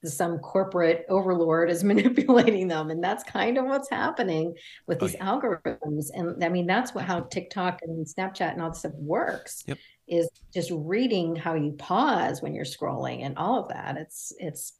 some 0.05 0.39
corporate 0.39 1.07
overlord 1.09 1.71
is 1.71 1.83
manipulating 1.93 2.69
them. 2.69 2.91
And 2.91 3.03
that's 3.03 3.25
kind 3.25 3.59
of 3.59 3.65
what's 3.67 3.91
happening 3.91 4.55
with 4.87 5.03
Oh, 5.03 5.07
these 5.07 5.15
yeah. 5.15 5.27
algorithms. 5.27 6.07
And 6.15 6.43
I 6.45 6.49
mean, 6.49 6.67
that's 6.67 6.95
what 6.95 7.05
how 7.05 7.21
TikTok 7.21 7.81
and 7.83 8.07
Snapchat 8.07 8.53
and 8.53 8.63
all 8.63 8.71
this 8.71 8.81
stuff 8.81 8.93
works. 8.95 9.65
Yep. 9.67 9.79
Is 10.07 10.29
just 10.53 10.71
reading 10.75 11.35
how 11.35 11.55
you 11.55 11.73
pause 11.73 12.43
when 12.43 12.55
you're 12.55 12.67
scrolling 12.67 13.23
and 13.25 13.39
all 13.39 13.63
of 13.63 13.69
that. 13.71 13.97
It's 13.97 14.33
it's 14.39 14.75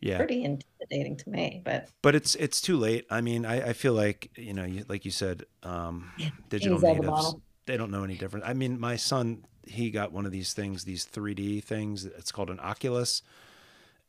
Yeah. 0.00 0.18
pretty 0.18 0.44
intimidating 0.44 1.16
to 1.16 1.30
me. 1.30 1.62
But 1.64 1.88
but 2.02 2.14
it's 2.14 2.34
it's 2.34 2.60
too 2.60 2.76
late. 2.76 3.06
I 3.10 3.22
mean, 3.22 3.46
I, 3.46 3.70
I 3.70 3.72
feel 3.72 3.94
like 3.94 4.30
you 4.36 4.52
know, 4.52 4.64
you, 4.64 4.84
like 4.88 5.04
you 5.06 5.10
said, 5.10 5.44
um, 5.62 6.12
digital 6.50 6.78
natives 6.78 7.34
they 7.64 7.76
don't 7.76 7.90
know 7.90 8.02
any 8.02 8.16
different. 8.16 8.46
I 8.46 8.54
mean, 8.54 8.80
my 8.80 8.96
son 8.96 9.44
he 9.66 9.90
got 9.90 10.12
one 10.12 10.24
of 10.24 10.32
these 10.32 10.54
things, 10.54 10.84
these 10.84 11.04
3D 11.06 11.62
things. 11.62 12.06
It's 12.06 12.32
called 12.32 12.48
an 12.48 12.58
Oculus, 12.60 13.22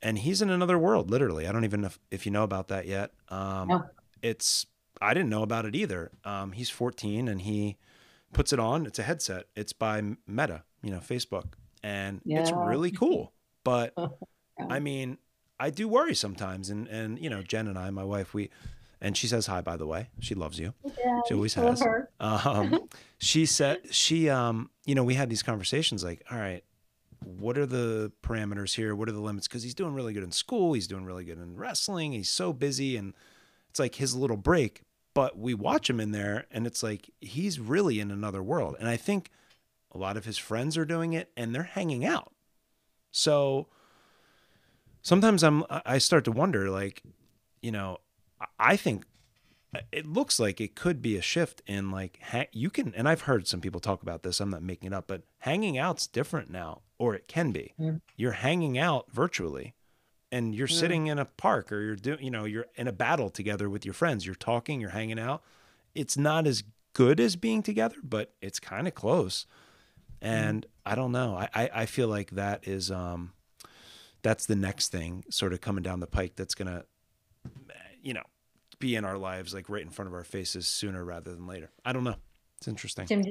and 0.01 0.17
he's 0.19 0.41
in 0.41 0.49
another 0.49 0.77
world, 0.77 1.09
literally. 1.11 1.47
I 1.47 1.51
don't 1.51 1.65
even 1.65 1.81
know 1.81 1.87
if, 1.87 1.99
if 2.11 2.25
you 2.25 2.31
know 2.31 2.43
about 2.43 2.67
that 2.69 2.87
yet. 2.87 3.11
Um, 3.29 3.67
No. 3.67 3.83
It's 4.21 4.65
I 5.01 5.13
didn't 5.13 5.29
know 5.29 5.43
about 5.43 5.65
it 5.65 5.75
either. 5.75 6.11
Um, 6.25 6.51
he's 6.51 6.69
14 6.69 7.29
and 7.29 7.41
he 7.41 7.77
puts 8.33 8.51
it 8.51 8.59
on. 8.59 8.85
It's 8.85 8.99
a 8.99 9.03
headset. 9.03 9.45
It's 9.55 9.71
by 9.71 10.01
Meta, 10.27 10.63
you 10.81 10.91
know, 10.91 10.99
Facebook, 10.99 11.53
and 11.81 12.21
it's 12.41 12.51
really 12.51 12.91
cool. 12.91 13.31
But 13.63 13.93
Yeah. 14.59 14.65
I 14.69 14.79
mean, 14.79 15.17
I 15.57 15.69
do 15.69 15.87
worry 15.87 16.13
sometimes. 16.13 16.69
And 16.69 16.85
and 16.89 17.17
you 17.17 17.29
know, 17.29 17.41
Jen 17.41 17.67
and 17.67 17.77
I, 17.77 17.89
my 17.91 18.03
wife, 18.03 18.33
we 18.33 18.49
and 18.99 19.15
she 19.15 19.27
says 19.27 19.45
hi 19.45 19.61
by 19.61 19.77
the 19.77 19.87
way. 19.87 20.09
She 20.19 20.35
loves 20.35 20.59
you. 20.59 20.73
Yeah, 20.83 21.21
She 21.27 21.33
always 21.33 21.53
has. 21.53 21.81
Um, 22.19 22.89
she 23.19 23.45
said 23.45 23.79
she 23.93 24.29
um, 24.29 24.69
you 24.85 24.95
know, 24.95 25.05
we 25.05 25.13
had 25.13 25.29
these 25.29 25.43
conversations 25.43 26.03
like, 26.03 26.21
all 26.29 26.37
right, 26.37 26.61
what 27.23 27.57
are 27.57 27.65
the 27.65 28.11
parameters 28.23 28.75
here? 28.75 28.95
What 28.95 29.09
are 29.09 29.13
the 29.13 29.19
limits? 29.19 29.47
Because 29.47 29.63
he's 29.63 29.73
doing 29.75 29.93
really 29.93 30.13
good 30.13 30.23
in 30.23 30.31
school. 30.31 30.73
He's 30.73 30.87
doing 30.87 31.05
really 31.05 31.25
good 31.25 31.37
in 31.37 31.55
wrestling. 31.55 32.11
He's 32.13 32.29
so 32.29 32.53
busy, 32.53 32.95
and 32.95 33.13
it's 33.69 33.79
like 33.79 33.95
his 33.95 34.15
little 34.15 34.37
break. 34.37 34.83
But 35.13 35.37
we 35.37 35.53
watch 35.53 35.89
him 35.89 35.99
in 35.99 36.11
there, 36.11 36.45
and 36.51 36.65
it's 36.65 36.83
like 36.83 37.09
he's 37.19 37.59
really 37.59 37.99
in 37.99 38.11
another 38.11 38.43
world. 38.43 38.75
And 38.79 38.87
I 38.87 38.95
think 38.95 39.31
a 39.91 39.97
lot 39.97 40.17
of 40.17 40.25
his 40.25 40.37
friends 40.37 40.77
are 40.77 40.85
doing 40.85 41.13
it, 41.13 41.31
and 41.35 41.53
they're 41.53 41.63
hanging 41.63 42.05
out. 42.05 42.31
So 43.11 43.67
sometimes 45.01 45.43
I'm 45.43 45.63
I 45.69 45.97
start 45.97 46.25
to 46.25 46.31
wonder, 46.31 46.69
like, 46.69 47.01
you 47.61 47.71
know, 47.71 47.97
I- 48.59 48.77
think 48.77 49.05
uh, 49.75 49.79
it 49.91 50.05
looks 50.05 50.39
like 50.39 50.61
it 50.61 50.75
could 50.75 51.01
be 51.01 51.17
a 51.17 51.21
shift 51.21 51.61
in 51.67 51.91
like 51.91 52.19
you 52.53 52.69
can 52.69 52.93
and 52.95 53.07
I've 53.07 53.21
heard 53.21 53.47
some 53.47 53.61
people 53.61 53.79
talk 53.81 54.01
about 54.01 54.23
this. 54.23 54.39
I'm 54.39 54.49
not 54.49 54.63
making 54.63 54.87
it 54.87 54.93
up, 54.95 55.07
but 55.07 55.23
hanging 55.39 55.77
out's 55.77 56.07
different 56.07 56.49
now, 56.49 56.81
or 56.99 57.15
it 57.15 57.27
can 57.27 57.51
be. 57.51 57.73
Mm. 57.79 58.01
You're 58.15 58.33
hanging 58.33 58.77
out 58.77 59.11
virtually, 59.11 59.73
and 60.31 60.53
you're 60.53 60.67
Mm. 60.67 60.79
sitting 60.79 61.07
in 61.07 61.17
a 61.17 61.25
park, 61.25 61.71
or 61.71 61.81
you're 61.81 61.95
doing, 61.95 62.21
you 62.23 62.29
know, 62.29 62.45
you're 62.45 62.67
in 62.75 62.87
a 62.87 62.91
battle 62.91 63.31
together 63.31 63.67
with 63.69 63.83
your 63.85 63.93
friends. 63.95 64.25
You're 64.27 64.35
talking, 64.35 64.79
you're 64.79 64.91
hanging 64.91 65.17
out. 65.19 65.41
It's 65.95 66.15
not 66.17 66.45
as 66.45 66.63
good 66.93 67.19
as 67.19 67.35
being 67.35 67.63
together, 67.63 67.95
but 68.03 68.35
it's 68.41 68.59
kind 68.59 68.87
of 68.87 68.93
close. 68.93 69.47
And 70.21 70.65
I 70.85 70.93
don't 70.95 71.11
know. 71.13 71.35
I, 71.35 71.49
I 71.55 71.69
I 71.73 71.85
feel 71.85 72.09
like 72.09 72.31
that 72.31 72.67
is 72.67 72.91
um 72.91 73.31
that's 74.21 74.45
the 74.45 74.55
next 74.55 74.89
thing 74.89 75.23
sort 75.29 75.53
of 75.53 75.61
coming 75.61 75.81
down 75.81 76.01
the 76.01 76.07
pike 76.07 76.35
that's 76.35 76.53
gonna 76.53 76.83
you 78.01 78.13
know 78.13 78.23
be 78.79 78.95
in 78.95 79.05
our 79.05 79.17
lives 79.17 79.53
like 79.53 79.69
right 79.69 79.81
in 79.81 79.89
front 79.89 80.07
of 80.07 80.13
our 80.13 80.23
faces 80.25 80.67
sooner 80.67 81.03
rather 81.05 81.31
than 81.33 81.47
later. 81.47 81.69
I 81.85 81.93
don't 81.93 82.03
know. 82.03 82.15
It's 82.57 82.67
interesting. 82.67 83.05
Tim, 83.07 83.23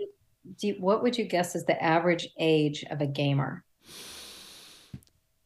you, 0.60 0.76
what 0.78 1.02
would 1.02 1.18
you 1.18 1.24
guess 1.24 1.54
is 1.54 1.64
the 1.64 1.82
average 1.82 2.28
age 2.38 2.84
of 2.90 3.00
a 3.00 3.06
gamer? 3.06 3.64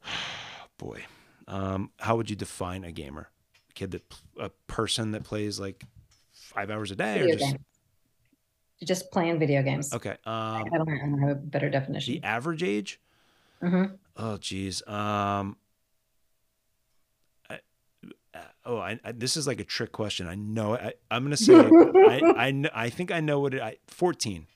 Boy, 0.78 1.05
um, 1.48 1.90
how 1.98 2.16
would 2.16 2.30
you 2.30 2.36
define 2.36 2.84
a 2.84 2.92
gamer? 2.92 3.28
A 3.70 3.72
kid 3.74 3.92
that 3.92 4.03
a 4.38 4.50
person 4.66 5.12
that 5.12 5.24
plays 5.24 5.61
like 5.61 5.84
five 6.32 6.70
hours 6.70 6.90
a 6.90 6.96
day, 6.96 7.20
or 7.20 7.28
just 7.28 7.40
games. 7.40 7.57
Just 8.84 9.12
playing 9.12 9.38
video 9.38 9.62
games. 9.62 9.92
okay? 9.92 10.11
Um, 10.11 10.18
I 10.26 10.64
don't, 10.72 10.88
I 10.88 10.98
don't 10.98 11.18
have 11.20 11.30
a 11.30 11.34
better 11.36 11.70
definition. 11.70 12.14
the 12.14 12.26
average 12.26 12.64
age? 12.64 13.00
Mm-hmm. 13.62 13.94
Oh, 14.16 14.36
geez. 14.38 14.82
Um, 14.88 15.57
I, 17.48 17.61
uh, 18.34 18.38
oh, 18.66 18.78
I, 18.78 18.98
I, 19.05 19.12
this 19.12 19.36
is 19.36 19.46
like 19.46 19.61
a 19.61 19.64
trick 19.64 19.92
question. 19.92 20.26
I 20.26 20.34
know. 20.34 20.74
I, 20.74 20.94
I'm 21.11 21.22
gonna 21.22 21.36
say. 21.36 21.55
I, 21.55 22.20
I, 22.36 22.70
I 22.74 22.90
think 22.90 23.12
I 23.12 23.20
know 23.20 23.38
what 23.38 23.55
it. 23.55 23.62
I, 23.62 23.76
14. 23.86 24.46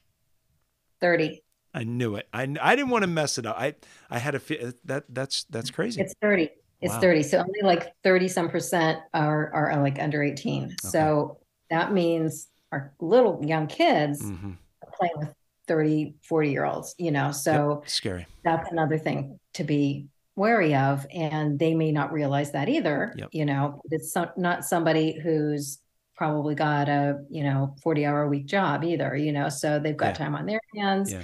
30. 1.00 1.42
I 1.74 1.84
knew 1.84 2.16
it. 2.16 2.26
I, 2.32 2.42
I 2.60 2.74
didn't 2.74 2.90
want 2.90 3.02
to 3.02 3.08
mess 3.08 3.36
it 3.38 3.44
up. 3.46 3.56
I, 3.58 3.74
I 4.08 4.18
had 4.18 4.34
a 4.34 4.38
fe- 4.40 4.72
that. 4.86 5.04
That's 5.08 5.44
that's 5.44 5.70
crazy. 5.70 6.00
It's 6.00 6.14
30. 6.22 6.48
It's 6.80 6.94
Wow. 6.94 7.00
30. 7.00 7.22
So 7.22 7.38
only 7.38 7.60
like 7.62 7.92
30 8.04 8.28
some 8.28 8.48
percent 8.48 9.00
are, 9.14 9.52
are 9.52 9.82
like 9.82 9.98
under 9.98 10.22
18. 10.22 10.76
So 10.80 11.38
that 11.70 11.92
means 11.92 12.48
our 12.72 12.92
little 13.00 13.40
young 13.44 13.66
kids 13.66 14.22
hmm 14.22 14.52
are 14.82 14.90
playing 14.98 15.14
with 15.16 15.34
30, 15.68 16.14
40 16.22 16.50
year 16.50 16.64
olds, 16.64 16.94
you 16.98 17.10
know, 17.10 17.32
so 17.32 17.82
Scary. 17.86 18.26
that's 18.44 18.70
another 18.70 18.98
thing 18.98 19.38
to 19.54 19.64
be 19.64 20.06
wary 20.36 20.74
of. 20.74 21.06
And 21.12 21.58
they 21.58 21.74
may 21.74 21.92
not 21.92 22.12
realize 22.12 22.52
that 22.52 22.68
either, 22.68 23.14
Yep. 23.16 23.30
you 23.32 23.46
know, 23.46 23.80
it's 23.90 24.12
some, 24.12 24.28
not 24.36 24.64
somebody 24.64 25.18
who's 25.18 25.78
probably 26.16 26.54
got 26.54 26.88
a, 26.88 27.20
you 27.28 27.44
know, 27.44 27.74
40 27.82 28.06
hour 28.06 28.22
a 28.22 28.28
week 28.28 28.46
job 28.46 28.84
either, 28.84 29.14
you 29.16 29.32
know, 29.32 29.48
so 29.48 29.78
they've 29.78 29.96
got 29.96 30.08
Yeah. 30.18 30.24
time 30.24 30.34
on 30.34 30.46
their 30.46 30.60
hands, 30.74 31.12
Yeah. 31.12 31.22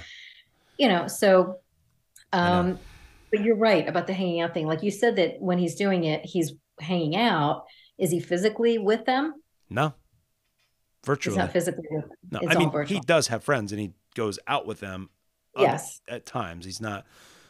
you 0.77 0.87
know, 0.87 1.07
so, 1.07 1.57
I 2.31 2.37
know. 2.37 2.59
um, 2.71 2.79
but 3.31 3.41
you're 3.41 3.55
right 3.55 3.87
about 3.87 4.05
the 4.07 4.13
hanging 4.13 4.41
out 4.41 4.53
thing. 4.53 4.67
Like 4.67 4.83
you 4.83 4.91
said 4.91 5.15
that 5.15 5.41
when 5.41 5.57
he's 5.57 5.75
doing 5.75 6.03
it, 6.03 6.23
he's 6.25 6.53
hanging 6.79 7.15
out. 7.15 7.65
Is 7.97 8.11
he 8.11 8.19
physically 8.19 8.77
with 8.77 9.05
them? 9.05 9.33
No. 9.69 9.87
He's 11.01 11.07
Virtually. 11.07 11.37
not 11.37 11.51
physically 11.51 11.85
with 11.89 12.03
them. 12.05 12.17
No. 12.31 12.39
It's 12.43 12.55
I 12.55 12.59
mean, 12.59 12.71
virtual. 12.71 12.99
he 12.99 13.05
does 13.05 13.27
have 13.27 13.43
friends, 13.43 13.71
and 13.71 13.81
he 13.81 13.93
goes 14.15 14.37
out 14.47 14.65
with 14.67 14.79
them. 14.79 15.09
Yes. 15.57 16.01
At 16.07 16.25
times, 16.25 16.65
he's 16.65 16.79
not. 16.81 17.05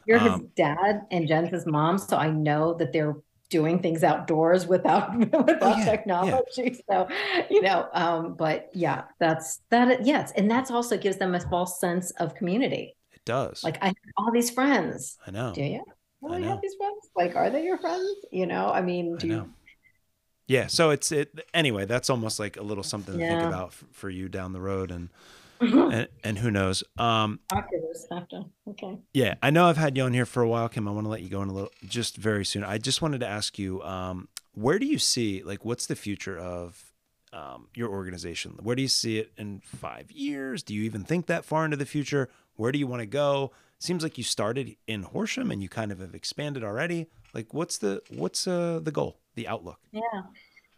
You're 0.05 0.19
his 0.19 0.31
Um, 0.33 0.49
dad 0.55 1.01
and 1.11 1.27
Jen's 1.27 1.49
his 1.49 1.65
mom, 1.65 1.97
so 1.97 2.17
I 2.17 2.29
know 2.29 2.73
that 2.75 2.91
they're 2.91 3.15
doing 3.49 3.79
things 3.79 4.03
outdoors 4.03 4.67
without 4.67 5.15
without 5.17 5.61
Oh, 5.61 5.77
yeah, 5.77 5.85
technology. 5.85 6.81
So, 6.89 7.07
you 7.49 7.61
know, 7.61 7.87
um, 7.93 8.33
but 8.35 8.69
yeah, 8.73 9.03
that's 9.19 9.59
that. 9.69 10.05
Yes, 10.05 10.31
and 10.35 10.49
that's 10.49 10.71
also 10.71 10.97
gives 10.97 11.17
them 11.17 11.35
a 11.35 11.39
false 11.39 11.79
sense 11.79 12.11
of 12.11 12.35
community. 12.35 12.95
It 13.11 13.23
does. 13.25 13.63
Like 13.63 13.77
I 13.81 13.87
have 13.87 13.95
all 14.17 14.31
these 14.31 14.49
friends. 14.49 15.17
I 15.27 15.31
know. 15.31 15.53
Do 15.53 15.63
you 15.63 15.83
really 16.21 16.41
know. 16.41 16.49
have 16.49 16.61
these 16.61 16.75
friends? 16.75 17.09
Like, 17.15 17.35
are 17.35 17.49
they 17.49 17.63
your 17.63 17.77
friends? 17.77 18.09
You 18.31 18.45
know, 18.45 18.69
I 18.69 18.81
mean, 18.81 19.15
I 19.15 19.17
do 19.17 19.27
know. 19.27 19.35
you? 19.35 19.53
Yeah. 20.47 20.67
So 20.67 20.89
it's 20.89 21.11
it 21.11 21.47
anyway. 21.53 21.85
That's 21.85 22.09
almost 22.09 22.39
like 22.39 22.57
a 22.57 22.63
little 22.63 22.83
something 22.83 23.17
to 23.17 23.27
think 23.27 23.41
about 23.41 23.73
for 23.73 24.09
you 24.09 24.29
down 24.29 24.53
the 24.53 24.61
road, 24.61 24.91
and 24.91 25.09
Talk 25.71 25.93
and, 25.93 26.07
and 26.23 26.37
who 26.39 26.51
knows. 26.51 26.83
Um. 26.97 27.39
this 27.49 28.07
after. 28.11 28.43
Okay. 28.67 28.97
Yeah. 29.13 29.35
I 29.41 29.49
know 29.49 29.67
I've 29.67 29.77
had 29.77 29.97
you 29.97 30.03
on 30.03 30.13
here 30.13 30.25
for 30.25 30.41
a 30.41 30.47
while, 30.47 30.69
Kim. 30.69 30.87
I 30.87 30.91
want 30.91 31.05
to 31.05 31.09
let 31.09 31.21
you 31.21 31.29
go 31.29 31.41
in 31.41 31.49
a 31.49 31.53
little, 31.53 31.71
just 31.85 32.17
very 32.17 32.45
soon. 32.45 32.63
I 32.63 32.77
just 32.77 33.01
wanted 33.01 33.19
to 33.19 33.27
ask 33.27 33.59
you, 33.59 33.81
um, 33.83 34.27
where 34.53 34.79
do 34.79 34.85
you 34.85 34.99
see 34.99 35.41
like 35.43 35.65
what's 35.65 35.85
the 35.87 35.95
future 35.95 36.37
of 36.37 36.91
um, 37.31 37.67
your 37.75 37.89
organization? 37.89 38.57
Where 38.61 38.75
do 38.75 38.81
you 38.81 38.87
see 38.87 39.17
it 39.19 39.31
in 39.37 39.61
five 39.65 40.11
years? 40.11 40.63
Do 40.63 40.73
you 40.73 40.83
even 40.83 41.03
think 41.03 41.27
that 41.27 41.45
far 41.45 41.65
into 41.65 41.77
the 41.77 41.85
future? 41.85 42.29
Where 42.55 42.71
do 42.71 42.79
you 42.79 42.87
want 42.87 43.01
to 43.01 43.07
go? 43.07 43.51
Seems 43.79 44.03
like 44.03 44.17
you 44.17 44.23
started 44.23 44.77
in 44.87 45.03
Horsham 45.03 45.51
and 45.51 45.61
you 45.61 45.67
kind 45.67 45.91
of 45.91 45.99
have 45.99 46.15
expanded 46.15 46.63
already. 46.63 47.07
Like, 47.33 47.53
what's 47.53 47.79
the 47.79 48.01
what's 48.09 48.47
uh, 48.47 48.79
the 48.81 48.91
goal, 48.91 49.17
the 49.35 49.47
outlook? 49.47 49.79
Yeah. 49.91 50.01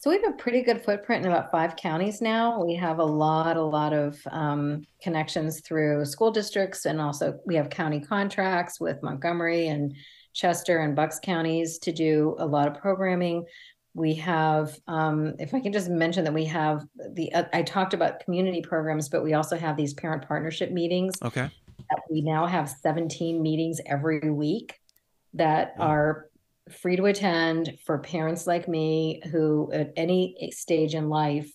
So 0.06 0.12
we 0.12 0.22
have 0.22 0.34
a 0.36 0.38
pretty 0.38 0.62
good 0.62 0.84
footprint 0.84 1.26
in 1.26 1.32
about 1.32 1.49
five 1.49 1.76
counties 1.76 2.22
now. 2.22 2.64
We 2.64 2.76
have 2.76 2.99
a 2.99 3.03
lot, 3.03 3.58
a 3.58 3.64
lot 3.64 3.91
of 3.91 4.22
um, 4.30 4.86
connections 5.01 5.62
through 5.62 6.06
school 6.06 6.30
districts, 6.30 6.86
and 6.86 7.01
also 7.01 7.39
we 7.47 7.56
have 7.56 7.72
county 7.72 7.99
contracts 7.99 8.80
with 8.80 9.01
Montgomery 9.01 9.70
and 9.70 9.95
Chester 10.32 10.78
and 10.78 10.95
Bucks 10.95 11.20
counties 11.24 11.80
to 11.80 11.91
do 11.91 12.36
a 12.38 12.45
lot 12.45 12.68
of 12.68 12.80
programming. 12.80 13.45
We 13.95 14.14
have, 14.14 14.80
um, 14.88 15.34
if 15.39 15.56
I 15.56 15.60
can 15.60 15.74
just 15.74 15.89
mention 15.89 16.24
that 16.26 16.34
we 16.36 16.45
have 16.45 16.86
the, 17.14 17.34
uh, 17.34 17.45
I 17.51 17.64
talked 17.64 17.95
about 17.95 18.20
community 18.20 18.62
programs, 18.62 19.10
but 19.10 19.24
we 19.24 19.34
also 19.34 19.58
have 19.58 19.76
these 19.76 19.95
parent 19.95 20.28
partnership 20.28 20.70
meetings 20.70 21.16
Okay. 21.24 21.49
that 21.89 22.01
we 22.12 22.22
now 22.22 22.45
have 22.45 22.70
17 22.70 23.41
meetings 23.41 23.82
every 23.88 24.30
week 24.30 24.80
that 25.34 25.74
are 25.80 26.28
free 26.70 26.95
to 26.95 27.05
attend 27.05 27.78
for 27.86 27.99
parents 27.99 28.47
like 28.47 28.68
me 28.68 29.22
who 29.32 29.72
at 29.72 29.93
any 29.95 30.49
stage 30.51 30.95
in 30.95 31.09
life 31.09 31.49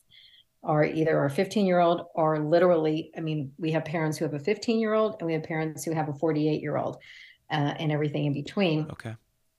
are 0.62 0.84
either 0.84 1.24
a 1.24 1.30
15 1.30 1.66
year 1.66 1.80
old 1.80 2.02
or 2.14 2.38
literally 2.38 3.11
i 3.16 3.20
mean 3.20 3.52
we 3.58 3.72
have 3.72 3.84
parents 3.84 4.18
who 4.18 4.24
have 4.24 4.34
a 4.34 4.38
15 4.38 4.78
year 4.78 4.94
old 4.94 5.16
and 5.18 5.26
we 5.26 5.32
have 5.32 5.42
parents 5.42 5.84
who 5.84 5.92
have 5.92 6.08
a 6.08 6.14
48 6.14 6.61
year 6.61 6.76
old 6.76 6.96
uh, 7.50 7.74
and 7.78 7.90
everything 7.90 8.26
in 8.26 8.32
between 8.32 8.88
Okay. 8.92 9.14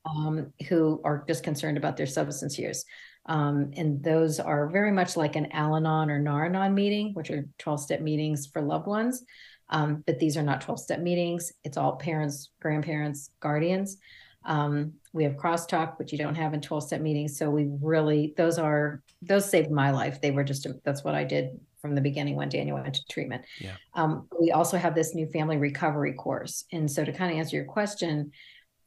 um, 0.05 0.53
who 0.69 1.01
are 1.03 1.25
just 1.27 1.43
concerned 1.43 1.77
about 1.77 1.97
their 1.97 2.05
substance 2.05 2.57
use. 2.57 2.85
Um, 3.25 3.71
and 3.75 4.01
those 4.01 4.39
are 4.39 4.69
very 4.69 4.91
much 4.91 5.15
like 5.17 5.35
an 5.35 5.51
Al 5.51 5.75
Anon 5.75 6.09
or 6.09 6.17
Nar-Anon 6.17 6.73
meeting, 6.73 7.13
which 7.13 7.29
are 7.29 7.45
12 7.59 7.81
step 7.81 8.01
meetings 8.01 8.47
for 8.47 8.61
loved 8.61 8.87
ones. 8.87 9.23
Um, 9.69 10.03
but 10.07 10.19
these 10.19 10.37
are 10.37 10.43
not 10.43 10.61
12 10.61 10.79
step 10.79 10.99
meetings. 11.01 11.51
It's 11.63 11.77
all 11.77 11.97
parents, 11.97 12.49
grandparents, 12.61 13.29
guardians. 13.41 13.97
Um, 14.45 14.93
we 15.13 15.23
have 15.23 15.35
crosstalk, 15.35 15.99
which 15.99 16.11
you 16.11 16.17
don't 16.17 16.35
have 16.35 16.53
in 16.53 16.61
12 16.61 16.83
step 16.83 17.01
meetings. 17.01 17.37
So 17.37 17.49
we 17.49 17.67
really, 17.81 18.33
those 18.37 18.57
are, 18.57 19.01
those 19.21 19.49
saved 19.49 19.71
my 19.71 19.91
life. 19.91 20.21
They 20.21 20.31
were 20.31 20.43
just, 20.43 20.67
that's 20.83 21.03
what 21.03 21.15
I 21.15 21.23
did 21.23 21.59
from 21.81 21.95
the 21.95 22.01
beginning 22.01 22.35
when 22.35 22.49
Daniel 22.49 22.79
went 22.79 22.95
to 22.95 23.05
treatment. 23.09 23.43
Yeah. 23.59 23.75
Um, 23.93 24.27
we 24.39 24.51
also 24.51 24.77
have 24.77 24.95
this 24.95 25.15
new 25.15 25.25
family 25.27 25.57
recovery 25.57 26.13
course. 26.13 26.65
And 26.71 26.89
so 26.89 27.03
to 27.03 27.11
kind 27.11 27.31
of 27.31 27.37
answer 27.37 27.55
your 27.55 27.65
question, 27.65 28.31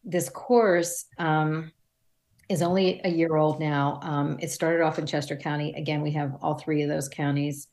this 0.05 0.29
course 0.29 1.07
um, 1.19 1.73
is 2.49 2.63
only 2.63 3.01
a 3.05 3.09
year 3.09 3.37
old 3.37 3.61
now. 3.61 3.99
Um, 4.03 4.39
it 4.41 4.51
started 4.51 4.83
off 4.83 4.99
in 4.99 5.07
Chester 5.07 5.37
County. 5.37 5.75
Again, 5.75 6.03
we 6.03 6.13
have 6.13 6.37
all 6.41 6.55
three 6.55 6.83
of 6.83 6.89
those 6.89 7.09
counties 7.09 7.69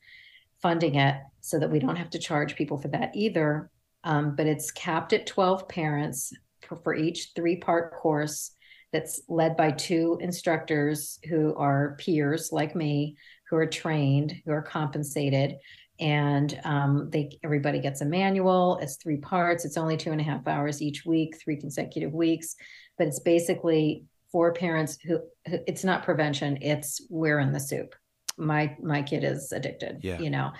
funding 0.60 0.96
it 0.96 1.16
so 1.40 1.58
that 1.58 1.70
we 1.70 1.78
don't 1.78 1.96
have 1.96 2.10
to 2.10 2.18
charge 2.18 2.56
people 2.56 2.78
for 2.78 2.88
that 2.88 3.10
either. 3.14 3.70
Um, 4.04 4.34
but 4.34 4.46
it's 4.46 4.70
capped 4.70 5.12
at 5.12 5.26
12 5.26 5.68
parents 5.68 6.32
for, 6.82 6.94
each 6.94 7.32
three 7.34 7.56
part 7.56 7.94
course 7.94 8.52
that's 8.92 9.22
led 9.28 9.56
by 9.56 9.70
two 9.70 10.18
instructors 10.20 11.18
who 11.28 11.54
are 11.56 11.96
peers 11.98 12.50
like 12.52 12.76
me, 12.76 13.16
who 13.48 13.56
are 13.56 13.66
trained, 13.66 14.34
who 14.44 14.52
are 14.52 14.62
compensated. 14.62 15.56
And 16.00 16.58
um, 16.64 17.08
they 17.10 17.38
everybody 17.44 17.78
gets 17.78 18.00
a 18.00 18.04
manual. 18.04 18.78
It's 18.82 18.96
three 18.96 19.18
parts. 19.18 19.64
It's 19.64 19.76
only 19.76 19.96
two 19.96 20.10
and 20.12 20.20
a 20.20 20.24
half 20.24 20.46
hours 20.48 20.82
each 20.82 21.04
week, 21.06 21.38
three 21.38 21.56
consecutive 21.56 22.12
weeks. 22.12 22.56
But 22.98 23.06
it's 23.06 23.20
basically 23.20 24.04
for 24.32 24.52
parents 24.52 24.98
who, 25.04 25.20
who 25.46 25.58
it's 25.66 25.84
not 25.84 26.02
prevention 26.02 26.58
it's 26.62 27.02
we're 27.10 27.38
in 27.38 27.52
the 27.52 27.60
soup 27.60 27.94
my 28.38 28.74
my 28.82 29.02
kid 29.02 29.22
is 29.22 29.52
addicted 29.52 29.98
Yeah. 30.02 30.18
you 30.18 30.30
know 30.30 30.50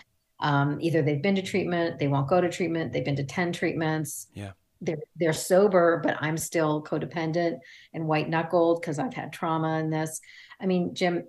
um, 0.41 0.79
either 0.81 1.01
they've 1.03 1.23
been 1.23 1.37
to 1.37 1.43
treatment 1.43 1.99
they 1.99 2.07
won't 2.09 2.29
go 2.29 2.41
to 2.41 2.51
treatment 2.51 2.93
they've 2.93 3.05
been 3.05 3.17
to 3.17 3.25
10 3.25 3.53
treatments 3.53 4.29
Yeah. 4.35 4.53
They're 4.83 4.99
they're 5.17 5.33
sober 5.33 6.01
but 6.05 6.17
i'm 6.21 6.37
still 6.37 6.83
codependent 6.83 7.59
and 7.95 8.07
white 8.07 8.29
knuckled 8.29 8.81
because 8.81 8.99
i've 8.99 9.15
had 9.15 9.33
trauma 9.33 9.79
in 9.79 9.89
this 9.91 10.21
i 10.61 10.67
mean 10.67 10.95
jim 10.95 11.25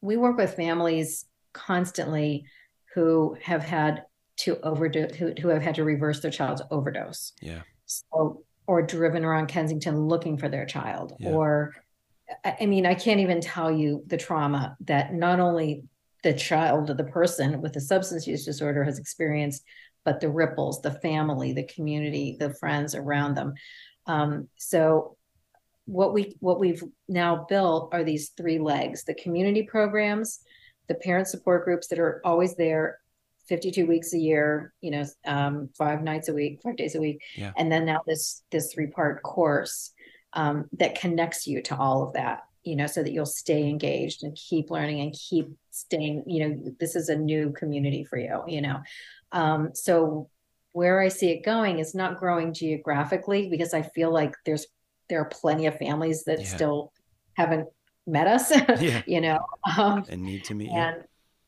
we 0.00 0.16
work 0.16 0.36
with 0.36 0.54
families 0.54 1.26
constantly 1.52 2.44
who 2.94 3.36
have 3.42 3.62
had 3.62 4.04
to 4.36 4.58
overdose 4.62 5.14
who, 5.14 5.32
who 5.40 5.48
have 5.48 5.62
had 5.62 5.76
to 5.76 5.84
reverse 5.84 6.20
their 6.20 6.30
child's 6.30 6.62
overdose 6.70 7.32
Yeah. 7.40 7.62
so 7.86 8.42
or 8.66 8.80
driven 8.80 9.26
around 9.26 9.48
Kensington 9.48 10.06
looking 10.08 10.38
for 10.38 10.48
their 10.48 10.64
child 10.64 11.12
Yeah. 11.18 11.30
or 11.30 11.74
I 12.44 12.64
mean 12.66 12.86
I 12.86 12.94
can't 12.94 13.20
even 13.20 13.40
tell 13.40 13.70
you 13.70 14.02
the 14.06 14.16
trauma 14.16 14.76
that 14.86 15.12
not 15.12 15.38
only 15.38 15.84
the 16.22 16.32
child 16.32 16.88
or 16.88 16.94
the 16.94 17.04
person 17.04 17.60
with 17.60 17.76
a 17.76 17.80
substance 17.80 18.26
use 18.26 18.44
disorder 18.44 18.82
has 18.82 18.98
experienced 18.98 19.62
but 20.04 20.20
the 20.20 20.28
ripples 20.28 20.80
the 20.82 20.90
family 20.90 21.52
the 21.52 21.64
community 21.66 22.36
the 22.38 22.54
friends 22.54 22.94
around 22.94 23.34
them 23.34 23.54
um, 24.06 24.48
so 24.56 25.16
what 25.86 26.12
we 26.14 26.34
what 26.40 26.58
we've 26.60 26.82
now 27.08 27.44
built 27.48 27.90
are 27.92 28.04
these 28.04 28.30
three 28.30 28.58
legs 28.58 29.04
the 29.04 29.14
community 29.14 29.62
programs 29.62 30.40
the 30.88 30.94
parent 30.94 31.26
support 31.28 31.64
groups 31.64 31.88
that 31.88 31.98
are 31.98 32.20
always 32.24 32.54
there 32.56 32.98
52 33.48 33.86
weeks 33.86 34.14
a 34.14 34.18
year 34.18 34.72
you 34.80 34.90
know 34.90 35.04
um, 35.26 35.68
five 35.76 36.02
nights 36.02 36.28
a 36.28 36.34
week 36.34 36.60
five 36.62 36.76
days 36.76 36.94
a 36.94 37.00
week 37.00 37.22
Yeah. 37.36 37.52
and 37.56 37.70
then 37.70 37.84
now 37.84 38.00
this 38.06 38.42
this 38.50 38.72
three 38.72 38.86
part 38.86 39.22
course 39.22 39.92
um, 40.32 40.68
that 40.78 40.98
connects 40.98 41.46
you 41.46 41.62
to 41.62 41.76
all 41.76 42.02
of 42.02 42.14
that 42.14 42.40
you 42.64 42.76
know 42.76 42.86
so 42.86 43.02
that 43.02 43.12
you'll 43.12 43.26
stay 43.26 43.68
engaged 43.68 44.22
and 44.22 44.34
keep 44.36 44.70
learning 44.70 45.00
and 45.00 45.12
keep 45.14 45.48
staying 45.70 46.24
you 46.26 46.48
know 46.48 46.72
this 46.80 46.96
is 46.96 47.08
a 47.08 47.16
new 47.16 47.52
community 47.52 48.04
for 48.04 48.18
you 48.18 48.42
you 48.46 48.60
know 48.60 48.80
um, 49.32 49.70
so 49.74 50.28
where 50.72 51.00
i 51.00 51.08
see 51.08 51.30
it 51.30 51.44
going 51.44 51.78
is 51.78 51.94
not 51.94 52.18
growing 52.18 52.52
geographically 52.52 53.48
because 53.48 53.74
i 53.74 53.82
feel 53.82 54.12
like 54.12 54.34
there's 54.46 54.66
there 55.08 55.20
are 55.20 55.28
plenty 55.28 55.66
of 55.66 55.76
families 55.78 56.24
that 56.24 56.40
Yeah. 56.40 56.46
still 56.46 56.92
haven't 57.34 57.68
met 58.06 58.26
us 58.26 58.50
Yeah. 58.80 59.02
you 59.06 59.20
know 59.20 59.38
um, 59.78 60.04
And 60.08 60.22
need 60.22 60.44
to 60.44 60.54
meet 60.54 60.70
you. 60.70 60.76
and 60.76 61.04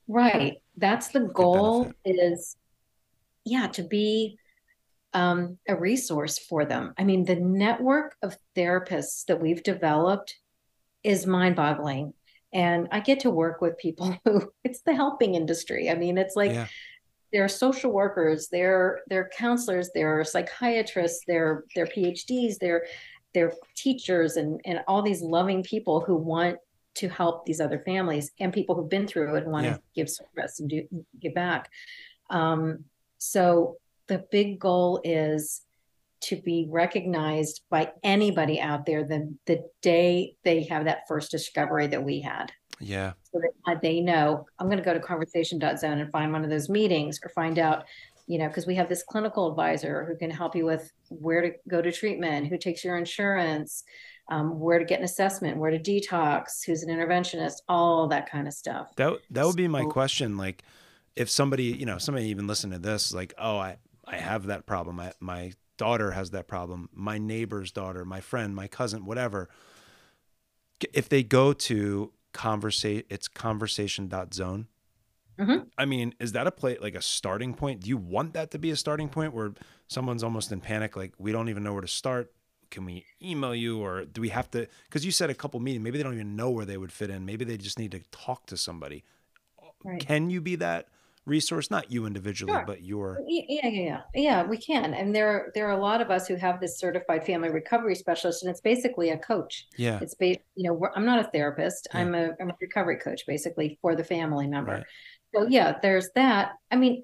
right, 0.08 0.54
that's 0.76 1.08
the 1.08 1.20
goal 1.20 1.92
is 2.04 2.56
yeah, 3.44 3.68
to 3.68 3.82
be 3.84 4.38
um, 5.14 5.58
a 5.68 5.76
resource 5.76 6.36
for 6.38 6.64
them. 6.64 6.92
I 6.98 7.04
mean, 7.04 7.24
the 7.24 7.36
network 7.36 8.16
of 8.22 8.36
therapists 8.56 9.24
that 9.26 9.40
we've 9.40 9.62
developed 9.62 10.34
is 11.06 11.26
mind-boggling. 11.26 12.12
And 12.52 12.88
I 12.90 13.00
get 13.00 13.20
to 13.20 13.30
work 13.30 13.60
with 13.60 13.78
people 13.78 14.16
who 14.24 14.50
it's 14.64 14.82
the 14.82 14.94
helping 14.94 15.34
industry. 15.34 15.90
I 15.90 15.94
mean, 15.94 16.18
it's 16.18 16.36
like 16.36 16.52
Yeah. 16.52 16.66
they're 17.32 17.48
social 17.48 17.92
workers, 17.92 18.48
they're 18.50 19.00
they're 19.08 19.30
counselors, 19.36 19.90
they're 19.94 20.24
psychiatrists, 20.24 21.22
they're 21.26 21.64
they're 21.74 21.86
PhDs, 21.86 22.58
they're 22.58 22.84
they're 23.34 23.52
teachers 23.76 24.36
and 24.36 24.60
and 24.64 24.80
all 24.88 25.02
these 25.02 25.22
loving 25.22 25.62
people 25.62 26.00
who 26.00 26.16
want 26.16 26.56
to 26.94 27.08
help 27.08 27.44
these 27.44 27.60
other 27.60 27.80
families 27.80 28.30
and 28.40 28.52
people 28.54 28.74
who've 28.74 28.88
been 28.88 29.06
through 29.06 29.34
it 29.36 29.42
and 29.44 29.52
want 29.52 29.66
Yeah. 29.66 29.74
to 29.74 29.82
give 29.94 30.08
service 30.08 30.60
and 30.60 30.70
do 30.70 30.86
give 31.20 31.34
back. 31.34 31.68
Um, 32.30 32.84
so 33.18 33.76
the 34.08 34.24
big 34.30 34.58
goal 34.58 35.00
is 35.04 35.62
to 36.28 36.36
be 36.42 36.66
recognized 36.70 37.62
by 37.70 37.90
anybody 38.02 38.60
out 38.60 38.86
there 38.86 39.04
the, 39.04 39.34
the 39.46 39.62
day 39.82 40.34
they 40.44 40.62
have 40.64 40.84
that 40.84 41.00
first 41.08 41.30
discovery 41.30 41.86
that 41.86 42.02
we 42.02 42.20
had 42.20 42.52
Yeah. 42.80 43.12
so 43.32 43.40
that 43.66 43.80
they 43.82 44.00
know 44.00 44.46
I'm 44.58 44.66
going 44.66 44.78
to 44.78 44.84
go 44.84 44.94
to 44.94 45.00
conversation.zone 45.00 45.98
and 45.98 46.10
find 46.12 46.32
one 46.32 46.44
of 46.44 46.50
those 46.50 46.68
meetings 46.68 47.18
or 47.22 47.30
find 47.30 47.58
out, 47.58 47.84
you 48.26 48.38
know, 48.38 48.48
because 48.48 48.66
we 48.66 48.74
have 48.74 48.88
this 48.88 49.02
clinical 49.02 49.48
advisor 49.50 50.04
who 50.04 50.16
can 50.16 50.30
help 50.30 50.56
you 50.56 50.64
with 50.64 50.90
where 51.08 51.42
to 51.42 51.52
go 51.68 51.80
to 51.80 51.92
treatment, 51.92 52.48
who 52.48 52.58
takes 52.58 52.84
your 52.84 52.96
insurance, 52.96 53.84
um, 54.28 54.58
where 54.58 54.80
to 54.80 54.84
get 54.84 54.98
an 54.98 55.04
assessment, 55.04 55.56
where 55.58 55.70
to 55.70 55.78
detox, 55.78 56.64
who's 56.66 56.82
an 56.82 56.88
interventionist, 56.88 57.58
all 57.68 58.08
that 58.08 58.28
kind 58.28 58.48
of 58.48 58.54
stuff. 58.54 58.88
That 58.96 59.18
that 59.30 59.46
would 59.46 59.56
be 59.56 59.68
my 59.68 59.84
question. 59.84 60.36
Like, 60.36 60.64
if 61.14 61.30
somebody, 61.30 61.64
you 61.64 61.86
know, 61.86 61.98
somebody 61.98 62.26
even 62.26 62.46
listen 62.48 62.72
to 62.72 62.78
this, 62.78 63.14
like, 63.14 63.32
oh, 63.38 63.58
I 63.58 63.76
I 64.04 64.16
have 64.16 64.46
that 64.46 64.66
problem. 64.66 64.98
I, 64.98 65.12
my 65.20 65.52
daughter 65.76 66.12
has 66.12 66.30
that 66.30 66.46
problem. 66.46 66.88
My 66.92 67.18
neighbor's 67.18 67.72
daughter, 67.72 68.04
my 68.04 68.20
friend, 68.20 68.54
my 68.54 68.68
cousin, 68.68 69.04
whatever. 69.04 69.48
If 70.92 71.08
they 71.08 71.22
go 71.22 71.52
to 71.52 72.12
conversate, 72.32 73.06
it's 73.08 73.28
conversation.zone. 73.28 74.68
Mhm. 75.38 75.68
I 75.76 75.84
mean, 75.84 76.14
is 76.18 76.32
that 76.32 76.46
a 76.46 76.50
play 76.50 76.78
like 76.78 76.94
a 76.94 77.02
starting 77.02 77.54
point? 77.54 77.82
Do 77.82 77.88
you 77.88 77.96
want 77.98 78.32
that 78.34 78.50
to 78.52 78.58
be 78.58 78.70
a 78.70 78.76
starting 78.76 79.08
point 79.08 79.34
where 79.34 79.52
someone's 79.86 80.22
almost 80.22 80.50
in 80.50 80.60
panic, 80.60 80.96
like 80.96 81.12
we 81.18 81.32
don't 81.32 81.48
even 81.48 81.62
know 81.62 81.72
where 81.72 81.82
to 81.82 81.88
start? 81.88 82.32
Can 82.70 82.84
we 82.84 83.04
email 83.22 83.54
you 83.54 83.80
or 83.80 84.04
do 84.06 84.20
we 84.20 84.30
have 84.30 84.50
to? 84.52 84.66
Because 84.84 85.04
you 85.04 85.12
said 85.12 85.30
a 85.30 85.34
couple 85.34 85.60
meetings, 85.60 85.84
maybe 85.84 85.98
they 85.98 86.02
don't 86.04 86.14
even 86.14 86.36
know 86.36 86.50
where 86.50 86.64
they 86.64 86.76
would 86.78 86.90
fit 86.90 87.10
in. 87.10 87.24
Maybe 87.26 87.44
they 87.44 87.58
just 87.58 87.78
need 87.78 87.92
to 87.92 88.00
talk 88.10 88.46
to 88.46 88.56
somebody. 88.56 89.04
Right. 89.84 90.00
Can 90.00 90.30
you 90.30 90.40
be 90.40 90.56
that 90.56 90.88
resource? 91.26 91.70
Not 91.70 91.90
you 91.90 92.06
individually, 92.06 92.52
Sure. 92.54 92.64
but 92.66 92.82
your 92.82 93.20
Yeah, 93.26 93.66
yeah, 93.68 94.00
yeah, 94.14 94.42
we 94.46 94.56
can. 94.56 94.94
And 94.94 95.14
there, 95.14 95.50
there 95.54 95.66
are 95.68 95.76
a 95.76 95.80
lot 95.82 96.00
of 96.00 96.10
us 96.10 96.26
who 96.26 96.36
have 96.36 96.60
this 96.60 96.78
certified 96.78 97.26
family 97.26 97.50
recovery 97.50 97.94
specialist, 97.94 98.42
and 98.42 98.50
it's 98.50 98.60
basically 98.60 99.10
a 99.10 99.18
coach. 99.18 99.66
yeah, 99.76 99.98
It's 100.00 100.14
ba- 100.14 100.38
you 100.54 100.70
know, 100.70 100.88
I'm 100.94 101.04
not 101.04 101.18
a 101.24 101.28
therapist. 101.30 101.88
Yeah. 101.92 102.00
I'm 102.00 102.14
a, 102.14 102.30
I'm 102.40 102.50
a 102.50 102.56
recovery 102.60 102.96
coach, 102.96 103.26
basically 103.26 103.78
for 103.82 103.94
the 103.94 104.04
family 104.04 104.46
member. 104.46 104.72
Right. 104.72 104.84
So 105.34 105.46
yeah, 105.48 105.78
there's 105.82 106.08
that. 106.14 106.52
I 106.70 106.76
mean, 106.76 107.02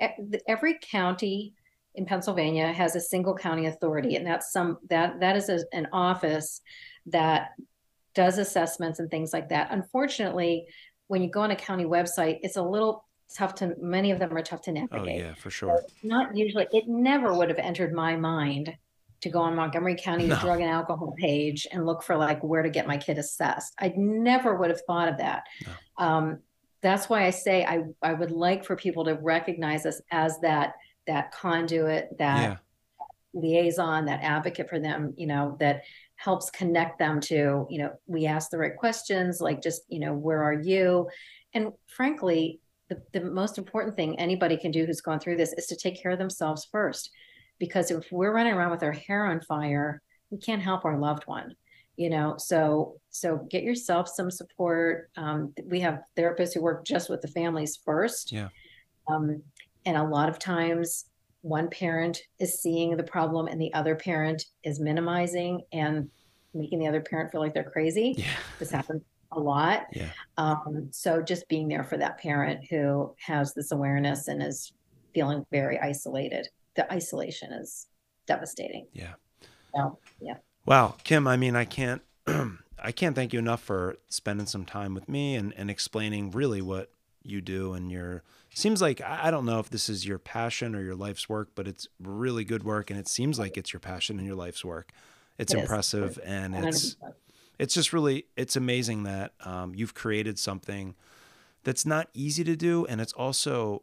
every 0.49 0.79
county 0.81 1.53
in 1.95 2.07
Pennsylvania 2.07 2.73
has 2.73 2.97
a 2.97 3.01
single 3.01 3.35
county 3.35 3.67
authority, 3.67 4.17
and 4.17 4.27
that's 4.27 4.53
some 4.53 4.79
that 4.89 5.21
that 5.21 5.37
is 5.37 5.51
a, 5.51 5.59
an 5.75 5.89
office 5.93 6.63
that 7.07 7.51
does 8.15 8.39
assessments 8.39 9.01
and 9.01 9.11
things 9.11 9.33
like 9.33 9.49
that. 9.51 9.69
Unfortunately, 9.71 10.67
when 11.09 11.23
you 11.23 11.29
go 11.31 11.41
on 11.41 11.51
a 11.51 11.57
county 11.57 11.85
website, 11.85 12.39
it's 12.43 12.57
a 12.57 12.63
little 12.63 13.05
tough 13.33 13.55
to. 13.57 13.75
Many 13.81 14.11
of 14.11 14.19
them 14.19 14.37
are 14.37 14.43
tough 14.43 14.63
to 14.63 14.73
navigate. 14.73 15.23
oh 15.23 15.27
yeah, 15.29 15.35
for 15.35 15.51
sure. 15.51 15.83
not 16.03 16.37
usually 16.37 16.67
it 16.73 16.85
never 16.89 17.35
would 17.35 17.49
have 17.49 17.59
entered 17.59 17.93
my 17.93 18.17
mind 18.17 18.75
to 19.23 19.29
go 19.31 19.39
on 19.41 19.55
Montgomery 19.55 19.97
County's 19.97 20.31
No. 20.31 20.41
drug 20.41 20.61
and 20.61 20.69
alcohol 20.71 21.15
page 21.19 21.67
and 21.73 21.87
look 21.87 22.03
for 22.03 22.17
like 22.17 22.43
where 22.43 22.63
to 22.63 22.71
get 22.71 22.89
my 22.89 22.97
kid 22.97 23.19
assessed. 23.19 23.73
I 23.79 23.93
never 23.97 24.57
would 24.57 24.71
have 24.71 24.81
thought 24.87 25.09
of 25.09 25.19
that. 25.19 25.45
Um, 25.97 26.41
that's 26.81 27.09
why 27.09 27.25
I 27.25 27.31
say 27.31 27.65
I 27.65 27.85
I 28.03 28.13
would 28.15 28.33
like 28.33 28.65
for 28.65 28.75
people 28.77 29.05
to 29.05 29.15
recognize 29.15 29.87
us 29.87 30.01
as 30.11 30.39
that 30.41 30.75
that 31.07 31.31
conduit, 31.33 32.17
that 32.19 32.43
Yeah, 32.43 32.57
liaison, 33.35 34.05
that 34.07 34.23
advocate 34.23 34.69
for 34.69 34.79
them, 34.79 35.15
you 35.17 35.27
know, 35.27 35.57
that 35.61 35.83
helps 36.17 36.51
connect 36.51 36.99
them 36.99 37.21
to, 37.21 37.67
you 37.71 37.79
know, 37.79 37.93
we 38.07 38.27
ask 38.27 38.51
the 38.51 38.59
right 38.59 38.77
questions, 38.77 39.41
like 39.41 39.63
just, 39.63 39.83
you 39.89 39.99
know, 40.01 40.13
where 40.15 40.43
are 40.43 40.53
you? 40.53 41.09
And 41.55 41.73
frankly, 41.89 42.61
the, 43.13 43.21
the 43.21 43.25
most 43.25 43.59
important 43.59 43.97
thing 43.97 44.19
anybody 44.19 44.57
can 44.57 44.71
do 44.71 44.85
who's 44.85 45.01
gone 45.01 45.21
through 45.21 45.37
this 45.37 45.53
is 45.55 45.67
to 45.67 45.77
take 45.77 46.01
care 46.01 46.13
of 46.13 46.19
themselves 46.19 46.67
first. 46.71 47.11
Because 47.59 47.91
if 47.91 48.11
we're 48.11 48.35
running 48.35 48.55
around 48.55 48.71
with 48.71 48.83
our 48.83 48.93
hair 48.93 49.27
on 49.27 49.41
fire, 49.41 50.03
we 50.31 50.39
can't 50.39 50.63
help 50.63 50.85
our 50.85 50.99
loved 50.99 51.25
one. 51.25 51.55
You 51.97 52.09
know, 52.11 52.37
so 52.39 52.99
so 53.11 53.47
get 53.51 53.63
yourself 53.63 54.09
some 54.09 54.31
support. 54.31 55.11
Um, 55.17 55.53
we 55.67 55.81
have 55.81 56.01
therapists 56.17 56.55
who 56.55 56.63
work 56.63 56.85
just 56.85 57.11
with 57.11 57.21
the 57.21 57.29
families 57.29 57.79
first. 57.85 58.33
Yeah. 58.33 58.49
Um, 59.09 59.43
and 59.85 59.97
a 59.97 60.03
lot 60.03 60.29
of 60.29 60.39
times 60.39 61.05
one 61.43 61.69
parent 61.69 62.23
is 62.39 62.63
seeing 62.63 62.97
the 62.97 63.03
problem 63.03 63.47
and 63.47 63.61
the 63.61 63.73
other 63.75 63.95
parent 63.95 64.47
is 64.65 64.81
minimizing 64.81 65.63
and 65.73 66.09
making 66.55 66.79
the 66.79 66.87
other 66.87 67.01
parent 67.01 67.31
feel 67.31 67.41
like 67.41 67.53
they're 67.53 67.71
crazy. 67.71 68.15
yeah, 68.17 68.27
This 68.59 68.71
happens 68.71 69.03
a 69.35 69.41
lot. 69.41 69.87
yeah, 69.93 70.09
Um, 70.37 70.89
so 70.91 71.23
just 71.23 71.49
being 71.49 71.69
there 71.69 71.85
for 71.85 71.97
that 71.99 72.19
parent 72.19 72.65
who 72.69 73.15
has 73.19 73.55
this 73.55 73.73
awareness 73.73 74.29
and 74.29 74.43
is 74.43 74.73
feeling 75.15 75.45
very 75.51 75.79
isolated. 75.81 76.49
The 76.77 76.91
isolation 76.93 77.53
is 77.53 77.87
devastating. 78.27 78.87
yeah. 78.93 79.15
So, 79.75 79.99
yeah. 80.21 80.35
Wow, 80.67 80.97
Kim, 81.05 81.27
I 81.27 81.37
mean, 81.37 81.57
I 81.57 81.65
can't 81.65 82.03
I 82.27 82.93
can't 82.93 83.15
thank 83.15 83.33
you 83.33 83.39
enough 83.39 83.63
for 83.63 83.97
spending 84.09 84.47
some 84.47 84.65
time 84.65 84.95
with 84.95 85.09
me 85.09 85.37
and, 85.37 85.53
and 85.57 85.71
explaining 85.71 86.31
really 86.31 86.61
what 86.61 86.91
you 87.23 87.41
do 87.41 87.73
and 87.75 87.91
your 87.91 88.23
seems 88.55 88.83
like 88.83 89.01
I 89.01 89.31
don't 89.31 89.47
know 89.47 89.59
if 89.61 89.71
this 89.71 89.89
is 89.89 90.07
your 90.07 90.19
passion 90.19 90.75
or 90.75 90.83
your 90.83 90.95
life's 90.95 91.29
work, 91.29 91.51
but 91.55 91.67
it's 91.67 91.89
really 92.01 92.45
good 92.45 92.65
work 92.65 92.91
and 92.91 92.99
it 92.99 93.09
seems 93.09 93.39
like 93.39 93.57
it's 93.57 93.73
your 93.73 93.81
passion 93.81 94.19
and 94.19 94.27
your 94.27 94.37
life's 94.37 94.65
work. 94.65 94.91
It's 95.39 95.55
It 95.55 95.59
is. 95.59 95.63
impressive 95.63 96.19
and 96.25 96.55
it's 96.55 96.97
100%. 96.97 97.15
It's 97.59 97.75
just 97.75 97.93
really 97.93 98.27
it's 98.37 98.57
amazing 98.57 99.03
that 99.05 99.33
um, 99.45 99.75
you've 99.75 99.95
created 99.95 100.39
something 100.39 100.95
that's 101.65 101.87
not 101.87 102.09
easy 102.15 102.45
to 102.45 102.57
do 102.57 102.85
and 102.87 103.01
it's 103.01 103.13
also 103.13 103.83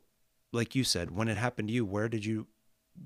like 0.51 0.75
you 0.75 0.83
said 0.83 1.11
when 1.11 1.27
it 1.27 1.37
happened 1.37 1.67
to 1.67 1.73
you 1.73 1.85
where 1.85 2.09
did 2.09 2.25
you 2.25 2.47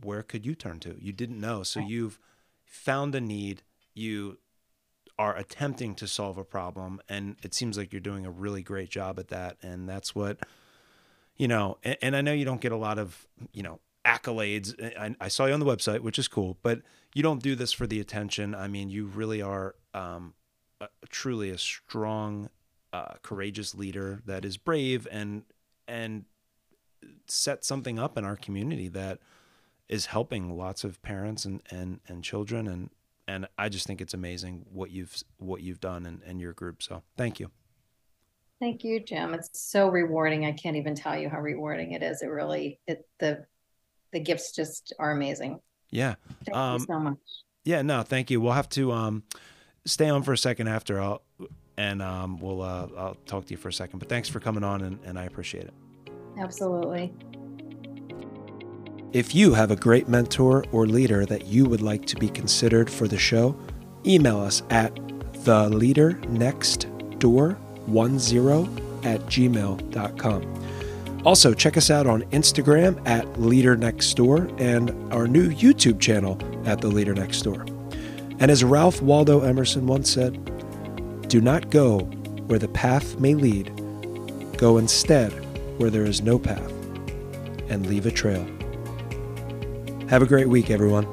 where 0.02 0.24
could 0.24 0.46
you 0.46 0.56
turn 0.56 0.80
to? 0.80 0.96
You 1.00 1.12
didn't 1.12 1.40
know. 1.40 1.64
So 1.64 1.80
you've 1.80 2.20
found 2.66 3.16
a 3.16 3.22
need. 3.22 3.64
You 3.94 4.40
are 5.20 5.36
attempting 5.36 5.94
to 5.94 6.08
solve 6.08 6.40
a 6.40 6.44
problem 6.44 7.00
and 7.08 7.36
it 7.44 7.54
seems 7.54 7.78
like 7.78 7.94
you're 7.94 8.00
doing 8.00 8.26
a 8.26 8.32
really 8.32 8.64
great 8.64 8.90
job 8.90 9.20
at 9.20 9.28
that 9.28 9.56
and 9.62 9.88
that's 9.88 10.16
what 10.16 10.40
you 11.38 11.48
know 11.48 11.78
and, 11.84 11.96
and 12.02 12.16
i 12.16 12.22
know 12.22 12.34
you 12.34 12.44
don't 12.44 12.62
get 12.62 12.72
a 12.72 12.78
lot 12.78 12.98
of 12.98 13.28
you 13.52 13.62
know 13.62 13.80
accolades. 14.04 14.74
I, 14.98 15.16
I, 15.22 15.28
saw 15.28 15.46
you 15.46 15.54
on 15.54 15.60
the 15.60 15.68
website 15.68 16.00
which 16.00 16.18
is 16.18 16.28
cool 16.28 16.58
but 16.64 16.82
you 17.14 17.22
don't 17.22 17.44
do 17.44 17.54
this 17.56 17.72
for 17.72 17.86
the 17.86 18.00
attention. 18.00 18.56
I 18.56 18.68
mean 18.68 18.90
you 18.90 19.06
really 19.06 19.40
are 19.40 19.76
um, 19.94 20.34
a, 20.84 21.08
truly 21.10 21.50
a 21.50 21.58
strong 21.58 22.50
uh, 22.92 23.14
courageous 23.22 23.74
leader 23.74 24.22
that 24.26 24.46
is 24.46 24.58
brave 24.58 25.08
and 25.12 25.44
and 25.88 26.26
set 27.28 27.66
something 27.66 28.00
up 28.00 28.18
in 28.18 28.24
our 28.24 28.36
community 28.36 28.88
that 28.88 29.20
is 29.90 30.08
helping 30.08 30.58
lots 30.58 30.84
of 30.84 31.02
parents 31.02 31.46
and 31.46 31.62
and 31.70 32.00
and 32.08 32.24
children 32.24 32.68
and 32.68 32.90
and 33.28 33.48
I 33.58 33.70
just 33.70 33.88
think 33.88 34.02
it's 34.02 34.14
amazing 34.14 34.66
what 34.72 34.92
you've 34.92 35.16
what 35.38 35.62
you've 35.62 35.80
done 35.80 36.06
and, 36.06 36.22
and 36.26 36.42
your 36.42 36.54
group. 36.54 36.84
So 36.84 37.04
thank 37.18 37.40
you. 37.40 37.50
Thank 38.60 38.84
you, 38.84 39.00
Jim. 39.00 39.34
It's 39.34 39.50
so 39.60 39.90
rewarding. 39.90 40.46
I 40.46 40.52
can't 40.52 40.78
even 40.78 40.96
tell 40.96 41.18
you 41.18 41.30
how 41.30 41.40
rewarding 41.40 41.94
it 41.94 42.04
is. 42.04 42.22
It 42.22 42.28
really 42.28 42.80
it 42.88 43.08
the 43.20 43.46
the 44.12 44.20
gifts 44.20 44.54
just 44.54 44.94
are 45.00 45.12
amazing. 45.12 45.60
Yeah. 45.90 46.16
Thank 46.46 46.58
um, 46.58 46.80
you 46.80 46.86
so 46.88 47.00
much. 47.00 47.18
Yeah, 47.66 47.82
no, 47.82 48.04
thank 48.04 48.30
you. 48.30 48.42
We'll 48.42 48.54
have 48.54 48.70
to 48.70 48.92
um 48.92 49.24
stay 49.86 50.10
on 50.10 50.24
for 50.24 50.34
a 50.34 50.38
second 50.38 50.68
after 50.68 51.02
I'll 51.02 51.22
and 51.78 52.02
um 52.02 52.40
we'll 52.40 52.62
uh 52.62 52.88
I'll 52.98 53.18
talk 53.26 53.46
to 53.46 53.52
you 53.52 53.58
for 53.58 53.70
a 53.70 53.74
second. 53.74 54.00
But 54.00 54.10
thanks 54.10 54.30
for 54.30 54.40
coming 54.40 54.64
on 54.64 54.82
and, 54.82 55.00
and 55.06 55.18
I 55.20 55.26
appreciate 55.26 55.66
it. 55.66 55.74
Absolutely. 56.38 57.14
If 59.12 59.36
you 59.36 59.54
have 59.54 59.70
a 59.70 59.76
great 59.76 60.08
mentor 60.08 60.66
or 60.72 60.88
leader 60.88 61.26
that 61.28 61.46
you 61.46 61.66
would 61.66 61.82
like 61.82 62.06
to 62.08 62.16
be 62.16 62.30
considered 62.30 62.90
for 62.90 63.08
the 63.08 63.18
show, 63.18 63.56
email 64.06 64.40
us 64.40 64.64
at 64.72 64.96
the 65.44 65.70
leader 65.70 66.14
next 66.30 66.88
theleadernextdoor10 67.20 69.06
at 69.06 69.22
gmail.com. 69.22 70.64
Also, 71.26 71.54
check 71.54 71.78
us 71.78 71.90
out 71.90 72.06
on 72.06 72.24
Instagram 72.32 73.00
at 73.08 73.40
Leader 73.40 73.78
Next 73.78 74.14
Door 74.16 74.50
and 74.58 74.92
our 75.14 75.26
new 75.28 75.50
YouTube 75.50 76.00
channel 76.00 76.38
at 76.66 76.82
The 76.82 76.88
Leader 76.88 77.14
Next 77.14 77.44
Door. 77.44 77.66
And 78.44 78.52
as 78.52 78.62
Ralph 78.62 79.02
Waldo 79.02 79.40
Emerson 79.40 79.88
once 79.88 80.10
said, 80.10 80.34
do 81.30 81.40
not 81.40 81.70
go 81.70 82.00
where 82.48 82.60
the 82.60 82.68
path 82.68 83.18
may 83.18 83.36
lead, 83.36 83.72
go 84.58 84.78
instead 84.78 85.32
where 85.80 85.90
there 85.90 86.04
is 86.04 86.22
no 86.22 86.38
path, 86.38 86.70
and 87.70 87.86
leave 87.88 88.06
a 88.06 88.12
trail. 88.12 88.46
Have 90.10 90.22
a 90.22 90.26
great 90.26 90.50
week, 90.50 90.70
everyone. 90.70 91.08